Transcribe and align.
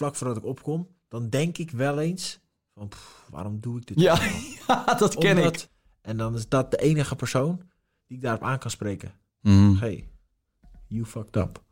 Vlak 0.00 0.14
voordat 0.16 0.36
ik 0.36 0.44
opkom, 0.44 0.88
dan 1.08 1.28
denk 1.28 1.58
ik 1.58 1.70
wel 1.70 1.98
eens 1.98 2.40
van, 2.74 2.88
pff, 2.88 3.26
waarom 3.30 3.60
doe 3.60 3.78
ik 3.78 3.86
dit? 3.86 4.00
Ja, 4.00 4.18
ja 4.68 4.94
dat 4.94 5.14
ken 5.14 5.36
Omdat- 5.36 5.54
ik. 5.62 5.68
En 6.00 6.16
dan 6.16 6.34
is 6.34 6.48
dat 6.48 6.70
de 6.70 6.76
enige 6.76 7.16
persoon 7.16 7.60
die 8.06 8.16
ik 8.16 8.22
daarop 8.22 8.42
aan 8.42 8.58
kan 8.58 8.70
spreken. 8.70 9.12
Mhm. 9.40 9.74
Hey, 9.76 10.08
you 10.86 11.04
fucked 11.04 11.36
up. 11.36 11.62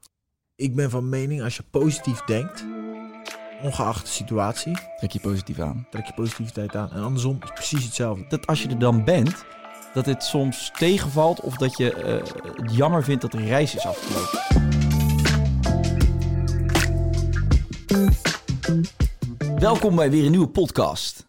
Ik 0.54 0.74
ben 0.74 0.90
van 0.90 1.08
mening, 1.08 1.42
als 1.42 1.56
je 1.56 1.62
positief 1.70 2.20
denkt, 2.20 2.64
ongeacht 3.62 4.04
de 4.06 4.12
situatie, 4.12 4.78
Trek 4.96 5.10
je 5.12 5.20
positief 5.20 5.58
aan. 5.58 5.86
trek 5.90 6.06
je 6.06 6.14
positiviteit 6.14 6.76
aan. 6.76 6.90
En 6.90 7.02
andersom 7.02 7.38
is 7.42 7.50
precies 7.52 7.84
hetzelfde. 7.84 8.24
Dat 8.28 8.46
als 8.46 8.62
je 8.62 8.68
er 8.68 8.78
dan 8.78 9.04
bent, 9.04 9.44
dat 9.94 10.06
het 10.06 10.22
soms 10.22 10.70
tegenvalt 10.78 11.40
of 11.40 11.56
dat 11.56 11.76
je 11.76 11.92
eh, 11.94 12.14
het 12.62 12.74
jammer 12.76 13.04
vindt 13.04 13.22
dat 13.22 13.32
de 13.32 13.44
reis 13.44 13.74
is 13.74 13.86
afgelopen. 13.86 14.77
Welkom 19.58 19.96
bij 19.96 20.10
weer 20.10 20.24
een 20.24 20.30
nieuwe 20.30 20.48
podcast. 20.48 21.26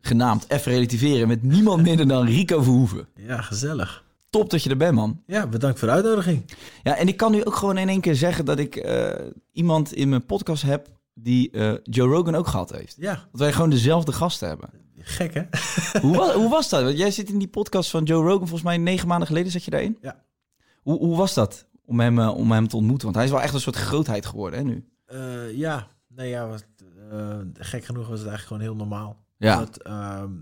Genaamd 0.00 0.44
Even 0.48 0.72
Relativeren 0.72 1.28
met 1.28 1.42
niemand 1.42 1.82
minder 1.82 2.08
dan 2.08 2.26
Rico 2.26 2.62
Verhoeven. 2.62 3.08
Ja, 3.16 3.40
gezellig. 3.40 4.04
Top 4.30 4.50
dat 4.50 4.62
je 4.62 4.70
er 4.70 4.76
bent, 4.76 4.94
man. 4.94 5.22
Ja, 5.26 5.46
bedankt 5.46 5.78
voor 5.78 5.88
de 5.88 5.94
uitnodiging. 5.94 6.44
Ja, 6.82 6.96
en 6.96 7.08
ik 7.08 7.16
kan 7.16 7.32
nu 7.32 7.44
ook 7.44 7.54
gewoon 7.54 7.78
in 7.78 7.88
één 7.88 8.00
keer 8.00 8.14
zeggen 8.14 8.44
dat 8.44 8.58
ik 8.58 8.76
eh, 8.76 9.10
iemand 9.52 9.92
in 9.92 10.08
mijn 10.08 10.26
podcast 10.26 10.62
heb 10.62 10.88
die 11.14 11.50
eh, 11.50 11.72
Joe 11.82 12.08
Rogan 12.08 12.34
ook 12.34 12.46
gehad 12.46 12.70
heeft. 12.70 12.94
Ja, 12.98 13.14
Dat 13.14 13.40
wij 13.40 13.52
gewoon 13.52 13.70
dezelfde 13.70 14.12
gasten 14.12 14.48
hebben. 14.48 14.70
gek 14.98 15.34
hè? 15.34 15.42
hoe, 16.00 16.16
was, 16.16 16.32
hoe 16.40 16.48
was 16.48 16.68
dat? 16.68 16.82
Want 16.82 16.98
jij 16.98 17.10
zit 17.10 17.28
in 17.28 17.38
die 17.38 17.48
podcast 17.48 17.90
van 17.90 18.04
Joe 18.04 18.22
Rogan, 18.22 18.38
volgens 18.38 18.62
mij 18.62 18.76
negen 18.76 19.08
maanden 19.08 19.26
geleden 19.26 19.52
zat 19.52 19.64
je 19.64 19.70
daarin. 19.70 19.98
Ja. 20.00 20.24
Hoe, 20.82 20.98
hoe 20.98 21.16
was 21.16 21.34
dat 21.34 21.66
om 21.84 22.00
hem, 22.00 22.18
eh, 22.18 22.36
om 22.36 22.52
hem 22.52 22.68
te 22.68 22.76
ontmoeten? 22.76 23.04
Want 23.04 23.16
hij 23.16 23.24
is 23.24 23.30
wel 23.30 23.40
echt 23.42 23.54
een 23.54 23.60
soort 23.60 23.76
grootheid 23.76 24.26
geworden 24.26 24.58
hè, 24.58 24.64
nu. 24.64 24.84
Ja, 25.54 25.88
nee, 26.20 26.28
ja, 26.30 26.48
wat, 26.48 26.64
eh, 27.10 27.38
gek 27.54 27.84
genoeg 27.84 28.08
was 28.08 28.18
het 28.20 28.28
eigenlijk 28.28 28.46
gewoon 28.46 28.62
heel 28.62 28.86
normaal. 28.86 29.24
Ja. 29.36 29.68
Ehm, 29.82 30.32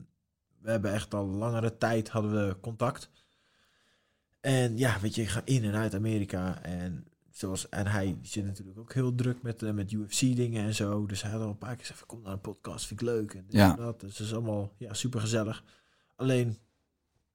we 0.60 0.70
hebben 0.70 0.92
echt 0.92 1.14
al 1.14 1.26
langere 1.26 1.76
tijd 1.76 2.08
hadden 2.08 2.48
we 2.48 2.60
contact. 2.60 3.10
En 4.40 4.78
ja, 4.78 5.00
weet 5.00 5.14
je, 5.14 5.22
ik 5.22 5.28
ga 5.28 5.42
in 5.44 5.64
en 5.64 5.74
uit 5.74 5.94
Amerika. 5.94 6.62
En, 6.62 7.06
zoals, 7.30 7.68
en 7.68 7.86
hij 7.86 8.18
zit 8.22 8.44
natuurlijk 8.44 8.78
ook 8.78 8.92
heel 8.92 9.14
druk 9.14 9.42
met, 9.42 9.62
eh, 9.62 9.70
met 9.70 9.92
UFC 9.92 10.20
dingen 10.20 10.64
en 10.64 10.74
zo. 10.74 11.06
Dus 11.06 11.22
hij 11.22 11.30
had 11.30 11.40
al 11.40 11.48
een 11.48 11.58
paar 11.58 11.76
keer 11.76 11.86
gezegd, 11.86 12.06
kom 12.06 12.22
naar 12.22 12.32
een 12.32 12.40
podcast, 12.40 12.86
vind 12.86 13.00
ik 13.00 13.06
leuk. 13.06 13.34
En 13.34 13.44
Ja. 13.48 13.70
en 13.70 13.76
dat. 13.76 14.00
Dus 14.00 14.18
het 14.18 14.26
is 14.26 14.34
allemaal 14.34 14.72
ja, 14.76 14.94
super 14.94 15.20
gezellig. 15.20 15.64
Alleen, 16.16 16.58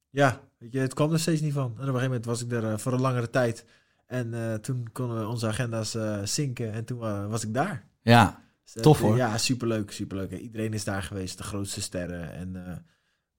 ja, 0.09 0.41
weet 0.57 0.71
je, 0.71 0.79
het 0.79 0.93
kwam 0.93 1.11
er 1.11 1.19
steeds 1.19 1.41
niet 1.41 1.53
van. 1.53 1.65
En 1.65 1.71
op 1.71 1.77
een 1.79 1.85
gegeven 1.85 2.07
moment 2.07 2.25
was 2.25 2.43
ik 2.43 2.51
er 2.51 2.71
eh, 2.71 2.77
voor 2.77 2.93
een 2.93 3.01
langere 3.01 3.29
tijd. 3.29 3.65
En 4.05 4.61
toen 4.61 4.89
konden 4.91 5.19
we 5.19 5.27
onze 5.27 5.47
agenda's 5.47 5.97
zinken 6.23 6.71
en 6.71 6.85
toen 6.85 6.97
was 7.29 7.43
ik 7.43 7.53
daar. 7.53 7.91
Ja, 8.03 8.41
Dus, 8.73 8.83
Tof, 8.83 8.99
hoor. 8.99 9.15
Ja, 9.15 9.37
superleuk, 9.37 9.91
superleuk. 9.91 10.31
En 10.31 10.39
Iedereen 10.41 10.73
is 10.73 10.83
daar 10.83 11.03
geweest, 11.03 11.37
de 11.37 11.43
grootste 11.43 11.81
sterren. 11.81 12.33
En, 12.33 12.65
eh, 12.67 12.73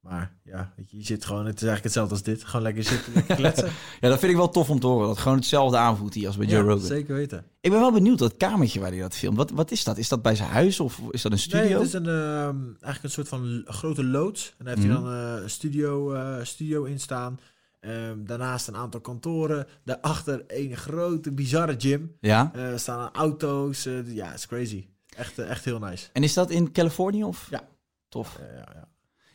maar 0.00 0.32
ja, 0.42 0.72
weet 0.76 0.90
je, 0.90 0.96
je 0.96 1.04
zit 1.04 1.24
gewoon, 1.24 1.46
het 1.46 1.54
is 1.62 1.68
eigenlijk 1.68 1.84
hetzelfde 1.84 2.14
als 2.14 2.22
dit. 2.22 2.44
Gewoon 2.44 2.62
lekker 2.62 2.84
zitten, 2.84 3.12
lekker 3.14 3.36
kletsen. 3.36 3.68
ja, 4.00 4.08
dat 4.08 4.18
vind 4.18 4.30
ik 4.32 4.36
wel 4.38 4.48
tof 4.50 4.70
om 4.70 4.80
te 4.80 4.86
horen. 4.86 5.06
Dat 5.06 5.18
gewoon 5.18 5.36
hetzelfde 5.38 5.76
aanvoelt 5.76 6.14
hier 6.14 6.26
als 6.26 6.36
bij 6.36 6.46
Joe 6.46 6.62
ja, 6.62 6.68
Rogan. 6.68 6.86
zeker 6.86 7.14
weten. 7.14 7.44
Ik 7.60 7.70
ben 7.70 7.80
wel 7.80 7.92
benieuwd, 7.92 8.18
dat 8.18 8.36
kamertje 8.36 8.80
waar 8.80 8.90
hij 8.90 9.00
dat 9.00 9.14
filmt. 9.16 9.36
Wat, 9.36 9.50
wat 9.50 9.70
is 9.70 9.84
dat? 9.84 9.98
Is 9.98 10.08
dat 10.08 10.22
bij 10.22 10.34
zijn 10.36 10.48
huis 10.48 10.80
of 10.80 11.00
is 11.10 11.22
dat 11.22 11.32
een 11.32 11.38
studio? 11.38 11.64
Nee, 11.64 11.74
het 11.74 11.82
is 11.86 11.92
een, 11.92 12.06
ehm, 12.06 12.56
eigenlijk 12.64 13.02
een 13.02 13.10
soort 13.10 13.28
van 13.28 13.62
grote 13.66 14.04
loods. 14.04 14.54
En 14.58 14.64
daar 14.64 14.74
heeft 14.74 14.86
Mhm. 14.88 14.96
hij 14.96 15.04
dan 15.04 15.36
eh, 15.36 15.42
een 15.42 15.50
studio, 15.50 16.12
eh, 16.12 16.36
studio 16.44 16.84
in 16.84 17.00
staan. 17.00 17.38
Ehm, 17.84 18.24
daarnaast 18.24 18.68
een 18.68 18.76
aantal 18.76 19.00
kantoren. 19.00 19.66
Daarachter 19.84 20.44
een 20.46 20.76
grote, 20.76 21.32
bizarre 21.32 21.74
gym. 21.78 22.16
Ja. 22.20 22.54
Er 22.54 22.78
staan 22.78 23.10
auto's. 23.12 23.86
eh, 23.86 24.14
ja, 24.14 24.26
het 24.26 24.38
is 24.38 24.46
crazy. 24.46 24.86
Echt, 25.16 25.38
eh, 25.38 25.50
echt 25.50 25.64
heel 25.64 25.78
nice. 25.78 26.08
En 26.12 26.22
is 26.22 26.34
dat 26.34 26.50
in 26.50 26.72
Californië 26.72 27.24
of? 27.24 27.46
Ja. 27.50 27.68
Tof. 28.08 28.38
Ja, 28.40 28.56
ja, 28.56 28.72
ja. 28.74 28.88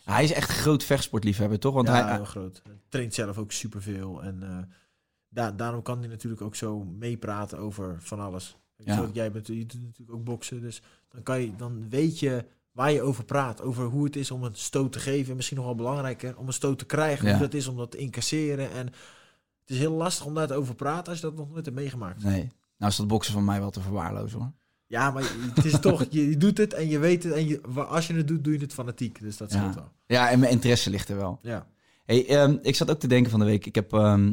Hij 0.04 0.24
is 0.24 0.32
echt 0.32 0.50
een 0.50 0.56
groot 0.56 0.84
vechtsportliefhebber, 0.84 1.60
toch? 1.60 1.74
Want 1.74 1.88
ja, 1.88 2.04
hij, 2.06 2.16
heel 2.16 2.26
groot. 2.26 2.62
Hij 2.64 2.80
traint 2.90 3.14
zelf 3.14 3.38
ook 3.38 3.52
superveel. 3.52 4.24
En 4.24 4.68
da 5.30 5.52
daarom 5.52 5.82
kan 5.82 6.00
hij 6.00 6.08
natuurlijk 6.08 6.42
ook 6.42 6.56
zo 6.56 6.84
meepraten 6.84 7.58
over 7.58 7.98
van 8.00 8.20
alles. 8.20 8.58
Ja. 8.76 8.96
wel, 8.96 9.10
jij 9.12 9.32
bent, 9.32 9.48
je 9.48 9.66
doet 9.66 9.82
natuurlijk 9.82 10.18
ook 10.18 10.24
boksen. 10.24 10.62
Dus 10.62 10.82
dan, 11.10 11.24
kan 11.24 11.42
je, 11.42 11.56
dan 11.56 11.90
weet 11.90 12.20
je 12.20 12.46
waar 12.72 12.92
je 12.92 13.02
over 13.02 13.24
praat. 13.24 13.62
Over 13.62 13.84
hoe 13.86 14.04
het 14.04 14.16
is 14.16 14.32
om 14.32 14.44
een 14.44 14.56
stoot 14.56 14.92
te 14.92 15.00
geven. 15.00 15.30
En 15.30 15.36
misschien 15.36 15.58
nog 15.58 15.66
wel 15.66 15.76
belangrijker, 15.76 16.38
om 16.38 16.48
een 16.48 16.54
stoot 16.54 16.80
te 16.80 16.86
krijgen. 16.86 17.26
Ja. 17.26 17.32
Hoe 17.32 17.42
dat 17.42 17.54
is 17.54 17.68
om 17.68 17.78
dat 17.78 17.92
te 17.92 17.98
incasseren. 17.98 18.72
En 18.72 18.86
het 18.86 19.70
is 19.70 19.78
heel 19.78 19.92
lastig 19.94 20.26
om 20.26 20.34
daar 20.34 20.48
te 20.48 20.54
over 20.54 20.70
te 20.70 20.84
praten 20.84 21.12
als 21.12 21.22
je 21.22 21.26
dat 21.28 21.36
nog 21.36 21.50
nooit 21.52 21.66
hebt 21.66 21.78
meegemaakt. 21.78 22.24
Nee. 22.24 22.52
Nou 22.78 22.92
is 22.92 22.98
dat 22.98 23.08
boksen 23.08 23.34
van 23.34 23.46
mij 23.46 23.60
wel 23.60 23.70
te 23.72 23.82
verwaarlozen 23.82 24.40
hoor. 24.40 24.52
Ja, 24.88 25.12
maar 25.12 25.24
het 25.56 25.66
is 25.66 25.80
toch, 25.80 26.06
je, 26.10 26.30
je 26.30 26.38
doet 26.38 26.58
het 26.58 26.74
en 26.74 26.88
je 26.88 27.00
weet 27.00 27.24
het. 27.24 27.34
En 27.34 27.48
je, 27.48 27.62
als 27.76 28.08
je 28.08 28.14
het 28.14 28.28
doet, 28.28 28.44
doe 28.44 28.54
je 28.54 28.60
het 28.60 28.74
fanatiek. 28.74 29.20
Dus 29.20 29.38
dat 29.38 29.52
Ja. 29.52 29.58
scheelt 29.60 29.76
wel. 29.76 29.92
Ja, 30.06 30.30
en 30.30 30.40
mijn 30.40 30.52
interesse 30.52 30.90
ligt 30.90 31.10
er 31.10 31.16
wel. 31.18 31.40
Ja. 31.42 31.68
Hey, 32.06 32.28
ehm, 32.28 32.58
ik 32.62 32.76
zat 32.76 32.90
ook 32.92 33.00
te 33.00 33.08
denken 33.08 33.32
van 33.32 33.40
de 33.40 33.46
week. 33.46 33.66
Ik 33.66 33.76
heb, 33.76 33.94
ehm, 33.94 34.28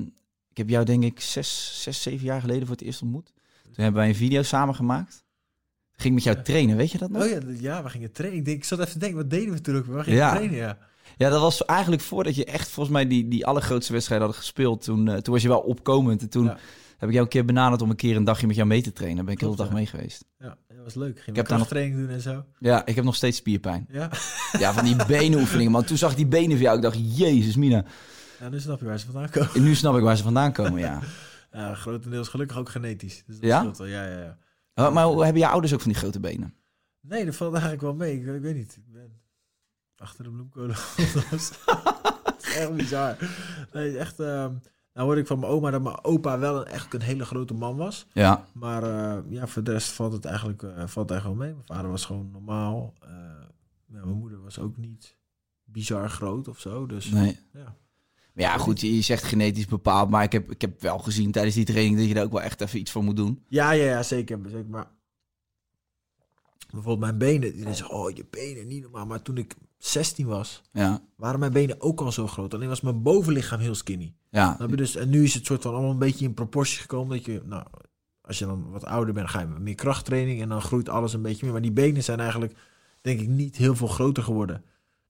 ik 0.50 0.56
heb 0.56 0.68
jou 0.68 0.84
denk 0.84 1.02
ik 1.04 1.20
zes, 1.20 1.82
zes, 1.82 2.02
zeven 2.02 2.24
jaar 2.26 2.40
geleden 2.40 2.66
voor 2.66 2.76
het 2.76 2.84
eerst 2.84 3.02
ontmoet. 3.02 3.32
Toen 3.62 3.84
hebben 3.84 4.00
wij 4.00 4.08
een 4.08 4.14
video 4.16 4.42
samen 4.42 4.74
gemaakt. 4.74 5.24
Ging 5.96 6.08
ik 6.18 6.24
met 6.24 6.34
jou 6.34 6.44
trainen, 6.44 6.76
weet 6.76 6.90
je 6.92 6.98
dat 6.98 7.10
nog? 7.10 7.22
Oh 7.22 7.28
ja, 7.30 7.38
ja, 7.60 7.82
we 7.82 7.88
gingen 7.88 8.12
trainen. 8.12 8.38
Ik, 8.38 8.44
denk, 8.44 8.56
ik 8.56 8.64
zat 8.64 8.78
even 8.78 8.92
te 8.92 8.98
denken, 8.98 9.18
wat 9.18 9.30
deden 9.30 9.54
we 9.54 9.60
toen 9.60 9.76
ook? 9.76 9.86
We 9.86 10.02
gingen 10.02 10.18
Ja. 10.18 10.30
trainen, 10.34 10.56
ja. 10.56 10.78
Ja, 11.16 11.28
dat 11.30 11.40
was 11.40 11.64
eigenlijk 11.64 12.02
voordat 12.02 12.34
je 12.36 12.44
echt 12.44 12.68
volgens 12.68 12.94
mij 12.94 13.06
die, 13.06 13.28
die 13.28 13.46
allergrootste 13.46 13.92
wedstrijd 13.92 14.20
hadden 14.20 14.38
gespeeld. 14.40 14.82
Toen, 14.84 15.08
eh, 15.08 15.16
toen 15.16 15.32
was 15.34 15.42
je 15.42 15.48
wel 15.48 15.58
opkomend. 15.60 16.22
En 16.22 16.28
toen 16.30 16.44
Ja. 16.44 16.56
heb 16.98 17.08
ik 17.08 17.10
jou 17.14 17.22
een 17.24 17.28
keer 17.30 17.44
benaderd 17.44 17.82
om 17.82 17.90
een 17.90 17.96
keer 17.96 18.16
een 18.16 18.24
dagje 18.24 18.46
met 18.46 18.56
jou 18.56 18.68
mee 18.68 18.82
te 18.82 18.92
trainen. 18.92 19.16
Daar 19.16 19.24
ben 19.24 19.34
ik 19.34 19.40
heel 19.40 19.50
de 19.50 19.56
dag 19.56 19.68
ja. 19.68 19.72
mee 19.74 19.86
geweest. 19.86 20.24
Ja, 20.38 20.56
dat 20.68 20.76
was 20.84 20.94
leuk. 20.94 21.18
Gingen 21.20 21.34
heb 21.34 21.44
we 21.44 21.50
daar 21.50 21.58
nog- 21.58 21.68
krachttraining 21.68 21.98
doen 22.06 22.08
en 22.16 22.20
zo. 22.20 22.44
Ja, 22.58 22.86
ik 22.86 22.94
heb 22.94 23.04
nog 23.04 23.14
steeds 23.14 23.36
spierpijn. 23.36 23.86
Ja. 23.90 24.10
Ja, 24.58 24.72
van 24.72 24.84
die 24.84 24.96
benenoefeningen. 25.06 25.72
Man, 25.72 25.84
toen 25.84 25.96
zag 25.96 26.10
ik 26.10 26.16
die 26.16 26.26
benen 26.26 26.50
van 26.50 26.60
jou. 26.60 26.76
Ik 26.76 26.82
dacht, 26.82 27.18
jezus 27.18 27.56
mina. 27.56 27.84
ja, 28.40 28.48
nu 28.48 28.60
snap 28.60 28.80
je 28.80 28.86
waar 28.86 28.98
ze 28.98 29.06
vandaan 29.06 29.30
komen. 29.30 29.50
En 29.54 29.62
nu 29.62 29.74
snap 29.74 29.96
ik 29.96 30.02
waar 30.02 30.16
ze 30.16 30.22
vandaan 30.22 30.52
komen, 30.52 30.80
ja. 30.80 31.00
Ja, 31.52 31.74
grotendeels 31.74 32.28
gelukkig 32.28 32.58
ook 32.58 32.68
genetisch. 32.68 33.22
Dus 33.26 33.36
dat 33.36 33.44
Ja? 33.44 33.58
scheelt 33.60 33.78
wel. 33.78 33.86
Ja, 33.86 34.06
ja, 34.06 34.18
ja. 34.18 34.36
Maar, 34.76 34.92
maar 34.92 35.06
hebben 35.06 35.42
je 35.42 35.48
ouders 35.48 35.72
ook 35.74 35.80
van 35.80 35.90
die 35.90 36.00
grote 36.00 36.20
benen? 36.20 36.54
Nee, 37.00 37.24
dat 37.24 37.36
valt 37.36 37.52
eigenlijk 37.52 37.82
wel 37.82 37.94
mee. 37.94 38.20
Ik, 38.20 38.26
ik 38.26 38.42
weet 38.42 38.54
niet. 38.54 38.76
Ik 38.76 38.92
ben 38.92 39.20
achter 39.96 40.24
de 40.24 40.30
bloemkolen. 40.30 40.76
dat 41.14 41.32
is 41.32 41.52
echt 42.56 42.74
bizar. 42.74 43.16
Nee, 43.72 43.98
echt... 43.98 44.20
ehm 44.20 44.54
nou 44.96 45.08
hoorde 45.08 45.20
ik 45.20 45.26
van 45.26 45.38
mijn 45.38 45.52
oma 45.52 45.70
dat 45.70 45.82
mijn 45.82 46.04
opa 46.04 46.38
wel 46.38 46.56
een, 46.60 46.66
echt 46.66 46.94
een 46.94 47.00
hele 47.00 47.24
grote 47.24 47.54
man 47.54 47.76
was. 47.76 48.06
Ja. 48.12 48.44
Maar 48.52 48.82
eh, 48.82 49.22
ja, 49.28 49.46
voor 49.46 49.62
de 49.62 49.72
rest 49.72 49.92
valt 49.92 50.12
het 50.12 50.24
eigenlijk, 50.24 50.62
eh, 50.62 50.86
valt 50.86 51.10
eigenlijk 51.10 51.40
wel 51.40 51.46
mee. 51.46 51.52
Mijn 51.54 51.66
vader 51.66 51.90
was 51.90 52.04
gewoon 52.04 52.30
normaal. 52.30 52.94
Eh, 53.00 53.10
mijn 53.86 54.08
moeder 54.08 54.42
was 54.42 54.58
ook 54.58 54.76
niet 54.76 55.16
bizar 55.64 56.10
groot 56.10 56.48
of 56.48 56.60
zo. 56.60 56.86
Dus 56.86 57.10
Nee. 57.10 57.38
ja. 57.52 57.76
Maar 58.36 58.44
ja, 58.44 58.58
goed, 58.58 58.80
je 58.80 59.00
zegt 59.00 59.22
genetisch 59.24 59.66
bepaald. 59.66 60.10
Maar 60.10 60.22
ik 60.22 60.32
heb, 60.32 60.50
ik 60.50 60.60
heb 60.60 60.80
wel 60.80 60.98
gezien 60.98 61.30
tijdens 61.32 61.54
die 61.54 61.64
training 61.64 61.96
dat 61.98 62.08
je 62.08 62.14
daar 62.14 62.24
ook 62.24 62.32
wel 62.32 62.42
echt 62.42 62.60
even 62.60 62.78
iets 62.78 62.90
voor 62.90 63.04
moet 63.04 63.16
doen. 63.16 63.42
Ja, 63.48 63.70
ja, 63.70 63.84
ja, 63.84 64.02
zeker. 64.02 64.38
zeker. 64.44 64.68
Maar 64.70 64.86
bijvoorbeeld 66.70 67.00
mijn 67.00 67.18
benen. 67.18 67.52
Iedereen 67.52 67.74
zegt, 67.74 67.90
oh, 67.90 68.10
je 68.16 68.26
benen, 68.30 68.66
niet 68.66 68.82
normaal. 68.82 69.06
Maar 69.06 69.22
toen 69.22 69.36
ik 69.36 69.54
16 69.78 70.26
was, 70.26 70.62
Ja. 70.72 71.02
waren 71.16 71.40
mijn 71.40 71.52
benen 71.52 71.80
ook 71.80 72.00
al 72.00 72.12
zo 72.12 72.26
groot. 72.26 72.54
Alleen 72.54 72.68
was 72.68 72.80
mijn 72.80 73.02
bovenlichaam 73.02 73.60
heel 73.60 73.74
skinny. 73.74 74.14
Ja. 74.30 74.56
Je? 74.68 74.76
Dus, 74.76 74.96
en 74.96 75.08
nu 75.08 75.22
is 75.22 75.34
het 75.34 75.46
soort 75.46 75.62
van 75.62 75.72
allemaal 75.72 75.90
een 75.90 75.98
beetje 75.98 76.24
in 76.24 76.34
proportie 76.34 76.78
gekomen. 76.80 77.16
Dat 77.16 77.24
je, 77.26 77.42
nou, 77.44 77.64
als 78.20 78.38
je 78.38 78.46
dan 78.46 78.70
wat 78.70 78.84
ouder 78.84 79.14
bent, 79.14 79.28
ga 79.30 79.40
je 79.40 79.46
met 79.46 79.58
meer 79.58 79.74
krachttraining. 79.74 80.40
En 80.42 80.48
dan 80.48 80.60
groeit 80.62 80.88
alles 80.88 81.12
een 81.12 81.22
beetje 81.22 81.44
meer. 81.44 81.52
Maar 81.52 81.62
die 81.62 81.72
benen 81.72 82.04
zijn 82.04 82.20
eigenlijk, 82.20 82.54
denk 83.00 83.20
ik, 83.20 83.28
niet 83.28 83.56
heel 83.56 83.76
veel 83.76 83.86
groter 83.88 84.22
geworden. 84.22 84.64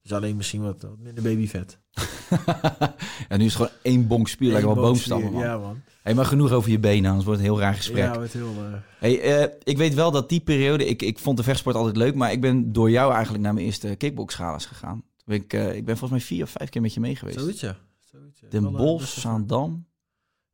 Dus 0.07 0.17
alleen 0.17 0.37
misschien 0.37 0.63
wat, 0.63 0.83
wat 0.83 0.99
minder 0.99 1.23
babyvet. 1.23 1.79
ja, 3.29 3.37
nu 3.37 3.45
is 3.45 3.55
het 3.55 3.63
gewoon 3.63 3.71
één 3.83 4.07
bonk 4.07 4.29
spier, 4.29 4.53
lekker 4.53 4.75
wel 4.75 4.85
boomstammen, 4.85 5.33
man. 5.33 5.43
Ja, 5.43 5.59
man. 5.59 5.81
Hey, 6.03 6.15
maar 6.15 6.25
genoeg 6.25 6.51
over 6.53 6.71
je 6.71 6.79
benen, 6.79 7.07
anders 7.07 7.25
wordt 7.27 7.41
het 7.41 7.49
een 7.49 7.55
heel 7.55 7.65
raar 7.65 7.75
gesprek. 7.75 8.15
Ja, 8.15 8.21
het 8.21 8.33
heel... 8.33 8.53
eh, 8.59 8.73
Hey, 8.99 9.21
eh, 9.21 9.53
ik 9.63 9.77
weet 9.77 9.95
wel 9.95 10.11
dat 10.11 10.29
die 10.29 10.41
periode, 10.41 10.87
ik, 10.87 11.03
ik 11.03 11.19
vond 11.19 11.37
de 11.37 11.43
vechtsport 11.43 11.77
altijd 11.77 11.97
leuk, 11.97 12.15
maar 12.15 12.33
ik 12.33 12.41
ben 12.41 12.73
door 12.73 12.91
jou 12.91 13.13
eigenlijk 13.13 13.43
naar 13.45 13.55
mijn 13.55 13.67
eerste 13.67 13.95
kickboxgalas 13.95 14.67
gegaan. 14.67 15.03
Ben 15.25 15.37
ik, 15.37 15.53
eh, 15.53 15.75
ik 15.75 15.85
ben 15.85 15.97
volgens 15.97 16.19
mij 16.21 16.29
vier 16.29 16.43
of 16.45 16.51
vijf 16.51 16.69
keer 16.69 16.81
met 16.83 16.95
je 16.95 17.01
mee 17.01 17.17
geweest. 17.17 17.39
zoiets, 17.39 17.61
ja. 17.61 17.77
Zoiets, 18.05 18.41
ja. 18.41 18.49
Den 18.49 18.63
Wel, 18.63 18.73
Bosch, 18.73 19.19
Zaandam. 19.21 19.87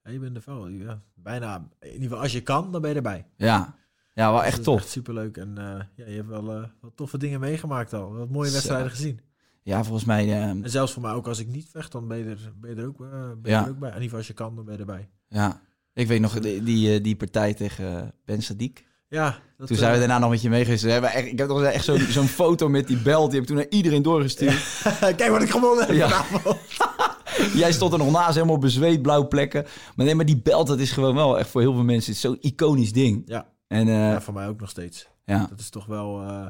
Ja, 0.03 0.11
je 0.11 0.19
bent 0.19 0.37
er 0.37 0.43
wel, 0.47 0.69
ja. 0.69 1.03
Bijna, 1.15 1.69
in 1.81 1.87
ieder 1.93 2.03
geval 2.03 2.19
als 2.23 2.33
je 2.33 2.41
kan, 2.41 2.73
dan 2.73 2.81
ben 2.81 2.91
je 2.91 2.97
erbij. 2.97 3.27
Ja. 3.37 3.77
Ja, 4.15 4.31
wel 4.31 4.39
Dus 4.41 4.49
echt 4.49 4.63
tof. 4.63 4.83
Superleuk. 4.83 5.37
En 5.37 5.53
ja, 5.95 6.07
je 6.07 6.13
hebt 6.15 6.29
wel 6.29 6.71
wat 6.81 6.93
toffe 6.95 7.19
dingen 7.19 7.41
meegemaakt 7.41 7.93
al. 7.93 8.13
Wat 8.15 8.31
mooie 8.31 8.51
wedstrijden 8.51 8.91
gezien. 8.91 9.21
Ja, 9.63 9.83
volgens 9.85 10.05
mij... 10.05 10.25
eh, 10.27 10.43
En 10.49 10.63
zelfs 10.71 10.93
voor 10.93 11.03
mij 11.03 11.13
ook 11.13 11.27
als 11.27 11.39
ik 11.39 11.47
niet 11.49 11.69
vecht, 11.71 11.93
dan 11.93 12.09
ben 12.09 12.19
je 12.19 12.25
er, 12.25 12.53
ben 12.61 12.71
je 12.71 12.77
er, 12.83 12.87
ook, 12.87 13.01
eh, 13.01 13.11
ben 13.11 13.39
je 13.43 13.51
Ja. 13.51 13.65
er 13.65 13.71
ook 13.71 13.79
bij. 13.79 13.89
In 13.91 14.03
ieder 14.03 14.17
als 14.17 14.27
je 14.27 14.33
kan, 14.33 14.55
dan 14.57 14.65
ben 14.65 14.75
je 14.75 14.81
erbij. 14.81 15.09
ja, 15.29 15.61
ik 15.95 16.07
weet 16.07 16.21
nog 16.21 16.41
die, 16.41 16.63
die, 16.63 16.95
eh, 16.95 17.03
die 17.03 17.17
partij 17.17 17.55
tegen 17.55 18.15
Ben 18.25 18.41
Sadiq. 18.43 18.91
Ja, 19.09 19.39
dat, 19.57 19.67
Toen 19.67 19.77
zijn 19.77 19.93
we 19.93 19.99
daarna 19.99 20.19
nog 20.19 20.31
met 20.31 20.43
je 20.43 20.49
echt, 20.51 21.27
ik 21.27 21.39
heb 21.39 21.49
nog 21.49 21.63
echt 21.63 21.85
zo'n 21.85 21.99
zo'n 21.99 22.27
foto 22.43 22.69
met 22.69 22.87
die 22.87 23.03
belt. 23.03 23.31
Die 23.31 23.41
heb 23.41 23.43
ik 23.43 23.47
toen 23.55 23.57
naar 23.57 23.71
iedereen 23.79 24.03
doorgestuurd. 24.03 24.83
Kijk 25.17 25.29
wat 25.29 25.43
ik 25.43 25.51
gewonnen 25.51 25.87
heb 25.87 25.97
Ja. 25.97 26.25
Jij 27.55 27.73
stond 27.73 27.93
er 27.93 27.99
nog 27.99 28.11
naast, 28.11 28.35
helemaal 28.35 28.59
bezweet, 28.59 29.03
blauwe 29.03 29.27
plekken. 29.27 29.67
Maar 29.97 30.07
nee, 30.07 30.15
maar 30.15 30.25
die 30.25 30.41
belt, 30.43 30.67
dat 30.67 30.79
is 30.79 30.91
gewoon 30.93 31.15
wel 31.15 31.39
echt 31.39 31.49
voor 31.51 31.61
heel 31.61 31.73
veel 31.73 31.83
mensen 31.85 32.15
zo'n 32.15 32.37
iconisch 32.41 32.93
ding. 32.93 33.23
Ja. 33.27 33.47
En 33.67 33.87
Ja, 33.87 34.21
voor 34.21 34.35
mij 34.35 34.49
ook 34.49 34.61
nog 34.61 34.71
steeds. 34.71 35.09
ja, 35.25 35.47
Dat 35.51 35.61
is 35.61 35.71
toch 35.71 35.87
wel... 35.87 36.21
eh, 36.23 36.47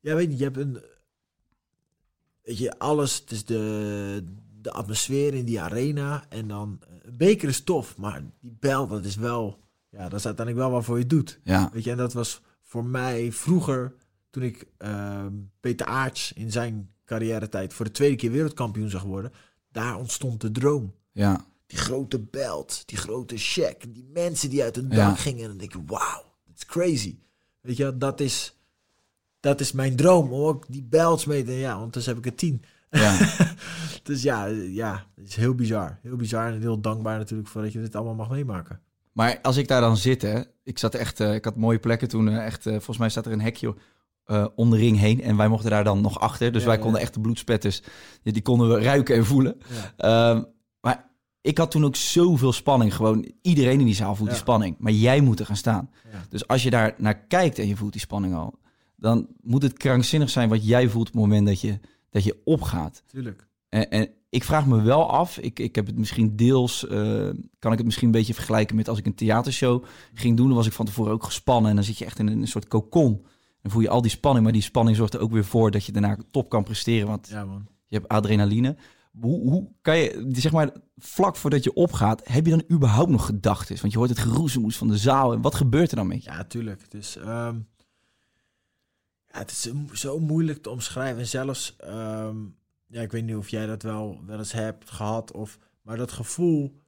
Ja, 0.00 0.14
weet 0.14 0.30
je, 0.30 0.36
je 0.38 0.44
hebt 0.44 0.56
een... 0.56 0.82
Weet 2.44 2.58
je, 2.58 2.78
alles, 2.78 3.18
het 3.18 3.30
is 3.30 3.44
de, 3.44 4.24
de 4.60 4.70
atmosfeer 4.72 5.34
in 5.34 5.44
die 5.44 5.60
arena. 5.60 6.24
En 6.28 6.48
dan, 6.48 6.78
eh, 6.80 6.94
een 7.02 7.16
beker 7.16 7.48
is 7.48 7.60
tof, 7.64 7.96
maar 7.96 8.22
die 8.40 8.56
bel, 8.60 8.86
dat 8.86 9.04
is 9.04 9.16
wel... 9.16 9.58
Ja, 9.90 10.08
dat 10.08 10.18
is 10.18 10.26
uiteindelijk 10.26 10.66
wel 10.66 10.74
waarvoor 10.74 10.94
je 10.96 11.00
het 11.00 11.10
doet. 11.10 11.40
ja, 11.44 11.70
Weet 11.72 11.84
je, 11.84 11.90
en 11.90 11.96
dat 11.96 12.12
was 12.12 12.40
voor 12.62 12.84
mij 12.84 13.32
vroeger, 13.32 13.94
toen 14.30 14.42
ik 14.42 14.64
ehm, 14.78 15.32
Peter 15.60 15.86
Aarts 15.86 16.32
in 16.32 16.52
zijn 16.52 16.90
carrière 17.04 17.48
tijd 17.48 17.74
voor 17.74 17.84
de 17.84 17.90
tweede 17.90 18.16
keer 18.16 18.30
wereldkampioen 18.30 18.90
zag 18.90 19.02
worden, 19.02 19.32
daar 19.72 19.96
ontstond 19.96 20.40
de 20.40 20.50
droom. 20.50 20.94
ja. 21.12 21.46
Die 21.66 21.78
grote 21.78 22.18
belt, 22.20 22.82
die 22.86 22.98
grote 22.98 23.36
check, 23.36 23.94
die 23.94 24.08
mensen 24.12 24.50
die 24.50 24.62
uit 24.62 24.76
het 24.76 24.90
dak 24.90 24.98
Ja. 24.98 25.14
gingen. 25.14 25.42
En 25.42 25.48
dan 25.48 25.56
denk 25.58 25.74
ik, 25.74 25.80
wauw, 25.86 26.24
that's 26.46 26.66
crazy. 26.66 27.18
Weet 27.60 27.76
je, 27.76 27.96
dat 27.96 28.20
is, 28.20 28.56
dat 29.44 29.60
is 29.60 29.72
mijn 29.72 29.96
droom, 29.96 30.32
om 30.32 30.42
ook 30.42 30.64
die 30.68 30.82
belts 30.82 31.24
mee 31.24 31.44
te... 31.44 31.52
Ja, 31.52 31.76
ondertussen 31.76 32.14
heb 32.14 32.24
ik 32.24 32.30
er 32.30 32.36
tien. 32.38 32.62
ja. 32.90 33.16
Dus 34.02 34.22
ja, 34.22 34.44
ja, 34.46 35.06
het 35.14 35.28
is 35.28 35.36
heel 35.36 35.54
bizar. 35.54 35.98
Heel 36.02 36.16
bizar 36.16 36.52
en 36.52 36.60
heel 36.60 36.80
dankbaar 36.80 37.18
natuurlijk 37.18 37.48
voor 37.48 37.62
dat 37.62 37.72
je 37.72 37.80
dit 37.80 37.94
allemaal 37.96 38.14
mag 38.14 38.30
meemaken. 38.30 38.80
Maar 39.12 39.38
als 39.42 39.56
ik 39.56 39.68
daar 39.68 39.80
dan 39.80 39.96
zit, 39.96 40.22
hè, 40.22 40.42
ik 40.62 40.78
zat 40.78 40.94
echt, 40.94 41.20
eh, 41.20 41.34
ik 41.34 41.44
had 41.44 41.56
mooie 41.56 41.78
plekken 41.78 42.08
toen. 42.08 42.28
eh, 42.28 42.44
echt, 42.46 42.66
eh, 42.66 42.72
volgens 42.72 42.98
mij 42.98 43.08
staat 43.08 43.26
er 43.26 43.32
een 43.32 43.40
hekje 43.40 43.74
eh 44.24 44.46
om 44.54 44.70
de 44.70 44.76
ring 44.76 44.98
heen. 44.98 45.22
En 45.22 45.36
wij 45.36 45.48
mochten 45.48 45.70
daar 45.70 45.84
dan 45.84 46.00
nog 46.00 46.20
achter. 46.20 46.52
Dus 46.52 46.60
Ja, 46.62 46.66
wij 46.68 46.76
ja. 46.76 46.82
konden 46.82 47.00
echt 47.00 47.14
de 47.14 47.20
bloedspetters, 47.20 47.82
die, 48.22 48.32
die 48.32 48.42
konden 48.42 48.68
we 48.68 48.82
ruiken 48.82 49.16
en 49.16 49.24
voelen. 49.24 49.56
Ja. 49.96 50.30
Ehm, 50.32 50.42
maar 50.80 51.10
ik 51.40 51.58
had 51.58 51.70
toen 51.70 51.84
ook 51.84 51.96
zoveel 51.96 52.52
spanning. 52.52 52.94
Gewoon 52.94 53.32
iedereen 53.42 53.78
in 53.80 53.86
die 53.86 53.94
zaal 53.94 54.14
voelt 54.14 54.28
die 54.28 54.38
spanning. 54.38 54.76
Maar 54.78 54.92
jij 54.92 55.20
moet 55.20 55.40
er 55.40 55.46
gaan 55.46 55.56
staan. 55.56 55.90
Dus 56.28 56.46
als 56.46 56.62
je 56.62 56.70
daar 56.70 56.94
naar 56.98 57.18
kijkt 57.26 57.58
en 57.58 57.68
je 57.68 57.76
voelt 57.76 57.92
die 57.92 58.00
spanning 58.00 58.34
al, 58.34 58.58
dan 59.04 59.26
moet 59.40 59.62
het 59.62 59.72
krankzinnig 59.72 60.30
zijn 60.30 60.48
wat 60.48 60.66
jij 60.66 60.88
voelt 60.88 61.06
op 61.06 61.12
het 61.12 61.22
moment 61.22 61.46
dat 61.46 61.60
je, 61.60 61.78
dat 62.10 62.24
je 62.24 62.40
opgaat. 62.44 63.02
Tuurlijk. 63.06 63.48
En, 63.68 63.90
en 63.90 64.08
ik 64.28 64.44
vraag 64.44 64.66
me 64.66 64.82
wel 64.82 65.10
af, 65.10 65.38
ik, 65.38 65.58
ik 65.58 65.74
heb 65.74 65.86
het 65.86 65.98
misschien 65.98 66.36
deels, 66.36 66.86
eh, 66.86 67.28
kan 67.58 67.72
ik 67.72 67.78
het 67.78 67.84
misschien 67.84 68.06
een 68.06 68.12
beetje 68.12 68.34
vergelijken 68.34 68.76
met 68.76 68.88
als 68.88 68.98
ik 68.98 69.06
een 69.06 69.14
theatershow 69.14 69.84
ging 70.14 70.36
doen, 70.36 70.46
dan 70.46 70.56
was 70.56 70.66
ik 70.66 70.72
van 70.72 70.86
tevoren 70.86 71.12
ook 71.12 71.24
gespannen 71.24 71.70
en 71.70 71.76
dan 71.76 71.84
zit 71.84 71.98
je 71.98 72.04
echt 72.04 72.18
in 72.18 72.26
een, 72.26 72.40
een 72.40 72.48
soort 72.48 72.68
kokon. 72.68 73.26
En 73.62 73.70
voel 73.70 73.82
je 73.82 73.88
al 73.88 74.02
die 74.02 74.10
spanning, 74.10 74.44
maar 74.44 74.52
die 74.52 74.62
spanning 74.62 74.96
zorgt 74.96 75.14
er 75.14 75.20
ook 75.20 75.32
weer 75.32 75.44
voor 75.44 75.70
dat 75.70 75.84
je 75.84 75.92
daarna 75.92 76.16
top 76.30 76.48
kan 76.48 76.64
presteren, 76.64 77.06
want 77.06 77.28
Ja, 77.28 77.44
man. 77.44 77.66
je 77.86 77.96
hebt 77.96 78.08
adrenaline. 78.08 78.76
Hoe, 79.20 79.50
hoe 79.50 79.68
kan 79.82 79.96
je, 79.98 80.28
zeg 80.32 80.52
maar, 80.52 80.70
vlak 80.96 81.36
voordat 81.36 81.64
je 81.64 81.74
opgaat, 81.74 82.20
heb 82.28 82.44
je 82.44 82.50
dan 82.50 82.64
überhaupt 82.72 83.10
nog 83.10 83.26
gedachten? 83.26 83.76
Want 83.80 83.92
je 83.92 83.98
hoort 83.98 84.10
het 84.10 84.18
geroezemoes 84.18 84.76
van 84.76 84.88
de 84.88 84.96
zaal 84.96 85.32
en 85.32 85.40
wat 85.40 85.54
gebeurt 85.54 85.90
er 85.90 85.96
dan 85.96 86.06
met 86.06 86.24
je? 86.24 86.30
Ja, 86.30 86.44
tuurlijk. 86.44 86.82
Het 86.82 86.94
is, 86.94 87.16
ehm, 87.16 87.56
ja, 89.34 89.40
het 89.40 89.50
is 89.50 89.70
zo- 89.92 90.20
moeilijk 90.20 90.62
te 90.62 90.70
omschrijven. 90.70 91.20
En 91.20 91.26
zelfs, 91.26 91.76
ehm, 91.76 92.36
ja, 92.86 93.00
ik 93.02 93.12
weet 93.12 93.24
niet 93.24 93.36
of 93.36 93.48
jij 93.48 93.66
dat 93.66 93.82
wel, 93.82 94.24
wel 94.26 94.38
eens 94.38 94.52
hebt 94.52 94.90
gehad, 94.90 95.32
of, 95.32 95.58
maar 95.82 95.96
dat 95.96 96.12
gevoel 96.12 96.82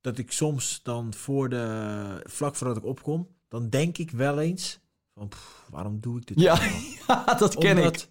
dat 0.00 0.18
ik 0.18 0.32
soms 0.32 0.82
dan 0.82 1.14
voor 1.14 1.48
de, 1.48 2.20
vlak 2.24 2.54
voordat 2.56 2.76
ik 2.76 2.84
opkom, 2.84 3.28
dan 3.48 3.68
denk 3.68 3.98
ik 3.98 4.10
wel 4.10 4.38
eens 4.40 4.80
van, 5.14 5.28
pff, 5.28 5.66
waarom 5.70 6.00
doe 6.00 6.18
ik 6.18 6.26
dit? 6.26 6.40
Ja, 6.40 6.62
ja 7.06 7.24
dat 7.38 7.54
ken 7.54 7.76
ik. 7.78 7.84
omdat, 7.84 8.08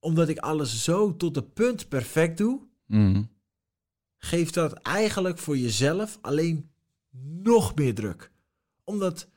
omdat 0.00 0.28
ik 0.28 0.38
alles 0.38 0.84
zo 0.84 1.16
tot 1.16 1.34
de 1.34 1.42
punt 1.42 1.88
perfect 1.88 2.38
doe, 2.38 2.60
Mhm. 2.86 3.22
geeft 4.18 4.54
dat 4.54 4.72
eigenlijk 4.72 5.38
voor 5.38 5.56
jezelf 5.58 6.18
alleen 6.20 6.70
nog 7.42 7.74
meer 7.74 7.94
druk. 7.94 8.32
Omdat 8.84 9.28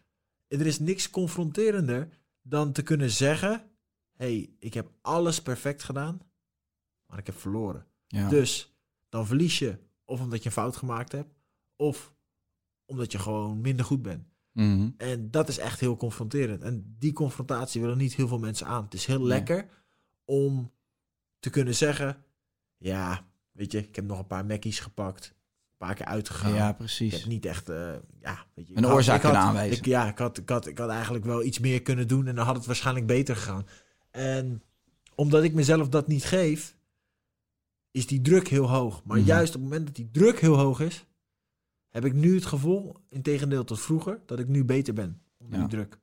er 0.48 0.66
is 0.66 0.80
niks 0.80 1.10
confronterender 1.10 2.10
dan 2.42 2.72
te 2.72 2.82
kunnen 2.84 3.10
zeggen: 3.10 3.70
hey, 4.14 4.56
ik 4.60 4.74
heb 4.74 4.92
alles 5.02 5.42
perfect 5.42 5.84
gedaan, 5.84 6.20
maar 7.06 7.18
ik 7.20 7.26
heb 7.26 7.36
verloren. 7.36 7.88
Ja. 8.08 8.30
Dus 8.30 8.78
dan 9.10 9.28
verlies 9.28 9.60
je 9.60 9.80
of 10.06 10.22
omdat 10.22 10.40
je 10.40 10.46
een 10.46 10.52
fout 10.52 10.76
gemaakt 10.76 11.12
hebt, 11.12 11.34
of 11.76 12.16
omdat 12.86 13.12
je 13.12 13.20
gewoon 13.20 13.62
minder 13.62 13.86
goed 13.86 14.02
bent. 14.02 14.28
Mhm. 14.52 14.90
En 14.98 15.32
dat 15.32 15.50
is 15.50 15.58
echt 15.58 15.80
heel 15.80 15.96
confronterend. 15.98 16.62
En 16.62 16.96
die 17.00 17.14
confrontatie 17.14 17.82
willen 17.82 17.98
niet 17.98 18.16
heel 18.16 18.28
veel 18.28 18.40
mensen 18.40 18.68
aan. 18.68 18.84
Het 18.84 18.94
is 18.94 19.06
heel 19.06 19.20
Nee. 19.20 19.28
lekker 19.28 19.70
om 20.26 20.74
te 21.40 21.50
kunnen 21.50 21.76
zeggen: 21.76 22.26
ja, 22.78 23.28
weet 23.52 23.72
je, 23.72 23.78
ik 23.78 23.96
heb 23.96 24.06
nog 24.06 24.20
een 24.20 24.28
paar 24.28 24.46
Mackies 24.46 24.80
gepakt, 24.80 25.35
paar 25.86 25.96
keer 25.96 26.06
uitgegaan. 26.06 26.54
ja, 26.54 26.70
Ik 26.70 26.78
precies. 26.78 27.14
heb 27.14 27.26
niet 27.26 27.46
echt, 27.46 27.70
eh, 27.70 27.94
ja, 28.22 28.46
weet 28.54 28.68
je. 28.68 28.74
ik 28.74 28.78
Een 28.78 28.86
oorzaak 28.88 29.16
ik 29.16 29.22
kunnen 29.22 29.42
aanwijzen. 29.42 29.78
Ik, 29.78 29.86
ja, 29.86 30.08
ik 30.08 30.18
had, 30.18 30.38
ik, 30.38 30.50
had, 30.50 30.68
ik 30.68 30.78
had 30.78 30.90
eigenlijk 30.90 31.26
wel 31.26 31.44
iets 31.44 31.60
meer 31.60 31.82
kunnen 31.82 32.08
doen 32.08 32.28
en 32.28 32.36
dan 32.36 32.46
had 32.46 32.56
het 32.56 32.66
waarschijnlijk 32.66 33.06
beter 33.08 33.36
gegaan. 33.36 33.66
En 34.12 34.64
omdat 35.16 35.44
ik 35.44 35.54
mezelf 35.54 35.90
dat 35.90 36.08
niet 36.08 36.26
geef, 36.26 36.76
is 37.92 38.08
die 38.08 38.22
druk 38.22 38.48
heel 38.48 38.70
hoog. 38.70 39.04
Maar 39.04 39.18
Mhm. 39.18 39.26
juist 39.28 39.56
op 39.56 39.62
het 39.62 39.70
moment 39.70 39.86
dat 39.86 39.96
die 39.96 40.12
druk 40.12 40.40
heel 40.40 40.58
hoog 40.58 40.80
is, 40.80 41.06
heb 41.90 42.06
ik 42.06 42.14
nu 42.14 42.36
het 42.36 42.46
gevoel, 42.46 42.96
in 43.10 43.22
tegendeel 43.22 43.64
tot 43.64 43.80
vroeger, 43.80 44.20
dat 44.26 44.40
ik 44.40 44.48
nu 44.48 44.64
beter 44.66 44.94
ben 44.94 45.22
onder 45.38 45.60
Ja. 45.60 45.66
die 45.68 45.76
druk. 45.78 46.00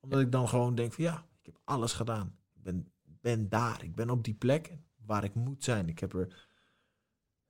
Omdat 0.00 0.20
ik 0.20 0.32
dan 0.32 0.48
gewoon 0.48 0.74
denk 0.74 0.92
van 0.92 1.04
ja, 1.04 1.24
ik 1.40 1.46
heb 1.46 1.58
alles 1.64 1.92
gedaan. 1.92 2.34
Ik 2.54 2.62
ben, 2.62 2.88
ben 3.20 3.48
daar, 3.48 3.84
ik 3.84 3.94
ben 3.94 4.10
op 4.10 4.24
die 4.24 4.34
plek 4.34 4.72
waar 5.06 5.24
ik 5.24 5.34
moet 5.34 5.64
zijn. 5.64 5.88
Ik 5.88 5.98
heb 5.98 6.14
er 6.14 6.47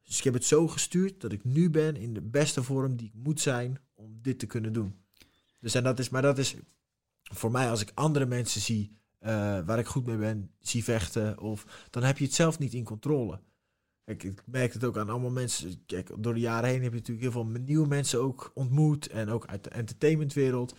dus 0.09 0.19
ik 0.19 0.25
heb 0.25 0.35
het 0.35 0.45
zo 0.45 0.69
gestuurd 0.69 1.21
dat 1.21 1.33
ik 1.33 1.45
nu 1.45 1.71
ben 1.71 1.97
in 1.97 2.15
de 2.15 2.23
beste 2.23 2.63
vorm 2.63 2.97
die 2.97 3.07
ik 3.07 3.15
moet 3.15 3.41
zijn 3.41 3.81
om 3.95 4.19
dit 4.23 4.39
te 4.39 4.47
kunnen 4.47 4.73
doen. 4.73 5.01
Dus 5.61 5.75
en 5.75 5.85
dat 5.85 5.99
is, 5.99 6.09
maar 6.09 6.23
dat 6.23 6.39
is 6.39 6.57
voor 7.23 7.51
mij 7.51 7.71
als 7.71 7.81
ik 7.81 7.93
andere 7.95 8.27
mensen 8.27 8.61
zie 8.61 8.97
eh, 9.19 9.31
waar 9.67 9.79
ik 9.79 9.87
goed 9.87 10.07
mee 10.07 10.17
ben, 10.17 10.51
zie 10.59 10.85
vechten, 10.85 11.39
of 11.39 11.87
dan 11.91 12.03
heb 12.03 12.19
je 12.19 12.25
het 12.25 12.35
zelf 12.35 12.59
niet 12.59 12.75
in 12.75 12.85
controle. 12.85 13.41
Ik 14.05 14.43
merk 14.47 14.73
het 14.73 14.85
ook 14.85 14.97
aan 14.97 15.09
allemaal 15.09 15.31
mensen. 15.31 15.85
Kijk, 15.87 16.11
door 16.19 16.35
de 16.35 16.41
jaren 16.41 16.69
heen 16.69 16.83
heb 16.83 16.93
je 16.93 16.99
natuurlijk 16.99 17.33
heel 17.33 17.43
veel 17.43 17.61
nieuwe 17.61 17.87
mensen 17.87 18.21
ook 18.21 18.51
ontmoet 18.55 19.07
en 19.07 19.29
ook 19.29 19.47
uit 19.47 19.65
de 19.65 19.71
entertainmentwereld. 19.71 20.77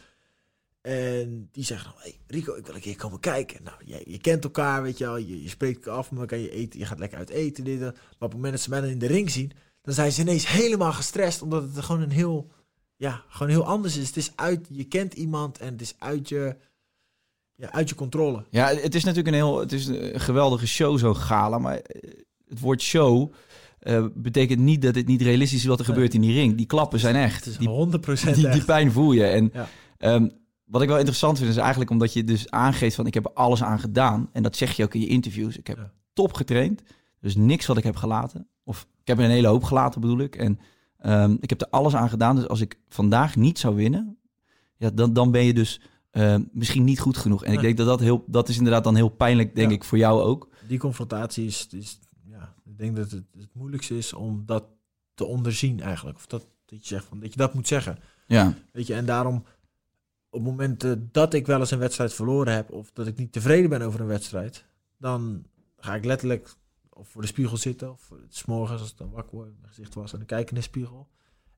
En 0.82 1.50
die 1.52 1.64
zeggen 1.64 1.92
dan, 1.92 2.02
hey 2.02 2.20
Rico, 2.28 2.54
ik 2.56 2.66
wil 2.66 2.76
een 2.76 2.82
keer 2.82 2.96
komen 2.96 3.20
kijken. 3.20 3.64
Nou, 3.64 3.78
je, 3.86 4.02
je 4.06 4.18
kent 4.18 4.44
elkaar, 4.44 4.82
weet 4.84 4.98
je 4.98 5.04
wel, 5.06 5.18
je, 5.18 5.44
je 5.44 5.50
spreekt 5.50 5.76
elkaar 5.78 5.94
af, 6.00 6.12
maar 6.12 6.26
kan 6.28 6.40
je 6.40 6.52
eten, 6.52 6.80
je 6.80 6.86
gaat 6.86 7.00
lekker 7.00 7.18
uit 7.18 7.30
eten. 7.30 7.64
Dit, 7.64 7.80
dat. 7.80 7.94
Maar 7.94 8.04
op 8.20 8.20
het 8.22 8.34
moment 8.34 8.52
dat 8.54 8.62
ze 8.62 8.70
mij 8.70 8.82
dan 8.82 8.90
in 8.90 9.00
de 9.00 9.08
ring 9.08 9.30
zien, 9.32 9.52
dan 9.82 9.94
zijn 9.94 10.12
ze 10.12 10.22
ineens 10.22 10.48
helemaal 10.48 10.94
gestrest, 10.94 11.42
omdat 11.42 11.64
het 11.64 11.86
gewoon 11.86 12.02
een 12.02 12.12
heel, 12.12 12.52
ja, 12.96 13.24
gewoon 13.28 13.50
heel 13.52 13.66
anders 13.66 13.98
is. 13.98 14.08
Het 14.08 14.18
is 14.18 14.32
uit, 14.36 14.68
je 14.72 14.84
kent 14.84 15.14
iemand 15.14 15.58
en 15.58 15.72
het 15.72 15.82
is 15.82 15.96
uit 15.98 16.30
je, 16.30 16.56
ja, 17.56 17.72
uit 17.72 17.90
je 17.90 17.96
controle. 17.96 18.46
Ja, 18.50 18.68
het 18.68 18.96
is 18.96 19.04
natuurlijk 19.04 19.28
een 19.36 19.42
heel, 19.44 19.60
het 19.60 19.72
is 19.72 19.86
een 19.88 20.20
geweldige 20.20 20.68
show, 20.68 20.98
zo'n 21.00 21.16
gala. 21.16 21.58
Maar 21.58 21.78
eh, 21.78 22.10
het 22.48 22.60
woord 22.60 22.82
show 22.82 23.32
eh, 23.80 24.06
betekent 24.14 24.60
niet 24.60 24.82
dat 24.82 24.96
het 24.96 25.08
niet 25.08 25.22
realistisch 25.22 25.60
is 25.60 25.66
wat 25.66 25.80
er 25.80 25.86
Nee. 25.86 25.94
gebeurt 25.96 26.14
in 26.14 26.22
die 26.22 26.34
ring. 26.34 26.56
Die 26.58 26.66
klappen 26.66 27.00
zijn 27.00 27.16
echt. 27.16 27.46
Het 27.46 27.54
is 27.54 27.58
Die, 27.60 27.70
100% 27.70 28.24
die, 28.24 28.34
die 28.34 28.48
echt. 28.48 28.66
pijn 28.66 28.92
voel 28.92 29.12
je. 29.12 29.24
En 29.26 29.50
Ja. 29.54 29.70
ehm, 29.98 30.30
wat 30.70 30.82
ik 30.82 30.88
wel 30.88 30.98
interessant 30.98 31.38
vind, 31.38 31.50
is 31.50 31.58
eigenlijk 31.58 31.90
omdat 31.92 32.14
je 32.14 32.24
dus 32.24 32.50
aangeeft 32.50 32.96
van 32.96 33.08
ik 33.08 33.14
heb 33.14 33.32
alles 33.34 33.64
aan 33.64 33.80
gedaan. 33.80 34.30
En 34.32 34.44
dat 34.44 34.56
zeg 34.56 34.72
je 34.76 34.84
ook 34.84 34.94
in 34.94 35.02
je 35.02 35.08
interviews. 35.08 35.58
Ik 35.58 35.68
heb 35.68 35.78
Ja. 35.78 35.92
top 36.14 36.34
getraind. 36.34 36.82
Dus 37.20 37.36
niks 37.36 37.66
wat 37.66 37.78
ik 37.78 37.84
heb 37.84 37.96
gelaten. 37.96 38.48
Of 38.64 38.88
ik 39.02 39.08
heb 39.08 39.18
er 39.18 39.24
een 39.24 39.30
hele 39.30 39.48
hoop 39.48 39.64
gelaten 39.64 40.02
bedoel 40.02 40.20
ik. 40.20 40.36
En 40.36 40.60
ehm, 40.98 41.36
ik 41.40 41.50
heb 41.50 41.62
er 41.62 41.70
alles 41.70 41.96
aan 41.96 42.10
gedaan. 42.10 42.36
Dus 42.36 42.48
als 42.48 42.62
ik 42.62 42.80
vandaag 42.90 43.36
niet 43.36 43.60
zou 43.60 43.76
winnen, 43.76 44.18
ja, 44.78 44.90
dan, 44.90 45.14
dan 45.14 45.32
ben 45.32 45.44
je 45.44 45.54
dus 45.54 45.82
ehm, 46.12 46.44
misschien 46.52 46.84
niet 46.84 47.00
goed 47.00 47.18
genoeg. 47.18 47.44
En 47.44 47.54
ik 47.54 47.62
denk 47.62 47.78
dat 47.78 47.88
dat 47.88 48.00
heel, 48.00 48.24
dat 48.28 48.50
is 48.50 48.58
inderdaad 48.58 48.84
dan 48.84 48.96
heel 48.96 49.10
pijnlijk, 49.10 49.56
denk 49.56 49.70
Ja. 49.70 49.76
ik, 49.76 49.84
voor 49.84 49.98
jou 49.98 50.22
ook. 50.22 50.50
Die 50.68 50.80
confrontatie 50.80 51.46
is, 51.46 51.68
is 51.72 52.00
ja, 52.26 52.54
ik 52.66 52.78
denk 52.78 52.96
dat 52.96 53.12
het 53.12 53.24
het 53.38 53.50
moeilijkste 53.54 53.98
is 53.98 54.14
om 54.14 54.44
dat 54.46 54.64
te 55.14 55.26
onderzien 55.26 55.82
eigenlijk. 55.82 56.18
Of 56.18 56.26
dat, 56.26 56.48
dat 56.66 56.80
je 56.82 56.88
zegt 56.88 57.06
van, 57.06 57.20
dat 57.20 57.32
je 57.32 57.38
dat 57.38 57.54
moet 57.54 57.68
zeggen. 57.68 58.00
Ja, 58.28 58.54
Weet 58.72 58.88
je, 58.88 58.94
en 58.94 59.06
daarom 59.06 59.44
op 60.30 60.42
momenten 60.42 61.10
dat 61.12 61.34
ik 61.34 61.46
wel 61.48 61.60
eens 61.60 61.72
een 61.72 61.80
wedstrijd 61.80 62.14
verloren 62.14 62.54
heb, 62.54 62.72
of 62.72 62.92
dat 62.94 63.08
ik 63.08 63.18
niet 63.18 63.32
tevreden 63.32 63.70
ben 63.70 63.82
over 63.82 64.00
een 64.00 64.08
wedstrijd, 64.08 64.66
dan 64.98 65.44
ga 65.78 65.96
ik 65.96 66.06
letterlijk 66.06 66.50
of 66.90 67.08
voor 67.10 67.22
de 67.22 67.28
spiegel 67.28 67.58
zitten, 67.58 67.92
of 67.92 68.12
s 68.30 68.46
morgens 68.46 68.82
als 68.82 68.92
ik 68.92 68.98
dan 68.98 69.10
wakker 69.12 69.36
word, 69.36 69.50
mijn 69.60 69.74
gezicht 69.74 69.94
was 69.94 70.12
en 70.12 70.18
dan 70.18 70.28
kijk 70.28 70.42
ik 70.42 70.50
in 70.50 70.56
de 70.56 70.62
spiegel. 70.62 71.08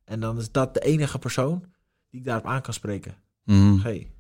En 0.04 0.20
dan 0.20 0.38
is 0.38 0.52
dat 0.52 0.74
de 0.74 0.80
enige 0.80 1.20
persoon 1.20 1.64
die 2.10 2.20
ik 2.20 2.26
daarop 2.26 2.46
aan 2.46 2.62
kan 2.62 2.74
spreken. 2.74 3.16
Mhm. 3.44 3.78
Hey, 3.80 4.12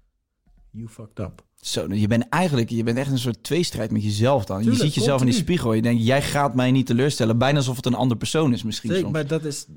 you 0.71 0.87
fucked 0.87 1.19
up. 1.19 1.45
Zo, 1.55 1.93
je 1.93 2.07
bent 2.07 2.29
eigenlijk, 2.29 2.69
je 2.69 2.83
bent 2.83 2.97
echt 2.97 3.11
een 3.11 3.19
soort 3.19 3.43
tweestrijd 3.43 3.91
met 3.91 4.03
jezelf 4.03 4.45
dan. 4.45 4.57
Tuurlijk, 4.57 4.77
je 4.81 4.85
ziet 4.87 4.95
jezelf 4.95 5.19
in 5.19 5.25
die 5.25 5.35
spiegel. 5.35 5.73
Je 5.73 5.81
denkt, 5.81 6.05
jij 6.05 6.21
gaat 6.21 6.55
mij 6.55 6.71
niet 6.71 6.85
teleurstellen. 6.85 7.37
Bijna 7.37 7.57
alsof 7.57 7.75
het 7.75 7.85
een 7.85 7.93
andere 7.93 8.17
persoon 8.19 8.53
is 8.53 8.63
misschien 8.63 8.89
Zeker, 8.89 9.05
soms. 9.05 9.15
maar 9.17 9.27
dat 9.27 9.43
is... 9.45 9.67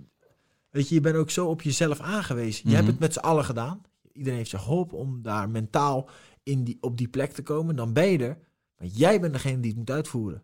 Weet 0.70 0.88
je, 0.88 0.94
je 0.94 1.00
bent 1.00 1.16
ook 1.16 1.30
zo 1.30 1.46
op 1.46 1.62
jezelf 1.62 2.00
aangewezen. 2.00 2.60
Je 2.62 2.68
Mhm. 2.68 2.76
hebt 2.76 2.86
het 2.88 2.98
met 2.98 3.12
z'n 3.12 3.18
allen 3.18 3.44
gedaan. 3.44 3.82
Iedereen 4.14 4.38
heeft 4.38 4.50
je 4.50 4.58
geholpen 4.58 4.98
om 4.98 5.22
daar 5.22 5.50
mentaal 5.50 6.08
in 6.42 6.64
die, 6.64 6.78
op 6.80 6.96
die 6.98 7.08
plek 7.08 7.32
te 7.32 7.42
komen. 7.42 7.76
Dan 7.76 7.92
ben 7.92 8.06
je 8.10 8.18
er. 8.18 8.38
Maar 8.78 8.86
jij 8.88 9.20
bent 9.20 9.32
degene 9.32 9.60
die 9.60 9.70
het 9.70 9.78
moet 9.78 9.90
uitvoeren. 9.90 10.42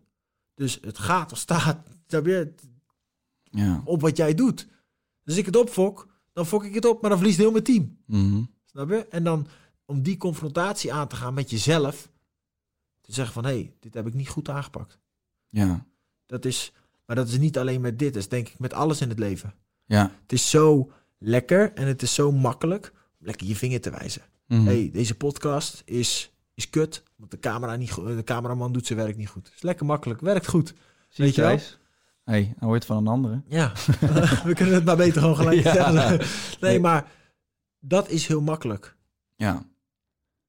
Dus 0.53 0.77
het 0.81 0.97
gaat 0.97 1.31
of 1.31 1.37
staat 1.37 1.77
snap 2.07 2.25
je, 2.25 2.53
Ja. 3.43 3.81
op 3.85 4.01
wat 4.01 4.17
jij 4.17 4.33
doet. 4.33 4.67
Dus 5.23 5.37
ik 5.37 5.45
het 5.45 5.55
opfok, 5.55 6.07
dan 6.33 6.45
fok 6.45 6.63
ik 6.63 6.73
het 6.73 6.85
op. 6.85 7.01
Maar 7.01 7.09
dan 7.09 7.19
verliest 7.19 7.39
heel 7.39 7.51
mijn 7.51 7.63
team. 7.63 7.97
Mhm. 8.05 8.43
Snap 8.65 8.89
je? 8.89 9.07
En 9.07 9.23
dan 9.23 9.47
om 9.85 10.01
die 10.01 10.17
confrontatie 10.17 10.93
aan 10.93 11.07
te 11.07 11.15
gaan 11.15 11.33
met 11.33 11.49
jezelf. 11.49 12.11
Te 13.01 13.13
zeggen 13.13 13.33
van, 13.33 13.45
hé, 13.45 13.51
hey, 13.51 13.73
dit 13.79 13.93
heb 13.93 14.07
ik 14.07 14.13
niet 14.13 14.29
goed 14.29 14.49
aangepakt. 14.49 14.99
ja. 15.49 15.85
Dat 16.25 16.45
is, 16.45 16.73
maar 17.05 17.15
dat 17.15 17.27
is 17.27 17.37
niet 17.37 17.57
alleen 17.57 17.81
met 17.81 17.99
dit. 17.99 18.13
Dat 18.13 18.21
is 18.21 18.29
denk 18.29 18.47
ik 18.47 18.59
met 18.59 18.73
alles 18.73 19.01
in 19.01 19.09
het 19.09 19.19
leven. 19.19 19.53
Ja. 19.85 20.11
Het 20.21 20.31
is 20.31 20.49
zo 20.49 20.91
lekker 21.17 21.73
en 21.73 21.87
het 21.87 22.01
is 22.01 22.13
zo 22.13 22.31
makkelijk 22.31 22.93
lekker 23.21 23.47
je 23.47 23.55
vinger 23.55 23.81
te 23.81 23.89
wijzen. 23.89 24.21
Mhm. 24.47 24.65
hey, 24.65 24.89
deze 24.93 25.15
podcast 25.15 25.81
is, 25.85 26.31
is 26.53 26.69
kut, 26.69 27.03
want 27.15 27.31
de, 27.31 27.39
camera 27.39 27.75
niet 27.75 27.95
de 27.95 28.23
cameraman 28.23 28.71
doet 28.71 28.85
zijn 28.85 28.99
werk 28.99 29.17
niet 29.17 29.29
goed. 29.29 29.51
is 29.55 29.61
lekker 29.61 29.85
makkelijk, 29.85 30.21
werkt 30.21 30.47
goed. 30.47 30.73
Zie 31.09 31.25
weet 31.25 31.35
je 31.35 31.41
wel? 31.41 31.49
Thijs? 31.49 31.77
hey, 32.23 32.53
hij 32.57 32.67
hoort 32.67 32.85
van 32.85 32.97
een 32.97 33.07
andere. 33.07 33.41
Ja, 33.47 33.71
we 34.45 34.53
kunnen 34.53 34.75
het 34.75 34.85
maar 34.85 34.97
beter 34.97 35.21
gewoon 35.21 35.35
gelijk 35.35 35.63
Ja. 35.63 35.71
stellen. 35.71 36.21
Nee, 36.61 36.79
maar 36.79 37.11
dat 37.79 38.09
is 38.09 38.27
heel 38.27 38.41
makkelijk. 38.41 38.95
Ja. 39.35 39.65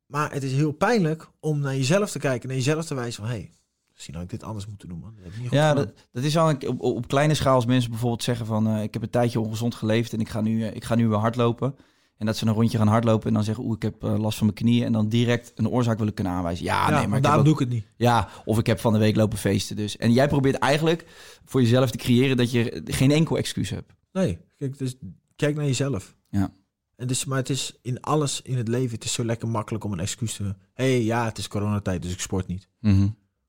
Maar 0.07 0.33
het 0.33 0.43
is 0.43 0.53
heel 0.53 0.73
pijnlijk 0.73 1.29
om 1.41 1.61
naar 1.61 1.77
jezelf 1.77 2.11
te 2.11 2.19
kijken, 2.19 2.49
naar 2.49 2.57
jezelf 2.57 2.85
te 2.85 2.95
wijzen 2.95 3.23
van... 3.23 3.33
hé, 3.33 3.39
hey, 3.39 3.51
misschien 3.93 4.15
had 4.15 4.23
ik 4.23 4.31
dit 4.31 4.43
anders 4.43 4.67
moeten 4.67 4.89
doen, 4.89 4.99
man. 4.99 5.15
Dat 5.23 5.33
niet 5.41 5.51
Ja, 5.51 5.75
dat 6.13 6.25
is 6.25 6.37
al 6.37 6.51
een, 6.51 6.69
op, 6.69 6.81
op 6.81 7.09
kleine 7.09 7.35
schaal 7.35 7.55
als 7.55 7.67
mensen 7.67 7.91
bijvoorbeeld 7.91 8.23
zeggen 8.23 8.47
van... 8.47 8.67
eh, 8.69 8.83
ik 8.83 8.93
heb 8.93 9.03
een 9.03 9.11
tijdje 9.11 9.41
ongezond 9.41 9.75
geleefd 9.75 10.13
en 10.13 10.21
ik 10.21 10.29
ga 10.29 10.41
nu, 10.41 10.67
eh, 10.67 10.75
ik 10.75 10.85
ga 10.85 10.95
nu 10.95 11.09
weer 11.09 11.19
hardlopen. 11.19 11.77
En 12.23 12.29
dat 12.29 12.37
ze 12.37 12.47
een 12.47 12.53
rondje 12.53 12.79
gaan 12.79 12.87
hardlopen 12.89 13.29
en 13.29 13.35
dan 13.35 13.45
zeggen... 13.45 13.65
oeh, 13.65 13.75
ik 13.77 13.83
heb 13.83 14.05
eh, 14.05 14.19
last 14.19 14.39
van 14.39 14.47
mijn 14.47 14.59
knieën. 14.59 14.85
En 14.85 14.93
dan 14.93 15.09
direct 15.09 15.53
een 15.55 15.69
oorzaak 15.69 15.99
willen 15.99 16.15
kunnen 16.15 16.33
aanwijzen. 16.33 16.65
Ja, 16.65 16.91
ja, 16.91 16.99
nee, 16.99 17.07
maar 17.09 17.21
daarom 17.21 17.41
ook- 17.41 17.47
doe 17.47 17.55
ik 17.55 17.61
het 17.61 17.69
niet. 17.69 17.85
Ja, 17.97 18.29
of 18.45 18.59
ik 18.59 18.67
heb 18.67 18.81
van 18.81 18.93
de 18.93 18.99
week 18.99 19.17
lopen 19.17 19.39
feesten 19.39 19.77
dus. 19.77 19.97
En 19.97 20.13
jij 20.13 20.29
probeert 20.29 20.57
eigenlijk 20.57 21.07
voor 21.45 21.61
jezelf 21.63 21.91
te 21.91 21.99
creëren 21.99 22.37
dat 22.37 22.51
je 22.51 22.83
geen 22.85 23.11
enkel 23.11 23.37
excuus 23.37 23.71
hebt. 23.71 23.93
Nee, 24.13 24.39
kijk, 24.59 24.79
dus, 24.79 24.95
kijk 25.37 25.57
naar 25.57 25.65
jezelf. 25.65 26.17
Ja. 26.31 26.53
En 26.97 27.07
dus, 27.07 27.25
maar 27.25 27.39
het 27.39 27.51
is 27.51 27.79
in 27.83 28.01
alles 28.01 28.43
in 28.43 28.57
het 28.57 28.69
leven, 28.69 28.95
het 28.95 29.05
is 29.05 29.13
zo 29.13 29.25
lekker 29.25 29.49
makkelijk 29.49 29.85
om 29.85 29.93
een 29.93 30.01
excuus 30.01 30.35
te... 30.35 30.43
Hé, 30.75 30.85
hey, 30.93 31.03
ja, 31.03 31.25
het 31.25 31.39
is 31.39 31.49
coronatijd, 31.49 32.03
dus 32.03 32.13
ik 32.13 32.21
sport 32.21 32.47
niet. 32.47 32.69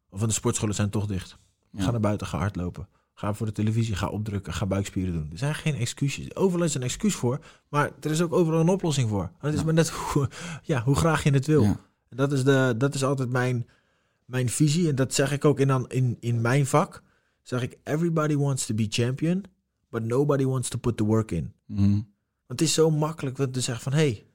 Of 0.10 0.20
van 0.20 0.27
de 0.27 0.34
sportscholen 0.34 0.75
zijn 0.75 0.89
toch 0.89 1.06
dicht. 1.06 1.38
Ja. 1.72 1.84
Ga 1.84 1.92
naar 1.92 2.00
buiten, 2.00 2.27
ga 2.27 2.38
hardlopen. 2.38 2.88
Ga 3.24 3.34
voor 3.34 3.46
de 3.46 3.51
televisie, 3.51 3.96
ga 3.96 4.08
opdrukken, 4.08 4.53
ga 4.53 4.65
buikspieren 4.65 5.13
doen. 5.13 5.27
Er 5.32 5.38
zijn 5.38 5.56
geen 5.56 5.75
excuses. 5.75 6.36
Overal 6.36 6.65
is 6.65 6.74
een 6.75 6.82
excuus 6.82 7.15
voor, 7.15 7.39
maar 7.70 7.92
er 8.00 8.12
is 8.12 8.22
ook 8.22 8.34
overal 8.34 8.60
een 8.60 8.70
oplossing 8.70 9.10
voor. 9.10 9.24
En 9.24 9.32
het 9.39 9.53
is 9.53 9.60
Ja. 9.60 9.65
maar 9.65 9.74
net 9.74 9.89
hoe, 10.13 10.30
ja, 10.63 10.84
hoe 10.84 10.96
graag 10.96 11.24
je 11.24 11.32
het 11.32 11.46
wil. 11.46 11.63
Ja. 11.63 11.80
Dat 12.10 12.32
is, 12.32 12.44
de, 12.44 12.75
dat 12.77 12.96
is 12.96 13.03
altijd 13.03 13.30
mijn, 13.30 13.68
mijn 14.25 14.50
visie. 14.50 14.89
En 14.89 14.96
dat 14.96 15.13
zeg 15.13 15.32
ik 15.32 15.46
ook 15.46 15.60
in, 15.60 15.68
dan, 15.68 15.89
in, 15.89 16.18
in 16.20 16.42
mijn 16.42 16.65
vak. 16.65 17.03
Zeg 17.42 17.62
ik, 17.62 17.77
everybody 17.84 18.36
wants 18.36 18.65
to 18.65 18.75
be 18.75 18.86
champion, 18.89 19.44
but 19.89 20.03
nobody 20.03 20.46
wants 20.46 20.70
to 20.70 20.77
put 20.77 20.98
the 20.98 21.03
work 21.03 21.32
in. 21.32 21.53
Mhm. 21.65 21.92
Want 21.92 22.60
het 22.60 22.62
is 22.62 22.74
zo 22.74 22.89
makkelijk 22.92 23.39
om 23.39 23.51
te 23.51 23.62
zeggen 23.62 23.84
van... 23.84 23.94
hey, 23.94 24.25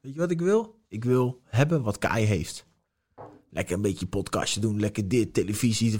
weet 0.00 0.12
je 0.14 0.18
wat 0.18 0.30
ik 0.30 0.40
wil? 0.40 0.78
Ik 0.88 1.04
wil 1.04 1.40
hebben 1.44 1.82
wat 1.82 1.98
Kai 1.98 2.24
heeft. 2.24 2.66
Lekker 3.50 3.74
een 3.74 3.82
beetje 3.82 4.06
podcastje 4.06 4.60
doen, 4.60 4.80
lekker 4.80 5.08
dit, 5.08 5.34
televisie. 5.34 5.92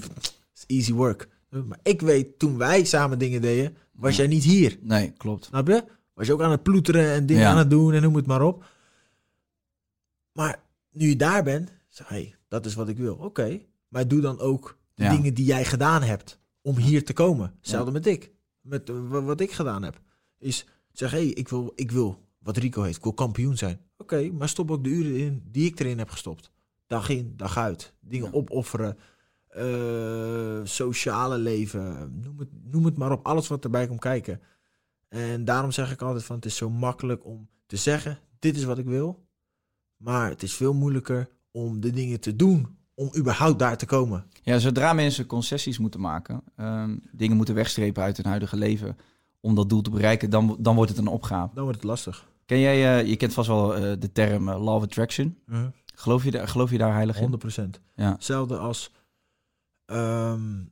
It's 0.53 0.65
easy 0.67 0.93
work. 0.93 1.29
Maar 1.49 1.79
ik 1.83 2.01
weet, 2.01 2.39
toen 2.39 2.59
wij 2.59 2.85
samen 2.85 3.19
dingen 3.19 3.41
deden, 3.41 3.77
was 3.93 4.17
jij 4.17 4.27
niet 4.27 4.45
hier. 4.45 4.79
Nee, 4.81 5.11
klopt. 5.11 5.45
Snap 5.45 5.69
je? 5.69 5.85
Was 6.15 6.27
je 6.27 6.33
ook 6.33 6.43
aan 6.43 6.51
het 6.51 6.63
ploeteren 6.63 7.11
en 7.13 7.27
dingen 7.27 7.43
Ja. 7.43 7.51
aan 7.51 7.59
het 7.59 7.71
doen 7.71 7.93
en 7.93 8.03
noem 8.03 8.17
het 8.17 8.27
maar 8.27 8.43
op. 8.43 8.65
Maar 10.33 10.63
nu 10.91 11.09
je 11.09 11.17
daar 11.17 11.43
bent, 11.45 11.73
zeg 11.89 12.09
hé, 12.09 12.17
hey, 12.17 12.35
dat 12.49 12.67
is 12.67 12.75
wat 12.75 12.89
ik 12.89 12.97
wil. 12.97 13.15
Oké, 13.15 13.61
maar 13.89 14.09
doe 14.09 14.21
dan 14.21 14.39
ook 14.41 14.79
de 14.95 15.03
Ja. 15.03 15.11
dingen 15.17 15.35
die 15.35 15.45
jij 15.45 15.65
gedaan 15.65 16.03
hebt 16.03 16.39
om 16.63 16.77
hier 16.77 17.05
te 17.05 17.13
komen. 17.13 17.55
Hetzelfde 17.61 17.93
met 17.93 18.07
ik. 18.07 18.33
Met 18.61 18.89
eh, 18.91 18.97
wa- 19.09 19.23
wat 19.23 19.41
ik 19.41 19.53
gedaan 19.53 19.83
heb. 19.83 20.01
Is 20.39 20.67
zeg, 20.93 21.11
hé, 21.11 21.17
hey, 21.19 21.27
ik, 21.29 21.49
wil, 21.49 21.73
ik 21.75 21.91
wil 21.91 22.21
wat 22.39 22.57
Rico 22.57 22.83
heeft. 22.83 22.97
Ik 22.97 23.03
wil 23.03 23.13
kampioen 23.15 23.57
zijn. 23.57 23.81
Oké, 23.99 24.31
maar 24.33 24.49
stop 24.49 24.71
ook 24.71 24.85
de 24.85 24.91
uren 24.91 25.17
in 25.17 25.43
die 25.51 25.67
ik 25.71 25.81
erin 25.81 25.99
heb 25.99 26.11
gestopt. 26.11 26.51
Dag 26.87 27.09
in, 27.09 27.33
dag 27.37 27.57
uit. 27.57 27.93
Dingen 28.01 28.33
opofferen. 28.33 28.99
Eh, 29.57 30.61
sociale 30.65 31.39
leven. 31.39 32.19
Noem 32.23 32.39
het, 32.39 32.49
noem 32.63 32.85
het 32.85 32.97
maar 32.97 33.13
op. 33.13 33.27
Alles 33.27 33.49
wat 33.49 33.65
erbij 33.65 33.87
komt 33.87 34.01
kijken. 34.01 34.41
En 35.09 35.45
daarom 35.45 35.73
zeg 35.73 35.93
ik 35.93 36.03
altijd 36.03 36.25
van 36.25 36.37
het 36.37 36.45
is 36.45 36.57
zo 36.57 36.71
makkelijk 36.71 37.25
om 37.25 37.49
te 37.67 37.77
zeggen, 37.77 38.19
dit 38.39 38.57
is 38.57 38.65
wat 38.65 38.79
ik 38.79 38.85
wil. 38.85 39.25
Maar 39.97 40.31
het 40.31 40.43
is 40.43 40.55
veel 40.55 40.75
moeilijker 40.75 41.29
om 41.51 41.81
de 41.81 41.91
dingen 41.91 42.21
te 42.21 42.37
doen 42.37 42.77
om 42.95 43.11
überhaupt 43.17 43.59
daar 43.59 43.77
te 43.77 43.87
komen. 43.87 44.25
Ja, 44.43 44.59
zodra 44.59 44.93
mensen 44.93 45.27
concessies 45.27 45.79
moeten 45.79 46.01
maken, 46.01 46.43
ehm, 46.57 46.97
dingen 47.13 47.37
moeten 47.37 47.55
wegstrepen 47.55 48.03
uit 48.03 48.17
hun 48.17 48.27
huidige 48.27 48.57
leven 48.57 48.97
om 49.41 49.55
dat 49.55 49.69
doel 49.69 49.83
te 49.83 49.91
bereiken, 49.91 50.31
dan, 50.31 50.57
dan 50.59 50.75
wordt 50.75 50.91
het 50.91 51.01
een 51.01 51.07
opgave. 51.07 51.55
Dan 51.55 51.63
wordt 51.63 51.79
het 51.79 51.89
lastig. 51.89 52.29
Ken 52.47 52.61
jij, 52.61 52.99
eh, 52.99 53.09
je 53.09 53.17
kent 53.17 53.33
vast 53.33 53.49
wel 53.49 53.77
eh, 53.77 53.83
de 53.99 54.13
term 54.13 54.49
eh, 54.49 54.65
law 54.65 54.75
of 54.75 54.83
attraction. 54.83 55.39
Geloof 55.95 56.25
je, 56.25 56.31
daar, 56.31 56.49
geloof 56.49 56.71
je 56.71 56.79
daar 56.79 56.95
heilig 56.95 57.21
in? 57.21 57.31
100%. 57.31 57.81
Ja. 57.95 58.13
Hetzelfde 58.13 58.57
als. 58.57 58.93
Ehm, 59.87 60.65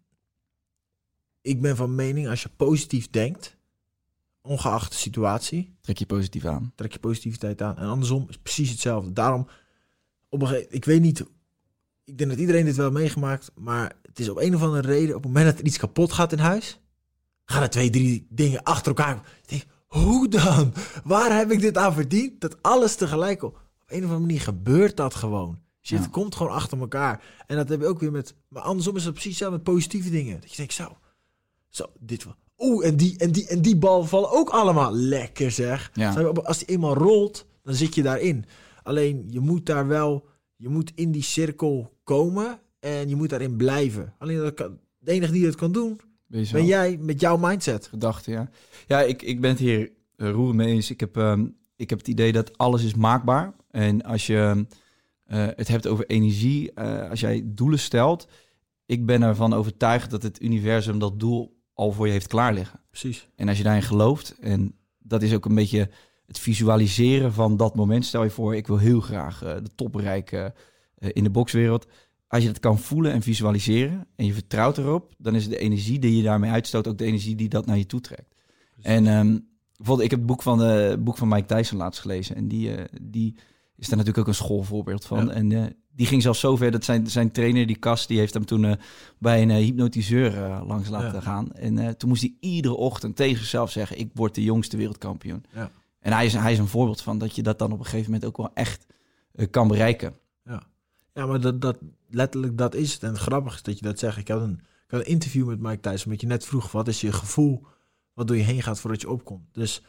ik 1.41 1.61
ben 1.61 1.77
van 1.77 1.95
mening, 1.95 2.29
als 2.29 2.43
je 2.43 2.49
positief 2.57 3.11
denkt, 3.11 3.57
ongeacht 4.43 4.93
de 4.93 4.99
situatie, 4.99 5.77
Trek 5.81 5.99
je 5.99 6.07
positief 6.07 6.45
aan. 6.45 6.73
trek 6.75 6.93
je 6.93 6.99
positiviteit 6.99 7.63
aan. 7.63 7.77
En 7.77 7.87
andersom 7.87 8.27
is 8.29 8.39
precies 8.39 8.71
hetzelfde. 8.71 9.13
Daarom, 9.13 9.49
op 10.29 10.43
een 10.43 10.67
ik 10.69 10.85
weet 10.85 11.01
niet, 11.01 11.25
ik 12.05 12.19
denk 12.19 12.31
dat 12.31 12.39
iedereen 12.39 12.65
dit 12.65 12.77
wel 12.77 12.91
meegemaakt, 12.91 13.51
maar 13.55 13.93
het 14.03 14.19
is 14.19 14.29
op 14.29 14.39
een 14.39 14.55
of 14.55 14.63
andere 14.63 14.89
reden, 14.89 15.17
op 15.17 15.23
het 15.23 15.33
moment 15.33 15.51
dat 15.51 15.59
er 15.59 15.67
iets 15.67 15.79
kapot 15.79 16.13
gaat 16.13 16.33
in 16.33 16.39
huis, 16.39 16.81
gaan 17.45 17.63
er 17.63 17.71
twee, 17.71 17.91
drie 17.91 18.27
dingen 18.31 18.63
achter 18.63 18.87
elkaar. 18.87 19.17
Ik 19.43 19.49
denk, 19.49 19.65
hoe 19.87 20.29
dan? 20.29 20.73
Waar 21.05 21.37
heb 21.37 21.51
ik 21.51 21.61
dit 21.61 21.77
aan 21.77 21.95
verdiend? 21.95 22.41
Dat 22.41 22.63
alles 22.63 22.95
tegelijk 22.95 23.43
op. 23.43 23.55
Op 23.55 23.91
een 23.91 23.97
of 23.97 24.03
andere 24.03 24.21
manier 24.21 24.41
gebeurt 24.41 24.97
dat 24.97 25.15
gewoon. 25.15 25.59
Shit 25.87 25.99
Ja. 25.99 26.07
komt 26.11 26.35
gewoon 26.35 26.53
achter 26.53 26.79
elkaar. 26.79 27.23
En 27.47 27.57
dat 27.57 27.69
heb 27.69 27.81
je 27.81 27.87
ook 27.87 28.01
weer 28.01 28.11
met. 28.13 28.35
Maar 28.49 28.63
andersom 28.63 28.97
is 28.97 29.05
het 29.05 29.13
precies 29.13 29.31
hetzelfde 29.31 29.57
met 29.57 29.67
positieve 29.67 30.11
dingen. 30.11 30.41
Dat 30.41 30.51
je 30.51 30.57
denkt, 30.57 30.73
zo, 30.73 30.97
zo, 31.69 31.87
dit 32.01 32.25
wel. 32.25 32.35
Oeh, 32.59 32.87
en 32.87 32.97
die, 32.97 33.19
en 33.19 33.33
die, 33.33 33.47
en 33.49 33.63
die 33.63 33.77
bal 33.77 34.05
vallen 34.05 34.31
ook 34.31 34.49
allemaal 34.49 34.93
lekker, 34.95 35.51
zeg. 35.51 35.91
Ja. 35.95 36.13
Als 36.23 36.59
die 36.59 36.69
eenmaal 36.69 36.95
rolt, 36.95 37.47
dan 37.63 37.75
zit 37.75 37.95
je 37.95 38.03
daarin. 38.03 38.45
Alleen, 38.83 39.25
je 39.31 39.41
moet 39.41 39.67
daar 39.67 39.87
wel, 39.87 40.27
je 40.57 40.69
moet 40.69 40.93
in 40.95 41.11
die 41.13 41.23
cirkel 41.23 41.93
komen 42.05 42.61
en 42.81 43.09
je 43.09 43.17
moet 43.17 43.29
daarin 43.31 43.57
blijven. 43.57 44.15
Alleen, 44.19 44.37
dat 44.39 44.55
kan, 44.55 44.79
de 44.99 45.13
enige 45.13 45.33
die 45.33 45.45
dat 45.45 45.55
kan 45.55 45.73
doen, 45.73 46.01
Ben, 46.27 46.47
zo? 46.47 46.61
jij 46.61 46.99
met 47.01 47.21
jouw 47.21 47.37
mindset. 47.37 47.87
gedachte, 47.87 48.31
ja. 48.31 48.51
Ja, 48.87 49.01
ik, 49.01 49.23
ik 49.23 49.41
ben 49.41 49.51
het 49.51 49.59
hier 49.59 49.91
uh, 50.17 50.51
mee 50.51 50.69
eens. 50.69 50.91
Ik 50.91 51.01
heb, 51.01 51.17
ehm, 51.17 51.47
ik 51.77 51.91
heb 51.91 51.99
het 51.99 52.09
idee 52.09 52.33
dat 52.33 52.59
alles 52.59 52.85
is 52.85 52.95
maakbaar. 52.95 53.53
En 53.71 54.03
als 54.03 54.27
je 54.27 54.67
eh, 55.25 55.47
het 55.57 55.69
hebt 55.69 55.87
over 55.87 56.07
energie, 56.07 56.73
eh, 56.73 57.11
als 57.11 57.21
jij 57.21 57.43
doelen 57.45 57.79
stelt... 57.79 58.29
Ik 58.87 59.07
ben 59.07 59.23
ervan 59.23 59.53
overtuigd 59.53 60.11
dat 60.11 60.23
het 60.23 60.43
universum 60.43 60.99
dat 60.99 61.21
doel 61.21 61.61
al 61.73 61.93
voor 61.93 62.07
je 62.07 62.13
heeft 62.13 62.27
klaar 62.27 62.55
liggen. 62.55 62.81
Precies. 62.91 63.29
En 63.37 63.49
als 63.49 63.57
je 63.57 63.65
daarin 63.65 63.83
gelooft, 63.83 64.37
en 64.41 64.75
dat 64.99 65.23
is 65.23 65.35
ook 65.35 65.45
een 65.45 65.55
beetje 65.55 65.91
het 66.27 66.39
visualiseren 66.39 67.33
van 67.33 67.57
dat 67.57 67.75
moment. 67.75 68.05
Stel 68.05 68.23
je 68.23 68.31
voor, 68.31 68.57
ik 68.57 68.67
wil 68.67 68.79
heel 68.79 69.01
graag 69.01 69.43
eh, 69.43 69.55
de 69.55 69.75
top 69.75 69.93
bereiken 69.93 70.55
in 70.99 71.25
de 71.25 71.31
bokswereld. 71.31 71.87
Als 72.29 72.43
je 72.43 72.49
dat 72.49 72.61
kan 72.61 72.79
voelen 72.79 73.13
en 73.13 73.23
visualiseren 73.23 74.07
en 74.17 74.27
je 74.27 74.33
vertrouwt 74.33 74.79
erop, 74.79 75.15
dan 75.19 75.35
is 75.35 75.49
de 75.49 75.59
energie 75.59 75.99
die 75.99 76.17
je 76.17 76.23
daarmee 76.23 76.51
uitstoot 76.51 76.87
ook 76.87 76.99
de 76.99 77.05
energie 77.05 77.35
die 77.35 77.49
dat 77.49 77.67
naar 77.67 77.79
je 77.79 77.87
toe 77.87 78.01
trekt. 78.01 78.35
En 78.83 79.07
ehm, 79.07 79.39
bijvoorbeeld, 79.77 80.05
ik 80.05 80.11
heb 80.11 80.19
het 80.19 80.29
boek 80.29 80.43
van, 80.43 80.59
de, 80.59 80.97
boek 81.01 81.17
van 81.17 81.29
Mike 81.29 81.55
Tyson 81.55 81.79
laatst 81.79 82.01
gelezen. 82.01 82.37
En 82.37 82.49
die, 82.49 82.71
die 83.03 83.37
is 83.77 83.89
daar 83.89 83.99
natuurlijk 83.99 84.19
ook 84.19 84.27
een 84.27 84.45
schoolvoorbeeld 84.45 85.05
van. 85.05 85.27
Ja. 85.27 85.33
En 85.33 85.53
eh, 85.53 85.65
die 85.91 86.07
ging 86.07 86.23
zelfs 86.23 86.41
zover 86.41 86.71
dat 86.71 86.85
zijn, 86.85 87.07
zijn 87.07 87.31
trainer, 87.31 87.67
die 87.67 87.79
Kas, 87.79 88.07
die 88.07 88.19
heeft 88.19 88.35
hem 88.35 88.45
toen 88.45 88.65
eh, 88.65 88.73
bij 89.19 89.43
een 89.43 89.51
eh, 89.51 89.57
hypnotiseur 89.57 90.33
langs 90.67 90.89
laten 90.89 91.15
Ja. 91.15 91.21
gaan. 91.21 91.53
En 91.53 91.97
toen 91.97 92.09
moest 92.09 92.23
hij 92.23 92.35
iedere 92.41 92.75
ochtend 92.75 93.17
tegen 93.17 93.39
zichzelf 93.39 93.71
zeggen, 93.71 93.99
ik 93.99 94.11
word 94.15 94.35
de 94.35 94.43
jongste 94.43 94.77
wereldkampioen. 94.77 95.45
Ja. 95.55 95.71
En 96.01 96.13
hij 96.13 96.25
is, 96.25 96.33
hij 96.33 96.53
is 96.53 96.59
een 96.59 96.67
voorbeeld 96.69 97.01
van 97.01 97.19
dat 97.19 97.35
je 97.37 97.43
dat 97.43 97.59
dan 97.59 97.73
op 97.73 97.79
een 97.79 97.85
gegeven 97.85 98.11
moment 98.13 98.25
ook 98.29 98.37
wel 98.37 98.51
echt 98.55 98.87
kan 99.51 99.69
bereiken. 99.69 100.15
Ja, 101.17 101.27
maar 101.27 101.41
dat, 101.41 101.61
dat, 101.61 101.79
letterlijk 102.09 102.59
dat 102.59 102.75
is 102.75 102.93
het. 102.93 103.03
En 103.03 103.09
het 103.09 103.19
grappige 103.19 103.57
is 103.57 103.63
dat 103.63 103.79
je 103.79 103.85
dat 103.85 103.99
zegt. 103.99 104.19
Ik 104.19 104.29
had, 104.29 104.41
een, 104.41 104.61
ik 104.61 104.91
had 104.91 105.01
een 105.01 105.07
interview 105.07 105.47
met 105.47 105.61
Mike 105.61 105.81
Tyson, 105.81 106.05
omdat 106.05 106.21
je 106.21 106.27
net 106.27 106.45
vroeg, 106.45 106.73
wat 106.73 106.89
is 106.89 107.01
je 107.01 107.13
gevoel, 107.13 107.67
wat 108.15 108.27
door 108.27 108.37
je 108.37 108.43
heen 108.43 108.63
gaat 108.63 108.81
voordat 108.81 109.01
je 109.01 109.11
opkomt. 109.11 109.47
Dus 109.53 109.83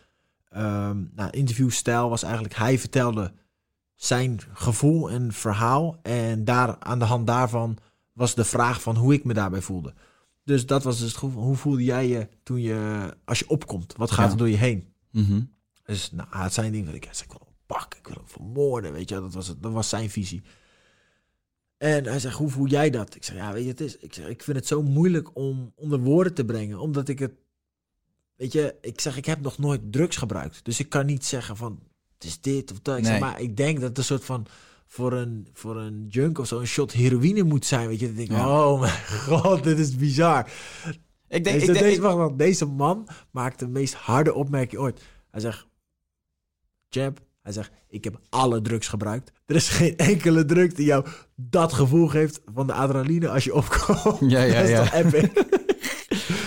Ehm 0.55 1.03
nou, 1.15 1.29
interviewstijl 1.29 2.09
was 2.09 2.23
eigenlijk, 2.23 2.55
hij 2.55 2.79
vertelde 2.79 3.33
zijn 3.95 4.39
gevoel 4.53 5.09
en 5.09 5.33
verhaal. 5.33 5.99
En 6.01 6.43
daar, 6.43 6.79
aan 6.79 6.99
de 6.99 7.05
hand 7.05 7.27
daarvan 7.27 7.77
was 8.13 8.35
de 8.35 8.45
vraag 8.45 8.81
van 8.81 8.95
hoe 8.95 9.13
ik 9.13 9.23
me 9.23 9.33
daarbij 9.33 9.61
voelde. 9.61 9.93
Dus 10.43 10.65
dat 10.65 10.83
was 10.83 10.99
dus 10.99 11.07
het 11.07 11.17
gevoel. 11.17 11.43
Hoe 11.43 11.55
voelde 11.55 11.83
jij 11.83 12.07
je 12.07 12.29
toen 12.43 12.61
je, 12.61 13.09
als 13.25 13.39
je 13.39 13.49
opkomt? 13.49 13.93
Wat 13.97 14.11
gaat 14.11 14.25
Ja. 14.25 14.31
er 14.31 14.37
door 14.37 14.49
je 14.49 14.55
heen? 14.57 14.93
Mhm. 15.11 15.41
Dus 15.83 16.11
nou, 16.11 16.27
het 16.31 16.53
zijn 16.53 16.71
dingen 16.71 16.85
dat 16.85 16.95
ik 16.95 17.05
ik 17.05 17.25
wil 17.27 17.41
hem 17.45 17.53
pakken, 17.65 17.99
ik 17.99 18.07
wil 18.07 18.15
hem 18.15 18.27
vermoorden, 18.27 18.91
weet 18.91 19.09
je, 19.09 19.15
dat 19.15 19.33
was, 19.33 19.47
het, 19.47 19.61
dat 19.63 19.71
was 19.71 19.89
zijn 19.89 20.09
visie. 20.09 20.43
En 21.77 22.05
hij 22.05 22.19
zegt, 22.19 22.35
hoe 22.37 22.49
voel 22.49 22.67
jij 22.67 22.89
dat? 22.89 23.15
Ik 23.15 23.23
zeg, 23.23 23.35
ja, 23.35 23.53
weet 23.53 23.63
je, 23.63 23.69
het 23.69 23.81
is, 23.81 23.97
ik, 23.97 24.13
zeg, 24.13 24.27
ik 24.27 24.43
vind 24.43 24.57
het 24.57 24.67
zo 24.67 24.83
moeilijk 24.83 25.35
om 25.37 25.71
onder 25.75 25.99
woorden 25.99 26.33
te 26.33 26.45
brengen, 26.45 26.79
omdat 26.79 27.07
ik 27.07 27.19
het, 27.19 27.33
weet 28.35 28.51
je, 28.51 28.75
ik 28.81 29.01
zeg, 29.01 29.17
ik 29.17 29.25
heb 29.25 29.41
nog 29.41 29.57
nooit 29.57 29.91
drugs 29.91 30.17
gebruikt, 30.17 30.65
dus 30.65 30.79
ik 30.79 30.89
kan 30.89 31.05
niet 31.05 31.25
zeggen 31.25 31.57
van, 31.57 31.79
het 32.17 32.23
is 32.23 32.41
dit 32.41 32.71
of 32.71 32.79
dat. 32.81 32.97
Ik 32.97 33.05
zeg, 33.05 33.19
maar 33.19 33.41
ik 33.41 33.57
denk 33.57 33.79
dat 33.79 33.89
het 33.89 33.97
een 33.97 34.03
soort 34.03 34.25
van, 34.25 34.45
voor 34.87 35.13
een, 35.13 35.47
voor 35.53 35.77
een 35.77 36.05
junk 36.09 36.37
of 36.39 36.47
zo, 36.47 36.59
een 36.59 36.67
shot 36.67 36.91
heroïne 36.91 37.43
moet 37.43 37.65
zijn, 37.65 37.87
weet 37.87 37.99
je. 37.99 38.05
Dan 38.05 38.15
denk 38.15 38.29
ik, 38.29 38.35
Ja. 38.35 38.67
oh 38.67 38.79
mijn 38.79 38.93
god, 39.07 39.63
dit 39.63 39.79
is 39.79 39.95
bizar. 39.95 40.49
Ik 41.27 41.43
denk, 41.43 41.59
Deze, 41.59 41.71
ik 41.71 41.79
denk, 41.79 41.97
deze, 42.03 42.35
deze 42.35 42.65
man 42.65 43.07
maakt 43.31 43.59
de 43.59 43.67
meest 43.67 43.93
harde 43.93 44.33
opmerking 44.33 44.81
ooit. 44.81 45.01
Hij 45.31 45.41
zegt, 45.41 45.67
champ, 46.89 47.19
hij 47.41 47.51
zegt, 47.51 47.71
ik 47.87 48.03
heb 48.03 48.19
alle 48.29 48.61
drugs 48.61 48.87
gebruikt. 48.87 49.31
Er 49.45 49.55
is 49.55 49.69
geen 49.69 49.97
enkele 49.97 50.45
drug 50.45 50.73
die 50.73 50.85
jou 50.85 51.05
dat 51.35 51.73
gevoel 51.73 52.07
geeft 52.07 52.41
van 52.53 52.67
de 52.67 52.73
adrenaline 52.73 53.29
als 53.29 53.43
je 53.43 53.53
opkomt. 53.53 54.31
Ja, 54.31 54.41
ja, 54.41 54.53
dat 54.53 54.63
is 54.63 54.69
ja. 54.69 55.43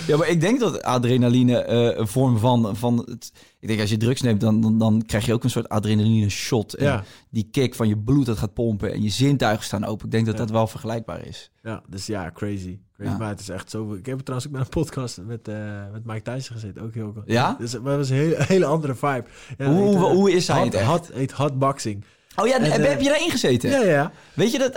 Ja, 0.08 0.16
maar 0.16 0.28
ik 0.28 0.40
denk 0.40 0.60
dat 0.60 0.82
adrenaline 0.82 1.58
eh, 1.62 1.98
een 1.98 2.08
vorm 2.08 2.38
van... 2.38 2.76
van 2.76 2.98
het, 2.98 3.32
ik 3.60 3.68
denk 3.68 3.80
als 3.80 3.90
je 3.90 3.96
drugs 3.96 4.20
neemt, 4.20 4.40
dan, 4.40 4.60
dan, 4.60 4.78
dan 4.78 5.02
krijg 5.06 5.26
je 5.26 5.32
ook 5.32 5.44
een 5.44 5.50
soort 5.50 5.68
adrenaline 5.68 6.28
shot. 6.28 6.74
En 6.74 6.84
ja. 6.84 7.04
die 7.30 7.48
kick 7.50 7.74
van 7.74 7.88
je 7.88 7.98
bloed 7.98 8.26
dat 8.26 8.38
gaat 8.38 8.54
pompen 8.54 8.92
en 8.92 9.02
je 9.02 9.08
zintuigen 9.08 9.64
staan 9.64 9.84
open. 9.84 10.04
Ik 10.04 10.10
denk 10.10 10.26
dat 10.26 10.34
Ja. 10.34 10.40
dat 10.40 10.50
wel 10.50 10.66
vergelijkbaar 10.66 11.26
is. 11.26 11.50
ja, 11.62 11.82
dus 11.88 12.06
ja, 12.06 12.30
crazy. 12.34 12.78
crazy. 12.96 13.16
Maar 13.18 13.28
het 13.28 13.40
is 13.40 13.48
echt 13.48 13.70
zo... 13.70 13.94
Ik 13.94 14.06
heb 14.06 14.18
trouwens 14.18 14.46
ook 14.50 14.56
met 14.56 14.62
een 14.62 14.82
podcast 14.82 15.20
met, 15.26 15.48
eh, 15.48 15.56
met 15.92 16.04
Mike 16.04 16.22
Tyson 16.22 16.56
gezeten. 16.56 16.82
Ook 16.82 16.94
heel 16.94 17.14
Ja? 17.24 17.56
Dus, 17.58 17.72
maar 17.72 17.90
het 17.90 17.98
was 17.98 18.10
een 18.10 18.16
hele, 18.16 18.36
hele 18.54 18.64
andere 18.64 18.94
vibe. 18.94 19.24
Hoe- 19.58 19.66
heet, 19.86 19.94
eh, 19.94 20.00
hoe 20.00 20.32
is 20.32 20.48
hij 20.48 20.62
hot, 20.62 20.72
het 20.72 20.82
hot, 20.82 21.10
heet 21.12 21.32
hot 21.32 21.58
boxing. 21.58 22.04
Oh 22.36 22.46
ja, 22.46 22.58
En, 22.58 22.82
heb, 22.82 23.00
je 23.00 23.08
daarin 23.08 23.30
gezeten? 23.30 23.70
Ja, 23.70 23.82
ja. 23.82 24.12
Weet 24.34 24.52
je 24.52 24.58
dat 24.58 24.74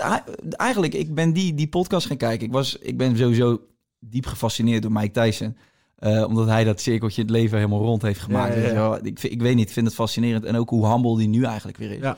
eigenlijk, 0.51 0.93
ik 0.93 1.15
ben 1.15 1.33
die, 1.33 1.53
die 1.53 1.67
podcast 1.67 2.07
gaan 2.07 2.17
kijken. 2.17 2.47
Ik, 2.47 2.53
was, 2.53 2.77
ik 2.77 2.97
ben 2.97 3.17
sowieso 3.17 3.61
diep 4.01 4.25
gefascineerd 4.25 4.81
door 4.81 4.91
Mike 4.91 5.11
Tyson. 5.11 5.57
Eh, 5.95 6.23
omdat 6.27 6.47
hij 6.47 6.63
dat 6.63 6.81
cirkeltje 6.81 7.21
het 7.21 7.31
leven 7.31 7.57
helemaal 7.57 7.81
rond 7.81 8.01
heeft 8.01 8.19
gemaakt. 8.19 8.53
Ja, 8.55 8.59
ja, 8.61 8.71
ja. 8.71 8.99
Ik, 9.03 9.23
ik 9.23 9.41
weet 9.41 9.55
niet, 9.55 9.67
ik 9.67 9.73
vind 9.73 9.85
het 9.85 9.95
fascinerend. 9.95 10.45
En 10.45 10.55
ook 10.55 10.69
hoe 10.69 10.87
humble 10.87 11.17
die 11.17 11.27
nu 11.27 11.43
eigenlijk 11.43 11.77
weer 11.77 11.91
is. 11.91 11.99
Ja. 12.01 12.17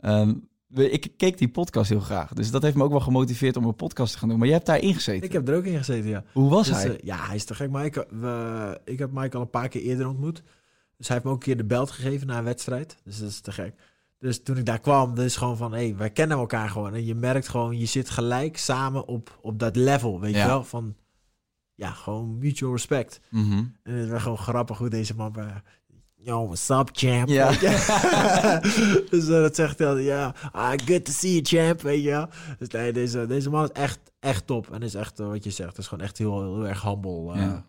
Ehm, 0.00 0.34
ik 0.74 1.12
keek 1.16 1.38
die 1.38 1.48
podcast 1.48 1.90
heel 1.90 2.00
graag. 2.00 2.32
Dus 2.32 2.50
dat 2.50 2.62
heeft 2.62 2.76
me 2.76 2.82
ook 2.82 2.90
wel 2.90 3.00
gemotiveerd 3.00 3.56
om 3.56 3.64
een 3.64 3.74
podcast 3.74 4.12
te 4.12 4.18
gaan 4.18 4.28
doen. 4.28 4.38
Maar 4.38 4.46
jij 4.46 4.56
hebt 4.56 4.68
daarin 4.68 4.94
gezeten. 4.94 5.26
Ik 5.26 5.32
heb 5.32 5.48
er 5.48 5.56
ook 5.56 5.64
in 5.64 5.76
gezeten, 5.76 6.10
ja. 6.10 6.24
Hoe 6.32 6.50
was 6.50 6.66
Dus, 6.66 6.76
hij? 6.76 6.90
eh, 6.90 6.96
ja, 7.02 7.16
hij 7.26 7.34
is 7.36 7.44
te 7.44 7.54
gek. 7.54 7.70
Maar 7.70 7.84
ik, 7.84 8.06
we, 8.10 8.80
ik 8.84 8.98
heb 8.98 9.10
Mike 9.12 9.36
al 9.36 9.42
een 9.42 9.50
paar 9.50 9.68
keer 9.68 9.82
eerder 9.82 10.08
ontmoet. 10.08 10.42
Dus 10.96 11.06
hij 11.08 11.16
heeft 11.16 11.24
me 11.28 11.30
ook 11.32 11.36
een 11.36 11.44
keer 11.46 11.56
de 11.56 11.64
belt 11.64 11.90
gegeven 11.90 12.26
na 12.26 12.38
een 12.38 12.44
wedstrijd. 12.44 12.96
Dus 13.04 13.18
dat 13.18 13.28
is 13.28 13.40
te 13.40 13.52
gek. 13.52 13.74
Dus 14.18 14.42
toen 14.42 14.56
ik 14.56 14.64
daar 14.64 14.80
kwam, 14.80 15.14
dat 15.14 15.24
is 15.24 15.36
gewoon 15.36 15.56
van, 15.56 15.72
hé, 15.72 15.78
hey, 15.86 15.96
wij 15.96 16.10
kennen 16.10 16.38
elkaar 16.38 16.68
gewoon. 16.68 16.94
En 16.94 17.04
je 17.04 17.14
merkt 17.14 17.48
gewoon, 17.48 17.78
je 17.78 17.86
zit 17.86 18.10
gelijk 18.10 18.56
samen 18.58 19.06
op, 19.08 19.38
op 19.42 19.58
dat 19.58 19.76
level, 19.76 20.20
weet 20.20 20.34
je 20.34 20.46
wel? 20.46 20.64
Van, 20.64 20.94
ja, 21.76 21.90
gewoon 21.90 22.38
mutual 22.38 22.72
respect. 22.72 23.20
Mhm. 23.30 23.64
En 23.82 23.92
het 23.94 24.08
was 24.10 24.22
gewoon 24.22 24.38
grappig 24.38 24.78
hoe 24.78 24.88
deze 24.88 25.14
man... 25.14 25.36
eh, 25.36 25.56
Yo, 26.14 26.44
what's 26.46 26.68
up, 26.68 26.88
champ? 26.92 27.28
Ja. 27.28 27.50
Dus 29.10 29.24
eh, 29.24 29.28
dat 29.28 29.54
zegt 29.56 29.78
hij 29.78 30.02
ja, 30.02 30.34
ah, 30.52 30.72
good 30.84 31.04
to 31.04 31.12
see 31.12 31.42
you, 31.42 31.42
champ, 31.44 31.80
weet 31.82 32.02
je 32.02 32.10
wel. 32.10 32.28
Dus 32.58 32.68
nee, 32.68 32.92
deze, 32.92 33.26
deze 33.26 33.50
man 33.50 33.64
is 33.64 33.70
echt, 33.72 33.98
echt 34.20 34.46
top. 34.46 34.70
En 34.72 34.82
is 34.82 34.94
echt, 34.94 35.20
eh, 35.20 35.26
wat 35.26 35.44
je 35.44 35.50
zegt, 35.50 35.78
is 35.78 35.86
gewoon 35.86 36.04
echt 36.04 36.18
heel, 36.18 36.54
heel 36.54 36.66
erg 36.66 36.82
humble. 36.82 37.34
Ja. 37.38 37.66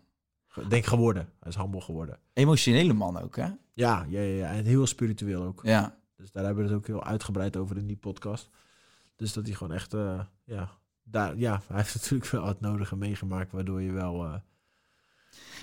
Denk 0.68 0.84
geworden. 0.84 1.28
Hij 1.40 1.50
is 1.50 1.56
humble 1.56 1.80
geworden. 1.80 2.18
Emotionele 2.32 2.92
man 2.92 3.22
ook, 3.22 3.36
hè? 3.36 3.48
Ja, 3.74 4.06
ja, 4.08 4.20
ja, 4.20 4.20
ja. 4.20 4.50
En 4.50 4.64
heel 4.64 4.86
spiritueel 4.86 5.42
ook. 5.42 5.60
Ja. 5.62 5.96
Dus 6.16 6.32
daar 6.32 6.44
hebben 6.44 6.62
we 6.64 6.68
het 6.70 6.78
ook 6.78 6.86
heel 6.86 7.04
uitgebreid 7.04 7.56
over 7.56 7.76
in 7.76 7.86
die 7.86 7.96
podcast. 7.96 8.48
Dus 9.16 9.32
dat 9.32 9.46
hij 9.46 9.54
gewoon 9.54 9.72
echt, 9.72 9.92
ja, 10.44 10.70
daar, 11.10 11.36
ja, 11.36 11.60
hij 11.68 11.76
heeft 11.76 11.94
natuurlijk 11.94 12.30
wel 12.30 12.46
het 12.46 12.60
nodige 12.60 12.96
meegemaakt, 12.96 13.52
waardoor 13.52 13.82
je 13.82 13.92
wel... 13.92 14.24
eh, 14.24 14.34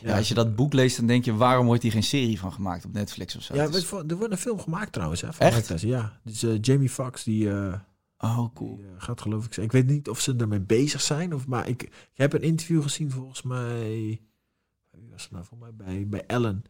Ja, 0.01 0.17
als 0.17 0.27
je 0.27 0.33
dat 0.33 0.55
boek 0.55 0.73
leest, 0.73 0.97
dan 0.97 1.07
denk 1.07 1.25
je, 1.25 1.35
waarom 1.35 1.65
wordt 1.65 1.83
hier 1.83 1.91
geen 1.91 2.03
serie 2.03 2.39
van 2.39 2.53
gemaakt 2.53 2.85
op 2.85 2.93
Netflix 2.93 3.35
of 3.35 3.41
zo? 3.43 3.55
Ja, 3.55 3.63
er 4.07 4.15
wordt 4.17 4.31
een 4.31 4.37
film 4.37 4.59
gemaakt 4.59 4.91
trouwens. 4.91 5.21
Hè, 5.21 5.33
van 5.33 5.45
Echt? 5.47 5.81
Ja. 5.81 6.19
Dus 6.23 6.43
eh, 6.43 6.57
Jamie 6.61 6.89
Foxx, 6.89 7.23
die, 7.23 7.51
eh, 7.51 7.73
Oh, 8.17 8.53
cool. 8.53 8.75
die, 8.77 8.85
gaat 8.97 9.21
geloof 9.21 9.45
ik... 9.45 9.57
Ik 9.57 9.71
weet 9.71 9.87
niet 9.87 10.09
of 10.09 10.19
ze 10.19 10.35
ermee 10.35 10.59
bezig 10.59 11.01
zijn. 11.01 11.33
Of, 11.33 11.47
maar 11.47 11.67
ik, 11.67 11.81
ik 11.83 11.91
heb 12.13 12.33
een 12.33 12.41
interview 12.41 12.81
gezien 12.83 13.11
volgens 13.11 13.41
mij... 13.41 14.21
Wie 14.91 15.09
was 15.11 15.21
het 15.23 15.31
nou? 15.31 15.45
Volgens 15.45 15.69
mij 15.77 15.85
bij, 15.85 16.07
bij 16.07 16.25
Ellen. 16.25 16.63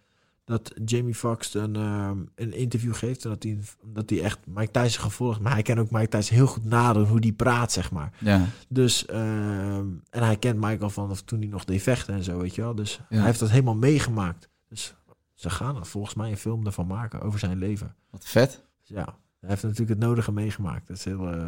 Dat 0.45 0.73
Jamie 0.86 1.15
Foxx 1.15 1.53
een, 1.53 1.75
ehm, 1.75 2.17
een 2.36 2.53
interview 2.53 2.93
geeft. 2.95 3.23
En 3.23 3.29
dat 3.29 3.43
hij, 3.43 3.60
dat 3.86 4.10
hij 4.10 4.21
echt 4.21 4.39
Mike 4.47 4.71
Tyson 4.71 5.01
gevolgd. 5.03 5.39
Maar 5.39 5.53
hij 5.53 5.62
kan 5.62 5.79
ook 5.79 5.91
Mike 5.91 6.08
Tyson 6.08 6.36
heel 6.36 6.47
goed 6.47 6.65
nadoen 6.65 7.05
hoe 7.05 7.19
die 7.19 7.34
praat, 7.34 7.71
zeg 7.71 7.91
maar. 7.91 8.13
Ja. 8.19 8.45
Dus, 8.69 9.05
ehm, 9.05 9.88
en 10.10 10.23
hij 10.23 10.38
kent 10.38 10.60
Michael 10.60 10.89
van 10.89 11.10
of 11.10 11.21
toen 11.21 11.39
hij 11.39 11.47
nog 11.47 11.65
deed 11.65 11.81
vechten 11.81 12.13
en 12.13 12.23
zo, 12.23 12.38
weet 12.38 12.55
je 12.55 12.62
wel. 12.62 12.75
Dus 12.75 12.95
Ja. 13.10 13.17
hij 13.17 13.25
heeft 13.25 13.39
dat 13.39 13.49
helemaal 13.49 13.75
meegemaakt. 13.75 14.49
Dus 14.69 14.95
ze 15.34 15.49
gaan 15.49 15.75
er 15.75 15.86
volgens 15.86 16.15
mij 16.15 16.29
een 16.31 16.38
film 16.38 16.65
ervan 16.65 16.88
maken 16.88 17.21
over 17.21 17.39
zijn 17.39 17.58
leven. 17.58 17.95
Wat 18.10 18.25
vet. 18.25 18.63
Ja, 18.84 19.17
hij 19.45 19.53
heeft 19.53 19.63
natuurlijk 19.63 19.89
het 19.99 20.08
nodige 20.10 20.31
meegemaakt. 20.31 20.88
Dat 20.88 20.97
is 20.97 21.03
heel... 21.05 21.27
eh, 21.31 21.47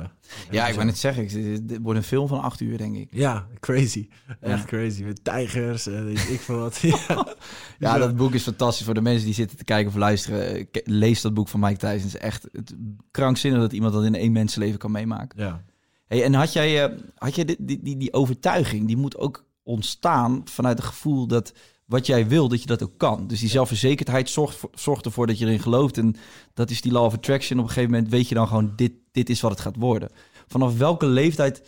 Ja, 0.51 0.67
ik 0.67 0.75
ben 0.75 0.87
het 0.87 0.97
zeggen. 0.97 1.27
Dit 1.67 1.79
wordt 1.81 1.99
een 1.99 2.05
film 2.05 2.27
van 2.27 2.41
acht 2.41 2.59
uur, 2.59 2.77
denk 2.77 2.95
ik. 2.95 3.07
Ja, 3.11 3.47
crazy. 3.59 4.07
Echt 4.39 4.59
Ja. 4.61 4.65
crazy. 4.65 5.03
Met 5.03 5.23
tijgers 5.23 5.87
en 5.87 6.05
weet 6.05 6.29
ik 6.29 6.39
veel 6.39 6.57
wat. 6.59 6.77
ja, 6.81 6.95
Ja, 7.79 7.97
dat 7.97 8.15
boek 8.15 8.33
is 8.33 8.43
fantastisch 8.43 8.85
voor 8.85 8.93
de 8.93 9.01
mensen 9.01 9.25
die 9.25 9.33
zitten 9.33 9.57
te 9.57 9.63
kijken 9.63 9.87
of 9.91 9.95
luisteren. 9.97 10.67
Lees 10.83 11.21
dat 11.21 11.33
boek 11.33 11.47
van 11.47 11.59
Mike 11.59 11.77
Tyson. 11.77 11.95
Het 11.95 12.05
is 12.05 12.17
echt 12.17 12.47
het, 12.51 12.75
krankzinnig 13.11 13.59
dat 13.61 13.73
iemand 13.73 13.93
dat 13.93 14.03
in 14.03 14.15
één 14.15 14.31
mensenleven 14.31 14.79
kan 14.79 14.91
meemaken. 14.91 15.43
Ja. 15.43 15.63
Hey, 16.07 16.23
en 16.23 16.33
had 16.33 16.53
jij, 16.53 16.83
eh, 16.85 16.97
had 17.15 17.35
jij 17.35 17.45
die, 17.45 17.55
die, 17.59 17.79
die, 17.81 17.97
die 17.97 18.13
overtuiging, 18.13 18.87
die 18.87 18.97
moet 18.97 19.17
ook 19.17 19.45
ontstaan 19.63 20.41
vanuit 20.45 20.77
het 20.77 20.87
gevoel 20.87 21.27
dat 21.27 21.53
wat 21.87 22.05
jij 22.05 22.27
wil, 22.27 22.47
dat 22.47 22.61
je 22.61 22.67
dat 22.67 22.83
ook 22.83 22.97
kan. 22.97 23.27
Dus 23.27 23.39
die 23.39 23.49
zelfverzekerdheid 23.49 24.29
zorgt, 24.29 24.55
voor- 24.55 24.69
zorgt 24.73 25.05
ervoor 25.05 25.27
dat 25.27 25.39
je 25.39 25.45
erin 25.45 25.59
gelooft. 25.59 25.97
En 25.97 26.15
dat 26.53 26.69
is 26.69 26.81
die 26.81 26.91
law 26.91 27.05
of 27.05 27.13
attraction. 27.13 27.59
Op 27.59 27.65
een 27.65 27.71
gegeven 27.71 27.91
moment 27.91 28.11
weet 28.11 28.29
je 28.29 28.35
dan 28.35 28.47
gewoon, 28.47 28.73
dit, 28.75 28.91
dit 29.11 29.29
is 29.29 29.41
wat 29.41 29.51
het 29.51 29.59
gaat 29.59 29.75
worden. 29.75 30.09
Vanaf 30.47 30.77
welke 30.77 31.05
leeftijd 31.05 31.61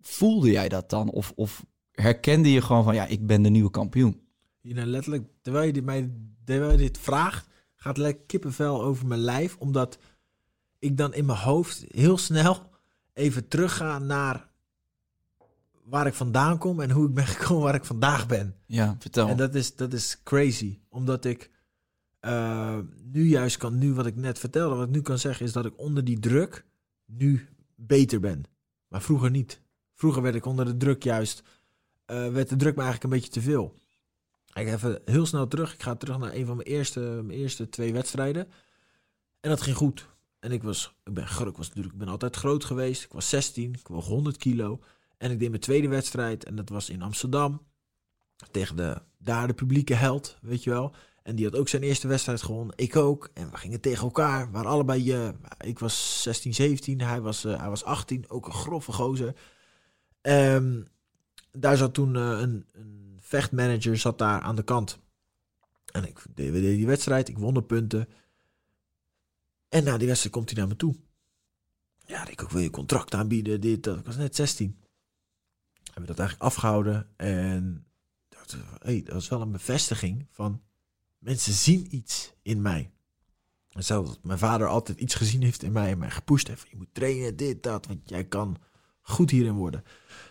voelde 0.00 0.50
jij 0.50 0.68
dat 0.68 0.90
dan? 0.90 1.10
Of, 1.10 1.32
of 1.34 1.64
herkende 1.92 2.52
je 2.52 2.62
gewoon 2.62 2.84
van, 2.84 2.94
ja, 2.94 3.06
ik 3.06 3.26
ben 3.26 3.42
de 3.42 3.48
nieuwe 3.48 3.70
kampioen? 3.70 4.20
Hier 4.60 4.74
nou 4.74 4.86
letterlijk, 4.86 5.24
terwijl 5.42 5.66
je, 5.66 5.72
dit, 5.72 5.84
mij, 5.84 6.10
terwijl 6.44 6.70
je 6.70 6.76
dit 6.76 6.98
vraagt, 6.98 7.48
gaat 7.76 7.96
lekker 7.96 8.24
kippenvel 8.26 8.82
over 8.82 9.06
mijn 9.06 9.20
lijf. 9.20 9.56
Omdat 9.58 9.98
ik 10.78 10.96
dan 10.96 11.14
in 11.14 11.26
mijn 11.26 11.38
hoofd 11.38 11.84
heel 11.88 12.18
snel 12.18 12.70
even 13.12 13.48
terugga 13.48 13.98
naar 13.98 14.48
waar 15.84 16.06
ik 16.06 16.14
vandaan 16.14 16.58
kom 16.58 16.80
en 16.80 16.90
hoe 16.90 17.08
ik 17.08 17.14
ben 17.14 17.26
gekomen 17.36 17.62
waar 17.62 17.74
ik 17.74 17.84
vandaag 17.84 18.26
ben. 18.26 18.56
Ja, 18.66 18.96
vertel. 18.98 19.28
En 19.28 19.36
dat 19.36 19.54
is, 19.54 19.76
dat 19.76 19.92
is 19.92 20.20
crazy. 20.22 20.78
Omdat 20.88 21.24
ik 21.24 21.50
eh, 22.20 22.78
nu 23.02 23.28
juist 23.28 23.56
kan, 23.56 23.78
nu 23.78 23.94
wat 23.94 24.06
ik 24.06 24.16
net 24.16 24.38
vertelde, 24.38 24.74
wat 24.74 24.86
ik 24.86 24.94
nu 24.94 25.02
kan 25.02 25.18
zeggen, 25.18 25.46
is 25.46 25.52
dat 25.52 25.64
ik 25.64 25.78
onder 25.78 26.04
die 26.04 26.18
druk 26.18 26.64
nu 27.06 27.48
beter 27.74 28.20
ben. 28.20 28.44
Maar 28.88 29.02
vroeger 29.02 29.30
niet. 29.30 29.60
Vroeger 29.94 30.22
werd 30.22 30.34
ik 30.34 30.46
onder 30.46 30.64
de 30.64 30.76
druk 30.76 31.02
juist, 31.02 31.42
eh, 32.04 32.32
werd 32.32 32.48
de 32.48 32.56
druk 32.56 32.76
me 32.76 32.82
eigenlijk 32.82 33.04
een 33.04 33.20
beetje 33.20 33.40
te 33.40 33.40
veel. 33.40 33.82
Ik 34.54 34.66
even 34.66 35.00
heel 35.04 35.26
snel 35.26 35.48
terug. 35.48 35.74
Ik 35.74 35.82
ga 35.82 35.94
terug 35.94 36.18
naar 36.18 36.34
een 36.34 36.46
van 36.46 36.56
mijn 36.56 36.68
eerste, 36.68 37.00
mijn 37.00 37.38
eerste 37.38 37.68
twee 37.68 37.92
wedstrijden. 37.92 38.48
En 39.40 39.50
dat 39.50 39.62
ging 39.62 39.76
goed. 39.76 40.08
En 40.38 40.52
ik 40.52 40.62
was, 40.62 40.94
ik 41.04 41.14
ben 41.14 41.24
ik 41.24 41.56
was 41.56 41.68
natuurlijk, 41.68 41.92
ik 41.94 41.98
ben 41.98 42.08
altijd 42.08 42.36
groot 42.36 42.64
geweest. 42.64 43.04
Ik 43.04 43.12
was 43.12 43.28
16, 43.28 43.72
ik 43.72 43.88
woog 43.88 44.06
100 44.06 44.36
kilo. 44.36 44.80
En 45.24 45.30
ik 45.30 45.38
deed 45.38 45.48
mijn 45.48 45.60
tweede 45.60 45.88
wedstrijd 45.88 46.44
en 46.44 46.54
dat 46.54 46.68
was 46.68 46.90
in 46.90 47.02
Amsterdam 47.02 47.62
tegen 48.50 48.76
de, 48.76 49.02
daar 49.18 49.46
de 49.46 49.54
publieke 49.54 49.94
held, 49.94 50.38
weet 50.42 50.64
je 50.64 50.70
wel. 50.70 50.94
En 51.22 51.36
die 51.36 51.44
had 51.44 51.56
ook 51.56 51.68
zijn 51.68 51.82
eerste 51.82 52.08
wedstrijd 52.08 52.42
gewonnen. 52.42 52.76
Ik 52.76 52.96
ook. 52.96 53.30
En 53.34 53.50
we 53.50 53.56
gingen 53.56 53.80
tegen 53.80 54.04
elkaar. 54.04 54.50
Waren 54.50 54.70
allebei, 54.70 55.12
eh, 55.12 55.28
ik 55.58 55.78
was 55.78 56.22
16, 56.22 56.54
17. 56.54 57.00
Hij 57.00 57.20
was, 57.20 57.44
eh, 57.44 57.60
hij 57.60 57.68
was 57.68 57.84
18. 57.84 58.30
Ook 58.30 58.46
een 58.46 58.52
grove 58.52 58.92
gozer. 58.92 59.34
Ehm, 60.20 60.82
daar 61.52 61.76
zat 61.76 61.94
toen 61.94 62.16
eh, 62.16 62.22
een, 62.22 62.66
een 62.72 63.18
vechtmanager 63.20 63.96
zat 63.96 64.18
daar 64.18 64.40
aan 64.40 64.56
de 64.56 64.64
kant. 64.64 64.98
En 65.92 66.04
ik 66.04 66.24
deed, 66.34 66.52
die 66.52 66.86
wedstrijd. 66.86 67.28
Ik 67.28 67.38
won 67.38 67.54
de 67.54 67.62
punten. 67.62 68.08
En 69.68 69.84
na 69.84 69.98
die 69.98 70.06
wedstrijd 70.06 70.34
komt 70.34 70.50
hij 70.50 70.58
naar 70.58 70.68
me 70.68 70.76
toe. 70.76 70.94
Ja, 72.06 72.28
ik 72.28 72.42
ook 72.42 72.50
wil 72.50 72.62
je 72.62 72.70
contract 72.70 73.14
aanbieden. 73.14 73.60
Dit, 73.60 73.82
dat. 73.82 73.98
Ik 73.98 74.06
was 74.06 74.16
net 74.16 74.36
16. 74.36 74.82
Hebben 75.94 76.06
dat 76.06 76.18
eigenlijk 76.18 76.50
afgehouden. 76.50 77.08
En 77.16 77.86
dat, 78.28 78.56
hey, 78.78 79.02
dat 79.02 79.14
was 79.14 79.28
wel 79.28 79.40
een 79.40 79.52
bevestiging 79.52 80.26
van 80.30 80.62
Mensen 81.24 81.52
zien 81.52 81.94
iets 81.94 82.32
in 82.42 82.62
mij. 82.62 82.90
Hetzelfde 83.68 84.10
dat 84.10 84.24
mijn 84.24 84.38
vader 84.38 84.66
altijd 84.66 85.00
iets 85.00 85.14
gezien 85.14 85.42
heeft 85.42 85.62
in 85.62 85.72
mij 85.72 85.90
en 85.90 85.98
mij 85.98 86.10
gepusht 86.10 86.48
heeft. 86.48 86.68
Je 86.68 86.76
moet 86.76 86.88
trainen, 86.92 87.36
dit, 87.36 87.62
dat, 87.62 87.86
want 87.86 88.00
jij 88.04 88.24
kan 88.24 88.56
goed 89.00 89.30
hierin 89.30 89.54
worden. 89.54 89.84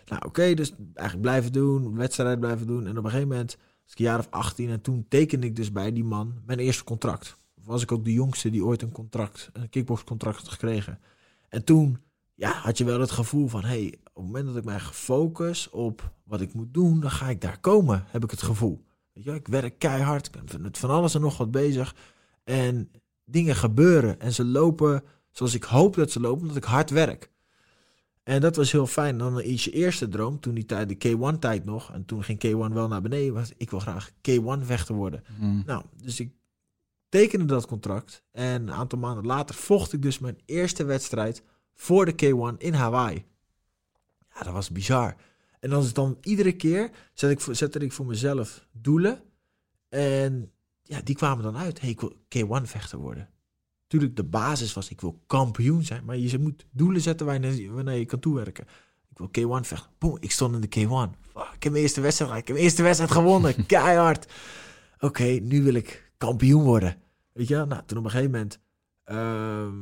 Nou, 0.06 0.22
oké, 0.26 0.54
dus 0.54 0.72
eigenlijk 0.94 1.20
blijven 1.20 1.52
doen, 1.52 1.96
wedstrijd 1.96 2.40
blijven 2.40 2.66
doen. 2.66 2.86
En 2.86 2.98
op 2.98 3.04
een 3.04 3.10
gegeven 3.10 3.28
moment, 3.28 3.56
was 3.56 3.92
ik 3.92 3.98
een 3.98 4.04
jaar 4.04 4.18
of 4.18 4.26
18 4.30 4.70
en 4.70 4.80
toen 4.80 5.06
tekende 5.08 5.46
ik 5.46 5.56
dus 5.56 5.72
bij 5.72 5.92
die 5.92 6.04
man 6.04 6.42
mijn 6.46 6.58
eerste 6.58 6.84
contract. 6.84 7.36
Was 7.54 7.82
ik 7.82 7.92
ook 7.92 8.04
de 8.04 8.12
jongste 8.12 8.50
die 8.50 8.64
ooit 8.64 8.82
een 8.82 8.92
contract, 8.92 9.50
een 9.52 9.68
kickboxcontract 9.68 10.36
had 10.36 10.48
gekregen. 10.48 11.00
En 11.48 11.64
toen 11.64 11.98
ja, 12.34 12.52
had 12.52 12.78
je 12.78 12.84
wel 12.84 13.00
het 13.00 13.10
gevoel 13.10 13.48
van, 13.48 13.64
hey, 13.64 13.94
op 14.14 14.22
het 14.22 14.32
moment 14.32 14.46
dat 14.46 14.56
ik 14.56 14.64
mij 14.64 14.80
gefocust 14.80 15.70
op 15.70 16.12
wat 16.24 16.40
ik 16.40 16.54
moet 16.54 16.74
doen, 16.74 17.00
dan 17.00 17.10
ga 17.10 17.28
ik 17.28 17.40
daar 17.40 17.60
komen, 17.60 18.04
heb 18.06 18.24
ik 18.24 18.30
het 18.30 18.42
gevoel. 18.42 18.84
Weet 19.12 19.24
je, 19.24 19.34
ik 19.34 19.48
werk 19.48 19.78
keihard, 19.78 20.26
ik 20.26 20.32
ben 20.32 20.62
met 20.62 20.78
van 20.78 20.90
alles 20.90 21.14
en 21.14 21.20
nog 21.20 21.36
wat 21.36 21.50
bezig. 21.50 21.94
En 22.44 22.90
dingen 23.24 23.56
gebeuren 23.56 24.20
en 24.20 24.32
ze 24.32 24.44
lopen 24.44 25.02
zoals 25.30 25.54
ik 25.54 25.64
hoop 25.64 25.94
dat 25.94 26.10
ze 26.10 26.20
lopen, 26.20 26.40
omdat 26.40 26.56
ik 26.56 26.64
hard 26.64 26.90
werk. 26.90 27.30
En 28.22 28.40
dat 28.40 28.56
was 28.56 28.72
heel 28.72 28.86
fijn. 28.86 29.18
Dan 29.18 29.40
is 29.40 29.64
je 29.64 29.70
eerste 29.70 30.08
droom, 30.08 30.40
toen 30.40 30.54
die 30.54 30.66
tijd, 30.66 30.88
de 30.88 31.16
K1-tijd 31.16 31.64
nog, 31.64 31.92
en 31.92 32.04
toen 32.04 32.24
ging 32.24 32.44
K1 32.46 32.72
wel 32.72 32.88
naar 32.88 33.02
beneden, 33.02 33.34
was 33.34 33.52
ik 33.56 33.70
wil 33.70 33.80
graag 33.80 34.10
K1-vechter 34.10 34.94
worden. 34.94 35.24
Mm. 35.38 35.62
Nou, 35.66 35.82
dus 36.02 36.20
ik 36.20 36.32
tekende 37.08 37.44
dat 37.44 37.66
contract. 37.66 38.22
En 38.30 38.62
een 38.62 38.72
aantal 38.72 38.98
maanden 38.98 39.26
later 39.26 39.54
vocht 39.54 39.92
ik 39.92 40.02
dus 40.02 40.18
mijn 40.18 40.38
eerste 40.44 40.84
wedstrijd 40.84 41.42
voor 41.74 42.04
de 42.04 42.12
K1 42.12 42.58
in 42.58 42.74
Hawaii. 42.74 43.24
Ja, 44.34 44.42
dat 44.42 44.52
was 44.52 44.70
bizar. 44.70 45.14
En 45.60 45.70
dan 45.70 45.82
is 45.82 45.92
dan 45.92 46.18
iedere 46.20 46.52
keer 46.52 46.90
zet 47.12 47.30
ik, 47.30 47.40
voor- 47.40 47.54
zette 47.54 47.78
ik 47.78 47.92
voor 47.92 48.06
mezelf 48.06 48.66
doelen. 48.72 49.22
En 49.88 50.52
ja, 50.82 51.00
die 51.00 51.14
kwamen 51.16 51.44
dan 51.44 51.56
uit. 51.56 51.80
Hey, 51.80 51.90
ik 51.90 52.00
wil 52.00 52.12
K1-vechter 52.12 52.98
worden. 52.98 53.28
Tuurlijk, 53.86 54.16
de 54.16 54.24
basis 54.24 54.72
was 54.72 54.90
ik 54.90 55.00
wil 55.00 55.22
kampioen 55.26 55.84
zijn. 55.84 56.04
Maar 56.04 56.16
je 56.16 56.38
moet 56.38 56.66
doelen 56.70 57.00
zetten 57.00 57.26
wanneer 57.26 57.98
je 57.98 58.04
kan 58.04 58.18
toewerken. 58.18 58.66
Ik 59.10 59.18
wil 59.18 59.60
K1 59.60 59.66
vechten. 59.66 59.90
Boom, 59.98 60.16
ik 60.20 60.30
stond 60.30 60.54
in 60.54 60.60
de 60.60 60.68
K1. 60.80 61.18
Fuck, 61.32 61.52
ik 61.54 61.62
heb 61.62 61.72
mijn 61.72 61.84
eerste 61.84 62.00
wedstrijd. 62.00 62.30
Ik 62.30 62.36
heb 62.36 62.48
mijn 62.48 62.58
eerste 62.58 62.82
wedstrijd 62.82 63.12
gewonnen. 63.12 63.66
Keihard. 63.66 64.32
Oké, 65.00 65.24
nu 65.24 65.62
wil 65.62 65.74
ik 65.74 66.12
kampioen 66.16 66.62
worden. 66.62 66.96
Weet 67.32 67.48
je 67.48 67.54
wel? 67.54 67.66
Nou, 67.66 67.82
toen 67.86 67.98
op 67.98 68.04
een 68.04 68.10
gegeven 68.10 68.30
moment... 68.32 68.58
ehm, 69.04 69.74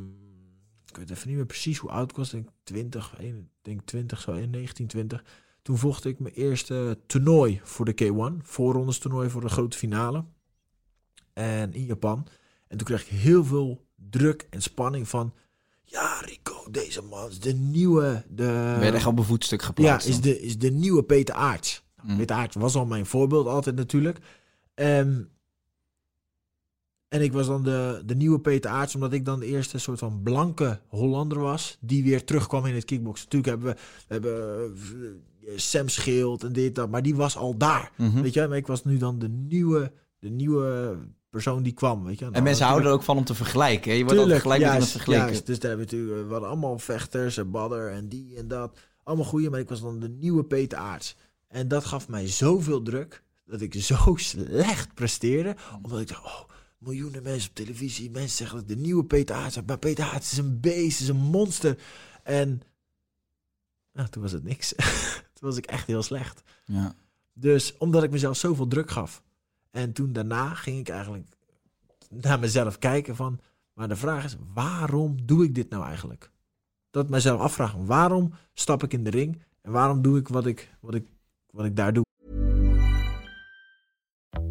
ik 0.92 0.98
weet 0.98 1.11
even 1.11 1.28
niet 1.28 1.37
meer 1.37 1.46
precies 1.46 1.78
hoe 1.78 1.90
oud 1.90 2.11
ik 2.11 2.16
was. 2.16 2.31
Denk 2.31 2.48
20, 2.62 3.14
een- 3.18 3.37
ik 3.38 3.44
denk 3.62 3.81
20, 3.85 4.20
zo 4.20 4.31
in 4.33 4.50
1920. 4.50 5.24
Toen 5.62 5.78
vocht 5.78 6.05
ik 6.05 6.18
mijn 6.18 6.35
eerste 6.35 6.98
toernooi 7.07 7.61
voor 7.64 7.85
de 7.85 7.94
K1. 7.94 8.42
Voorrondes 8.42 8.98
toernooi 8.98 9.31
voor 9.31 9.40
de 9.40 9.48
grote 9.48 9.78
finale. 9.78 10.24
En 11.33 11.72
in 11.74 11.85
Japan. 11.85 12.26
En 12.68 12.76
toen 12.76 12.87
kreeg 12.87 13.02
ik 13.02 13.09
heel 13.18 13.44
veel 13.44 13.87
druk 14.11 14.46
en 14.50 14.62
spanning 14.62 15.09
van... 15.09 15.35
Ja, 15.85 16.20
Rico, 16.20 16.70
deze 16.70 17.02
man 17.02 17.28
is 17.28 17.40
de 17.40 17.52
nieuwe... 17.52 18.24
De, 18.28 18.74
Ben 18.78 18.87
je 18.87 18.92
echt 18.92 19.07
op 19.07 19.18
een 19.18 19.24
voetstuk 19.24 19.61
ja, 19.61 19.66
geplaatst? 19.66 20.09
is 20.09 20.14
dan? 20.14 20.22
de, 20.22 20.40
is 20.40 20.59
de 20.59 20.70
nieuwe 20.70 21.02
Peter 21.02 21.35
Aarts. 21.35 21.85
Mm. 22.02 22.16
Peter 22.16 22.37
Aarts 22.37 22.57
was 22.57 22.74
al 22.74 22.87
mijn 22.87 23.07
voorbeeld 23.07 23.46
altijd 23.46 23.76
natuurlijk. 23.76 24.18
Ehm, 24.74 25.22
en 27.12 27.22
ik 27.22 27.33
was 27.33 27.46
dan 27.46 27.62
de, 27.62 28.03
de 28.07 28.14
nieuwe 28.14 28.40
Peter 28.40 28.70
Aarts, 28.70 28.94
omdat 28.94 29.12
ik 29.12 29.25
dan 29.25 29.40
de 29.40 29.46
eerste 29.46 29.79
soort 29.79 29.98
van 29.98 30.20
blanke 30.22 30.81
Hollander 30.88 31.38
was, 31.38 31.79
die 31.81 32.05
weer 32.05 32.25
terugkwam 32.25 32.66
in 32.66 32.75
het 32.75 32.85
kickboksen. 32.85 33.29
Natuurlijk 33.31 33.53
hebben 33.53 33.75
we, 33.75 34.14
hebben 34.14 34.75
eh, 35.46 35.53
Sam 35.57 35.88
Schild 35.88 36.44
en 36.44 36.53
dit, 36.53 36.75
dat, 36.75 36.90
maar 36.90 37.03
die 37.03 37.14
was 37.16 37.37
al 37.37 37.57
daar. 37.57 37.92
Mhm. 37.96 38.22
Weet 38.22 38.35
je, 38.35 38.48
maar 38.48 38.57
ik 38.57 38.66
was 38.66 38.85
nu 38.85 38.96
dan 38.96 39.18
de 39.18 39.29
nieuwe, 39.29 39.92
de 40.18 40.29
nieuwe 40.29 40.96
persoon 41.31 41.62
die 41.62 41.72
kwam. 41.72 42.05
Weet 42.05 42.18
je. 42.18 42.25
Nou, 42.25 42.37
En 42.37 42.42
mensen 42.42 42.66
houden 42.66 42.88
er 42.88 42.94
ook 42.94 43.03
van 43.03 43.16
om 43.16 43.25
te 43.25 43.35
vergelijken. 43.35 43.90
hè? 43.90 43.96
Je 43.96 44.05
wordt 44.05 44.18
altijd 44.18 44.40
gelijk 44.40 44.61
met 44.61 44.68
iemand 44.70 44.90
juist, 44.90 44.96
vergeleken. 44.96 45.27
juist. 45.27 45.46
Dus 45.46 45.59
daar 45.59 45.70
hebben 45.70 45.88
we 45.88 45.96
natuurlijk, 45.96 46.27
we 46.27 46.33
hadden 46.33 46.51
allemaal 46.51 46.79
vechters 46.79 47.37
en 47.37 47.51
Badder 47.51 47.90
en 47.90 48.09
die 48.09 48.37
en 48.37 48.48
dat. 48.48 48.79
Allemaal 49.03 49.27
goeie, 49.27 49.51
maar 49.51 49.61
ik 49.61 49.68
was 49.68 49.81
dan 49.81 50.01
de 50.01 50.09
nieuwe 50.09 50.44
Peter 50.44 50.79
Aarts. 50.79 51.16
En 51.48 51.68
dat 51.68 51.85
gaf 51.85 52.09
mij 52.09 52.29
zoveel 52.29 52.83
druk 52.83 53.22
dat 53.46 53.61
ik 53.61 53.75
zo 53.75 54.16
slecht 54.33 54.94
presteerde. 54.94 55.57
Omdat 55.83 56.01
ik 56.01 56.09
dacht, 56.09 56.25
oh, 56.25 56.51
miljoenen 56.82 57.22
mensen 57.22 57.48
op 57.48 57.56
televisie. 57.56 58.10
Mensen 58.10 58.36
zeggen 58.36 58.56
dat 58.56 58.68
de 58.68 58.76
nieuwe 58.76 59.04
Peter 59.04 59.54
heb. 59.54 59.66
Maar 59.66 59.78
Peter 59.78 60.04
Aarts 60.04 60.32
is 60.32 60.38
een 60.38 60.60
beest, 60.60 61.00
is 61.00 61.08
een 61.08 61.16
monster. 61.16 61.78
En 62.22 62.62
nou, 63.92 64.08
toen 64.08 64.22
was 64.22 64.32
het 64.32 64.44
niks. 64.44 64.74
toen 65.34 65.48
was 65.48 65.56
ik 65.56 65.66
echt 65.66 65.86
heel 65.86 66.02
slecht. 66.02 66.42
Ja. 66.64 66.94
Dus 67.32 67.76
omdat 67.76 68.02
ik 68.02 68.10
mezelf 68.10 68.36
zoveel 68.36 68.66
druk 68.66 68.90
gaf. 68.90 69.22
En 69.70 69.92
toen 69.92 70.12
daarna 70.12 70.54
ging 70.54 70.78
ik 70.78 70.88
eigenlijk 70.88 71.36
naar 72.08 72.38
mezelf 72.38 72.78
kijken 72.78 73.16
van... 73.16 73.40
Maar 73.72 73.88
de 73.88 73.96
vraag 73.96 74.24
is, 74.24 74.36
waarom 74.54 75.26
doe 75.26 75.44
ik 75.44 75.54
dit 75.54 75.70
nou 75.70 75.84
eigenlijk? 75.84 76.30
Dat 76.90 77.08
mezelf 77.08 77.40
afvragen, 77.40 77.86
waarom 77.86 78.32
stap 78.54 78.82
ik 78.82 78.92
in 78.92 79.04
de 79.04 79.10
ring? 79.10 79.42
En 79.60 79.72
waarom 79.72 80.02
doe 80.02 80.18
ik 80.18 80.28
wat 80.28 80.46
ik, 80.46 80.74
wat 80.80 80.94
ik, 80.94 81.06
wat 81.50 81.64
ik 81.64 81.76
daar 81.76 81.92
doe? 81.92 82.04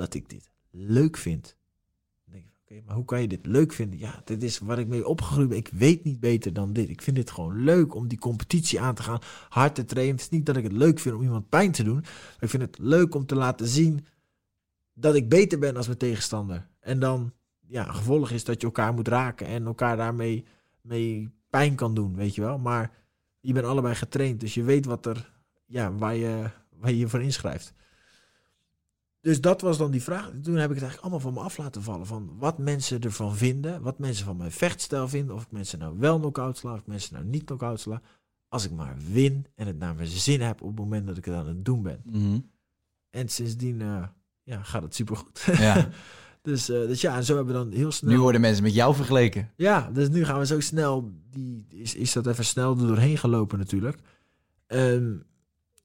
Omdat 0.00 0.14
ik 0.14 0.28
dit 0.28 0.50
leuk 0.70 1.16
vind. 1.16 1.56
Denk 2.24 2.44
ik, 2.44 2.52
oké, 2.62 2.82
maar 2.86 2.94
hoe 2.94 3.04
kan 3.04 3.20
je 3.20 3.28
dit 3.28 3.46
leuk 3.46 3.72
vinden? 3.72 3.98
Ja, 3.98 4.22
dit 4.24 4.42
is 4.42 4.58
waar 4.58 4.78
ik 4.78 4.86
mee 4.86 5.06
opgegroeid 5.06 5.48
ben. 5.48 5.58
Ik 5.58 5.68
weet 5.68 6.04
niet 6.04 6.20
beter 6.20 6.52
dan 6.52 6.72
dit. 6.72 6.88
Ik 6.88 7.02
vind 7.02 7.16
dit 7.16 7.30
gewoon 7.30 7.64
leuk 7.64 7.94
om 7.94 8.08
die 8.08 8.18
competitie 8.18 8.80
aan 8.80 8.94
te 8.94 9.02
gaan. 9.02 9.18
Hard 9.48 9.74
te 9.74 9.84
trainen. 9.84 10.14
Het 10.14 10.24
is 10.24 10.28
niet 10.28 10.46
dat 10.46 10.56
ik 10.56 10.62
het 10.62 10.72
leuk 10.72 10.98
vind 10.98 11.14
om 11.14 11.22
iemand 11.22 11.48
pijn 11.48 11.72
te 11.72 11.82
doen. 11.82 12.04
Ik 12.38 12.48
vind 12.48 12.62
het 12.62 12.78
leuk 12.78 13.14
om 13.14 13.26
te 13.26 13.34
laten 13.34 13.66
zien 13.66 14.06
dat 14.94 15.14
ik 15.14 15.28
beter 15.28 15.58
ben 15.58 15.76
als 15.76 15.86
mijn 15.86 15.98
tegenstander. 15.98 16.68
En 16.80 16.98
dan, 16.98 17.32
ja, 17.66 17.84
gevolg 17.84 18.30
is 18.30 18.44
dat 18.44 18.60
je 18.60 18.66
elkaar 18.66 18.94
moet 18.94 19.08
raken 19.08 19.46
en 19.46 19.66
elkaar 19.66 19.96
daarmee 19.96 20.44
mee 20.80 21.30
pijn 21.50 21.74
kan 21.74 21.94
doen, 21.94 22.16
weet 22.16 22.34
je 22.34 22.40
wel. 22.40 22.58
Maar 22.58 22.90
je 23.40 23.52
bent 23.52 23.66
allebei 23.66 23.94
getraind, 23.94 24.40
dus 24.40 24.54
je 24.54 24.62
weet 24.62 24.84
wat 24.84 25.06
er, 25.06 25.32
ja, 25.66 25.92
waar 25.92 26.16
je 26.16 26.50
waar 26.70 26.90
je, 26.90 26.98
je 26.98 27.08
voor 27.08 27.22
inschrijft. 27.22 27.74
Dus 29.20 29.40
dat 29.40 29.60
was 29.60 29.78
dan 29.78 29.90
die 29.90 30.02
vraag. 30.02 30.30
Toen 30.42 30.54
heb 30.54 30.70
ik 30.70 30.74
het 30.74 30.84
eigenlijk 30.84 31.00
allemaal 31.00 31.20
van 31.20 31.32
me 31.32 31.40
af 31.40 31.56
laten 31.56 31.82
vallen. 31.82 32.06
Van 32.06 32.30
wat 32.38 32.58
mensen 32.58 33.00
ervan 33.00 33.36
vinden. 33.36 33.82
Wat 33.82 33.98
mensen 33.98 34.24
van 34.24 34.36
mijn 34.36 34.50
vechtstijl 34.50 35.08
vinden. 35.08 35.34
Of 35.34 35.42
ik 35.42 35.50
mensen 35.50 35.78
nou 35.78 35.98
wel 35.98 36.18
knock-out 36.18 36.58
sla. 36.58 36.72
Of 36.72 36.78
ik 36.78 36.86
mensen 36.86 37.14
nou 37.14 37.24
niet 37.26 37.44
knock-out 37.44 37.80
sla. 37.80 38.00
Als 38.48 38.64
ik 38.64 38.70
maar 38.70 38.96
win 39.12 39.46
en 39.54 39.66
het 39.66 39.78
naar 39.78 39.94
mijn 39.94 40.08
zin 40.08 40.40
heb 40.40 40.60
op 40.62 40.68
het 40.68 40.78
moment 40.78 41.06
dat 41.06 41.16
ik 41.16 41.24
het 41.24 41.34
aan 41.34 41.46
het 41.46 41.64
doen 41.64 41.82
ben. 41.82 42.00
Mhm. 42.04 42.38
En 43.10 43.28
sindsdien 43.28 43.80
eh, 43.80 44.02
ja, 44.42 44.62
gaat 44.62 44.82
het 44.82 44.94
supergoed. 44.94 45.42
ja. 45.58 45.88
dus, 46.42 46.68
eh, 46.68 46.78
dus 46.78 47.00
ja, 47.00 47.16
en 47.16 47.24
zo 47.24 47.36
hebben 47.36 47.54
we 47.54 47.60
dan 47.60 47.72
heel 47.72 47.92
snel... 47.92 48.10
Nu 48.10 48.18
worden 48.18 48.40
mensen 48.40 48.62
met 48.62 48.74
jou 48.74 48.94
vergeleken. 48.94 49.50
Ja, 49.56 49.90
dus 49.92 50.08
nu 50.08 50.24
gaan 50.24 50.38
we 50.38 50.46
zo 50.46 50.60
snel... 50.60 51.12
Die, 51.30 51.66
is, 51.68 51.94
is 51.94 52.12
dat 52.12 52.26
even 52.26 52.44
snel 52.44 52.78
er 52.78 52.86
doorheen 52.86 53.18
gelopen 53.18 53.58
natuurlijk. 53.58 53.98
Ehm, 54.66 55.16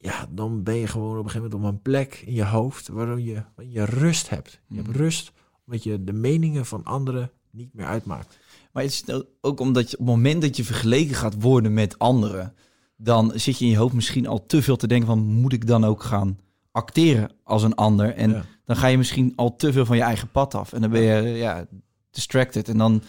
ja, 0.06 0.28
dan 0.32 0.64
ben 0.64 0.76
je 0.76 0.88
gewoon 0.88 1.18
op 1.18 1.24
een 1.24 1.30
gegeven 1.32 1.50
moment 1.52 1.70
op 1.70 1.76
een 1.76 1.82
plek 1.82 2.24
in 2.26 2.34
je 2.34 2.46
hoofd... 2.46 2.88
waarin 2.88 3.24
je, 3.24 3.44
waarin 3.56 3.74
je 3.74 3.86
rust 3.86 4.30
hebt. 4.30 4.52
Je 4.52 4.76
Mhm. 4.76 4.84
hebt 4.86 4.98
rust 4.98 5.32
omdat 5.66 5.84
je 5.84 6.04
de 6.04 6.14
meningen 6.14 6.66
van 6.66 6.84
anderen 6.84 7.32
niet 7.52 7.74
meer 7.74 7.86
uitmaakt. 7.86 8.40
Maar 8.72 8.84
het 8.84 8.92
is 8.92 9.04
ook 9.42 9.60
omdat 9.60 9.92
je 9.92 9.98
op 9.98 10.06
het 10.06 10.16
moment 10.16 10.42
dat 10.42 10.58
je 10.58 10.64
vergeleken 10.64 11.16
gaat 11.16 11.42
worden 11.42 11.74
met 11.74 12.00
anderen, 12.00 12.54
dan 12.98 13.32
zit 13.36 13.58
je 13.60 13.66
in 13.66 13.72
je 13.72 13.78
hoofd 13.78 13.94
misschien 13.94 14.28
al 14.28 14.46
te 14.46 14.62
veel 14.62 14.76
te 14.76 14.88
denken 14.88 15.08
van 15.08 15.20
moet 15.20 15.54
ik 15.54 15.68
dan 15.68 15.84
ook 15.84 16.04
gaan 16.04 16.40
acteren 16.72 17.32
als 17.44 17.64
een 17.64 17.76
ander? 17.76 18.14
En 18.16 18.30
Ja. 18.32 18.46
dan 18.66 18.76
ga 18.76 18.88
je 18.88 18.98
misschien 18.98 19.34
al 19.36 19.56
te 19.56 19.72
veel 19.74 19.86
van 19.86 19.98
je 19.98 20.04
eigen 20.04 20.32
pad 20.32 20.56
af. 20.56 20.74
En 20.74 20.82
dan 20.82 20.90
ben 20.90 21.02
je 21.02 21.22
ja, 21.30 21.66
distracted 22.12 22.70
en 22.70 22.78
dan 22.78 23.02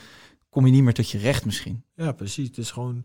kom 0.51 0.67
je 0.67 0.73
niet 0.73 0.83
meer 0.83 0.95
tot 0.95 1.11
je 1.11 1.19
recht 1.19 1.45
misschien. 1.45 1.83
Ja, 1.95 2.13
precies. 2.13 2.47
Het 2.49 2.59
is 2.59 2.71
gewoon... 2.71 3.05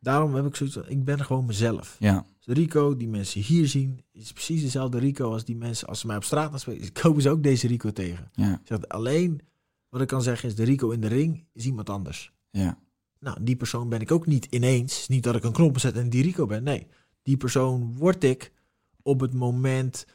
Daarom 0.00 0.34
heb 0.34 0.46
ik 0.46 0.56
zoiets 0.56 0.74
van, 0.76 0.88
ik 0.88 1.04
ben 1.04 1.24
gewoon 1.24 1.44
mezelf. 1.44 1.96
Ja, 1.98 2.24
Rico 2.52 2.96
die 2.96 3.08
mensen 3.08 3.40
hier 3.40 3.68
zien, 3.68 4.00
is 4.12 4.32
precies 4.32 4.62
dezelfde 4.62 4.98
Rico 4.98 5.32
als 5.32 5.44
die 5.44 5.56
mensen... 5.56 5.88
als 5.88 6.00
ze 6.00 6.06
mij 6.06 6.16
op 6.16 6.24
straat 6.24 6.52
aanspreken, 6.52 6.92
komen 7.02 7.22
ze 7.22 7.30
ook 7.30 7.42
deze 7.42 7.66
Rico 7.66 7.92
tegen. 7.92 8.30
ja, 8.32 8.52
Ik 8.52 8.66
zeg, 8.66 8.88
alleen 8.88 9.40
wat 9.88 10.00
ik 10.00 10.06
kan 10.06 10.22
zeggen 10.22 10.48
is, 10.48 10.54
de 10.54 10.64
Rico 10.64 10.90
in 10.90 11.00
de 11.00 11.06
ring 11.06 11.44
is 11.52 11.64
iemand 11.64 11.90
anders. 11.90 12.32
ja. 12.50 12.78
Nou, 13.18 13.38
die 13.40 13.56
persoon 13.56 13.88
ben 13.88 14.00
ik 14.00 14.10
ook 14.10 14.26
niet 14.26 14.46
ineens. 14.50 15.08
Niet 15.08 15.22
dat 15.22 15.36
ik 15.36 15.44
een 15.44 15.52
knop 15.52 15.78
zet 15.78 15.96
en 15.96 16.10
die 16.10 16.22
Rico 16.22 16.46
ben. 16.46 16.62
Nee, 16.62 16.86
die 17.22 17.36
persoon 17.36 17.96
word 17.96 18.24
ik 18.24 18.52
op 19.02 19.20
het 19.20 19.34
moment 19.34 20.06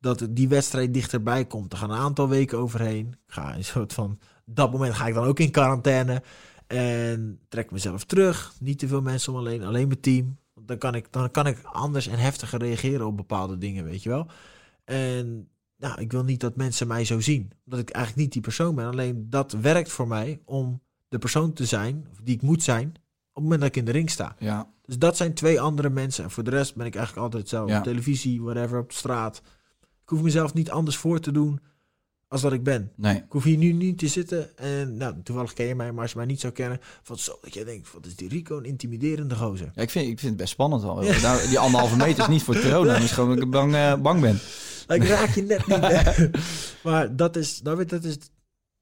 dat 0.00 0.26
die 0.30 0.48
wedstrijd 0.48 0.94
dichterbij 0.94 1.46
komt. 1.46 1.72
Er 1.72 1.78
gaan 1.78 1.90
een 1.90 1.98
aantal 1.98 2.28
weken 2.28 2.58
overheen. 2.58 3.06
Ik 3.26 3.32
ga 3.32 3.56
een 3.56 3.64
soort 3.64 3.92
van, 3.92 4.18
dat 4.44 4.72
moment 4.72 4.94
ga 4.94 5.06
ik 5.06 5.14
dan 5.14 5.24
ook 5.24 5.40
in 5.40 5.50
quarantaine. 5.50 6.22
En 6.66 7.40
trek 7.48 7.70
mezelf 7.70 8.04
terug. 8.04 8.54
Niet 8.60 8.78
te 8.78 8.88
veel 8.88 9.02
mensen 9.02 9.32
om 9.32 9.38
alleen, 9.38 9.62
alleen 9.62 9.88
mijn 9.88 10.00
team. 10.00 10.36
Dan 10.60 10.78
kan 10.78 10.94
ik, 10.94 11.12
dan 11.12 11.30
kan 11.30 11.46
ik 11.46 11.62
anders 11.62 12.06
en 12.06 12.18
heftiger 12.18 12.58
reageren 12.58 13.06
op 13.06 13.16
bepaalde 13.16 13.58
dingen, 13.58 13.84
weet 13.84 14.02
je 14.02 14.08
wel. 14.08 14.26
En 14.84 15.48
nou, 15.76 16.00
ik 16.00 16.12
wil 16.12 16.24
niet 16.24 16.40
dat 16.40 16.56
mensen 16.56 16.86
mij 16.86 17.04
zo 17.04 17.20
zien. 17.20 17.52
Omdat 17.64 17.80
ik 17.80 17.90
eigenlijk 17.90 18.24
niet 18.24 18.32
die 18.32 18.42
persoon 18.42 18.74
ben. 18.74 18.86
Alleen 18.86 19.30
dat 19.30 19.52
werkt 19.52 19.90
voor 19.90 20.08
mij 20.08 20.40
om 20.44 20.82
de 21.08 21.18
persoon 21.18 21.52
te 21.52 21.64
zijn, 21.64 22.06
of 22.10 22.20
die 22.22 22.34
ik 22.34 22.42
moet 22.42 22.62
zijn, 22.62 22.88
op 22.88 22.94
het 23.34 23.42
moment 23.42 23.60
dat 23.60 23.70
ik 23.70 23.76
in 23.76 23.84
de 23.84 23.92
ring 23.92 24.10
sta. 24.10 24.36
Ja, 24.38 24.72
Dus 24.82 24.98
dat 24.98 25.16
zijn 25.16 25.34
twee 25.34 25.60
andere 25.60 25.90
mensen. 25.90 26.24
En 26.24 26.30
voor 26.30 26.44
de 26.44 26.50
rest 26.50 26.74
ben 26.74 26.86
ik 26.86 26.94
eigenlijk 26.94 27.24
altijd. 27.24 27.50
Ja. 27.50 27.78
Op 27.78 27.84
televisie, 27.84 28.42
whatever, 28.42 28.78
op 28.78 28.92
straat. 28.92 29.42
Ik 30.02 30.08
hoef 30.08 30.22
mezelf 30.22 30.54
niet 30.54 30.70
anders 30.70 30.96
voor 30.96 31.20
te 31.20 31.32
doen 31.32 31.60
als 32.36 32.44
dat 32.50 32.52
ik 32.52 32.62
ben. 32.64 32.90
nee. 32.94 33.16
Ik 33.16 33.24
hoef 33.28 33.44
hier 33.44 33.56
nu 33.56 33.72
niet 33.72 33.98
te 33.98 34.08
zitten 34.08 34.56
en 34.58 34.96
nou, 34.96 35.14
toevallig 35.22 35.52
ken 35.52 35.66
je 35.66 35.74
mij, 35.74 35.92
maar 35.92 36.02
als 36.02 36.10
je 36.10 36.16
mij 36.16 36.26
niet 36.26 36.40
zou 36.40 36.52
kennen, 36.52 36.78
van 37.02 37.18
zo 37.18 37.38
dat 37.42 37.54
jij 37.54 37.64
denkt, 37.64 37.92
wat 37.92 38.06
is 38.06 38.16
die 38.16 38.28
Rico 38.28 38.56
een 38.58 38.64
intimiderende 38.64 39.34
gozer. 39.34 39.70
Ja, 39.74 39.82
ik, 39.82 39.90
vind, 39.90 40.04
ik 40.08 40.18
vind 40.18 40.30
het 40.32 40.36
best 40.40 40.52
spannend 40.52 40.82
al. 40.82 41.02
Nou, 41.02 41.48
die 41.48 41.58
anderhalve 41.58 41.96
meter 41.96 42.22
is 42.22 42.28
niet 42.28 42.42
voor 42.42 42.60
corona. 42.60 42.96
Is 42.96 43.10
gewoon 43.12 43.34
dat 43.34 43.44
ik 43.44 43.50
bang, 43.50 43.74
eh, 43.74 43.94
bang 43.96 44.20
ben. 44.20 44.38
Ik 44.96 45.04
raak 45.04 45.28
je 45.34 45.42
net 45.42 45.66
niet. 45.66 45.78
hè. 45.80 46.30
maar 46.90 47.16
dat 47.16 47.36
is, 47.36 47.60
nou 47.62 47.76
weet 47.76 47.90
dat 47.90 48.04
is, 48.04 48.16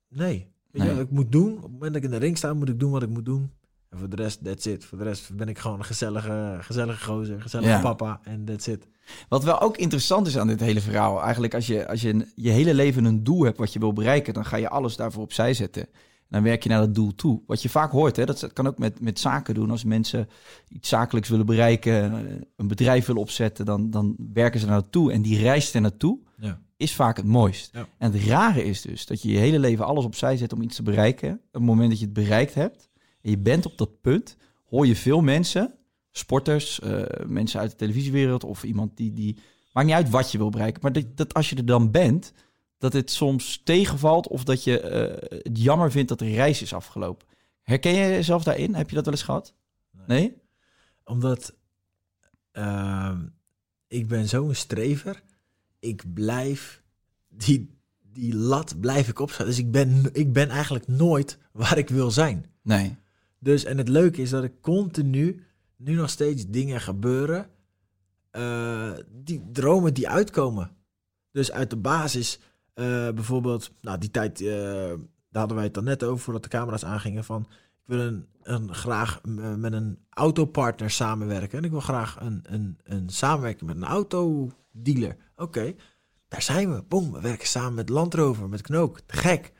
nee. 0.09 0.53
Weet 0.71 0.83
je 0.83 0.89
Nee. 0.89 0.97
wat 0.97 1.05
ik 1.05 1.11
moet 1.11 1.33
doen? 1.33 1.57
Op 1.57 1.63
het 1.63 1.73
moment 1.73 1.93
dat 1.93 2.03
ik 2.03 2.03
in 2.05 2.11
de 2.11 2.17
ring 2.25 2.37
sta, 2.39 2.55
moet 2.55 2.69
ik 2.69 2.81
doen 2.81 2.91
wat 2.91 3.03
ik 3.03 3.09
moet 3.09 3.25
doen. 3.25 3.51
En 3.95 4.01
voor 4.01 4.09
de 4.09 4.17
rest, 4.17 4.45
that's 4.45 4.67
it. 4.67 4.85
Voor 4.85 4.99
de 4.99 5.05
rest 5.05 5.37
ben 5.37 5.49
ik 5.49 5.59
gewoon 5.59 5.79
een 5.79 5.85
gezellige, 5.85 6.57
gezellige 6.61 7.05
gozer, 7.05 7.41
gezellige 7.43 7.71
Ja. 7.71 7.81
papa 7.81 8.21
en 8.25 8.45
that's 8.45 8.67
it. 8.67 8.87
Wat 9.29 9.45
wel 9.45 9.61
ook 9.61 9.77
interessant 9.77 10.27
is 10.27 10.39
aan 10.39 10.47
dit 10.47 10.61
hele 10.61 10.81
verhaal, 10.81 11.23
eigenlijk 11.23 11.55
als 11.55 11.67
je, 11.67 11.89
als 11.89 12.01
je 12.01 12.09
een- 12.09 12.27
je 12.35 12.51
hele 12.51 12.75
leven 12.75 13.05
een 13.05 13.25
doel 13.25 13.43
hebt 13.45 13.59
wat 13.59 13.73
je 13.73 13.79
wil 13.79 13.93
bereiken, 13.93 14.35
dan 14.35 14.45
ga 14.45 14.57
je 14.57 14.69
alles 14.69 14.97
daarvoor 14.97 15.23
opzij 15.23 15.55
zetten. 15.55 15.83
En 15.83 16.41
dan 16.41 16.43
werk 16.43 16.63
je 16.63 16.69
naar 16.69 16.79
dat 16.81 16.95
doel 16.95 17.15
toe. 17.15 17.43
Wat 17.47 17.63
je 17.63 17.69
vaak 17.69 17.91
hoort, 17.91 18.17
hè, 18.17 18.25
dat 18.25 18.41
dat 18.41 18.53
kan 18.53 18.67
ook 18.67 18.79
met, 18.79 19.01
met 19.01 19.19
zaken 19.21 19.55
doen. 19.55 19.71
Als 19.71 19.85
mensen 19.85 20.29
iets 20.69 20.89
zakelijks 20.89 21.29
willen 21.29 21.47
bereiken, 21.47 22.13
eh, 22.13 22.19
een 22.57 22.69
bedrijf 22.69 23.07
willen 23.07 23.21
opzetten, 23.23 23.65
dan, 23.65 23.91
dan 23.91 24.17
werken 24.33 24.61
ze 24.61 24.67
naar 24.67 24.75
naartoe. 24.81 25.13
En 25.13 25.23
die 25.23 25.39
reis 25.39 25.75
er 25.75 25.81
naartoe 25.81 26.19
Ja. 26.39 26.61
is 26.77 26.95
vaak 26.95 27.17
het 27.17 27.27
mooist. 27.27 27.71
Ja. 27.73 27.87
En 27.99 28.13
het 28.13 28.23
rare 28.25 28.65
is 28.65 28.81
dus 28.81 29.07
dat 29.07 29.23
je 29.23 29.33
je 29.33 29.39
hele 29.39 29.59
leven 29.59 29.87
alles 29.87 30.05
opzij 30.05 30.37
zet 30.37 30.53
om 30.53 30.63
iets 30.63 30.77
te 30.77 30.83
bereiken. 30.83 31.31
Op 31.33 31.39
het 31.53 31.63
moment 31.63 31.89
dat 31.91 31.99
je 31.99 32.05
het 32.05 32.15
bereikt 32.15 32.55
hebt 32.55 32.89
en 33.25 33.31
je 33.31 33.39
bent 33.39 33.67
op 33.67 33.79
dat 33.79 34.01
punt, 34.01 34.37
hoor 34.69 34.87
je 34.87 34.97
veel 34.97 35.21
mensen, 35.21 35.75
sporters, 36.11 36.81
eh, 36.81 37.03
mensen 37.27 37.61
uit 37.61 37.71
de 37.71 37.77
televisiewereld 37.77 38.45
of 38.45 38.65
iemand 38.65 38.97
die, 38.97 39.13
die... 39.13 39.39
Maakt 39.73 39.87
niet 39.87 39.97
uit 39.97 40.11
wat 40.11 40.33
je 40.33 40.39
wil 40.39 40.51
bereiken, 40.51 40.83
maar 40.83 40.93
dat, 40.93 41.17
dat 41.17 41.35
als 41.35 41.51
je 41.51 41.57
er 41.57 41.67
dan 41.67 41.91
bent, 41.91 42.33
dat 42.79 42.93
het 42.93 43.11
soms 43.11 43.61
tegenvalt 43.65 44.29
of 44.29 44.45
dat 44.45 44.65
je 44.65 44.81
eh, 44.81 45.39
het 45.43 45.59
jammer 45.63 45.91
vindt 45.91 46.09
dat 46.09 46.19
de 46.19 46.35
reis 46.35 46.63
is 46.63 46.75
afgelopen. 46.75 47.27
Herken 47.63 47.93
je 47.93 48.09
jezelf 48.09 48.43
daarin? 48.43 48.75
Heb 48.75 48.89
je 48.89 48.95
dat 48.95 49.05
wel 49.05 49.15
eens 49.15 49.23
gehad? 49.23 49.55
Nee? 50.07 50.37
Omdat 51.05 51.55
ehm, 52.53 53.27
ik 53.89 54.09
ben 54.09 54.29
zo'n 54.29 54.55
strever. 54.55 55.23
Ik 55.79 56.15
blijf 56.15 56.83
die, 57.29 57.79
die 58.13 58.35
lat 58.35 58.81
blijf 58.81 59.09
ik 59.09 59.19
opzetten. 59.19 59.47
Dus 59.47 59.59
ik 59.59 59.71
ben, 59.71 60.09
ik 60.13 60.33
ben 60.33 60.49
eigenlijk 60.49 60.87
nooit 60.87 61.39
waar 61.53 61.79
ik 61.79 61.89
wil 61.89 62.11
zijn. 62.11 62.47
Nee. 62.63 62.97
Dus 63.45 63.65
en 63.65 63.79
het 63.79 63.89
leuke 63.89 64.23
is 64.23 64.31
dat 64.31 64.45
ik 64.45 64.61
continu 64.61 65.45
nu 65.77 65.95
nog 65.95 66.11
steeds 66.11 66.47
dingen 66.47 66.81
gebeuren. 66.81 67.51
eh, 68.31 68.93
die 69.11 69.51
dromen 69.53 69.95
die 69.95 70.09
uitkomen. 70.09 70.77
Dus 71.31 71.53
uit 71.53 71.71
de 71.71 71.77
basis, 71.77 72.41
eh, 72.75 72.85
bijvoorbeeld, 73.11 73.73
nou 73.81 73.99
die 73.99 74.11
tijd, 74.11 74.41
eh, 74.41 74.47
daar 74.47 75.41
hadden 75.43 75.55
wij 75.57 75.65
het 75.65 75.75
dan 75.75 75.85
net 75.85 76.03
over 76.05 76.25
voordat 76.25 76.43
de 76.43 76.49
camera's 76.49 76.85
aangingen. 76.85 77.25
Van 77.25 77.43
ik 77.83 77.87
wil 77.87 78.01
een, 78.01 78.27
een, 78.43 78.75
graag 78.75 79.21
met 79.57 79.73
een 79.73 79.99
autopartner 80.11 80.91
samenwerken. 80.91 81.59
En 81.59 81.65
ik 81.65 81.71
wil 81.71 81.81
graag 81.81 82.21
een, 82.21 82.41
een, 82.43 82.79
een 82.85 83.09
samenwerking 83.09 83.71
met 83.71 83.77
een 83.77 83.89
autodealer. 83.89 85.17
Oké, 85.37 85.75
daar 86.29 86.43
zijn 86.43 86.75
we. 86.75 86.83
Boom, 86.83 87.13
we 87.13 87.21
werken 87.21 87.49
samen 87.49 87.75
met 87.75 87.89
Land 87.89 88.15
Rover, 88.15 88.49
met 88.49 88.63
Knook. 88.63 89.01
Te 89.01 89.17
gek. 89.17 89.53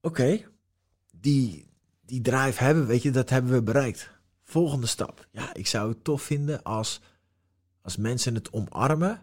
Oké, 0.00 0.40
die, 1.20 1.71
die 2.12 2.20
drive 2.20 2.64
hebben, 2.64 2.86
weet 2.86 3.02
je, 3.02 3.10
dat 3.10 3.30
hebben 3.30 3.52
we 3.52 3.62
bereikt. 3.62 4.10
Volgende 4.42 4.86
stap. 4.86 5.28
Ja, 5.30 5.54
ik 5.54 5.66
zou 5.66 5.88
het 5.88 6.04
tof 6.04 6.22
vinden 6.22 6.62
als, 6.62 7.00
als 7.82 7.96
mensen 7.96 8.34
het 8.34 8.52
omarmen. 8.52 9.20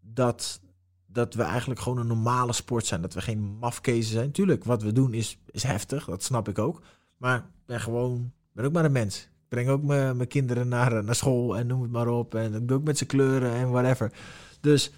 Dat, 0.00 0.60
dat 1.06 1.34
we 1.34 1.42
eigenlijk 1.42 1.80
gewoon 1.80 1.98
een 1.98 2.06
normale 2.06 2.52
sport 2.52 2.86
zijn. 2.86 3.00
Dat 3.00 3.14
we 3.14 3.20
geen 3.20 3.40
mafkezen 3.40 4.12
zijn. 4.12 4.30
Tuurlijk, 4.30 4.64
wat 4.64 4.82
we 4.82 4.92
doen 4.92 5.14
is, 5.14 5.38
is 5.50 5.62
heftig. 5.62 6.04
Dat 6.04 6.22
snap 6.22 6.48
ik 6.48 6.58
ook. 6.58 6.82
Maar 7.16 7.38
ik 7.38 7.66
ben 7.66 7.80
gewoon, 7.80 8.32
ben 8.52 8.64
ook 8.64 8.72
maar 8.72 8.84
een 8.84 8.92
mens. 8.92 9.22
Ik 9.22 9.48
breng 9.48 9.68
ook 9.68 9.82
mijn 9.82 10.28
kinderen 10.28 10.68
naar, 10.68 11.04
naar 11.04 11.14
school 11.14 11.56
en 11.56 11.66
noem 11.66 11.82
het 11.82 11.90
maar 11.90 12.08
op. 12.08 12.34
En 12.34 12.54
ik 12.54 12.68
doe 12.68 12.76
ook 12.76 12.84
met 12.84 12.98
z'n 12.98 13.06
kleuren 13.06 13.52
en 13.52 13.70
whatever. 13.70 14.12
Dus, 14.60 14.92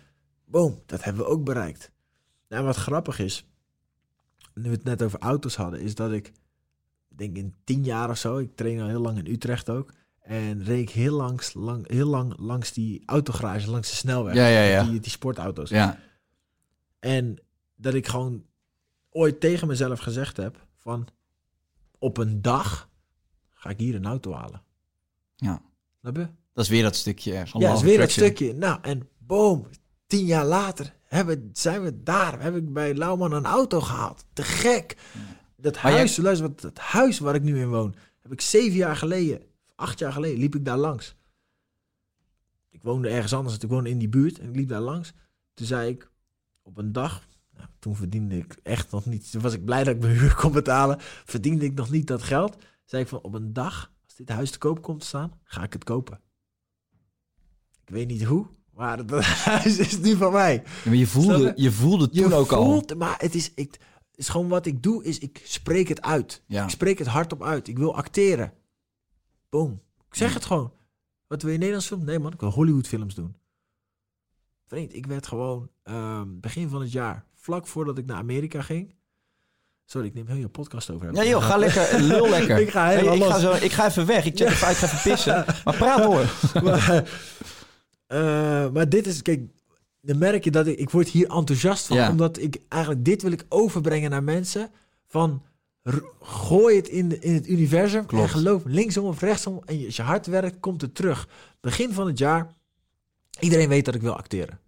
boom, 0.44 0.82
dat 0.86 1.04
hebben 1.04 1.24
we 1.24 1.30
ook 1.30 1.44
bereikt. 1.44 1.90
Nou, 2.48 2.64
wat 2.64 2.76
grappig 2.76 3.18
is, 3.18 3.46
nu 4.54 4.62
we 4.62 4.76
het 4.76 4.84
net 4.84 5.02
over 5.02 5.18
auto's 5.18 5.56
hadden, 5.56 5.80
is 5.80 5.94
dat 5.94 6.12
ik 6.12 6.32
denk 7.18 7.36
in 7.36 7.54
tien 7.64 7.84
jaar 7.84 8.10
of 8.10 8.18
zo, 8.18 8.38
ik 8.38 8.56
train 8.56 8.80
al 8.80 8.88
heel 8.88 9.00
lang 9.00 9.18
in 9.18 9.32
Utrecht 9.32 9.70
ook. 9.70 9.92
En 10.20 10.64
reed 10.64 10.88
ik 10.88 10.90
heel, 10.90 11.16
langs, 11.16 11.54
lang, 11.54 11.90
heel 11.90 12.06
lang 12.06 12.34
langs 12.38 12.72
die 12.72 13.02
autogarage, 13.06 13.70
langs 13.70 13.90
de 13.90 13.96
snelweg. 13.96 14.34
Ja, 14.34 14.46
ja, 14.46 14.62
ja. 14.62 14.84
Die, 14.84 15.00
die 15.00 15.10
sportauto's. 15.10 15.70
Ja. 15.70 15.98
En 16.98 17.38
dat 17.76 17.94
ik 17.94 18.06
gewoon 18.06 18.44
ooit 19.10 19.40
tegen 19.40 19.68
mezelf 19.68 19.98
gezegd 19.98 20.36
heb 20.36 20.66
van 20.76 21.08
op 21.98 22.16
een 22.16 22.42
dag 22.42 22.88
ga 23.52 23.70
ik 23.70 23.78
hier 23.78 23.94
een 23.94 24.06
auto 24.06 24.32
halen. 24.32 24.62
Ja. 25.36 25.62
Snap 26.00 26.16
je? 26.16 26.28
Dat 26.52 26.64
is 26.64 26.70
weer 26.70 26.82
dat 26.82 26.96
stukje 26.96 27.46
van 27.46 27.60
Ja, 27.60 27.72
is 27.72 27.82
weer 27.82 27.98
dat 27.98 28.10
stukje. 28.10 28.54
Nou, 28.54 28.78
en 28.82 29.08
boom, 29.18 29.66
tien 30.06 30.24
jaar 30.24 30.44
later 30.46 30.94
hebben, 31.02 31.50
zijn 31.52 31.82
we 31.82 32.02
daar. 32.02 32.42
Heb 32.42 32.56
ik 32.56 32.72
bij 32.72 32.94
Lauwman 32.94 33.32
een 33.32 33.44
auto 33.44 33.80
gehaald. 33.80 34.24
Te 34.32 34.42
gek. 34.42 34.96
Dat 35.60 35.74
jij- 35.74 35.92
huis, 35.92 36.16
luister, 36.16 36.48
wat, 36.48 36.62
het 36.62 36.78
huis 36.78 37.18
waar 37.18 37.34
ik 37.34 37.42
nu 37.42 37.60
in 37.60 37.68
woon, 37.68 37.94
heb 38.20 38.32
ik 38.32 38.40
zeven 38.40 38.76
jaar 38.76 38.96
geleden, 38.96 39.42
acht 39.74 39.98
jaar 39.98 40.12
geleden, 40.12 40.38
liep 40.38 40.54
ik 40.54 40.64
daar 40.64 40.76
langs. 40.76 41.16
Ik 42.70 42.82
woonde 42.82 43.08
ergens 43.08 43.32
anders, 43.34 43.58
ik 43.58 43.68
woonde 43.68 43.90
in 43.90 43.98
die 43.98 44.08
buurt 44.08 44.38
en 44.38 44.48
ik 44.48 44.56
liep 44.56 44.68
daar 44.68 44.80
langs. 44.80 45.12
Toen 45.54 45.66
zei 45.66 45.90
ik 45.90 46.10
op 46.62 46.78
een 46.78 46.92
dag, 46.92 47.26
nou, 47.56 47.68
toen 47.78 47.96
verdiende 47.96 48.36
ik 48.36 48.56
echt 48.62 48.90
nog 48.90 49.06
niet, 49.06 49.30
toen 49.30 49.40
was 49.42 49.52
ik 49.54 49.64
blij 49.64 49.84
dat 49.84 49.94
ik 49.94 50.00
mijn 50.00 50.16
huur 50.18 50.34
kon 50.34 50.52
betalen, 50.52 50.96
verdiende 51.24 51.64
ik 51.64 51.74
nog 51.74 51.90
niet 51.90 52.06
dat 52.06 52.22
geld. 52.22 52.56
Zei 52.84 53.02
ik 53.02 53.08
van 53.08 53.20
op 53.22 53.34
een 53.34 53.52
dag, 53.52 53.92
als 54.04 54.14
dit 54.14 54.28
huis 54.28 54.50
te 54.50 54.58
koop 54.58 54.82
komt 54.82 55.00
te 55.00 55.06
staan, 55.06 55.32
ga 55.44 55.62
ik 55.62 55.72
het 55.72 55.84
kopen. 55.84 56.20
Ik 57.84 57.94
weet 57.94 58.08
niet 58.08 58.22
hoe, 58.24 58.46
maar 58.74 59.06
dat 59.06 59.24
huis 59.44 59.78
is 59.78 59.98
nu 59.98 60.16
van 60.16 60.32
mij. 60.32 60.54
Ja, 60.54 60.70
maar 60.84 60.94
je 60.94 61.06
voelde, 61.06 61.52
je? 61.56 61.72
voelde 61.72 62.08
toen 62.10 62.28
Je 62.28 62.34
ook 62.34 62.52
al. 62.52 62.82
maar 62.96 63.14
het 63.18 63.34
is, 63.34 63.52
ik, 63.54 63.78
is 64.18 64.28
gewoon 64.28 64.48
wat 64.48 64.66
ik 64.66 64.82
doe, 64.82 65.04
is 65.04 65.18
ik 65.18 65.40
spreek 65.44 65.88
het 65.88 66.02
uit. 66.02 66.42
Ja. 66.46 66.64
Ik 66.64 66.70
spreek 66.70 66.98
het 66.98 67.06
hardop 67.06 67.42
uit. 67.42 67.68
Ik 67.68 67.78
wil 67.78 67.96
acteren. 67.96 68.52
Boom. 69.48 69.82
Ik 70.08 70.14
zeg 70.14 70.34
het 70.34 70.44
gewoon. 70.44 70.72
Wat 71.26 71.42
wil 71.42 71.50
je 71.50 71.58
Nederlands 71.58 71.86
film? 71.86 72.04
Nee 72.04 72.18
man, 72.18 72.32
ik 72.32 72.40
wil 72.40 72.50
Hollywood 72.50 72.86
films 72.86 73.14
doen. 73.14 73.36
Vriend, 74.66 74.94
ik 74.94 75.06
werd 75.06 75.26
gewoon 75.26 75.68
ehm, 75.82 76.26
begin 76.40 76.68
van 76.68 76.80
het 76.80 76.92
jaar, 76.92 77.24
vlak 77.34 77.66
voordat 77.66 77.98
ik 77.98 78.06
naar 78.06 78.16
Amerika 78.16 78.62
ging. 78.62 78.94
Sorry, 79.84 80.06
ik 80.06 80.14
neem 80.14 80.26
heel 80.26 80.36
je 80.36 80.48
podcast 80.48 80.90
over. 80.90 81.14
Ja 81.14 81.24
joh, 81.24 81.42
ga 81.42 81.56
lekker, 81.66 82.00
lul 82.00 82.28
lekker. 82.28 82.58
Ik 82.58 82.70
ga 82.70 82.88
helemaal 82.88 83.14
ik, 83.14 83.22
ga 83.22 83.38
zo, 83.38 83.52
ik 83.52 83.72
ga 83.72 83.86
even 83.86 84.06
weg. 84.06 84.24
Ik 84.24 84.36
check 84.36 84.48
even 84.48 84.66
uit, 84.66 84.76
ik 84.76 84.82
ga 84.82 84.86
even 84.96 85.10
pissen. 85.10 85.44
Maar 85.64 85.76
praat 85.76 86.02
door. 86.02 86.62
maar, 86.62 87.10
eh, 88.06 88.70
maar 88.70 88.88
dit 88.88 89.06
is, 89.06 89.22
kijk, 89.22 89.40
dan 90.08 90.18
merk 90.18 90.44
je 90.44 90.50
dat 90.50 90.66
ik, 90.66 90.78
ik 90.78 90.90
word 90.90 91.08
hier 91.08 91.30
enthousiast 91.30 91.86
van. 91.86 91.96
Ja. 91.96 92.10
Omdat 92.10 92.38
ik 92.38 92.58
eigenlijk, 92.68 93.04
dit 93.04 93.22
wil 93.22 93.32
ik 93.32 93.44
overbrengen 93.48 94.10
naar 94.10 94.22
mensen. 94.22 94.70
Van, 95.06 95.42
gooi 96.20 96.76
het 96.76 96.88
in, 96.88 97.08
de, 97.08 97.18
in 97.18 97.34
het 97.34 97.48
universum. 97.48 98.06
Klopt. 98.06 98.24
En 98.24 98.30
geloof 98.30 98.62
linksom 98.64 99.04
of 99.04 99.20
rechtsom. 99.20 99.62
En 99.64 99.78
je- 99.78 99.86
als 99.86 99.96
je 99.96 100.02
hard 100.02 100.26
werkt, 100.26 100.60
komt 100.60 100.80
het 100.80 100.94
terug. 100.94 101.28
Begin 101.60 101.92
van 101.92 102.06
het 102.06 102.18
jaar, 102.18 102.54
iedereen 103.40 103.68
weet 103.68 103.84
dat 103.84 103.94
ik 103.94 104.00
wil 104.00 104.16
acteren. 104.16 104.58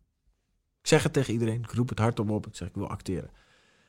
Ik 0.81 0.87
zeg 0.87 1.03
het 1.03 1.13
tegen 1.13 1.33
iedereen, 1.33 1.63
ik 1.63 1.73
roep 1.73 1.89
het 1.89 1.99
hardop 1.99 2.31
op. 2.31 2.47
Ik 2.47 2.57
zeg, 2.57 2.69
ik 2.69 2.75
wil 2.75 2.89
acteren. 2.89 3.31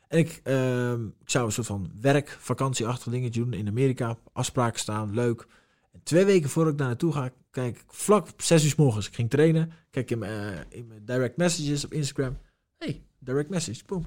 En 0.07 0.17
ik, 0.19 0.39
ehm, 0.43 1.05
ik 1.05 1.29
zou 1.29 1.45
een 1.45 1.51
soort 1.51 1.67
van 1.67 1.91
werk, 2.01 2.37
vakantieachtig 2.39 3.11
dingetje 3.11 3.41
doen 3.43 3.53
in 3.53 3.67
Amerika. 3.67 4.17
Afspraken 4.33 4.79
staan, 4.79 5.13
leuk. 5.13 5.47
En 5.91 5.99
twee 6.04 6.25
weken 6.25 6.49
voordat 6.49 6.71
ik 6.71 6.77
daar 6.77 6.88
naartoe 6.88 7.13
ga, 7.13 7.30
kijk 7.49 7.75
ik 7.75 7.84
vlak 7.88 8.30
op 8.30 8.41
zes 8.41 8.63
uur 8.63 8.69
's 8.69 8.75
morgens. 8.75 9.08
Ik 9.08 9.15
ging 9.15 9.30
trainen. 9.30 9.71
Kijk 9.89 10.12
in 10.12 10.19
mijn, 10.19 10.54
eh, 10.54 10.60
in 10.69 10.88
mijn 10.88 11.06
direct 11.06 11.38
messages 11.38 11.86
op 11.86 11.93
Instagram. 11.93 12.38
Hey, 12.77 13.01
direct 13.19 13.49
message. 13.49 13.82
Boom. 13.86 14.06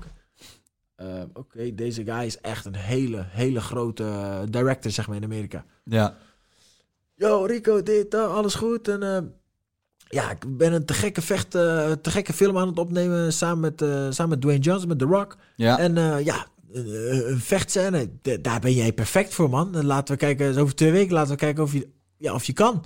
Eh, 0.94 1.22
Oké, 1.32 1.74
deze 1.74 2.04
guy 2.04 2.24
is 2.24 2.40
echt 2.40 2.64
een 2.64 2.74
hele, 2.74 3.24
hele 3.28 3.60
grote 3.60 4.04
eh, 4.04 4.40
director, 4.50 4.90
zeg 4.90 5.06
maar, 5.06 5.16
in 5.16 5.24
Amerika. 5.24 5.64
Ja. 5.84 6.16
Yo, 7.14 7.44
Rico, 7.44 7.82
dit, 7.82 8.14
alles 8.14 8.54
goed. 8.54 8.88
En 8.88 9.34
ja, 10.08 10.30
ik 10.30 10.56
ben 10.56 10.72
een 10.72 10.84
te 10.84 10.94
gekke 10.94 11.22
vecht, 11.22 11.50
te 11.50 11.98
gekke 12.02 12.32
film 12.32 12.58
aan 12.58 12.68
het 12.68 12.78
opnemen 12.78 13.32
samen 13.32 13.60
met, 13.60 13.78
samen 14.14 14.28
met 14.28 14.40
Dwayne 14.40 14.62
Johnson, 14.62 14.88
met 14.88 14.98
The 14.98 15.04
Rock. 15.04 15.36
Ja. 15.56 15.78
En 15.78 16.24
ja, 16.24 16.46
een, 16.74 17.30
een 17.30 17.40
vechtscène, 17.40 18.10
daar 18.40 18.60
ben 18.60 18.74
jij 18.74 18.92
perfect 18.92 19.34
voor, 19.34 19.50
man. 19.50 19.74
En 19.76 19.84
laten 19.84 20.14
we 20.14 20.20
kijken, 20.20 20.46
dus 20.46 20.62
over 20.62 20.74
twee 20.74 20.92
weken 20.92 21.14
laten 21.14 21.32
we 21.32 21.38
kijken 21.38 21.62
of 21.62 21.72
je, 21.72 21.88
ja, 22.16 22.34
of 22.34 22.44
je 22.44 22.52
kan. 22.52 22.84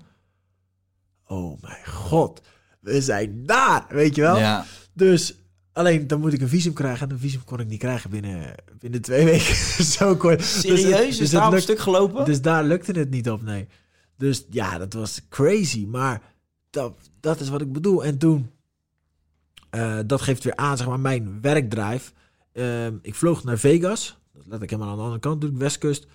Oh 1.26 1.62
mijn 1.62 1.86
god, 1.86 2.40
we 2.80 3.02
zijn 3.02 3.46
daar, 3.46 3.86
weet 3.88 4.14
je 4.14 4.20
wel? 4.20 4.38
ja. 4.38 4.64
Dus 4.92 5.34
alleen 5.72 6.06
dan 6.06 6.20
moet 6.20 6.32
ik 6.32 6.40
een 6.40 6.48
visum 6.48 6.72
krijgen. 6.72 7.08
En 7.08 7.14
een 7.14 7.20
visum 7.20 7.44
kon 7.44 7.60
ik 7.60 7.66
niet 7.66 7.78
krijgen 7.78 8.10
binnen, 8.10 8.54
binnen 8.78 9.02
twee 9.02 9.24
weken. 9.24 9.54
Zo 9.96 10.16
kort. 10.16 10.44
Serieus? 10.44 10.90
Dus, 10.90 11.08
is 11.08 11.18
dus 11.18 11.30
daar 11.30 11.44
het 11.44 11.52
een 11.52 11.60
stuk 11.60 11.78
gelopen? 11.78 12.24
dus 12.24 12.40
daar 12.40 12.64
lukte 12.64 12.92
het 12.92 13.10
niet 13.10 13.30
op, 13.30 13.42
nee. 13.42 13.68
Dus 14.16 14.46
ja, 14.50 14.78
dat 14.78 14.92
was 14.92 15.20
crazy. 15.28 15.86
Maar 15.86 16.22
dat, 16.70 16.94
dat 17.20 17.40
is 17.40 17.48
wat 17.48 17.60
ik 17.60 17.72
bedoel. 17.72 18.04
En 18.04 18.18
toen, 18.18 18.50
eh, 19.70 19.98
dat 20.06 20.20
geeft 20.20 20.44
weer 20.44 20.56
aan, 20.56 20.76
zeg 20.76 20.86
maar, 20.86 21.00
mijn 21.00 21.40
werkdrive. 21.40 22.12
Ehm, 22.58 22.96
ik 23.02 23.14
vloog 23.14 23.44
naar 23.44 23.58
Vegas. 23.58 24.18
Dat 24.32 24.46
let 24.46 24.62
ik 24.62 24.70
helemaal 24.70 24.90
aan 24.90 24.96
de 24.96 25.02
andere 25.02 25.20
kant, 25.20 25.34
natuurlijk, 25.34 25.62
Westkust. 25.62 26.06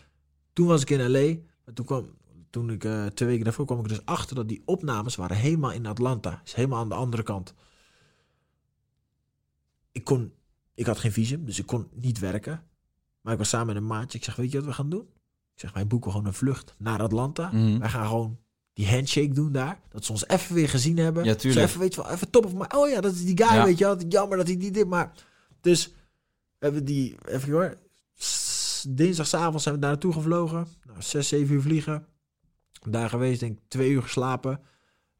Toen 0.53 0.67
was 0.67 0.81
ik 0.81 0.89
in 0.89 1.11
L.A. 1.11 1.35
Maar 1.65 1.73
toen 1.73 1.85
kwam, 1.85 2.09
toen 2.49 2.69
ik 2.69 2.83
eh, 2.83 3.05
twee 3.05 3.29
weken 3.29 3.43
daarvoor 3.43 3.65
kwam 3.65 3.79
ik 3.79 3.87
dus 3.87 4.05
achter 4.05 4.35
dat 4.35 4.47
die 4.47 4.61
opnames 4.65 5.15
waren 5.15 5.37
helemaal 5.37 5.71
in 5.71 5.85
Atlanta. 5.85 6.41
Is 6.45 6.53
helemaal 6.53 6.79
aan 6.79 6.89
de 6.89 6.95
andere 6.95 7.23
kant. 7.23 7.53
Ik 9.91 10.03
kon, 10.03 10.33
ik 10.73 10.85
had 10.85 10.99
geen 10.99 11.11
visum, 11.11 11.45
dus 11.45 11.59
ik 11.59 11.65
kon 11.65 11.87
niet 11.93 12.19
werken. 12.19 12.63
Maar 13.21 13.33
ik 13.33 13.39
was 13.39 13.49
samen 13.49 13.67
met 13.67 13.75
een 13.75 13.85
maatje. 13.85 14.17
Ik 14.17 14.23
zeg, 14.23 14.35
weet 14.35 14.51
je 14.51 14.57
wat 14.57 14.65
we 14.65 14.73
gaan 14.73 14.89
doen? 14.89 15.07
Ik 15.53 15.59
zeg, 15.59 15.73
wij 15.73 15.87
boeken 15.87 16.11
gewoon 16.11 16.25
een 16.25 16.33
vlucht 16.33 16.75
naar 16.77 17.01
Atlanta. 17.01 17.49
Mhm. 17.51 17.79
Wij 17.79 17.89
gaan 17.89 18.07
gewoon 18.07 18.37
die 18.73 18.89
handshake 18.89 19.33
doen 19.33 19.51
daar. 19.51 19.79
Dat 19.89 20.05
ze 20.05 20.11
ons 20.11 20.27
even 20.27 20.55
weer 20.55 20.69
gezien 20.69 20.97
hebben. 20.97 21.23
Ja, 21.23 21.35
tuurlijk. 21.35 21.65
Even, 21.67 21.79
weet 21.79 21.95
je 21.95 22.01
wel, 22.01 22.11
even 22.11 22.29
top 22.29 22.45
of 22.45 22.53
my... 22.53 22.65
Oh 22.75 22.89
ja, 22.89 23.01
dat 23.01 23.13
is 23.13 23.25
die 23.25 23.37
guy, 23.43 23.55
Ja. 23.57 23.65
weet 23.65 23.77
je 23.77 23.85
wel. 23.85 23.97
Jammer 24.07 24.37
dat 24.37 24.47
hij 24.47 24.55
niet 24.55 24.73
dit, 24.73 24.87
maar... 24.87 25.11
Dus 25.61 25.93
we 26.63 26.69
hebben 26.69 26.85
die... 26.85 27.15
Even 27.25 27.51
hoor. 27.51 27.77
Dinsdagavond 28.89 29.61
zijn 29.61 29.75
we 29.75 29.81
daar 29.81 29.89
naartoe 29.89 30.13
gevlogen. 30.13 30.67
Nou, 30.87 31.01
zes, 31.01 31.27
zeven 31.27 31.55
uur 31.55 31.61
vliegen. 31.61 32.05
Daar 32.89 33.09
geweest, 33.09 33.39
denk 33.39 33.57
ik, 33.57 33.63
twee 33.67 33.89
uur 33.91 34.01
geslapen. 34.01 34.59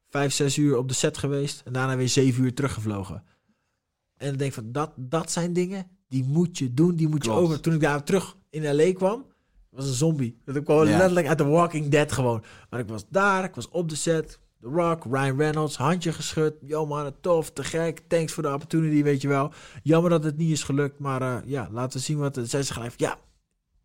Vijf, 0.08 0.32
zes 0.32 0.56
uur 0.58 0.76
op 0.76 0.88
de 0.88 0.94
set 0.94 1.18
geweest. 1.18 1.62
En 1.64 1.72
daarna 1.72 1.96
weer 1.96 2.08
zeven 2.08 2.44
uur 2.44 2.54
teruggevlogen. 2.54 3.22
En 4.16 4.32
ik 4.32 4.38
denk 4.38 4.52
van, 4.52 4.72
dat, 4.72 4.92
dat 4.96 5.30
zijn 5.30 5.52
dingen... 5.52 5.86
Die 6.08 6.24
moet 6.24 6.58
je 6.58 6.74
doen, 6.74 6.96
die 6.96 7.08
moet 7.08 7.24
je 7.24 7.30
over. 7.30 7.60
Toen 7.60 7.74
ik 7.74 7.80
daar 7.80 8.04
terug 8.04 8.36
in 8.50 8.76
L.A. 8.76 8.92
kwam... 8.92 9.26
was 9.70 9.86
een 9.86 9.94
zombie. 9.94 10.38
Dat 10.44 10.56
ik 10.56 10.64
kwam 10.64 10.86
Ja. 10.86 10.96
letterlijk 10.96 11.26
uit 11.26 11.38
The 11.38 11.46
Walking 11.46 11.88
Dead 11.88 12.12
gewoon. 12.12 12.44
Maar 12.70 12.80
ik 12.80 12.88
was 12.88 13.04
daar, 13.08 13.44
ik 13.44 13.54
was 13.54 13.68
op 13.68 13.88
de 13.88 13.94
set. 13.94 14.38
The 14.64 14.70
Rock, 14.70 15.04
Ryan 15.04 15.36
Reynolds, 15.36 15.76
handje 15.76 16.12
geschud. 16.12 16.54
Yo 16.60 16.86
man, 16.86 17.12
tof, 17.20 17.50
te 17.50 17.64
gek. 17.64 18.00
Thanks 18.08 18.32
voor 18.32 18.42
de 18.42 18.52
opportunity, 18.52 19.02
weet 19.02 19.22
je 19.22 19.28
wel. 19.28 19.52
Jammer 19.82 20.10
dat 20.10 20.24
het 20.24 20.36
niet 20.36 20.50
is 20.50 20.62
gelukt, 20.62 20.98
maar 20.98 21.22
eh, 21.22 21.36
ja, 21.44 21.68
laten 21.72 21.98
we 21.98 22.04
zien 22.04 22.18
wat... 22.18 22.36
het 22.36 22.50
Zij 22.50 22.64
gelijk, 22.64 22.92
ja, 22.96 23.18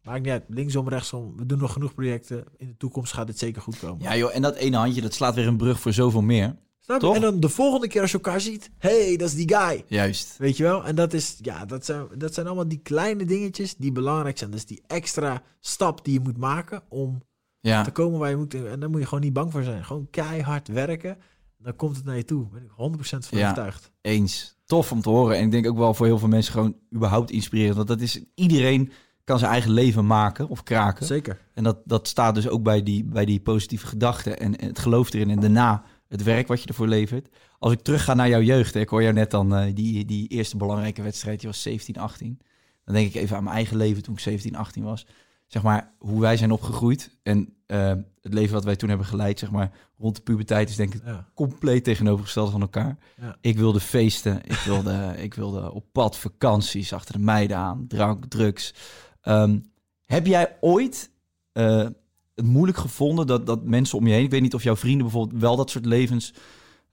maakt 0.04 0.22
niet 0.22 0.32
uit. 0.32 0.44
Linksom, 0.48 0.90
rechtsom, 0.90 1.38
we 1.38 1.46
doen 1.46 1.60
nog 1.60 1.74
genoeg 1.74 1.94
projecten. 1.94 2.44
In 2.58 2.68
de 2.68 2.78
toekomst 2.78 3.14
gaat 3.14 3.28
dit 3.28 3.40
zeker 3.40 3.62
goed 3.62 3.80
komen. 3.80 4.04
Ja 4.04 4.16
joh, 4.16 4.36
en 4.36 4.42
dat 4.42 4.56
ene 4.56 4.78
handje, 4.78 5.02
dat 5.02 5.14
slaat 5.14 5.36
weer 5.36 5.48
een 5.48 5.58
brug 5.58 5.80
voor 5.80 5.94
zoveel 5.94 6.22
meer. 6.22 6.56
Toch? 6.98 7.16
En 7.16 7.22
dan 7.22 7.40
de 7.40 7.50
volgende 7.50 7.88
keer 7.88 8.02
als 8.02 8.12
je 8.12 8.18
elkaar 8.18 8.42
ziet, 8.42 8.70
hey, 8.78 9.16
dat 9.18 9.28
is 9.28 9.36
die 9.36 9.56
guy. 9.56 9.84
Juist. 9.88 10.38
Weet 10.38 10.58
je 10.58 10.64
wel? 10.64 10.86
En 10.86 10.96
dat 10.96 11.14
is, 11.14 11.38
ja, 11.42 11.66
dat 11.66 11.86
zijn, 11.86 12.08
dat 12.18 12.34
zijn 12.34 12.46
allemaal 12.46 12.68
die 12.68 12.80
kleine 12.84 13.26
dingetjes 13.26 13.76
die 13.76 13.92
belangrijk 13.92 14.38
zijn. 14.38 14.52
Dus 14.52 14.66
die 14.66 14.82
extra 14.88 15.42
stap 15.60 16.06
die 16.06 16.14
je 16.14 16.20
moet 16.20 16.38
maken 16.38 16.84
om 16.90 17.22
Ja. 17.62 17.84
te 17.84 17.92
komen 17.92 18.20
waar 18.20 18.30
je 18.30 18.36
moet. 18.36 18.54
En 18.54 18.80
daar 18.80 18.90
moet 18.90 19.00
je 19.00 19.06
gewoon 19.08 19.24
niet 19.24 19.34
bang 19.34 19.52
voor 19.52 19.64
zijn. 19.64 19.86
Gewoon 19.86 20.08
keihard 20.10 20.68
werken. 20.68 21.18
Dan 21.58 21.76
komt 21.76 21.96
het 21.96 22.06
naar 22.06 22.16
je 22.18 22.26
toe. 22.26 22.48
Ben 22.48 22.64
ik 22.64 22.70
100% 22.70 23.26
van 23.28 23.38
Ja. 23.38 23.44
overtuigd. 23.44 23.92
Eens. 24.02 24.58
Tof 24.66 24.92
om 24.92 25.02
te 25.02 25.10
horen. 25.10 25.38
En 25.38 25.44
ik 25.44 25.52
denk 25.52 25.68
ook 25.68 25.78
wel 25.78 25.94
voor 25.94 26.06
heel 26.06 26.20
veel 26.20 26.28
mensen 26.28 26.54
gewoon 26.54 26.76
überhaupt 26.96 27.32
inspirerend. 27.32 27.76
Want 27.76 27.88
dat 27.88 28.02
is, 28.02 28.20
iedereen 28.36 28.92
kan 29.24 29.40
zijn 29.40 29.52
eigen 29.52 29.72
leven 29.72 30.06
maken 30.06 30.50
of 30.50 30.64
kraken. 30.64 31.06
Zeker. 31.06 31.42
En 31.54 31.64
dat, 31.64 31.78
dat 31.86 32.08
staat 32.08 32.36
dus 32.36 32.48
ook 32.48 32.64
bij 32.64 32.84
die, 32.84 33.04
bij 33.04 33.26
die 33.26 33.40
positieve 33.40 33.88
gedachten 33.88 34.40
en, 34.40 34.58
en 34.58 34.68
het 34.68 34.80
geloof 34.80 35.14
erin. 35.14 35.30
En 35.30 35.40
daarna 35.40 35.84
het 36.08 36.24
werk 36.24 36.48
wat 36.48 36.62
je 36.62 36.68
ervoor 36.68 36.88
levert. 36.88 37.28
Als 37.60 37.72
ik 37.74 37.82
terug 37.82 38.04
ga 38.04 38.14
naar 38.14 38.30
jouw 38.30 38.42
jeugd, 38.42 38.74
hè, 38.74 38.80
ik 38.80 38.90
hoor 38.90 39.02
jou 39.02 39.14
net 39.14 39.32
dan 39.32 39.56
eh, 39.56 39.76
die, 39.76 40.06
die 40.06 40.28
eerste 40.28 40.58
belangrijke 40.58 41.02
wedstrijd, 41.02 41.42
je 41.42 41.48
was 41.48 41.62
17, 41.62 41.98
18. 41.98 42.40
Dan 42.86 42.96
denk 42.96 43.08
ik 43.08 43.16
even 43.22 43.38
aan 43.38 43.44
mijn 43.44 43.56
eigen 43.56 43.78
leven 43.78 44.04
toen 44.04 44.14
ik 44.14 44.20
17, 44.20 44.56
18 44.56 44.84
was. 44.84 45.06
Zeg 45.50 45.64
maar, 45.64 45.92
hoe 45.98 46.22
wij 46.22 46.38
zijn 46.38 46.52
opgegroeid 46.52 47.18
en 47.24 47.54
eh, 47.66 47.94
het 48.22 48.34
leven 48.34 48.54
wat 48.54 48.64
wij 48.64 48.76
toen 48.76 48.90
hebben 48.90 49.08
geleid, 49.08 49.40
zeg 49.40 49.52
maar, 49.52 49.72
rond 49.98 50.16
de 50.16 50.22
puberteit 50.22 50.70
is 50.70 50.76
denk 50.76 50.94
ik 50.94 51.02
Ja. 51.06 51.28
compleet 51.34 51.84
tegenovergesteld 51.84 52.52
van 52.52 52.62
elkaar. 52.62 52.98
Ja. 53.22 53.36
Ik 53.42 53.58
wilde 53.58 53.80
feesten, 53.80 54.42
ik 54.46 54.58
wilde, 54.66 55.14
ik 55.18 55.34
wilde 55.34 55.72
op 55.74 55.86
pad, 55.92 56.18
vakanties, 56.18 56.94
achter 56.94 57.14
de 57.14 57.20
meiden 57.20 57.58
aan, 57.58 57.86
drank, 57.88 58.26
drugs. 58.26 58.74
Ehm, 59.22 59.60
heb 60.06 60.26
jij 60.26 60.58
ooit 60.60 61.12
eh, 61.52 61.88
het 62.36 62.46
moeilijk 62.46 62.78
gevonden 62.78 63.28
dat, 63.28 63.46
dat 63.46 63.64
mensen 63.64 63.98
om 63.98 64.08
je 64.08 64.14
heen, 64.14 64.24
ik 64.24 64.32
weet 64.32 64.42
niet 64.42 64.54
of 64.54 64.64
jouw 64.64 64.76
vrienden 64.76 65.02
bijvoorbeeld 65.02 65.42
wel 65.42 65.56
dat 65.56 65.70
soort 65.70 65.86
levens 65.86 66.34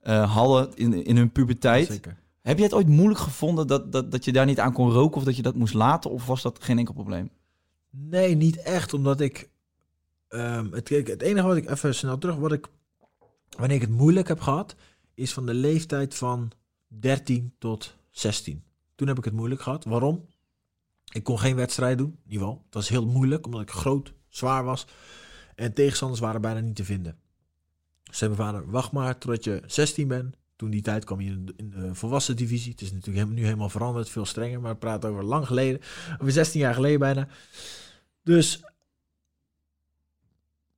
eh, 0.01 0.35
hadden 0.35 0.75
in, 0.75 1.05
in 1.05 1.17
hun 1.17 1.33
puberteit. 1.33 1.87
Zeker. 1.87 2.17
Heb 2.43 2.57
je 2.59 2.65
het 2.65 2.75
ooit 2.75 2.89
moeilijk 2.89 3.21
gevonden 3.21 3.67
dat, 3.67 3.93
dat, 3.93 4.11
dat 4.11 4.25
je 4.25 4.33
daar 4.33 4.47
niet 4.47 4.61
aan 4.61 4.73
kon 4.73 4.91
roken 4.91 5.17
of 5.17 5.25
dat 5.25 5.37
je 5.37 5.43
dat 5.43 5.55
moest 5.55 5.75
laten? 5.75 6.11
Of 6.11 6.27
was 6.27 6.43
dat 6.43 6.65
geen 6.65 6.79
enkel 6.79 6.95
probleem? 6.95 7.31
Nee, 7.99 8.35
niet 8.35 8.57
echt. 8.57 8.95
Omdat 8.95 9.21
ik... 9.21 9.51
ehm, 10.29 10.73
het, 10.73 10.89
het 10.89 11.23
enige 11.23 11.47
wat 11.47 11.57
ik... 11.57 11.71
Even 11.71 11.95
snel 11.95 12.19
terug. 12.19 12.37
Wat 12.37 12.53
ik... 12.53 12.67
Wanneer 13.57 13.77
ik 13.77 13.83
het 13.83 13.91
moeilijk 13.91 14.29
heb 14.29 14.41
gehad... 14.41 14.75
Is 15.15 15.33
van 15.33 15.47
de 15.47 15.55
leeftijd 15.55 16.15
van 16.15 16.53
13 16.87 17.55
tot 17.59 17.97
16. 18.11 18.63
Toen 18.95 19.09
heb 19.09 19.19
ik 19.19 19.25
het 19.25 19.35
moeilijk 19.35 19.61
gehad. 19.61 19.85
Waarom? 19.85 20.27
Ik 21.13 21.25
kon 21.25 21.39
geen 21.39 21.57
wedstrijd 21.57 21.99
doen. 21.99 22.19
In 22.25 22.31
ieder 22.33 22.47
geval. 22.47 22.63
Het 22.65 22.75
was 22.75 22.89
heel 22.89 23.07
moeilijk. 23.07 23.47
Omdat 23.47 23.61
ik 23.61 23.71
groot, 23.71 24.13
zwaar 24.29 24.65
was. 24.65 24.87
En 25.55 25.73
tegenstanders 25.73 26.21
waren 26.21 26.41
bijna 26.41 26.61
niet 26.61 26.77
te 26.77 26.85
vinden. 26.85 27.19
Dus 28.03 28.19
zei 28.19 28.35
mijn 28.35 28.43
vader, 28.49 28.71
wacht 28.71 28.93
maar 28.93 29.19
totdat 29.19 29.45
je 29.45 29.63
16 29.67 30.09
bent. 30.09 30.37
Toen 30.57 30.71
die 30.71 30.83
tijd 30.83 31.05
kwam 31.05 31.21
je 31.21 31.31
in 31.57 31.71
de, 31.71 31.95
volwassen 31.95 32.37
divisie. 32.37 32.71
Het 32.71 32.81
is 32.81 32.93
natuurlijk 32.93 33.29
nu 33.29 33.45
helemaal 33.45 33.69
veranderd, 33.69 34.09
veel 34.09 34.25
strenger. 34.25 34.61
Maar 34.61 34.73
we 34.73 34.79
praten 34.79 35.11
over 35.11 35.25
lang 35.25 35.47
geleden. 35.47 35.81
Over 36.19 36.33
16 36.33 36.61
jaar 36.61 36.75
geleden 36.75 36.99
bijna. 36.99 37.29
Dus 38.27 38.61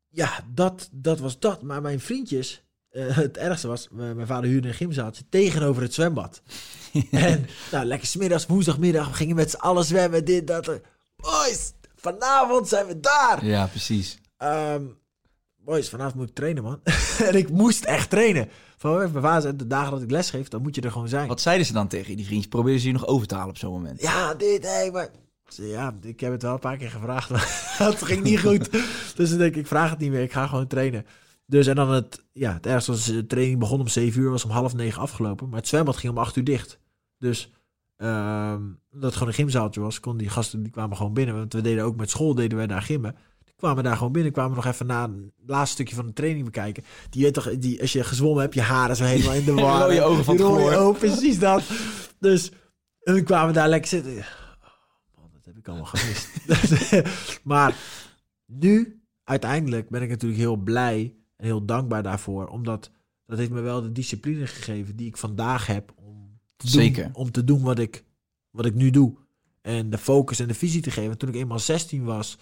ja, 0.08 0.44
dat, 0.54 0.88
dat 0.92 1.18
was 1.18 1.38
dat. 1.38 1.62
Maar 1.62 1.82
mijn 1.82 2.00
vriendjes, 2.00 2.62
eh, 2.90 3.16
het 3.16 3.36
ergste 3.36 3.68
was, 3.68 3.88
mijn 3.90 4.26
vader 4.26 4.50
huurde 4.50 4.68
een 4.68 4.74
gymzaaltje 4.74 5.24
tegenover 5.28 5.82
het 5.82 5.94
zwembad. 5.94 6.42
en 7.10 7.46
nou, 7.72 7.84
lekker 7.84 8.08
smiddags, 8.08 8.46
woensdagmiddag, 8.46 9.08
we 9.08 9.14
gingen 9.14 9.36
met 9.36 9.50
z'n 9.50 9.56
allen 9.56 9.84
zwemmen, 9.84 10.24
dit, 10.24 10.46
dat. 10.46 10.66
Boys, 11.16 11.72
vanavond 11.96 12.68
zijn 12.68 12.86
we 12.86 13.00
daar. 13.00 13.44
Ja, 13.44 13.66
precies. 13.66 14.18
Ehm, 14.36 14.84
boys, 15.56 15.88
vanavond 15.88 16.14
moet 16.14 16.28
ik 16.28 16.34
trainen, 16.34 16.62
man. 16.62 16.80
en 17.28 17.34
ik 17.34 17.50
moest 17.50 17.84
echt 17.84 18.10
trainen. 18.10 18.48
Van 18.76 18.96
mijn 18.96 19.12
vader 19.12 19.42
zei, 19.42 19.56
de 19.56 19.66
dagen 19.66 19.90
dat 19.90 20.02
ik 20.02 20.10
les 20.10 20.30
geef, 20.30 20.48
dan 20.48 20.62
moet 20.62 20.74
je 20.74 20.80
er 20.80 20.92
gewoon 20.92 21.08
zijn. 21.08 21.28
Wat 21.28 21.40
zeiden 21.40 21.66
ze 21.66 21.72
dan 21.72 21.88
tegen 21.88 22.10
je, 22.10 22.16
die 22.16 22.26
vriendjes? 22.26 22.50
Probeerden 22.50 22.80
ze 22.80 22.86
je 22.86 22.92
nog 22.92 23.06
over 23.06 23.26
te 23.26 23.34
halen 23.34 23.50
op 23.50 23.58
zo'n 23.58 23.72
moment? 23.72 24.00
Ja, 24.00 24.34
dit, 24.34 24.66
hé, 24.66 24.90
maar... 24.90 25.08
Ja, 25.56 25.94
ik 26.02 26.20
heb 26.20 26.32
het 26.32 26.42
wel 26.42 26.52
een 26.52 26.58
paar 26.58 26.76
keer 26.76 26.90
gevraagd, 26.90 27.30
maar 27.30 27.76
dat 27.78 28.02
ging 28.02 28.22
niet 28.22 28.40
goed. 28.40 28.70
Dus 29.16 29.30
dan 29.30 29.38
denk 29.38 29.54
ik, 29.54 29.60
ik 29.60 29.66
vraag 29.66 29.90
het 29.90 29.98
niet 29.98 30.10
meer, 30.10 30.22
ik 30.22 30.32
ga 30.32 30.46
gewoon 30.46 30.66
trainen. 30.66 31.06
Dus 31.46 31.66
en 31.66 31.74
dan 31.74 31.90
het, 31.90 32.24
ja, 32.32 32.52
het 32.52 32.66
ergste 32.66 32.90
was, 32.90 33.04
de 33.04 33.26
training 33.26 33.58
begon 33.58 33.80
om 33.80 33.88
7 33.88 34.20
uur, 34.20 34.30
was 34.30 34.44
om 34.44 34.50
half 34.50 34.74
negen 34.74 35.02
afgelopen. 35.02 35.48
Maar 35.48 35.58
het 35.58 35.68
zwembad 35.68 35.96
ging 35.96 36.12
om 36.12 36.18
8 36.18 36.36
uur 36.36 36.44
dicht. 36.44 36.78
Dus, 37.18 37.50
ehm 37.96 38.62
omdat 38.98 39.12
het 39.12 39.18
gewoon 39.18 39.28
een 39.28 39.44
gymzaaltje 39.44 39.80
was, 39.80 40.00
konden 40.00 40.22
die 40.22 40.30
gasten, 40.30 40.62
die 40.62 40.72
kwamen 40.72 40.96
gewoon 40.96 41.12
binnen. 41.12 41.34
Want 41.34 41.52
we 41.52 41.60
deden 41.60 41.84
ook 41.84 41.96
met 41.96 42.10
school, 42.10 42.34
deden 42.34 42.58
wij 42.58 42.66
daar 42.66 42.82
gymmen. 42.82 43.16
Die 43.44 43.54
kwamen 43.56 43.84
daar 43.84 43.96
gewoon 43.96 44.12
binnen, 44.12 44.32
kwamen 44.32 44.56
nog 44.56 44.66
even 44.66 44.86
na 44.86 45.02
het 45.02 45.32
laatste 45.46 45.74
stukje 45.74 45.94
van 45.94 46.06
de 46.06 46.12
training 46.12 46.44
bekijken. 46.44 46.84
Die 47.10 47.22
weet 47.22 47.34
toch, 47.34 47.58
die, 47.58 47.80
als 47.80 47.92
je 47.92 48.04
gezwommen 48.04 48.42
hebt, 48.42 48.54
je 48.54 48.60
haren 48.60 48.96
zo 48.96 49.04
helemaal 49.04 49.34
in 49.34 49.44
de 49.44 49.54
war. 49.62 49.80
Rode 49.80 50.02
ogen 50.02 50.24
van 50.24 50.36
het 50.36 50.44
ogen, 50.44 50.98
precies 50.98 51.38
dat. 51.38 51.62
Dus 52.18 52.52
hun 53.00 53.24
kwamen 53.24 53.54
daar 53.54 53.68
lekker 53.68 53.88
zitten. 53.88 54.12
Oh, 54.12 54.18
man, 55.16 55.30
dat 55.32 55.44
heb 55.44 55.56
ik 55.68 55.74
allemaal 55.74 55.92
gemist. 55.94 56.28
maar 57.44 57.76
nu, 58.46 59.02
uiteindelijk, 59.24 59.88
ben 59.88 60.02
ik 60.02 60.08
natuurlijk 60.08 60.40
heel 60.40 60.56
blij 60.56 61.14
en 61.36 61.44
heel 61.44 61.64
dankbaar 61.64 62.02
daarvoor. 62.02 62.46
Omdat 62.46 62.90
dat 63.26 63.38
heeft 63.38 63.50
me 63.50 63.60
wel 63.60 63.82
de 63.82 63.92
discipline 63.92 64.46
gegeven 64.46 64.96
die 64.96 65.06
ik 65.06 65.16
vandaag 65.16 65.66
heb 65.66 65.92
om 65.96 66.38
te 66.56 66.66
doen, 66.66 66.82
Zeker. 66.82 67.10
om 67.12 67.30
te 67.30 67.44
doen 67.44 67.62
wat 67.62 67.78
ik, 67.78 68.04
wat 68.50 68.66
ik 68.66 68.74
nu 68.74 68.90
doe. 68.90 69.16
En 69.60 69.90
de 69.90 69.98
focus 69.98 70.40
en 70.40 70.48
de 70.48 70.54
visie 70.54 70.82
te 70.82 70.90
geven. 70.90 71.18
Toen 71.18 71.28
ik 71.28 71.34
eenmaal 71.34 71.58
16 71.58 72.04
was, 72.04 72.38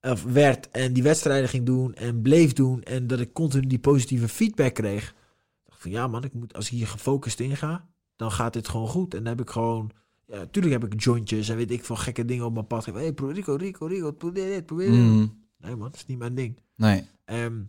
of 0.00 0.24
werd 0.24 0.70
en 0.70 0.92
die 0.92 1.02
wedstrijden 1.02 1.48
ging 1.48 1.66
doen 1.66 1.94
en 1.94 2.22
bleef 2.22 2.52
doen. 2.52 2.82
En 2.82 3.06
dat 3.06 3.20
ik 3.20 3.32
continu 3.32 3.66
die 3.66 3.78
positieve 3.78 4.28
feedback 4.28 4.74
kreeg. 4.74 5.14
dacht 5.64 5.80
van 5.80 5.90
ja 5.90 6.06
man, 6.06 6.24
ik 6.24 6.32
moet, 6.32 6.54
als 6.54 6.66
ik 6.66 6.72
hier 6.72 6.86
gefocust 6.86 7.40
in 7.40 7.56
ga, 7.56 7.88
dan 8.16 8.32
gaat 8.32 8.52
dit 8.52 8.68
gewoon 8.68 8.88
goed. 8.88 9.14
En 9.14 9.18
dan 9.18 9.36
heb 9.36 9.40
ik 9.40 9.50
gewoon, 9.50 9.90
ja, 10.28 10.36
natuurlijk 10.38 10.82
heb 10.82 10.92
ik 10.92 11.00
jointjes 11.00 11.48
en 11.48 11.56
weet 11.56 11.70
ik 11.70 11.84
veel 11.84 11.96
gekke 11.96 12.24
dingen 12.24 12.44
op 12.44 12.52
mijn 12.52 12.66
pad. 12.66 12.84
Hé, 12.84 12.92
hey, 12.92 13.12
probeer 13.12 13.34
Rico, 13.34 13.54
Rico, 13.54 13.86
Rico, 13.86 14.12
probeer 14.12 14.46
dit, 14.46 14.66
probeer 14.66 14.90
dit. 14.90 14.96
Mm, 14.96 15.46
Nee 15.58 15.76
man, 15.76 15.90
dat 15.90 15.96
is 15.96 16.06
niet 16.06 16.18
mijn 16.18 16.34
ding. 16.34 16.60
nee. 16.74 17.06
Ehm, 17.24 17.60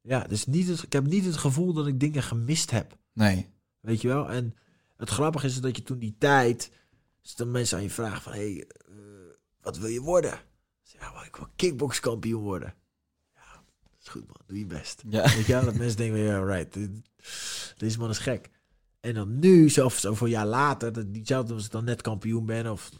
Ja, 0.00 0.20
dus 0.24 0.46
niet 0.46 0.68
het, 0.68 0.82
ik 0.82 0.92
heb 0.92 1.06
niet 1.06 1.24
het 1.24 1.36
gevoel 1.36 1.72
dat 1.72 1.86
ik 1.86 2.00
dingen 2.00 2.22
gemist 2.22 2.70
heb. 2.70 2.96
Nee. 3.12 3.48
Weet 3.80 4.00
je 4.00 4.08
wel? 4.08 4.30
En 4.30 4.54
het 4.96 5.08
grappige 5.08 5.46
is 5.46 5.60
dat 5.60 5.76
je 5.76 5.82
toen 5.82 5.98
die 5.98 6.14
tijd... 6.18 6.70
Dus 7.22 7.34
dan 7.34 7.50
mensen 7.50 7.76
aan 7.76 7.82
je 7.82 7.90
vragen 7.90 8.22
van... 8.22 8.32
Hé, 8.32 8.52
hey, 8.52 8.66
eh, 8.66 8.94
wat 9.60 9.78
wil 9.78 9.88
je 9.88 10.00
worden? 10.00 10.40
Zeg, 10.82 11.00
ja, 11.00 11.12
maar 11.12 11.26
ik 11.26 11.36
wil 11.36 11.48
kickbokskampioen 11.56 12.42
worden. 12.42 12.74
Ja, 13.34 13.62
dat 13.82 14.00
is 14.02 14.08
goed 14.08 14.26
man. 14.26 14.36
Doe 14.46 14.58
je 14.58 14.66
best. 14.66 15.02
Ja. 15.08 15.22
Weet 15.34 15.46
je 15.46 15.52
wel? 15.52 15.64
Dat 15.64 15.74
mensen 15.74 15.96
denken, 15.96 16.18
ja, 16.18 16.44
right. 16.44 16.72
Dit, 16.72 16.90
deze 17.76 17.98
man 17.98 18.10
is 18.10 18.18
gek. 18.18 18.50
En 19.02 19.14
dan 19.14 19.38
nu, 19.38 19.68
zelfs 19.68 20.00
zoveel 20.00 20.26
jaar 20.26 20.46
later... 20.46 20.92
dat 20.92 21.14
Diezelfde 21.14 21.54
als 21.54 21.64
ik 21.64 21.70
dan 21.70 21.84
net 21.84 22.02
kampioen 22.02 22.46
ben... 22.46 22.70
of 22.70 22.90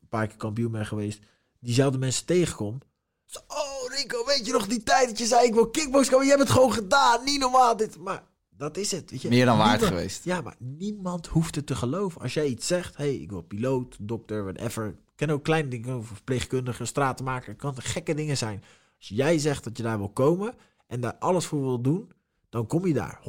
een 0.00 0.08
paar 0.08 0.26
keer 0.26 0.36
kampioen 0.36 0.72
ben 0.72 0.86
geweest... 0.86 1.20
diezelfde 1.60 1.98
mensen 1.98 2.26
tegenkom... 2.26 2.78
Zo, 3.24 3.38
oh 3.48 3.96
Rico, 3.96 4.24
weet 4.26 4.46
je 4.46 4.52
nog 4.52 4.66
die 4.66 4.82
tijd 4.82 5.08
dat 5.08 5.18
je 5.18 5.26
zei... 5.26 5.46
ik 5.46 5.54
wil 5.54 5.70
kickbokskampioen? 5.70 6.30
Je 6.30 6.36
hebt 6.36 6.48
het 6.48 6.58
gewoon 6.58 6.72
gedaan. 6.72 7.24
Niet 7.24 7.40
normaal 7.40 7.76
dit. 7.76 7.98
Maar 7.98 8.24
dat 8.48 8.76
is 8.76 8.90
het. 8.90 9.10
Weet 9.10 9.22
je? 9.22 9.28
Meer 9.28 9.44
dan 9.44 9.58
waard 9.58 9.82
geweest. 9.82 10.24
Ja, 10.24 10.40
maar 10.40 10.56
niemand 10.58 11.26
hoeft 11.26 11.54
het 11.54 11.66
te 11.66 11.74
geloven. 11.74 12.20
Als 12.20 12.34
jij 12.34 12.46
iets 12.46 12.66
zegt, 12.66 12.96
hey, 12.96 13.14
ik 13.14 13.30
wil 13.30 13.42
piloot, 13.42 13.96
dokter, 14.00 14.42
whatever. 14.42 14.86
Ik 14.86 14.96
ken 15.16 15.30
ook 15.30 15.44
kleine 15.44 15.68
dingen, 15.68 16.04
verpleegkundige, 16.04 16.84
stratenmaker. 16.84 17.48
Het 17.48 17.58
kan 17.58 17.82
gekke 17.82 18.14
dingen 18.14 18.36
zijn. 18.36 18.62
Als 18.98 19.08
jij 19.08 19.38
zegt 19.38 19.64
dat 19.64 19.76
je 19.76 19.82
daar 19.82 19.98
wil 19.98 20.10
komen 20.10 20.54
en 20.86 21.00
daar 21.00 21.14
alles 21.14 21.46
voor 21.46 21.60
wil 21.60 21.80
doen, 21.80 22.12
dan 22.48 22.66
kom 22.66 22.86
je 22.86 22.94
daar, 22.94 23.20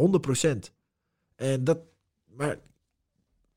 100%. 0.46 0.58
En 1.36 1.64
dat, 1.64 1.78
maar 2.38 2.58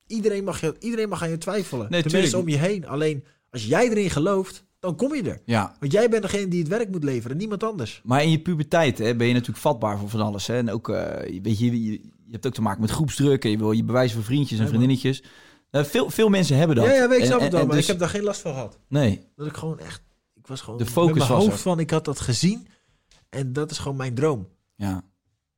iedereen 0.06 0.44
mag, 0.44 0.60
je, 0.60 0.74
iedereen 0.78 1.08
mag 1.08 1.22
aan 1.22 1.30
je 1.30 1.38
twijfelen. 1.38 1.90
Nee, 1.90 2.02
de 2.02 2.10
mensen 2.10 2.30
tuurlijk. 2.40 2.42
om 2.42 2.48
je 2.66 2.68
heen. 2.72 2.86
Alleen, 2.86 3.24
als 3.50 3.66
jij 3.66 3.88
erin 3.88 4.10
gelooft, 4.10 4.64
dan 4.78 4.96
kom 4.96 5.14
je 5.14 5.22
er. 5.22 5.40
Ja. 5.44 5.76
Want 5.80 5.92
jij 5.92 6.08
bent 6.10 6.22
degene 6.22 6.48
die 6.48 6.58
het 6.60 6.68
werk 6.68 6.90
moet 6.90 7.04
leveren, 7.04 7.36
niemand 7.36 7.62
anders. 7.62 8.00
Maar 8.04 8.22
in 8.22 8.30
je 8.30 8.40
puberteit 8.40 8.98
hè, 8.98 9.16
ben 9.16 9.26
je 9.26 9.32
natuurlijk 9.32 9.60
vatbaar 9.60 9.98
voor 9.98 10.08
van 10.08 10.20
alles. 10.20 10.46
Hè? 10.46 10.56
En 10.56 10.70
ook, 10.70 10.88
eh, 10.88 11.40
weet 11.42 11.58
je, 11.58 11.84
je, 11.84 11.90
je 11.92 12.30
hebt 12.30 12.46
ook 12.46 12.54
te 12.54 12.62
maken 12.62 12.80
met 12.80 12.90
groepsdruk. 12.90 13.44
En 13.44 13.50
je 13.50 13.58
wil 13.58 13.72
je 13.72 13.84
bewijzen 13.84 14.16
voor 14.16 14.24
vriendjes 14.24 14.58
en 14.58 14.64
Ja, 14.64 14.68
vriendinnetjes. 14.70 15.22
Nou, 15.70 15.84
veel, 15.86 16.10
veel 16.10 16.28
mensen 16.28 16.56
hebben 16.56 16.76
dat. 16.76 16.84
Ja, 16.84 16.92
ja, 16.92 17.08
weet 17.08 17.18
ik 17.18 17.24
snap 17.24 17.38
en- 17.38 17.42
het 17.44 17.52
wel, 17.52 17.60
en 17.60 17.66
maar 17.66 17.76
dus- 17.76 17.84
ik 17.84 17.90
heb 17.90 18.00
daar 18.00 18.08
geen 18.08 18.22
last 18.22 18.40
van 18.40 18.52
gehad. 18.52 18.78
Nee, 18.88 19.20
Dat 19.36 19.46
ik 19.46 19.56
gewoon 19.56 19.78
echt... 19.78 20.02
Ik 20.34 20.46
was 20.46 20.60
gewoon 20.60 20.78
De 20.78 20.86
focus 20.86 21.18
met 21.18 21.28
mijn 21.28 21.40
hoofd 21.40 21.52
er. 21.52 21.58
van, 21.58 21.78
ik 21.80 21.90
had 21.90 22.04
dat 22.04 22.20
gezien. 22.20 22.66
En 23.28 23.52
dat 23.52 23.70
is 23.70 23.78
gewoon 23.78 23.96
mijn 23.96 24.14
droom. 24.14 24.48
ja. 24.76 25.02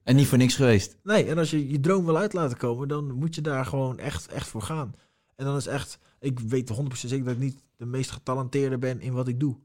En 0.03 0.17
niet 0.17 0.27
voor 0.27 0.39
niks 0.39 0.55
geweest. 0.55 0.97
Nee, 1.03 1.27
en 1.27 1.39
als 1.39 1.51
je 1.51 1.69
je 1.71 1.81
droom 1.81 2.05
wil 2.05 2.17
uit 2.17 2.33
laten 2.33 2.57
komen, 2.57 2.89
dan 2.89 3.13
moet 3.13 3.35
je 3.35 3.41
daar 3.41 3.67
gewoon 3.67 3.99
echt, 3.99 4.27
echt 4.27 4.49
voor 4.49 4.63
gaan. 4.63 4.95
En 5.37 5.45
dan 5.45 5.57
is 5.57 5.67
echt... 5.67 5.99
Ik 6.19 6.41
weet 6.41 6.73
100% 6.73 6.75
zeker 6.93 7.25
dat 7.25 7.35
ik 7.35 7.41
niet 7.41 7.63
de 7.77 7.87
meest 7.87 8.11
getalenteerde 8.11 8.79
ben 8.79 9.01
in 9.01 9.13
wat 9.13 9.29
ik 9.29 9.41
doe. 9.41 9.57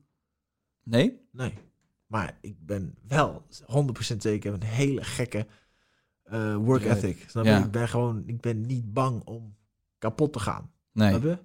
Nee? 0.84 1.22
Nee. 1.32 1.54
Maar 2.08 2.38
ik 2.42 2.66
ben 2.66 2.96
wel 3.08 3.46
100% 3.62 4.18
zeker 4.18 4.54
een 4.54 4.64
hele 4.64 5.04
gekke 5.04 5.48
eh, 6.24 6.56
work 6.56 6.84
ethic. 6.84 7.26
Snap 7.28 7.44
je? 7.44 7.50
Ja. 7.50 7.64
Ik 7.64 7.72
ben 7.72 7.88
gewoon... 7.88 8.24
Ik 8.26 8.42
ben 8.42 8.62
niet 8.62 8.94
bang 8.94 9.22
om 9.24 9.56
kapot 9.98 10.34
te 10.34 10.40
gaan. 10.40 10.72
Nee. 10.92 11.10
Snap 11.10 11.24
je? 11.24 11.38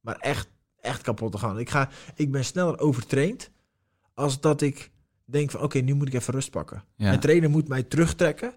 Maar 0.00 0.16
echt, 0.16 0.48
echt 0.80 1.02
kapot 1.02 1.32
te 1.32 1.38
gaan. 1.38 1.58
Ik, 1.58 1.70
ga, 1.70 1.88
ik 2.14 2.30
ben 2.30 2.44
sneller 2.44 2.78
overtraind 2.78 3.50
als 4.14 4.40
dat 4.40 4.60
ik 4.60 4.90
denk 5.30 5.50
van 5.50 5.60
oké, 5.60 5.78
nu 5.78 5.94
moet 5.94 6.08
ik 6.08 6.14
even 6.14 6.34
rust 6.34 6.50
pakken. 6.50 6.84
Ja. 6.96 7.04
Mijn 7.04 7.20
trainer 7.20 7.50
moet 7.50 7.68
mij 7.68 7.82
terugtrekken. 7.82 8.54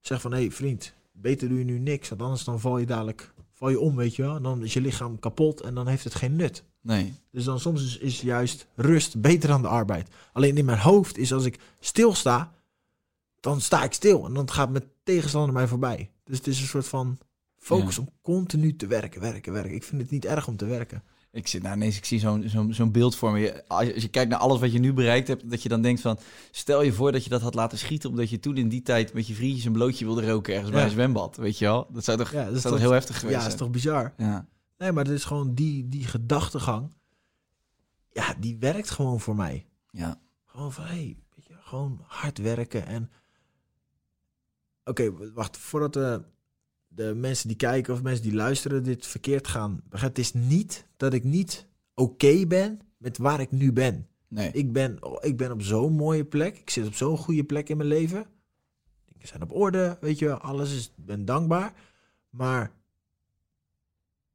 Zeg 0.00 0.20
van 0.20 0.32
hé 0.32 0.38
hey, 0.38 0.50
vriend, 0.50 0.94
beter 1.12 1.48
doe 1.48 1.58
je 1.58 1.64
nu 1.64 1.78
niks. 1.78 2.08
Want 2.08 2.22
anders 2.22 2.44
dan 2.44 2.60
val 2.60 2.78
je 2.78 2.86
dadelijk 2.86 3.32
val 3.52 3.68
je 3.68 3.80
om, 3.80 3.96
weet 3.96 4.16
je 4.16 4.22
wel. 4.22 4.36
En 4.36 4.42
dan 4.42 4.64
is 4.64 4.72
je 4.72 4.80
lichaam 4.80 5.18
kapot 5.18 5.60
en 5.60 5.74
dan 5.74 5.86
heeft 5.86 6.04
het 6.04 6.14
geen 6.14 6.36
nut. 6.36 6.64
Nee. 6.82 7.14
Dus 7.30 7.44
dan 7.44 7.60
soms 7.60 7.82
is, 7.84 7.98
is 7.98 8.20
juist 8.20 8.66
rust 8.74 9.20
beter 9.20 9.48
dan 9.48 9.62
de 9.62 9.68
arbeid. 9.68 10.08
Alleen 10.32 10.56
in 10.56 10.64
mijn 10.64 10.78
hoofd 10.78 11.18
is 11.18 11.32
als 11.32 11.44
ik 11.44 11.58
stilsta, 11.80 12.52
dan 13.40 13.60
sta 13.60 13.84
ik 13.84 13.92
stil. 13.92 14.26
En 14.26 14.34
dan 14.34 14.50
gaat 14.50 14.70
mijn 14.70 14.84
tegenstander 15.02 15.52
mij 15.52 15.66
voorbij. 15.66 16.10
Dus 16.24 16.36
het 16.36 16.46
is 16.46 16.60
een 16.60 16.66
soort 16.66 16.88
van 16.88 17.18
focus 17.56 17.96
Ja. 17.96 18.02
om 18.02 18.08
continu 18.22 18.76
te 18.76 18.86
werken, 18.86 19.20
werken, 19.20 19.52
werken. 19.52 19.74
Ik 19.74 19.84
vind 19.84 20.02
het 20.02 20.10
niet 20.10 20.24
erg 20.24 20.48
om 20.48 20.56
te 20.56 20.66
werken. 20.66 21.02
Ik 21.32 21.46
zit 21.46 21.62
nou 21.62 21.76
ineens, 21.76 21.96
ik 21.96 22.04
zie 22.04 22.18
zo'n 22.18 22.48
zo'n 22.48 22.74
zo'n 22.74 22.92
beeld 22.92 23.16
voor 23.16 23.32
me. 23.32 23.64
Als 23.66 23.86
je, 23.86 23.94
als 23.94 24.02
je 24.02 24.08
kijkt 24.08 24.30
naar 24.30 24.38
alles 24.38 24.60
wat 24.60 24.72
je 24.72 24.78
nu 24.78 24.92
bereikt 24.92 25.28
hebt, 25.28 25.50
dat 25.50 25.62
je 25.62 25.68
dan 25.68 25.82
denkt 25.82 26.00
van... 26.00 26.18
Stel 26.50 26.82
je 26.82 26.92
voor 26.92 27.12
dat 27.12 27.24
je 27.24 27.30
dat 27.30 27.40
had 27.40 27.54
laten 27.54 27.78
schieten, 27.78 28.10
omdat 28.10 28.30
je 28.30 28.40
toen 28.40 28.56
in 28.56 28.68
die 28.68 28.82
tijd 28.82 29.12
met 29.12 29.26
je 29.26 29.34
vriendjes 29.34 29.64
een 29.64 29.72
blootje 29.72 30.04
wilde 30.04 30.26
roken 30.26 30.54
ergens 30.54 30.72
bij 30.72 30.84
een 30.84 30.90
zwembad. 30.90 31.36
Weet 31.36 31.58
je 31.58 31.64
wel? 31.64 31.86
Dat 31.92 32.04
zou 32.04 32.18
toch, 32.18 32.32
Ja, 32.32 32.44
dat 32.44 32.54
is 32.54 32.62
toch 32.62 32.78
heel 32.78 32.90
heftig 32.90 33.18
geweest 33.18 33.36
Ja, 33.36 33.42
dat 33.42 33.52
is 33.52 33.58
toch 33.58 33.70
bizar? 33.70 34.14
Ja. 34.16 34.46
Nee, 34.78 34.92
maar 34.92 35.04
het 35.04 35.12
is 35.12 35.24
gewoon 35.24 35.54
die, 35.54 35.88
die 35.88 36.06
gedachtegang. 36.06 36.94
Ja, 38.12 38.34
die 38.38 38.56
werkt 38.58 38.90
gewoon 38.90 39.20
voor 39.20 39.36
mij. 39.36 39.66
ja. 39.90 40.20
Gewoon 40.46 40.72
van, 40.72 40.84
hé, 40.84 40.90
hey, 40.90 41.16
weet 41.34 41.46
je, 41.46 41.54
gewoon 41.60 42.00
hard 42.06 42.38
werken 42.38 42.86
en... 42.86 43.10
Oké, 44.84 45.32
wacht, 45.32 45.56
voordat 45.56 45.92
de, 45.92 46.22
de 46.94 47.14
mensen 47.14 47.48
die 47.48 47.56
kijken 47.56 47.94
of 47.94 48.02
mensen 48.02 48.22
die 48.22 48.34
luisteren 48.34 48.82
dit 48.82 49.06
verkeerd 49.06 49.48
gaan... 49.48 49.82
Het 49.90 50.18
is 50.18 50.32
niet 50.32 50.86
dat 50.96 51.12
ik 51.12 51.24
niet 51.24 51.66
oké 51.94 52.46
ben 52.46 52.80
met 52.96 53.18
waar 53.18 53.40
ik 53.40 53.50
nu 53.50 53.72
ben. 53.72 54.08
Nee. 54.28 54.50
Ik 54.52 54.72
ben, 54.72 55.02
oh, 55.02 55.16
ik 55.20 55.36
ben 55.36 55.52
op 55.52 55.62
zo'n 55.62 55.92
mooie 55.92 56.24
plek. 56.24 56.58
Ik 56.58 56.70
zit 56.70 56.86
op 56.86 56.94
zo'n 56.94 57.16
goede 57.16 57.44
plek 57.44 57.68
in 57.68 57.76
mijn 57.76 57.88
leven. 57.88 58.26
Dingen 59.06 59.28
zijn 59.28 59.42
op 59.42 59.52
orde, 59.52 59.98
weet 60.00 60.18
je 60.18 60.26
wel. 60.26 60.38
Alles 60.38 60.74
is, 60.74 60.86
ik 60.86 61.04
ben 61.04 61.24
dankbaar. 61.24 61.74
Maar 62.30 62.72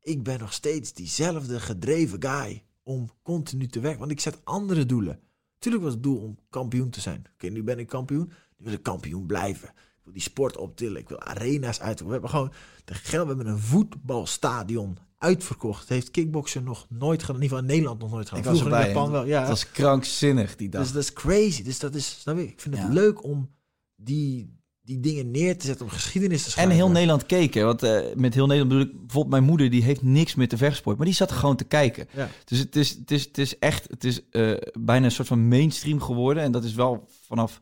ik 0.02 0.24
ben 0.24 0.40
nog 0.40 0.54
steeds 0.54 0.94
diezelfde 0.94 1.60
gedreven 1.60 2.22
guy 2.22 2.64
om 2.84 3.10
continu 3.22 3.68
te 3.68 3.80
werken. 3.80 4.00
Want 4.00 4.12
ik 4.12 4.20
zet 4.20 4.46
andere 4.46 4.86
doelen. 4.86 5.20
Tuurlijk 5.60 5.84
was 5.84 5.94
het 5.94 6.04
doel 6.04 6.18
om 6.18 6.38
kampioen 6.50 6.90
te 6.90 7.02
zijn. 7.02 7.26
Oké, 7.34 7.48
nu 7.48 7.64
ben 7.64 7.80
ik 7.80 7.88
kampioen. 7.88 8.28
Nu 8.58 8.66
wil 8.66 8.74
ik 8.74 8.84
kampioen 8.84 9.26
blijven. 9.26 9.74
Wil 10.06 10.14
die 10.14 10.22
sport 10.22 10.58
optillen. 10.58 11.02
Ik 11.02 11.10
wil 11.10 11.20
arena's 11.20 11.80
uit. 11.80 12.00
We 12.02 12.12
hebben 12.12 12.30
gewoon 12.30 12.52
de 12.86 12.94
geld. 12.94 13.28
We 13.28 13.34
hebben 13.36 13.54
een 13.54 13.60
voetbalstadion 13.60 14.98
uitverkocht. 15.18 15.80
Het 15.80 15.90
heeft 15.90 16.12
kickboksen 16.12 16.64
nog 16.64 16.86
nooit 16.90 17.22
gedaan. 17.24 17.36
In 17.36 17.42
ieder 17.42 17.58
geval 17.58 17.70
in 17.72 17.76
Nederland 17.76 18.02
nog 18.02 18.12
nooit 18.12 18.28
gedaan. 18.30 18.40
Ik 18.44 18.50
was 18.50 18.60
Vroeger 18.60 18.78
in 18.80 18.86
erbij, 18.86 19.02
Japan 19.02 19.12
wel. 19.12 19.26
Ja, 19.26 19.40
Het 19.40 19.50
was 19.50 19.72
krankzinnig 19.72 20.56
die 20.56 20.70
dag. 20.70 20.82
dus 20.82 20.92
dat 20.92 21.02
is 21.02 21.14
crazy. 21.14 21.64
Dus 21.64 21.80
dat 21.80 21.96
is, 21.96 22.20
snap 22.20 22.38
je? 22.38 22.48
Ik 22.48 22.62
vind 22.62 22.76
het 22.78 22.84
Ja. 22.88 22.94
leuk 22.94 23.24
om 23.24 23.50
die, 23.96 24.54
die 24.82 25.00
dingen 25.00 25.32
neer 25.32 25.58
te 25.58 25.66
zetten, 25.66 25.86
om 25.86 25.92
geschiedenis 25.92 26.40
te 26.40 26.46
En 26.46 26.52
schrijven. 26.52 26.76
heel 26.76 26.90
Nederland 26.90 27.26
keken. 27.26 27.66
Want 27.66 27.84
eh, 27.84 28.02
met 28.16 28.34
heel 28.34 28.48
Nederland 28.48 28.70
bedoel 28.70 28.86
ik 28.94 29.00
bijvoorbeeld 29.00 29.30
mijn 29.34 29.44
moeder, 29.44 29.70
die 29.70 29.84
heeft 29.84 30.02
niks 30.02 30.36
met 30.36 30.50
de 30.50 30.58
vechtsport. 30.58 30.98
Maar 30.98 31.06
die 31.06 31.16
zat 31.16 31.32
gewoon 31.32 31.56
te 31.56 31.64
kijken. 31.64 32.08
Ja. 32.14 32.30
Dus 32.46 32.60
het 32.60 32.76
is, 32.76 32.90
het 32.90 33.12
is, 33.12 33.24
het 33.26 33.38
is 33.38 33.60
echt, 33.60 33.88
het 33.90 34.04
is 34.04 34.30
eh, 34.30 34.52
bijna 34.80 35.06
een 35.06 35.12
soort 35.12 35.28
van 35.28 35.48
mainstream 35.48 36.02
geworden. 36.02 36.44
En 36.44 36.52
dat 36.52 36.64
is 36.64 36.74
wel 36.74 37.08
vanaf 37.28 37.60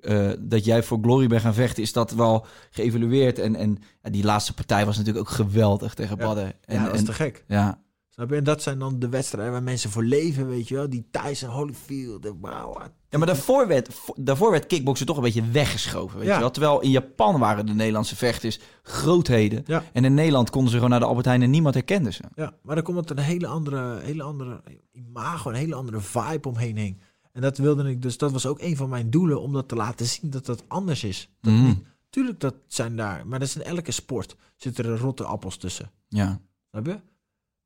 eh, 0.00 0.30
dat 0.38 0.64
jij 0.64 0.82
voor 0.82 0.98
Glory 1.02 1.26
bent 1.26 1.42
gaan 1.42 1.54
vechten, 1.54 1.82
is 1.82 1.92
dat 1.92 2.10
wel 2.10 2.46
geëvalueerd. 2.70 3.38
En, 3.38 3.56
en 3.56 3.78
ja, 4.02 4.10
die 4.10 4.24
laatste 4.24 4.54
partij 4.54 4.86
was 4.86 4.96
natuurlijk 4.96 5.28
ook 5.28 5.34
geweldig 5.34 5.94
tegen 5.94 6.16
Ja. 6.18 6.24
Badden. 6.26 6.52
En, 6.64 6.74
ja, 6.76 6.84
dat 6.84 6.94
is 6.94 7.04
te 7.04 7.12
gek. 7.12 7.44
ja, 7.48 7.84
Snap 8.10 8.30
je? 8.30 8.36
En 8.36 8.44
dat 8.44 8.62
zijn 8.62 8.78
dan 8.78 8.98
de 8.98 9.08
wedstrijden 9.08 9.52
waar 9.52 9.62
mensen 9.62 9.90
voor 9.90 10.04
leven, 10.04 10.48
weet 10.48 10.68
je 10.68 10.74
wel. 10.74 10.88
Die 10.90 11.08
Tyson 11.10 11.48
Holyfield. 11.50 12.32
Wauw. 12.40 12.78
Ja, 13.10 13.18
maar 13.18 13.26
daarvoor 13.26 13.66
werd, 13.66 13.88
vo- 13.94 14.14
daarvoor 14.16 14.50
werd 14.50 14.66
kickboksen 14.66 15.06
toch 15.06 15.16
een 15.16 15.22
beetje 15.22 15.50
weggeschoven. 15.50 16.18
Weet 16.18 16.26
Ja. 16.28 16.34
je 16.34 16.40
wel? 16.40 16.50
Terwijl 16.50 16.80
in 16.80 16.90
Japan 16.90 17.38
waren 17.38 17.66
de 17.66 17.72
Nederlandse 17.74 18.16
vechters 18.16 18.58
grootheden. 18.82 19.62
Ja. 19.66 19.82
En 19.92 20.04
in 20.04 20.14
Nederland 20.14 20.50
konden 20.50 20.70
ze 20.70 20.74
gewoon 20.76 20.90
naar 20.90 21.00
de 21.00 21.06
Albert 21.06 21.26
Heijn 21.26 21.42
en 21.42 21.50
niemand 21.50 21.74
herkende 21.74 22.12
ze. 22.12 22.22
Ja, 22.34 22.54
maar 22.62 22.74
dan 22.74 22.84
komt 22.84 22.98
het 22.98 23.10
een 23.18 23.24
hele 23.24 23.46
andere, 23.46 24.00
hele 24.00 24.22
andere 24.22 24.62
imago, 24.92 25.48
een 25.50 25.56
hele 25.56 25.74
andere 25.74 26.00
vibe 26.00 26.48
omheen 26.48 26.76
heen. 26.76 27.00
En 27.36 27.42
dat 27.42 27.58
wilde 27.58 27.90
ik, 27.90 28.02
dus 28.02 28.18
dat 28.18 28.32
was 28.32 28.46
ook 28.46 28.60
een 28.60 28.76
van 28.76 28.88
mijn 28.88 29.10
doelen, 29.10 29.40
om 29.40 29.52
dat 29.52 29.68
te 29.68 29.74
laten 29.76 30.06
zien 30.06 30.30
dat 30.30 30.46
dat 30.46 30.64
anders 30.68 31.04
is. 31.04 31.30
Dat 31.40 31.52
Mm. 31.52 31.66
niet- 31.66 31.84
tuurlijk, 32.10 32.40
dat 32.40 32.54
zijn 32.66 32.96
daar, 32.96 33.26
maar 33.26 33.38
dat 33.38 33.48
is 33.48 33.56
in 33.56 33.62
elke 33.62 33.90
sport. 33.92 34.36
Zitten 34.56 34.84
er 34.84 34.98
rotte 34.98 35.24
appels 35.24 35.56
tussen. 35.56 35.90
Ja. 36.08 36.40
Snap 36.70 36.86
je? 36.86 37.00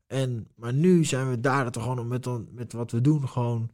En, 0.06 0.48
maar 0.56 0.72
nu 0.74 1.04
zijn 1.04 1.30
we 1.30 1.40
daar 1.40 1.64
dat 1.64 1.74
we 1.74 1.80
gewoon 1.80 2.08
met, 2.08 2.26
met 2.54 2.72
wat 2.72 2.90
we 2.90 3.00
doen 3.00 3.28
gewoon 3.28 3.70